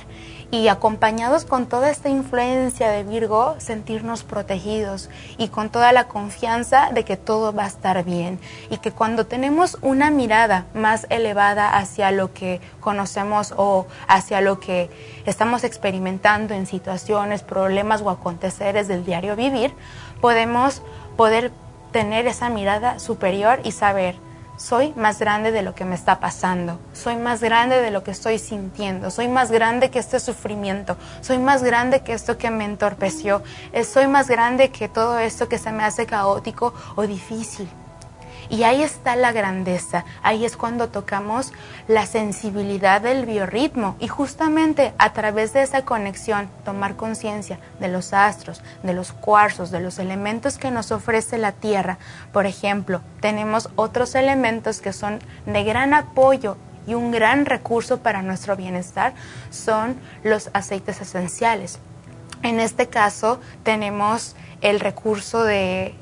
y 0.52 0.68
acompañados 0.68 1.46
con 1.46 1.68
toda 1.68 1.92
esta 1.92 2.10
influencia 2.10 2.90
de 2.90 3.04
Virgo, 3.04 3.56
sentirnos 3.60 4.24
protegidos 4.24 5.10
y 5.38 5.50
con 5.50 5.70
toda 5.70 5.92
la 5.92 6.08
confianza 6.08 6.90
de 6.92 7.06
que 7.06 7.18
todo 7.18 7.54
va 7.54 7.66
a 7.66 7.68
estar 7.68 8.04
bien. 8.04 8.40
Y 8.72 8.78
que 8.78 8.92
cuando 8.92 9.28
tenemos 9.28 9.78
una 9.82 10.10
mirada 10.10 10.66
más 10.74 11.06
elevada 11.10 11.78
hacia 11.78 12.12
lo 12.12 12.34
que 12.34 12.62
conocemos 12.80 13.54
o 13.58 13.86
hacia 14.08 14.42
lo 14.42 14.60
que 14.60 14.90
estamos 15.26 15.64
experimentando 15.64 16.56
en 16.56 16.66
situaciones, 16.66 17.44
problemas 17.44 18.02
o 18.02 18.10
aconteceres 18.10 18.88
del 18.88 19.06
diario 19.06 19.36
vivir, 19.36 19.74
podemos 20.20 20.82
poder 21.16 21.52
tener 21.92 22.28
esa 22.28 22.50
mirada 22.50 23.00
superior 23.00 23.60
y 23.64 23.72
saber, 23.72 24.16
soy 24.60 24.94
más 24.98 25.20
grande 25.20 25.52
de 25.52 25.62
lo 25.62 25.74
que 25.74 25.86
me 25.86 25.96
está 25.96 26.20
pasando, 26.20 26.80
soy 26.94 27.16
más 27.16 27.42
grande 27.42 27.82
de 27.82 27.92
lo 27.92 28.04
que 28.04 28.12
estoy 28.12 28.38
sintiendo, 28.38 29.10
soy 29.10 29.30
más 29.30 29.52
grande 29.52 29.90
que 29.90 30.00
este 30.00 30.20
sufrimiento, 30.20 30.98
soy 31.22 31.38
más 31.38 31.64
grande 31.64 32.02
que 32.02 32.12
esto 32.12 32.38
que 32.38 32.52
me 32.52 32.66
entorpeció, 32.66 33.42
eh, 33.72 33.86
soy 33.86 34.08
más 34.08 34.28
grande 34.28 34.70
que 34.70 34.90
todo 34.90 35.18
esto 35.18 35.48
que 35.48 35.58
se 35.58 35.72
me 35.72 35.86
hace 35.86 36.06
caótico 36.06 36.74
o 36.96 37.08
difícil. 37.08 37.70
Y 38.50 38.64
ahí 38.64 38.82
está 38.82 39.16
la 39.16 39.32
grandeza, 39.32 40.06
ahí 40.24 40.44
es 40.44 40.58
cuando 40.58 40.90
tocamos 40.90 41.54
la 41.88 42.08
sensibilidad 42.08 43.00
del 43.00 43.28
biorritmo 43.28 43.96
y 44.00 44.08
justamente 44.08 44.92
a 44.98 45.14
través 45.14 45.54
de 45.54 45.62
esa 45.62 45.86
conexión 45.86 46.50
tomar 46.66 46.96
conciencia 46.96 47.60
de 47.80 47.90
los 47.90 48.12
astros, 48.12 48.64
de 48.82 48.94
los 48.94 49.12
cuarzos, 49.12 49.70
de 49.70 49.82
los 49.82 50.00
elementos 50.00 50.58
que 50.58 50.72
nos 50.72 50.92
ofrece 50.92 51.38
la 51.38 51.52
Tierra. 51.52 52.00
Por 52.34 52.48
ejemplo, 52.48 53.02
tenemos 53.22 53.70
otros 53.76 54.16
elementos 54.16 54.82
que 54.82 54.94
son 54.94 55.20
de 55.46 55.64
gran 55.64 55.94
apoyo 55.94 56.58
y 56.88 56.96
un 56.96 57.12
gran 57.12 57.46
recurso 57.46 58.00
para 58.00 58.24
nuestro 58.24 58.56
bienestar, 58.56 59.14
son 59.52 59.96
los 60.24 60.50
aceites 60.54 61.02
esenciales. 61.02 61.78
En 62.42 62.60
este 62.60 62.88
caso 62.88 63.40
tenemos 63.64 64.36
el 64.62 64.80
recurso 64.80 65.44
de 65.44 65.94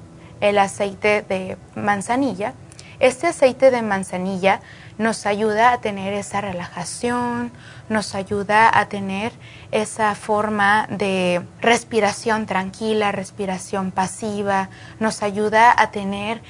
el 0.41 0.57
aceite 0.57 1.21
de 1.21 1.57
manzanilla. 1.75 2.53
Este 2.99 3.27
aceite 3.27 3.69
de 3.69 3.81
manzanilla 3.81 4.59
nos 4.97 5.25
ayuda 5.27 5.71
a 5.71 5.81
tener 5.81 6.13
esa 6.13 6.41
relajación, 6.41 7.51
nos 7.89 8.15
ayuda 8.15 8.71
a 8.73 8.87
tener 8.87 9.31
esa 9.71 10.15
forma 10.15 10.87
de 10.89 11.43
respiración 11.61 12.47
tranquila, 12.47 13.11
respiración 13.11 13.91
pasiva, 13.91 14.69
nos 14.99 15.21
ayuda 15.21 15.73
a 15.77 15.91
tener 15.91 16.41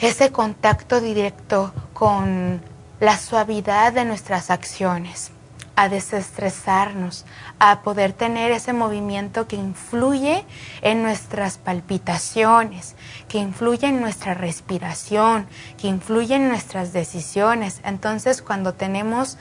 ese 0.00 0.32
contacto 0.32 1.00
directo 1.00 1.72
con 1.92 2.60
la 2.98 3.16
suavidad 3.16 3.92
de 3.92 4.04
nuestras 4.04 4.50
acciones 4.50 5.30
a 5.78 5.88
desestresarnos, 5.88 7.24
a 7.60 7.82
poder 7.82 8.12
tener 8.12 8.50
ese 8.50 8.72
movimiento 8.72 9.46
que 9.46 9.54
influye 9.54 10.44
en 10.82 11.04
nuestras 11.04 11.56
palpitaciones, 11.56 12.96
que 13.28 13.38
influye 13.38 13.86
en 13.86 14.00
nuestra 14.00 14.34
respiración, 14.34 15.46
que 15.80 15.86
influye 15.86 16.34
en 16.34 16.48
nuestras 16.48 16.92
decisiones. 16.92 17.80
Entonces, 17.84 18.42
cuando 18.42 18.74
tenemos 18.74 19.38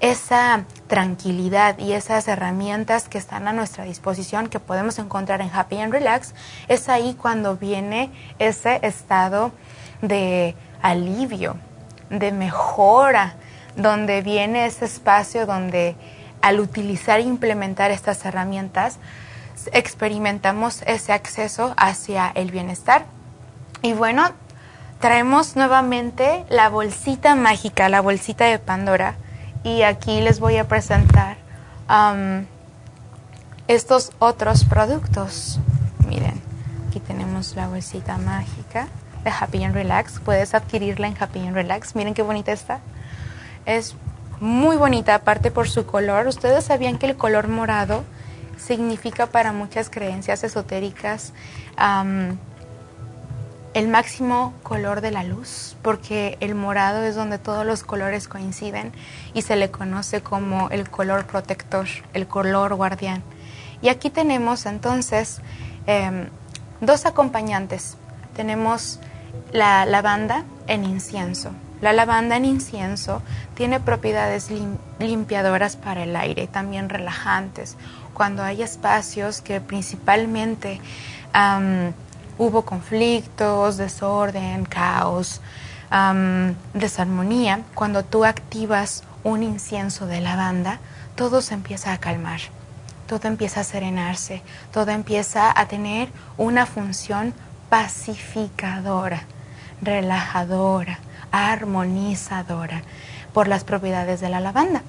esa 0.00 0.66
tranquilidad 0.88 1.78
y 1.78 1.94
esas 1.94 2.28
herramientas 2.28 3.08
que 3.08 3.16
están 3.16 3.48
a 3.48 3.54
nuestra 3.54 3.84
disposición 3.84 4.48
que 4.48 4.60
podemos 4.60 4.98
encontrar 4.98 5.40
en 5.40 5.50
Happy 5.50 5.78
and 5.78 5.90
Relax, 5.90 6.34
es 6.68 6.90
ahí 6.90 7.14
cuando 7.14 7.56
viene 7.56 8.10
ese 8.38 8.78
estado 8.82 9.52
de 10.02 10.54
alivio, 10.82 11.56
de 12.10 12.30
mejora, 12.30 13.36
donde 13.78 14.22
viene 14.22 14.66
ese 14.66 14.84
espacio 14.84 15.46
donde 15.46 15.96
al 16.42 16.60
utilizar 16.60 17.20
e 17.20 17.22
implementar 17.22 17.90
estas 17.90 18.24
herramientas 18.24 18.98
experimentamos 19.72 20.82
ese 20.86 21.12
acceso 21.12 21.74
hacia 21.76 22.30
el 22.34 22.50
bienestar. 22.50 23.06
Y 23.82 23.92
bueno, 23.92 24.30
traemos 25.00 25.56
nuevamente 25.56 26.44
la 26.48 26.68
bolsita 26.68 27.34
mágica, 27.34 27.88
la 27.88 28.00
bolsita 28.00 28.44
de 28.44 28.58
Pandora. 28.58 29.14
Y 29.64 29.82
aquí 29.82 30.20
les 30.20 30.40
voy 30.40 30.56
a 30.56 30.68
presentar 30.68 31.36
um, 31.88 32.44
estos 33.68 34.12
otros 34.18 34.64
productos. 34.64 35.60
Miren, 36.08 36.40
aquí 36.88 37.00
tenemos 37.00 37.54
la 37.54 37.68
bolsita 37.68 38.18
mágica 38.18 38.88
de 39.22 39.30
Happy 39.30 39.62
and 39.62 39.74
Relax. 39.74 40.20
Puedes 40.20 40.54
adquirirla 40.54 41.06
en 41.06 41.16
Happy 41.18 41.40
and 41.40 41.54
Relax. 41.54 41.94
Miren 41.94 42.14
qué 42.14 42.22
bonita 42.22 42.52
está. 42.52 42.80
Es 43.68 43.94
muy 44.40 44.78
bonita, 44.78 45.14
aparte 45.14 45.50
por 45.50 45.68
su 45.68 45.84
color. 45.84 46.26
Ustedes 46.26 46.64
sabían 46.64 46.96
que 46.96 47.04
el 47.04 47.16
color 47.18 47.48
morado 47.48 48.02
significa 48.56 49.26
para 49.26 49.52
muchas 49.52 49.90
creencias 49.90 50.42
esotéricas 50.42 51.34
el 53.74 53.88
máximo 53.88 54.54
color 54.62 55.02
de 55.02 55.10
la 55.10 55.22
luz, 55.22 55.76
porque 55.82 56.38
el 56.40 56.54
morado 56.54 57.02
es 57.02 57.14
donde 57.14 57.36
todos 57.36 57.66
los 57.66 57.82
colores 57.82 58.26
coinciden 58.26 58.90
y 59.34 59.42
se 59.42 59.54
le 59.54 59.70
conoce 59.70 60.22
como 60.22 60.70
el 60.70 60.88
color 60.88 61.26
protector, 61.26 61.86
el 62.14 62.26
color 62.26 62.74
guardián. 62.74 63.22
Y 63.82 63.90
aquí 63.90 64.08
tenemos 64.08 64.64
entonces 64.64 65.42
em, 65.86 66.30
dos 66.80 67.04
acompañantes. 67.04 67.98
Tenemos 68.34 68.98
la 69.52 69.84
lavanda 69.84 70.44
en 70.68 70.84
incienso. 70.84 71.50
La 71.80 71.92
lavanda 71.92 72.36
en 72.36 72.44
incienso 72.44 73.22
tiene 73.54 73.78
propiedades 73.78 74.48
limpiadoras 74.98 75.76
para 75.76 76.02
el 76.02 76.16
aire, 76.16 76.48
también 76.48 76.88
relajantes. 76.88 77.76
Cuando 78.14 78.42
hay 78.42 78.62
espacios 78.62 79.40
que 79.40 79.60
principalmente 79.60 80.80
hubo 82.36 82.64
conflictos, 82.64 83.76
desorden, 83.76 84.64
caos, 84.64 85.40
desarmonía, 86.74 87.60
cuando 87.74 88.04
tú 88.04 88.24
activas 88.24 89.04
un 89.22 89.44
incienso 89.44 90.06
de 90.06 90.20
lavanda, 90.20 90.80
todo 91.14 91.40
se 91.42 91.54
empieza 91.54 91.92
a 91.92 91.98
calmar, 91.98 92.40
todo 93.06 93.28
empieza 93.28 93.60
a 93.60 93.64
serenarse, 93.64 94.42
todo 94.72 94.90
empieza 94.90 95.52
a 95.56 95.66
tener 95.66 96.08
una 96.36 96.66
función 96.66 97.34
pacificadora, 97.70 99.22
relajadora 99.80 100.98
armonizadora 101.32 102.82
por 103.32 103.48
las 103.48 103.64
propiedades 103.64 104.20
de 104.20 104.28
la 104.28 104.40
lavanda. 104.40 104.82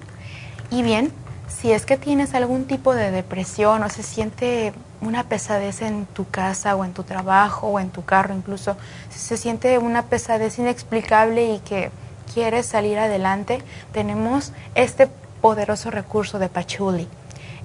Y 0.72 0.84
bien, 0.84 1.12
si 1.48 1.72
es 1.72 1.86
que 1.86 1.98
tienes 1.98 2.34
algún 2.36 2.66
tipo 2.66 2.94
de 2.94 3.12
depresión 3.12 3.84
o 3.84 3.90
se 3.90 4.04
siente 4.04 4.74
una 5.02 5.24
pesadez 5.24 5.82
en 5.82 6.06
tu 6.06 6.30
casa 6.30 6.76
o 6.76 6.86
en 6.86 6.94
tu 6.94 7.04
trabajo 7.04 7.68
o 7.68 7.80
en 7.80 7.90
tu 7.90 8.06
carro 8.06 8.36
incluso, 8.36 8.78
si 9.10 9.20
se 9.20 9.38
siente 9.38 9.78
una 9.78 10.04
pesadez 10.04 10.60
inexplicable 10.60 11.54
y 11.54 11.60
que 11.60 11.92
quieres 12.34 12.68
salir 12.68 13.00
adelante, 13.00 13.64
tenemos 13.92 14.54
este 14.76 15.08
poderoso 15.42 15.90
recurso 15.90 16.40
de 16.40 16.50
pachuli. 16.50 17.08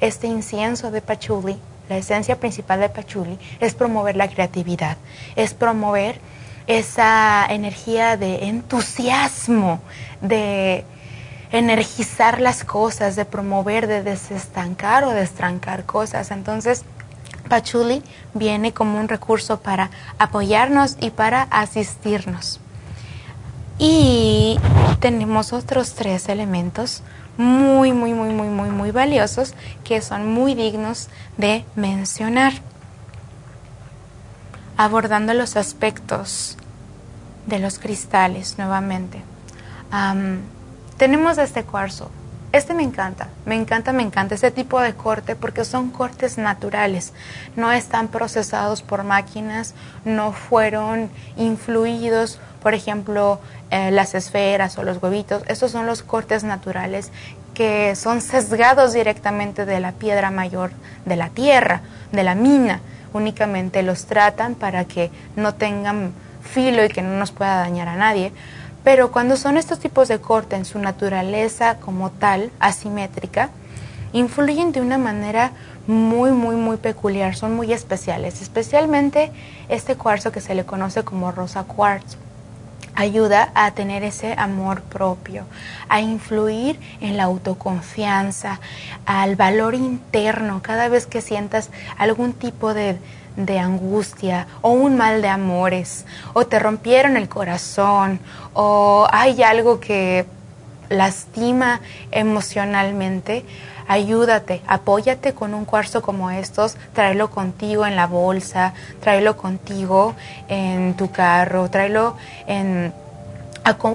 Este 0.00 0.26
incienso 0.26 0.90
de 0.90 1.02
pachuli, 1.02 1.58
la 1.88 1.96
esencia 1.98 2.40
principal 2.40 2.80
de 2.80 2.88
pachuli, 2.88 3.38
es 3.60 3.74
promover 3.74 4.16
la 4.16 4.28
creatividad, 4.28 4.96
es 5.36 5.54
promover 5.54 6.20
esa 6.66 7.46
energía 7.46 8.16
de 8.16 8.46
entusiasmo, 8.46 9.80
de 10.20 10.84
energizar 11.52 12.40
las 12.40 12.64
cosas, 12.64 13.16
de 13.16 13.24
promover, 13.24 13.86
de 13.86 14.02
desestancar 14.02 15.04
o 15.04 15.10
destrancar 15.10 15.84
cosas. 15.84 16.30
Entonces, 16.30 16.84
Pachuli 17.48 18.02
viene 18.32 18.72
como 18.72 18.98
un 18.98 19.08
recurso 19.08 19.60
para 19.60 19.90
apoyarnos 20.18 20.96
y 21.00 21.10
para 21.10 21.42
asistirnos. 21.42 22.60
Y 23.78 24.58
tenemos 25.00 25.52
otros 25.52 25.94
tres 25.94 26.28
elementos 26.28 27.02
muy, 27.36 27.92
muy, 27.92 28.14
muy, 28.14 28.30
muy, 28.30 28.48
muy, 28.48 28.70
muy 28.70 28.90
valiosos 28.92 29.54
que 29.82 30.00
son 30.00 30.32
muy 30.32 30.54
dignos 30.54 31.08
de 31.36 31.64
mencionar 31.74 32.52
abordando 34.76 35.34
los 35.34 35.56
aspectos 35.56 36.56
de 37.46 37.58
los 37.58 37.78
cristales 37.78 38.58
nuevamente. 38.58 39.22
tenemos 40.96 41.38
este 41.38 41.64
cuarzo. 41.64 42.10
Este 42.52 42.72
me 42.72 42.84
encanta, 42.84 43.26
me 43.46 43.56
encanta, 43.56 43.92
me 43.92 44.04
encanta 44.04 44.36
este 44.36 44.52
tipo 44.52 44.80
de 44.80 44.94
corte 44.94 45.34
porque 45.34 45.64
son 45.64 45.90
cortes 45.90 46.38
naturales, 46.38 47.12
no 47.56 47.72
están 47.72 48.06
procesados 48.06 48.80
por 48.80 49.02
máquinas, 49.02 49.74
no 50.04 50.30
fueron 50.30 51.10
influidos, 51.36 52.38
por 52.62 52.72
ejemplo, 52.72 53.40
eh, 53.70 53.90
las 53.90 54.14
esferas 54.14 54.78
o 54.78 54.84
los 54.84 55.02
huevitos. 55.02 55.42
Estos 55.48 55.72
son 55.72 55.86
los 55.86 56.04
cortes 56.04 56.44
naturales 56.44 57.10
que 57.54 57.96
son 57.96 58.20
sesgados 58.20 58.92
directamente 58.92 59.66
de 59.66 59.80
la 59.80 59.90
piedra 59.90 60.30
mayor 60.30 60.70
de 61.06 61.16
la 61.16 61.30
tierra, 61.30 61.80
de 62.12 62.22
la 62.22 62.36
mina 62.36 62.80
únicamente 63.14 63.82
los 63.82 64.04
tratan 64.04 64.54
para 64.54 64.84
que 64.84 65.10
no 65.36 65.54
tengan 65.54 66.12
filo 66.42 66.84
y 66.84 66.88
que 66.88 67.00
no 67.00 67.16
nos 67.16 67.32
pueda 67.32 67.56
dañar 67.56 67.88
a 67.88 67.96
nadie. 67.96 68.32
Pero 68.82 69.10
cuando 69.10 69.36
son 69.36 69.56
estos 69.56 69.78
tipos 69.78 70.08
de 70.08 70.20
corte 70.20 70.56
en 70.56 70.66
su 70.66 70.78
naturaleza 70.78 71.78
como 71.78 72.10
tal, 72.10 72.50
asimétrica, 72.60 73.48
influyen 74.12 74.72
de 74.72 74.82
una 74.82 74.98
manera 74.98 75.52
muy, 75.86 76.32
muy, 76.32 76.56
muy 76.56 76.76
peculiar, 76.76 77.34
son 77.34 77.54
muy 77.56 77.72
especiales, 77.72 78.42
especialmente 78.42 79.32
este 79.68 79.96
cuarzo 79.96 80.32
que 80.32 80.40
se 80.40 80.54
le 80.54 80.64
conoce 80.64 81.02
como 81.02 81.32
rosa 81.32 81.64
cuarzo 81.64 82.18
ayuda 82.94 83.50
a 83.54 83.72
tener 83.72 84.02
ese 84.04 84.34
amor 84.36 84.82
propio, 84.82 85.44
a 85.88 86.00
influir 86.00 86.78
en 87.00 87.16
la 87.16 87.24
autoconfianza, 87.24 88.60
al 89.06 89.36
valor 89.36 89.74
interno, 89.74 90.60
cada 90.62 90.88
vez 90.88 91.06
que 91.06 91.20
sientas 91.20 91.70
algún 91.98 92.32
tipo 92.32 92.74
de, 92.74 92.98
de, 93.36 93.58
angustia 93.58 94.46
o 94.62 94.70
un 94.70 94.96
mal 94.96 95.22
de 95.22 95.28
amores, 95.28 96.06
o 96.32 96.46
te 96.46 96.58
rompieron 96.58 97.16
el 97.16 97.28
corazón, 97.28 98.20
o 98.52 99.06
hay 99.10 99.42
algo 99.42 99.80
que 99.80 100.26
lastima 100.88 101.80
emocionalmente, 102.10 103.44
ayúdate, 103.88 104.62
apóyate 104.66 105.34
con 105.34 105.54
un 105.54 105.64
cuarzo 105.64 106.02
como 106.02 106.30
estos, 106.30 106.76
tráelo 106.92 107.30
contigo 107.30 107.86
en 107.86 107.96
la 107.96 108.06
bolsa, 108.06 108.74
tráelo 109.00 109.36
contigo 109.36 110.14
en 110.48 110.94
tu 110.94 111.10
carro, 111.10 111.68
tráelo 111.70 112.16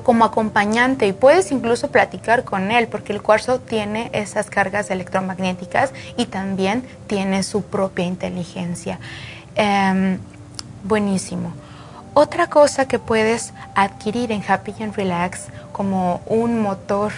como 0.03 0.25
acompañante 0.25 1.07
y 1.07 1.13
puedes 1.13 1.51
incluso 1.51 1.89
platicar 1.89 2.43
con 2.43 2.71
él 2.71 2.87
porque 2.87 3.13
el 3.13 3.21
cuarzo 3.21 3.59
tiene 3.59 4.09
esas 4.13 4.49
cargas 4.49 4.89
electromagnéticas 4.89 5.93
y 6.17 6.25
también 6.25 6.83
tiene 7.07 7.43
su 7.43 7.61
propia 7.63 8.05
inteligencia. 8.05 8.99
Em, 9.55 10.17
buenísimo. 10.83 11.53
Otra 12.15 12.47
cosa 12.47 12.87
que 12.87 12.97
puedes 12.97 13.53
adquirir 13.75 14.31
en 14.31 14.43
Happy 14.45 14.73
and 14.81 14.95
Relax 14.95 15.45
como 15.71 16.21
un 16.25 16.61
motor 16.61 17.11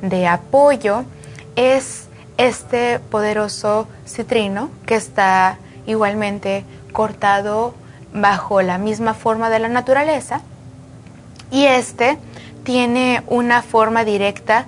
de 0.00 0.26
apoyo 0.26 1.04
es 1.54 2.07
este 2.38 3.00
poderoso 3.00 3.86
citrino 4.06 4.70
que 4.86 4.94
está 4.94 5.58
igualmente 5.86 6.64
cortado 6.92 7.74
bajo 8.14 8.62
la 8.62 8.78
misma 8.78 9.12
forma 9.12 9.50
de 9.50 9.58
la 9.58 9.68
naturaleza 9.68 10.40
y 11.50 11.66
este 11.66 12.16
tiene 12.62 13.22
una 13.26 13.62
forma 13.62 14.04
directa 14.04 14.66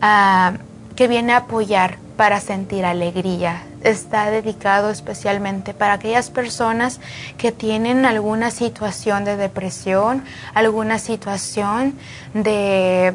ah, 0.00 0.54
que 0.96 1.08
viene 1.08 1.32
a 1.32 1.38
apoyar 1.38 1.98
para 2.16 2.40
sentir 2.40 2.84
alegría. 2.84 3.62
Está 3.82 4.30
dedicado 4.30 4.90
especialmente 4.90 5.72
para 5.72 5.94
aquellas 5.94 6.30
personas 6.30 7.00
que 7.38 7.50
tienen 7.50 8.04
alguna 8.04 8.50
situación 8.50 9.24
de 9.24 9.36
depresión, 9.36 10.22
alguna 10.52 10.98
situación 10.98 11.94
de 12.34 13.14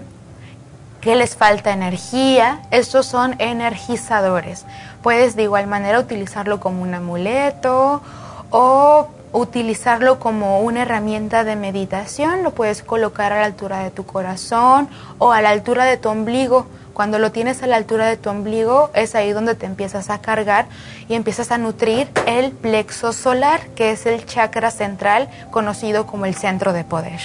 que 1.05 1.15
les 1.15 1.35
falta 1.35 1.71
energía, 1.71 2.61
estos 2.71 3.05
son 3.05 3.35
energizadores. 3.37 4.65
Puedes 5.03 5.35
de 5.35 5.43
igual 5.43 5.67
manera 5.67 5.99
utilizarlo 5.99 6.59
como 6.59 6.81
un 6.81 6.95
amuleto 6.95 8.01
o 8.49 9.07
utilizarlo 9.31 10.17
como 10.17 10.61
una 10.61 10.81
herramienta 10.81 11.43
de 11.43 11.55
meditación, 11.55 12.41
lo 12.41 12.55
puedes 12.55 12.81
colocar 12.81 13.33
a 13.33 13.41
la 13.41 13.45
altura 13.45 13.83
de 13.83 13.91
tu 13.91 14.03
corazón 14.03 14.89
o 15.19 15.31
a 15.31 15.43
la 15.43 15.51
altura 15.51 15.85
de 15.85 15.97
tu 15.97 16.09
ombligo. 16.09 16.65
Cuando 16.95 17.19
lo 17.19 17.31
tienes 17.31 17.61
a 17.61 17.67
la 17.67 17.75
altura 17.75 18.07
de 18.07 18.17
tu 18.17 18.31
ombligo 18.31 18.89
es 18.95 19.13
ahí 19.13 19.31
donde 19.31 19.53
te 19.53 19.67
empiezas 19.67 20.09
a 20.09 20.21
cargar 20.21 20.65
y 21.07 21.13
empiezas 21.13 21.51
a 21.51 21.59
nutrir 21.59 22.09
el 22.25 22.49
plexo 22.51 23.13
solar, 23.13 23.61
que 23.75 23.91
es 23.91 24.07
el 24.07 24.25
chakra 24.25 24.71
central 24.71 25.29
conocido 25.51 26.07
como 26.07 26.25
el 26.25 26.33
centro 26.33 26.73
de 26.73 26.83
poder. 26.83 27.19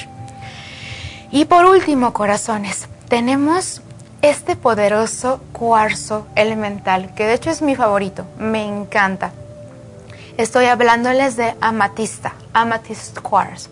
Y 1.30 1.46
por 1.46 1.64
último, 1.64 2.12
corazones, 2.12 2.86
tenemos 3.10 3.82
este 4.22 4.54
poderoso 4.54 5.40
cuarzo 5.52 6.28
elemental, 6.36 7.12
que 7.16 7.26
de 7.26 7.34
hecho 7.34 7.50
es 7.50 7.60
mi 7.60 7.74
favorito, 7.74 8.24
me 8.38 8.64
encanta. 8.64 9.32
Estoy 10.36 10.66
hablándoles 10.66 11.36
de 11.36 11.56
amatista, 11.60 12.34
amethyst 12.52 13.18
quartz. 13.18 13.68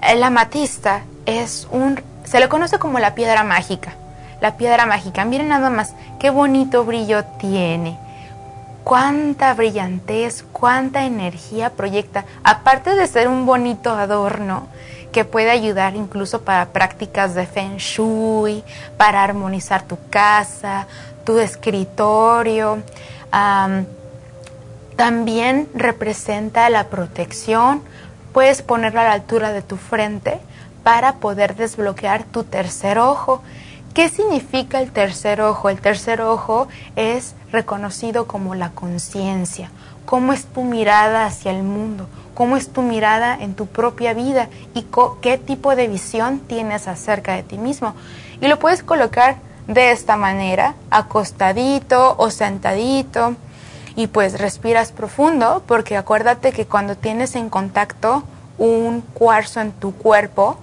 El 0.00 0.22
amatista 0.22 1.02
es 1.26 1.66
un, 1.72 2.00
se 2.22 2.38
le 2.38 2.48
conoce 2.48 2.78
como 2.78 3.00
la 3.00 3.16
piedra 3.16 3.42
mágica. 3.42 3.94
La 4.40 4.56
piedra 4.56 4.86
mágica, 4.86 5.24
miren 5.24 5.48
nada 5.48 5.68
más 5.68 5.94
qué 6.20 6.30
bonito 6.30 6.84
brillo 6.84 7.24
tiene. 7.40 7.98
Cuánta 8.84 9.54
brillantez, 9.54 10.44
cuánta 10.52 11.04
energía 11.04 11.70
proyecta. 11.70 12.24
Aparte 12.44 12.94
de 12.94 13.08
ser 13.08 13.26
un 13.26 13.44
bonito 13.44 13.90
adorno, 13.90 14.68
que 15.12 15.24
puede 15.24 15.50
ayudar 15.50 15.94
incluso 15.94 16.40
para 16.42 16.70
prácticas 16.70 17.34
de 17.34 17.46
feng 17.46 17.76
shui, 17.76 18.64
para 18.96 19.22
armonizar 19.22 19.82
tu 19.82 19.98
casa, 20.10 20.86
tu 21.24 21.38
escritorio. 21.38 22.82
también 24.96 25.68
representa 25.74 26.68
la 26.70 26.88
protección. 26.88 27.82
Puedes 28.32 28.62
ponerlo 28.62 29.00
a 29.00 29.04
la 29.04 29.12
altura 29.12 29.52
de 29.52 29.62
tu 29.62 29.76
frente 29.76 30.40
para 30.82 31.14
poder 31.16 31.54
desbloquear 31.54 32.24
tu 32.24 32.44
tercer 32.44 32.98
ojo. 32.98 33.42
¿Qué 33.94 34.08
significa 34.08 34.80
el 34.80 34.90
tercer 34.90 35.42
ojo? 35.42 35.68
El 35.68 35.80
tercer 35.80 36.22
ojo 36.22 36.68
es 36.96 37.34
reconocido 37.50 38.26
como 38.26 38.54
la 38.54 38.70
conciencia. 38.70 39.70
¿Cómo 40.06 40.32
es 40.32 40.46
tu 40.46 40.62
mirada 40.62 41.26
hacia 41.26 41.52
el 41.52 41.62
mundo? 41.62 42.08
Cómo 42.34 42.56
es 42.56 42.72
tu 42.72 42.82
mirada 42.82 43.36
en 43.40 43.54
tu 43.54 43.66
propia 43.66 44.14
vida 44.14 44.48
y 44.74 44.86
qué 45.20 45.38
tipo 45.38 45.76
de 45.76 45.88
visión 45.88 46.40
tienes 46.40 46.88
acerca 46.88 47.34
de 47.34 47.42
ti 47.42 47.58
mismo. 47.58 47.94
Y 48.40 48.48
lo 48.48 48.58
puedes 48.58 48.82
colocar 48.82 49.36
de 49.66 49.92
esta 49.92 50.16
manera, 50.16 50.74
acostadito 50.90 52.14
o 52.18 52.30
sentadito. 52.30 53.36
Y 53.94 54.06
pues 54.06 54.40
respiras 54.40 54.90
profundo 54.90 55.62
porque 55.66 55.96
acuérdate 55.96 56.52
que 56.52 56.66
cuando 56.66 56.96
tienes 56.96 57.36
en 57.36 57.50
contacto 57.50 58.24
un 58.58 59.02
cuarzo 59.02 59.60
en 59.60 59.72
tu 59.72 59.94
cuerpo, 59.94 60.58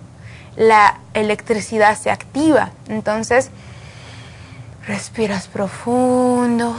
la 0.56 1.00
electricidad 1.14 1.98
se 1.98 2.10
activa. 2.10 2.72
Entonces, 2.88 3.52
respiras 4.88 5.48
profundo, 5.48 6.76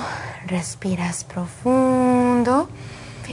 respiras 0.46 1.22
profundo 1.24 2.68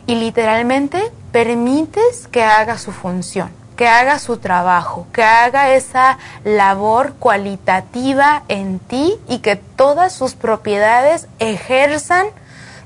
y 0.06 0.16
literalmente 0.16 1.12
permites 1.32 2.28
que 2.28 2.44
haga 2.44 2.78
su 2.78 2.92
función, 2.92 3.52
que 3.76 3.88
haga 3.88 4.20
su 4.20 4.38
trabajo, 4.38 5.08
que 5.14 5.24
haga 5.24 5.72
esa 5.72 6.18
labor 6.44 7.14
cualitativa 7.14 8.44
en 8.48 8.80
ti 8.80 9.16
y 9.28 9.40
que 9.40 9.56
todas 9.56 10.14
sus 10.14 10.36
propiedades 10.36 11.28
ejerzan 11.40 12.28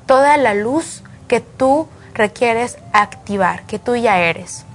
toda 0.06 0.38
la 0.38 0.54
luz 0.54 1.04
que 1.28 1.40
tú 1.40 1.88
requieres 2.14 2.78
activar, 2.94 3.64
que 3.64 3.80
tú 3.80 3.96
ya 3.96 4.20
eres. 4.20 4.66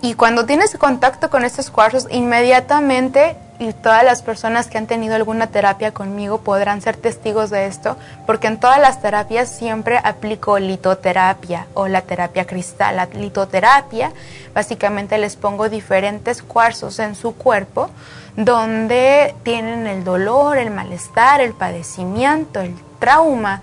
y 0.00 0.14
cuando 0.14 0.46
tienes 0.46 0.76
contacto 0.78 1.30
con 1.30 1.44
estos 1.44 1.70
cuarzos, 1.70 2.08
inmediatamente 2.10 3.36
y 3.62 3.72
todas 3.72 4.04
las 4.04 4.22
personas 4.22 4.66
que 4.66 4.78
han 4.78 4.86
tenido 4.86 5.14
alguna 5.14 5.46
terapia 5.46 5.92
conmigo 5.92 6.38
podrán 6.38 6.80
ser 6.80 6.96
testigos 6.96 7.50
de 7.50 7.66
esto, 7.66 7.96
porque 8.26 8.48
en 8.48 8.58
todas 8.58 8.80
las 8.80 9.00
terapias 9.00 9.48
siempre 9.48 9.98
aplico 10.02 10.58
litoterapia 10.58 11.66
o 11.74 11.88
la 11.88 12.02
terapia 12.02 12.46
cristal. 12.46 12.96
La 12.96 13.06
litoterapia, 13.06 14.12
básicamente 14.54 15.18
les 15.18 15.36
pongo 15.36 15.68
diferentes 15.68 16.42
cuarzos 16.42 16.98
en 16.98 17.14
su 17.14 17.34
cuerpo 17.36 17.90
donde 18.36 19.34
tienen 19.42 19.86
el 19.86 20.04
dolor, 20.04 20.56
el 20.58 20.70
malestar, 20.70 21.40
el 21.40 21.52
padecimiento, 21.52 22.60
el 22.60 22.74
trauma, 22.98 23.62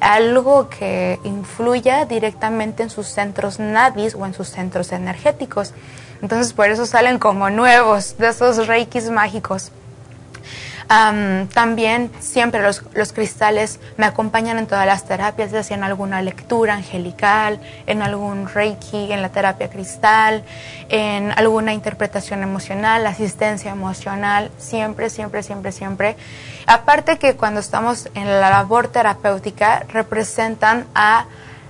algo 0.00 0.68
que 0.68 1.18
influya 1.24 2.04
directamente 2.04 2.82
en 2.82 2.90
sus 2.90 3.08
centros 3.08 3.58
nadis 3.58 4.14
o 4.14 4.26
en 4.26 4.34
sus 4.34 4.48
centros 4.48 4.92
energéticos. 4.92 5.72
Entonces 6.22 6.52
por 6.52 6.68
eso 6.68 6.86
salen 6.86 7.18
como 7.18 7.50
nuevos 7.50 8.16
de 8.18 8.28
esos 8.28 8.66
reikis 8.66 9.10
mágicos. 9.10 9.72
también 11.54 12.10
siempre 12.18 12.62
los, 12.62 12.82
los, 12.94 13.12
cristales 13.12 13.78
me 13.96 14.06
acompañan 14.06 14.58
en 14.58 14.66
todas 14.66 14.86
las 14.86 15.04
terapias, 15.04 15.52
ya 15.52 15.62
sea 15.62 15.76
en 15.76 15.84
alguna 15.84 16.20
lectura 16.20 16.74
angelical, 16.74 17.60
en 17.86 18.02
algún 18.02 18.48
reiki, 18.48 19.12
en 19.12 19.22
la 19.22 19.28
terapia 19.28 19.70
cristal, 19.70 20.42
en 20.88 21.30
alguna 21.30 21.72
interpretación 21.72 22.42
emocional, 22.42 23.06
asistencia 23.06 23.70
emocional, 23.70 24.50
siempre, 24.58 25.10
siempre, 25.10 25.44
siempre, 25.44 25.70
siempre. 25.70 26.16
Aparte 26.66 27.18
que 27.18 27.36
cuando 27.36 27.60
estamos 27.60 28.08
en 28.14 28.26
la 28.26 28.50
labor 28.50 28.88
terapéutica 28.88 29.84
representan 29.92 30.86
a 30.96 31.26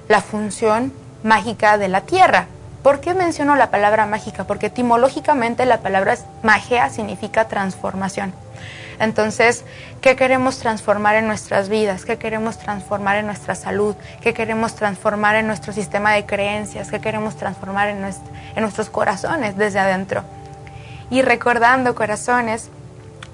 la 0.08 0.22
función 0.22 0.94
mágica 1.22 1.76
de 1.76 1.88
la 1.88 2.00
tierra, 2.00 2.46
¿Por 2.82 3.00
qué 3.00 3.12
menciono 3.12 3.56
la 3.56 3.70
palabra 3.70 4.06
mágica? 4.06 4.44
Porque 4.44 4.66
etimológicamente 4.66 5.66
la 5.66 5.80
palabra 5.80 6.16
magia 6.42 6.88
significa 6.88 7.46
transformación. 7.46 8.32
Entonces, 8.98 9.64
¿qué 10.00 10.16
queremos 10.16 10.58
transformar 10.58 11.16
en 11.16 11.26
nuestras 11.26 11.68
vidas? 11.68 12.06
¿Qué 12.06 12.16
queremos 12.16 12.58
transformar 12.58 13.16
en 13.16 13.26
nuestra 13.26 13.54
salud? 13.54 13.96
¿Qué 14.22 14.32
queremos 14.32 14.74
transformar 14.76 15.36
en 15.36 15.46
nuestro 15.46 15.74
sistema 15.74 16.12
de 16.12 16.24
creencias? 16.24 16.90
¿Qué 16.90 17.00
queremos 17.00 17.36
transformar 17.36 17.88
en, 17.88 18.00
nuestros 18.00 18.88
corazones 18.88 19.58
desde 19.58 19.78
adentro? 19.78 20.22
Y 21.10 21.20
recordando, 21.20 21.94
corazones, 21.94 22.70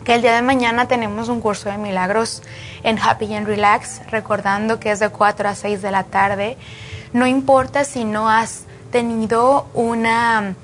que 0.04 0.14
el 0.14 0.22
día 0.22 0.34
de 0.34 0.42
mañana 0.42 0.86
tenemos 0.86 1.28
un 1.28 1.40
curso 1.40 1.68
de 1.68 1.78
milagros 1.78 2.42
en 2.82 2.98
Happy 2.98 3.32
and 3.34 3.46
Relax, 3.46 4.02
recordando 4.10 4.80
que 4.80 4.90
es 4.92 4.98
de 4.98 5.08
4 5.08 5.48
a 5.48 5.54
6 5.54 5.82
de 5.82 5.90
la 5.90 6.04
tarde. 6.04 6.56
No 7.12 7.26
importa 7.26 7.84
si 7.84 8.04
no 8.04 8.28
has 8.28 8.66
tenido 8.90 9.66
una 9.74 10.54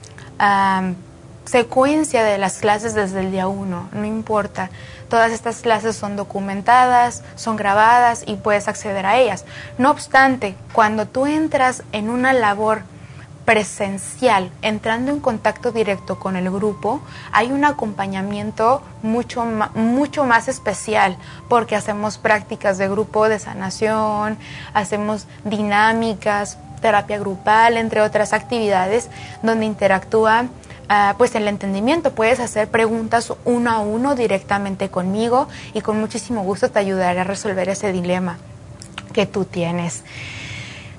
secuencia 1.45 2.25
de 2.25 2.39
las 2.39 2.59
clases 2.59 2.95
desde 2.95 3.21
el 3.21 3.31
día 3.31 3.49
1, 3.49 3.89
no 3.93 4.05
importa. 4.05 4.71
Todas 5.09 5.33
estas 5.33 5.61
clases 5.61 5.97
son 5.97 6.17
documentadas, 6.17 7.23
son 7.35 7.57
grabadas 7.57 8.25
y 8.27 8.37
puedes 8.37 8.69
acceder 8.69 9.05
a 9.05 9.19
ellas. 9.19 9.45
No 9.77 9.91
obstante, 9.91 10.55
cuando 10.73 11.07
tú 11.07 11.27
entras 11.27 11.83
en 11.93 12.09
una 12.09 12.33
labor 12.33 12.83
presencial, 13.45 14.51
entrando 14.63 15.11
en 15.11 15.21
contacto 15.21 15.73
directo 15.73 16.19
con 16.19 16.37
el 16.37 16.51
grupo, 16.51 17.03
hay 17.33 17.51
un 17.51 17.65
acompañamiento 17.65 18.83
mucho, 19.03 19.45
mucho 19.75 20.25
más 20.25 20.49
especial 20.49 21.19
porque 21.49 21.77
hacemos 21.77 22.19
prácticas 22.19 22.79
de 22.79 22.89
grupo 22.89 23.29
de 23.29 23.39
sanación, 23.39 24.39
hacemos 24.75 25.27
dinámicas, 25.45 26.57
terapia 26.83 27.19
grupal, 27.19 27.79
entre 27.79 28.03
otras 28.03 28.35
actividades 28.35 29.09
donde 29.43 29.65
interactúa 29.65 30.49
ah, 30.91 31.15
pues 31.17 31.35
el 31.35 31.49
entendimiento. 31.49 32.13
Puedes 32.13 32.41
hacer 32.41 32.69
preguntas 32.69 33.33
uno 33.47 33.71
a 33.71 33.79
uno 33.79 34.15
directamente 34.15 34.91
conmigo 34.91 35.49
y 35.73 35.81
con 35.81 35.99
muchísimo 35.99 36.43
gusto 36.43 36.71
te 36.71 36.79
ayudaré 36.79 37.21
a 37.21 37.25
resolver 37.25 37.71
ese 37.71 37.91
dilema 37.93 38.37
que 39.15 39.25
tú 39.25 39.47
tienes. 39.47 40.05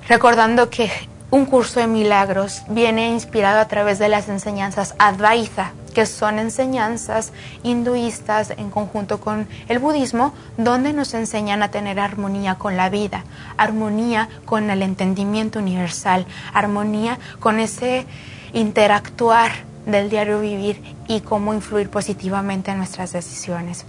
Recordando 0.08 0.68
que 0.68 0.90
un 1.30 1.46
curso 1.46 1.80
de 1.80 1.86
milagros 1.86 2.62
viene 2.68 3.08
inspirado 3.08 3.60
a 3.60 3.68
través 3.68 3.98
de 3.98 4.08
las 4.08 4.28
enseñanzas 4.28 4.94
Advaita, 4.98 5.72
que 5.94 6.06
son 6.06 6.38
enseñanzas 6.38 7.32
hinduistas 7.62 8.50
en 8.50 8.70
conjunto 8.70 9.20
con 9.20 9.48
el 9.68 9.78
budismo, 9.78 10.32
donde 10.58 10.92
nos 10.92 11.14
enseñan 11.14 11.62
a 11.62 11.70
tener 11.70 11.98
armonía 11.98 12.56
con 12.56 12.76
la 12.76 12.88
vida, 12.88 13.24
armonía 13.56 14.28
con 14.44 14.70
el 14.70 14.82
entendimiento 14.82 15.58
universal, 15.58 16.26
armonía 16.52 17.18
con 17.40 17.58
ese 17.58 18.06
interactuar 18.52 19.52
del 19.86 20.10
diario 20.10 20.40
vivir 20.40 20.80
y 21.08 21.20
cómo 21.20 21.54
influir 21.54 21.90
positivamente 21.90 22.70
en 22.70 22.78
nuestras 22.78 23.12
decisiones. 23.12 23.84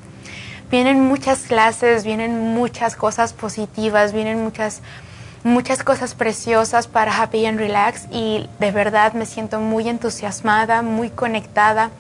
Vienen 0.72 1.02
muchas 1.02 1.44
clases, 1.44 2.04
vienen 2.04 2.54
muchas 2.54 2.96
cosas 2.96 3.34
positivas, 3.34 4.14
vienen 4.14 4.44
muchas 4.44 4.82
muchas 5.46 5.84
cosas 5.84 6.16
preciosas 6.16 6.88
para 6.88 7.16
Happy 7.16 7.46
and 7.46 7.60
Relax 7.60 8.08
y 8.10 8.50
de 8.60 8.72
verdad 8.72 9.14
me 9.14 9.28
siento 9.28 9.60
muy 9.60 9.88
entusiasmada, 9.88 10.82
muy 10.82 11.12
conectada 11.12 11.92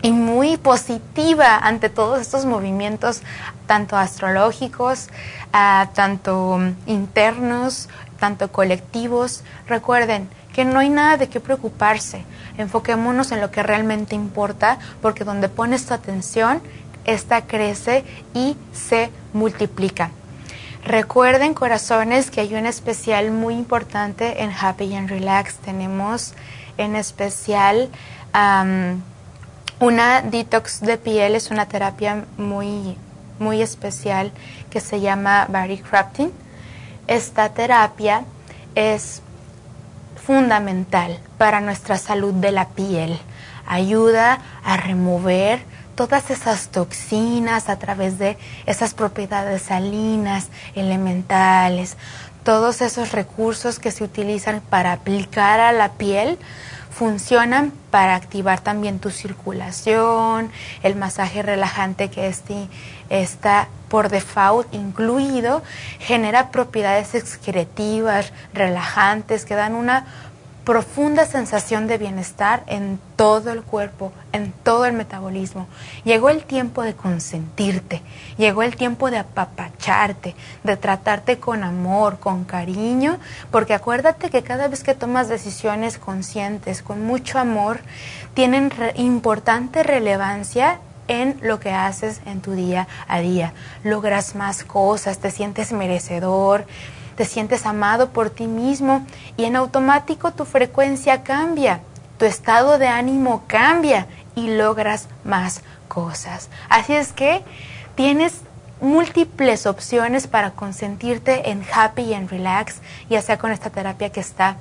y 0.00 0.12
muy 0.12 0.56
positiva 0.56 1.58
ante 1.58 1.90
todos 1.90 2.22
estos 2.22 2.46
movimientos, 2.46 3.20
tanto 3.66 3.98
astrológicos, 3.98 5.08
ah, 5.52 5.90
tanto 5.94 6.58
internos, 6.86 7.90
tanto 8.18 8.50
colectivos. 8.50 9.44
Recuerden 9.68 10.26
que 10.54 10.64
no 10.64 10.78
hay 10.78 10.88
nada 10.88 11.18
de 11.18 11.28
qué 11.28 11.38
preocuparse. 11.38 12.24
Enfoquémonos 12.56 13.30
en 13.30 13.42
lo 13.42 13.50
que 13.50 13.62
realmente 13.62 14.14
importa, 14.14 14.78
porque 15.02 15.24
donde 15.24 15.50
pones 15.50 15.84
tu 15.84 15.92
atención, 15.92 16.62
esta 17.04 17.42
crece 17.42 18.04
y 18.32 18.56
se 18.72 19.10
multiplica. 19.34 20.12
Recuerden, 20.84 21.52
corazones, 21.52 22.30
que 22.30 22.40
hay 22.40 22.54
un 22.54 22.64
especial 22.64 23.30
muy 23.32 23.54
importante 23.54 24.42
en 24.42 24.50
Happy 24.50 24.94
and 24.94 25.10
Relax. 25.10 25.56
Tenemos 25.56 26.32
en 26.78 26.96
especial 26.96 27.90
una 29.78 30.22
detox 30.22 30.80
de 30.80 30.96
piel, 30.96 31.34
es 31.34 31.50
una 31.50 31.66
terapia 31.66 32.24
muy, 32.38 32.96
muy 33.38 33.60
especial 33.60 34.32
que 34.70 34.80
se 34.80 35.00
llama 35.00 35.46
Body 35.50 35.78
Crafting. 35.78 36.32
Esta 37.06 37.50
terapia 37.50 38.24
es 38.74 39.20
fundamental 40.16 41.18
para 41.36 41.60
nuestra 41.60 41.98
salud 41.98 42.32
de 42.32 42.52
la 42.52 42.68
piel. 42.68 43.18
Ayuda 43.66 44.38
a 44.64 44.76
remover 44.78 45.60
todas 46.00 46.30
esas 46.30 46.68
toxinas 46.68 47.68
a 47.68 47.78
través 47.78 48.18
de 48.18 48.38
esas 48.64 48.94
propiedades 48.94 49.60
salinas, 49.60 50.48
elementales, 50.74 51.98
todos 52.42 52.80
esos 52.80 53.12
recursos 53.12 53.78
que 53.78 53.90
se 53.90 54.02
utilizan 54.02 54.62
para 54.62 54.92
aplicar 54.92 55.60
a 55.60 55.72
la 55.72 55.92
piel 55.92 56.38
funcionan 56.90 57.70
para 57.90 58.14
activar 58.14 58.60
también 58.60 58.98
tu 58.98 59.10
circulación, 59.10 60.50
el 60.82 60.96
masaje 60.96 61.42
relajante 61.42 62.08
que 62.08 62.28
este, 62.28 62.68
está 63.10 63.68
por 63.90 64.08
default 64.08 64.72
incluido, 64.72 65.62
genera 65.98 66.50
propiedades 66.50 67.14
excretivas, 67.14 68.32
relajantes, 68.54 69.44
que 69.44 69.54
dan 69.54 69.74
una 69.74 70.06
profunda 70.64 71.24
sensación 71.24 71.86
de 71.86 71.98
bienestar 71.98 72.62
en 72.66 73.00
todo 73.16 73.50
el 73.50 73.62
cuerpo, 73.62 74.12
en 74.32 74.52
todo 74.52 74.84
el 74.84 74.92
metabolismo. 74.92 75.66
Llegó 76.04 76.28
el 76.28 76.44
tiempo 76.44 76.82
de 76.82 76.94
consentirte, 76.94 78.02
llegó 78.36 78.62
el 78.62 78.76
tiempo 78.76 79.10
de 79.10 79.18
apapacharte, 79.18 80.34
de 80.62 80.76
tratarte 80.76 81.38
con 81.38 81.64
amor, 81.64 82.18
con 82.18 82.44
cariño, 82.44 83.18
porque 83.50 83.74
acuérdate 83.74 84.30
que 84.30 84.42
cada 84.42 84.68
vez 84.68 84.82
que 84.82 84.94
tomas 84.94 85.28
decisiones 85.28 85.98
conscientes, 85.98 86.82
con 86.82 87.04
mucho 87.04 87.38
amor, 87.38 87.80
tienen 88.34 88.70
importante 88.96 89.82
relevancia 89.82 90.78
en 91.08 91.36
lo 91.42 91.58
que 91.58 91.72
haces 91.72 92.20
en 92.24 92.40
tu 92.40 92.52
día 92.52 92.86
a 93.08 93.18
día. 93.18 93.52
Logras 93.82 94.36
más 94.36 94.62
cosas, 94.62 95.18
te 95.18 95.32
sientes 95.32 95.72
merecedor, 95.72 96.66
te 97.20 97.26
sientes 97.26 97.66
amado 97.66 98.14
por 98.14 98.30
ti 98.30 98.46
mismo 98.46 99.04
y 99.36 99.44
en 99.44 99.54
automático 99.54 100.32
tu 100.32 100.46
frecuencia 100.46 101.22
cambia, 101.22 101.82
tu 102.16 102.24
estado 102.24 102.78
de 102.78 102.88
ánimo 102.88 103.44
cambia 103.46 104.06
y 104.34 104.48
logras 104.56 105.06
más 105.22 105.60
cosas. 105.86 106.48
Así 106.70 106.94
es 106.94 107.12
que 107.12 107.42
tienes 107.94 108.40
múltiples 108.80 109.66
opciones 109.66 110.28
para 110.28 110.52
consentirte 110.52 111.50
en 111.50 111.62
happy 111.70 112.14
and 112.14 112.30
relax, 112.30 112.76
ya 113.10 113.20
sea 113.20 113.36
con 113.36 113.52
esta 113.52 113.68
terapia 113.68 114.08
que 114.08 114.20
está 114.20 114.56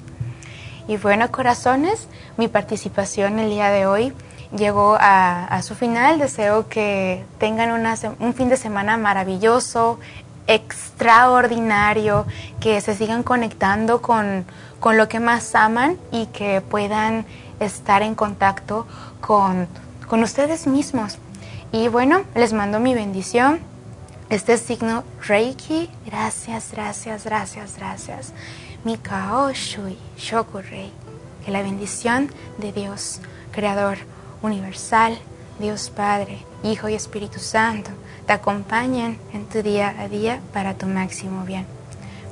Y 0.87 0.97
bueno, 0.97 1.31
corazones, 1.31 2.09
mi 2.37 2.49
participación 2.49 3.39
el 3.39 3.51
día 3.51 3.71
de 3.71 3.87
hoy 3.87 4.13
llegó 4.57 4.97
a, 5.01 5.61
su 5.63 5.75
final. 5.75 6.19
Deseo 6.19 6.69
que 6.69 7.25
tengan 7.39 7.71
un 8.19 8.35
fin 8.35 8.49
de 8.49 8.57
semana 8.57 8.97
maravilloso, 8.97 9.99
extraordinario, 10.47 12.27
que 12.61 12.81
se 12.81 12.95
sigan 12.95 13.23
conectando 13.23 14.03
con, 14.03 14.45
con 14.81 14.97
lo 14.97 15.09
que 15.09 15.21
más 15.21 15.55
aman 15.55 15.97
y 16.11 16.27
que 16.27 16.61
puedan 16.61 17.25
estar 17.61 18.03
en 18.03 18.15
contacto 18.15 18.87
con 19.21 19.69
con 20.07 20.23
ustedes 20.23 20.67
mismos. 20.67 21.19
Y 21.73 21.89
bueno, 21.89 22.23
les 22.35 22.53
mando 22.53 22.81
mi 22.81 22.95
bendición. 22.95 23.61
Este 24.31 24.57
signo 24.59 25.05
Reiki, 25.27 25.91
gracias, 26.07 26.71
gracias, 26.73 27.25
gracias, 27.25 27.77
gracias. 27.77 28.33
Mi 28.85 28.99
Shui 29.53 29.99
Shokurei. 30.17 30.93
Que 31.45 31.51
la 31.51 31.63
bendición 31.63 32.31
de 32.59 32.73
Dios, 32.73 33.21
Creador 33.53 33.99
universal, 34.43 35.19
Dios 35.59 35.91
Padre, 35.91 36.39
Hijo 36.63 36.89
y 36.89 36.95
Espíritu 36.95 37.39
Santo, 37.39 37.91
te 38.27 38.33
acompañen 38.33 39.19
en 39.33 39.47
tu 39.47 39.63
día 39.63 39.95
a 39.99 40.09
día 40.09 40.41
para 40.53 40.75
tu 40.75 40.87
máximo 40.87 41.45
bien. 41.45 41.67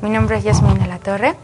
Mi 0.01 0.11
nombre 0.11 0.39
es 0.39 0.44
Yasmina 0.44 0.86
La 0.86 0.99
Torre. 0.99 1.35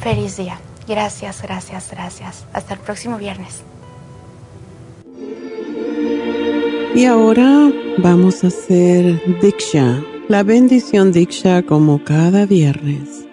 Feliz 0.00 0.36
día. 0.36 0.58
Gracias, 0.86 1.40
gracias, 1.40 1.90
gracias. 1.90 2.44
Hasta 2.52 2.74
el 2.74 2.80
próximo 2.80 3.16
viernes. 3.16 3.62
Y 6.94 7.06
ahora 7.06 7.72
vamos 7.98 8.44
a 8.44 8.46
hacer 8.46 9.20
Diksha, 9.42 10.00
la 10.28 10.44
bendición 10.44 11.10
Diksha 11.10 11.62
como 11.62 12.04
cada 12.04 12.46
viernes. 12.46 13.26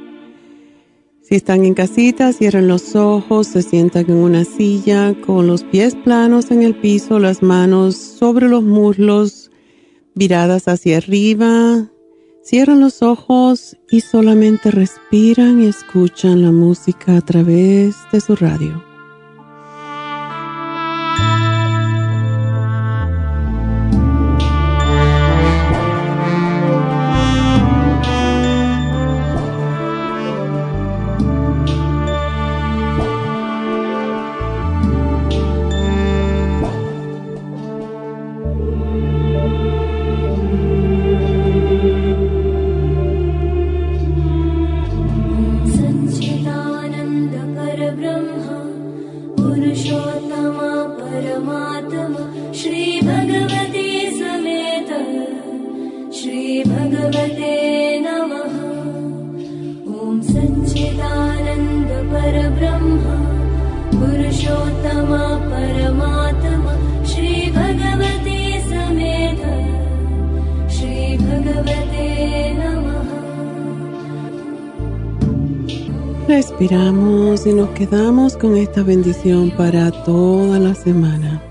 Si 1.21 1.35
están 1.35 1.63
en 1.63 1.75
casita, 1.75 2.33
cierren 2.33 2.67
los 2.67 2.95
ojos, 2.95 3.45
se 3.45 3.61
sientan 3.61 4.09
en 4.09 4.17
una 4.17 4.45
silla 4.45 5.13
con 5.21 5.45
los 5.45 5.63
pies 5.63 5.95
planos 5.95 6.49
en 6.49 6.63
el 6.63 6.75
piso, 6.75 7.19
las 7.19 7.43
manos 7.43 7.95
sobre 7.95 8.49
los 8.49 8.63
muslos, 8.63 9.51
viradas 10.15 10.67
hacia 10.67 10.97
arriba. 10.97 11.87
Cierran 12.43 12.79
los 12.79 13.03
ojos 13.03 13.77
y 13.91 14.01
solamente 14.01 14.71
respiran 14.71 15.61
y 15.61 15.67
escuchan 15.67 16.41
la 16.41 16.51
música 16.51 17.17
a 17.17 17.21
través 17.21 17.95
de 18.11 18.21
su 18.21 18.35
radio. 18.35 18.90
Respiramos 76.31 77.45
y 77.45 77.51
nos 77.53 77.71
quedamos 77.71 78.37
con 78.37 78.55
esta 78.55 78.83
bendición 78.83 79.51
para 79.51 79.91
toda 80.05 80.59
la 80.59 80.73
semana. 80.73 81.50